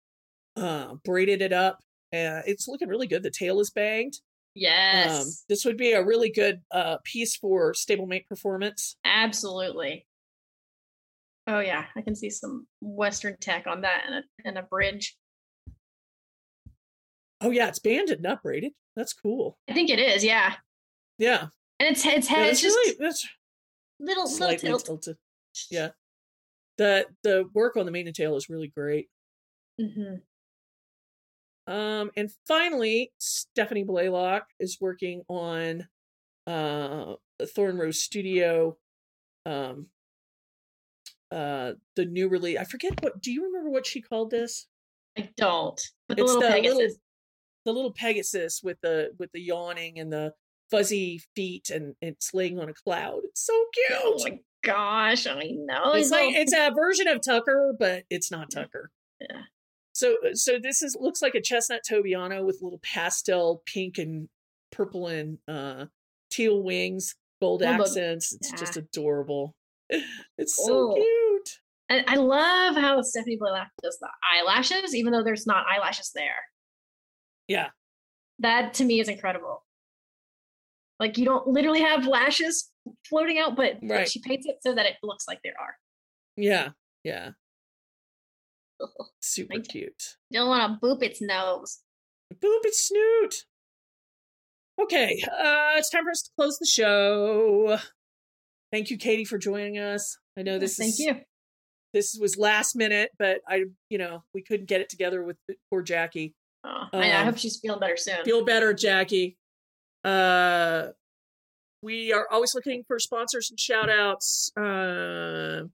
uh, 0.56 0.94
braided 1.04 1.42
it 1.42 1.52
up. 1.52 1.78
Uh, 2.12 2.42
it's 2.46 2.68
looking 2.68 2.88
really 2.88 3.06
good. 3.08 3.22
The 3.22 3.30
tail 3.30 3.60
is 3.60 3.70
banged. 3.70 4.14
Yes, 4.54 5.26
Um, 5.26 5.32
this 5.48 5.64
would 5.64 5.76
be 5.76 5.92
a 5.92 6.04
really 6.04 6.30
good 6.30 6.62
uh, 6.70 6.98
piece 7.04 7.36
for 7.36 7.72
stablemate 7.72 8.26
performance. 8.28 8.96
absolutely. 9.04 10.06
Oh 11.46 11.60
yeah, 11.60 11.86
I 11.96 12.00
can 12.02 12.14
see 12.14 12.30
some 12.30 12.66
Western 12.80 13.36
tack 13.38 13.66
on 13.66 13.82
that 13.82 14.04
and 14.06 14.14
a, 14.16 14.22
and 14.48 14.58
a 14.58 14.62
bridge. 14.62 15.16
Oh 17.40 17.50
yeah, 17.50 17.68
it's 17.68 17.78
banded, 17.80 18.24
and 18.24 18.38
braided. 18.42 18.72
That's 18.96 19.12
cool. 19.12 19.58
I 19.68 19.74
think 19.74 19.90
it 19.90 19.98
is. 19.98 20.24
Yeah, 20.24 20.54
Yeah, 21.18 21.48
and 21.80 21.88
its 21.90 22.06
its 22.06 22.28
yeah 22.30 22.36
head 22.36 22.50
is 22.52 22.60
just 22.60 22.76
really 22.76 22.96
that's 22.98 23.26
little 24.00 24.24
little 24.24 24.36
slightly 24.38 24.68
tilt. 24.68 24.84
tilted. 24.86 25.16
Yeah, 25.70 25.90
the 26.78 27.06
the 27.22 27.44
work 27.52 27.76
on 27.76 27.86
the 27.86 27.92
mane 27.92 28.06
and 28.06 28.16
tail 28.16 28.36
is 28.36 28.48
really 28.48 28.68
great. 28.68 29.08
Mhm. 29.80 30.22
Um, 31.66 32.10
and 32.16 32.30
finally, 32.46 33.12
Stephanie 33.18 33.84
Blaylock 33.84 34.48
is 34.60 34.78
working 34.80 35.22
on 35.28 35.88
uh 36.46 37.14
Thorn 37.54 37.78
Rose 37.78 38.00
Studio. 38.00 38.76
Um, 39.46 39.86
uh, 41.30 41.72
the 41.96 42.04
new 42.04 42.28
release. 42.28 42.58
I 42.58 42.64
forget 42.64 43.02
what. 43.02 43.20
Do 43.20 43.32
you 43.32 43.44
remember 43.44 43.70
what 43.70 43.86
she 43.86 44.00
called 44.00 44.30
this? 44.30 44.66
I 45.18 45.30
don't. 45.36 45.80
But 46.08 46.16
the 46.16 46.22
it's 46.24 46.32
little 46.32 46.48
the 46.48 46.54
Pegasus. 46.54 46.76
little 46.76 46.96
the 47.64 47.72
little 47.72 47.92
Pegasus 47.92 48.60
with 48.62 48.80
the 48.82 49.10
with 49.18 49.32
the 49.32 49.40
yawning 49.40 49.98
and 49.98 50.12
the 50.12 50.34
fuzzy 50.70 51.20
feet 51.34 51.70
and 51.70 51.94
it's 52.00 52.32
laying 52.34 52.58
on 52.58 52.68
a 52.68 52.74
cloud. 52.74 53.20
It's 53.24 53.44
so 53.44 53.64
cute. 53.74 53.98
Oh 54.02 54.20
my 54.24 54.38
gosh, 54.62 55.26
I 55.26 55.50
know. 55.54 55.92
it's 55.94 56.10
like 56.10 56.34
it's 56.34 56.54
a 56.54 56.70
version 56.74 57.08
of 57.08 57.20
Tucker, 57.20 57.74
but 57.78 58.04
it's 58.10 58.30
not 58.30 58.50
Tucker. 58.50 58.90
Yeah. 59.20 59.42
So 59.94 60.16
so 60.32 60.58
this 60.62 60.82
is 60.82 60.96
looks 61.00 61.22
like 61.22 61.34
a 61.34 61.40
chestnut 61.40 61.82
Tobiano 61.88 62.44
with 62.44 62.58
little 62.62 62.80
pastel 62.82 63.62
pink 63.66 63.96
and 63.98 64.28
purple 64.72 65.06
and 65.06 65.38
uh 65.48 65.86
teal 66.30 66.62
wings, 66.62 67.14
gold 67.40 67.62
it. 67.62 67.66
accents. 67.66 68.32
It's 68.34 68.50
just 68.52 68.76
adorable. 68.76 69.54
It's 70.38 70.56
so 70.56 70.92
Oh. 70.92 70.94
cute. 70.94 71.50
And 71.90 72.04
I 72.08 72.16
love 72.16 72.74
how 72.76 73.02
Stephanie 73.02 73.36
Blaylock 73.38 73.68
does 73.82 73.98
the 74.00 74.08
eyelashes, 74.34 74.94
even 74.94 75.12
though 75.12 75.22
there's 75.22 75.46
not 75.46 75.66
eyelashes 75.70 76.10
there. 76.14 76.30
Yeah. 77.46 77.68
That 78.40 78.74
to 78.74 78.84
me 78.84 78.98
is 79.00 79.08
incredible. 79.08 79.62
Like 80.98 81.18
you 81.18 81.24
don't 81.26 81.46
literally 81.46 81.82
have 81.82 82.06
lashes 82.06 82.70
floating 83.08 83.38
out, 83.38 83.54
but, 83.56 83.74
but 83.82 84.08
she 84.08 84.20
paints 84.20 84.46
it 84.46 84.56
so 84.62 84.74
that 84.74 84.86
it 84.86 84.94
looks 85.02 85.28
like 85.28 85.40
there 85.44 85.54
are. 85.60 85.76
Yeah. 86.36 86.70
Yeah. 87.04 87.30
Super 89.20 89.54
Thank 89.54 89.68
cute. 89.68 90.02
Don't 90.32 90.48
want 90.48 90.80
to 90.80 90.86
boop 90.86 91.02
its 91.02 91.20
nose. 91.22 91.80
Boop 92.34 92.60
its 92.64 92.88
snoot. 92.88 93.34
Okay, 94.82 95.22
uh, 95.30 95.76
it's 95.76 95.88
time 95.90 96.04
for 96.04 96.10
us 96.10 96.22
to 96.22 96.30
close 96.36 96.58
the 96.58 96.66
show. 96.66 97.78
Thank 98.72 98.90
you, 98.90 98.98
Katie, 98.98 99.24
for 99.24 99.38
joining 99.38 99.78
us. 99.78 100.18
I 100.36 100.42
know 100.42 100.58
this 100.58 100.76
Thank 100.76 100.94
is 100.94 100.98
you. 100.98 101.14
this 101.92 102.18
was 102.20 102.36
last 102.36 102.74
minute, 102.74 103.10
but 103.18 103.40
I, 103.48 103.66
you 103.88 103.98
know, 103.98 104.24
we 104.34 104.42
couldn't 104.42 104.66
get 104.66 104.80
it 104.80 104.88
together 104.88 105.22
with 105.22 105.36
poor 105.70 105.80
Jackie. 105.82 106.34
Oh, 106.64 106.86
I, 106.92 107.10
I 107.10 107.20
Um, 107.20 107.26
hope 107.26 107.38
she's 107.38 107.58
feeling 107.60 107.78
better 107.78 107.96
soon. 107.96 108.24
Feel 108.24 108.44
better, 108.44 108.74
Jackie. 108.74 109.36
Uh, 110.02 110.88
we 111.82 112.12
are 112.12 112.26
always 112.32 112.52
looking 112.54 112.82
for 112.88 112.98
sponsors 112.98 113.50
and 113.50 113.60
shout 113.60 113.88
outs. 113.88 114.50
Uh, 114.56 115.64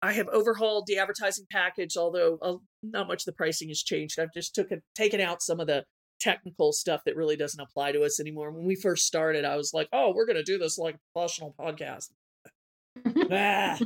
I 0.00 0.12
have 0.12 0.28
overhauled 0.28 0.86
the 0.86 0.98
advertising 0.98 1.46
package, 1.50 1.96
although 1.96 2.38
uh, 2.40 2.54
not 2.82 3.08
much 3.08 3.22
of 3.22 3.26
the 3.26 3.32
pricing 3.32 3.68
has 3.68 3.82
changed. 3.82 4.18
I've 4.18 4.32
just 4.32 4.54
took 4.54 4.70
a, 4.70 4.78
taken 4.94 5.20
out 5.20 5.42
some 5.42 5.60
of 5.60 5.66
the 5.66 5.84
technical 6.20 6.72
stuff 6.72 7.02
that 7.04 7.16
really 7.16 7.36
doesn't 7.36 7.60
apply 7.60 7.92
to 7.92 8.02
us 8.02 8.20
anymore. 8.20 8.50
When 8.50 8.64
we 8.64 8.76
first 8.76 9.06
started, 9.06 9.44
I 9.44 9.56
was 9.56 9.72
like, 9.74 9.88
"Oh, 9.92 10.12
we're 10.14 10.26
going 10.26 10.36
to 10.36 10.42
do 10.42 10.58
this 10.58 10.78
like 10.78 10.94
a 10.94 10.98
professional 11.12 11.54
podcast." 11.58 12.10
Ah. 13.30 13.78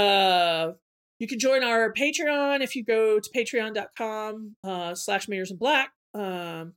Uh, 0.00 0.72
you 1.18 1.28
can 1.28 1.38
join 1.38 1.62
our 1.62 1.92
Patreon 1.92 2.62
if 2.62 2.74
you 2.74 2.84
go 2.84 3.20
to 3.20 3.30
patreon.com 3.30 4.56
uh, 4.64 4.94
slash 4.94 5.28
mares 5.28 5.50
in 5.50 5.58
black. 5.58 5.92
Um, 6.14 6.74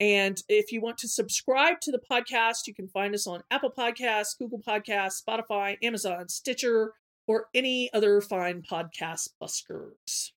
and 0.00 0.40
if 0.48 0.72
you 0.72 0.80
want 0.80 0.98
to 0.98 1.08
subscribe 1.08 1.80
to 1.82 1.92
the 1.92 2.00
podcast, 2.10 2.66
you 2.66 2.74
can 2.74 2.88
find 2.88 3.14
us 3.14 3.26
on 3.26 3.42
Apple 3.50 3.72
Podcasts, 3.76 4.38
Google 4.38 4.62
Podcasts, 4.66 5.22
Spotify, 5.22 5.76
Amazon, 5.82 6.28
Stitcher, 6.28 6.94
or 7.28 7.46
any 7.54 7.92
other 7.92 8.20
fine 8.20 8.62
podcast 8.68 9.28
buskers. 9.40 10.32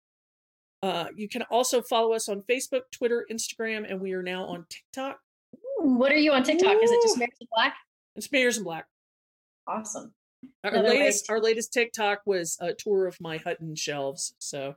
Uh, 0.84 1.08
you 1.16 1.30
can 1.30 1.44
also 1.44 1.82
follow 1.82 2.14
us 2.14 2.28
on 2.28 2.42
Facebook, 2.42 2.82
Twitter, 2.92 3.26
Instagram, 3.32 3.90
and 3.90 4.02
we 4.02 4.14
are 4.14 4.22
now 4.24 4.46
on 4.46 4.66
TikTok. 4.70 5.20
Ooh, 5.56 5.94
what 5.94 6.12
are 6.12 6.18
you 6.18 6.32
on 6.34 6.44
TikTok? 6.44 6.76
Is 6.82 6.92
it 6.92 7.00
just 7.02 7.16
Ooh. 7.16 7.20
Mary 7.20 7.32
Sue 7.40 7.48
Black? 7.56 7.76
It's 8.16 8.32
Mares 8.32 8.58
in 8.58 8.64
Black. 8.64 8.86
Awesome. 9.68 10.14
Our 10.64 10.72
Another 10.72 10.90
latest, 10.90 11.26
to- 11.28 11.34
our 11.34 11.40
latest 11.40 11.72
TikTok 11.72 12.22
was 12.26 12.58
a 12.60 12.74
tour 12.74 13.08
of 13.08 13.20
my 13.22 13.38
Hutton 13.38 13.76
shelves. 13.76 14.34
So 14.40 14.76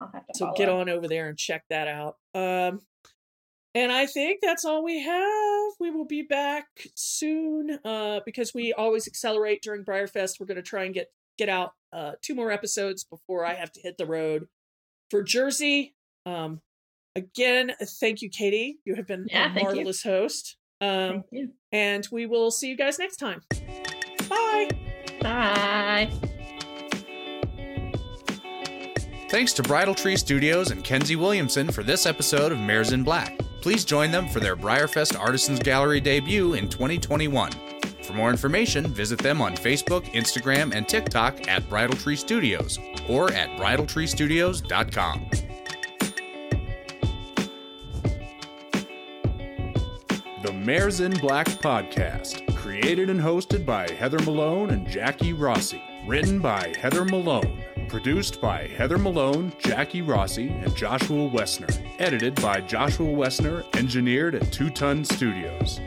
I'll 0.00 0.10
have 0.12 0.26
to 0.26 0.34
so 0.34 0.52
get 0.56 0.68
on 0.68 0.88
over 0.88 1.08
there 1.08 1.28
and 1.28 1.36
check 1.36 1.64
that 1.70 1.88
out 1.88 2.16
um 2.34 2.80
and 3.74 3.90
i 3.92 4.06
think 4.06 4.40
that's 4.42 4.64
all 4.64 4.82
we 4.84 5.02
have 5.02 5.72
we 5.80 5.90
will 5.90 6.04
be 6.06 6.22
back 6.22 6.66
soon 6.94 7.78
uh 7.84 8.20
because 8.24 8.52
we 8.54 8.72
always 8.72 9.06
accelerate 9.06 9.62
during 9.62 9.84
BreyerFest 9.84 10.38
we're 10.40 10.46
going 10.46 10.56
to 10.56 10.62
try 10.62 10.84
and 10.84 10.94
get 10.94 11.08
get 11.38 11.48
out 11.48 11.72
uh 11.92 12.12
two 12.22 12.34
more 12.34 12.50
episodes 12.50 13.04
before 13.04 13.44
i 13.44 13.54
have 13.54 13.72
to 13.72 13.80
hit 13.80 13.96
the 13.98 14.06
road 14.06 14.46
for 15.10 15.22
jersey 15.22 15.94
um 16.26 16.60
again 17.16 17.72
thank 18.00 18.22
you 18.22 18.28
katie 18.30 18.78
you 18.84 18.94
have 18.94 19.06
been 19.06 19.26
Yeah, 19.28 19.44
a 19.50 19.54
thank 19.54 19.58
you. 19.58 19.64
marvelous 19.64 20.02
host 20.02 20.56
um 20.80 20.88
Thank 21.10 21.26
you. 21.30 21.50
and 21.72 22.06
we 22.12 22.26
will 22.26 22.50
see 22.50 22.68
you 22.68 22.76
guys 22.76 22.98
next 22.98 23.16
time 23.16 23.40
bye 24.28 24.68
Bye. 25.20 26.10
Thanks 29.30 29.52
to 29.54 29.62
Bridal 29.62 29.94
Tree 29.94 30.16
Studios 30.16 30.70
and 30.70 30.84
Kenzie 30.84 31.16
Williamson 31.16 31.70
for 31.72 31.82
this 31.82 32.04
episode 32.04 32.52
of 32.52 32.58
Mares 32.58 32.92
in 32.92 33.02
Black. 33.02 33.40
Please 33.64 33.86
join 33.86 34.10
them 34.10 34.28
for 34.28 34.40
their 34.40 34.56
BreyerFest 34.56 35.18
Artisans 35.18 35.58
Gallery 35.58 35.98
debut 35.98 36.52
in 36.52 36.68
2021. 36.68 37.50
For 38.02 38.12
more 38.12 38.28
information, 38.28 38.86
visit 38.88 39.18
them 39.18 39.40
on 39.40 39.56
Facebook, 39.56 40.04
Instagram, 40.12 40.74
and 40.74 40.86
TikTok 40.86 41.48
at 41.48 41.66
Bridal 41.70 41.96
Tree 41.96 42.14
Studios 42.14 42.78
or 43.08 43.32
at 43.32 43.48
bridaltreestudios.com. 43.58 45.30
The 50.42 50.52
Mares 50.52 51.00
in 51.00 51.14
Black 51.14 51.46
podcast, 51.46 52.54
created 52.56 53.08
and 53.08 53.18
hosted 53.18 53.64
by 53.64 53.90
Heather 53.92 54.18
Malone 54.18 54.72
and 54.72 54.86
Jackie 54.86 55.32
Rossi. 55.32 55.82
Written 56.06 56.38
by 56.38 56.74
Heather 56.78 57.06
Malone. 57.06 57.63
Produced 57.88 58.40
by 58.40 58.66
Heather 58.66 58.98
Malone, 58.98 59.52
Jackie 59.58 60.02
Rossi, 60.02 60.48
and 60.48 60.74
Joshua 60.74 61.28
Wessner. 61.28 61.70
Edited 61.98 62.34
by 62.42 62.60
Joshua 62.60 63.06
Wessner, 63.06 63.64
engineered 63.76 64.34
at 64.34 64.52
Two 64.52 64.70
Ton 64.70 65.04
Studios. 65.04 65.80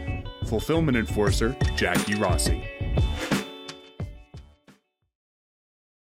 Fulfillment 0.46 0.98
Enforcer, 0.98 1.56
Jackie 1.76 2.16
Rossi. 2.16 2.64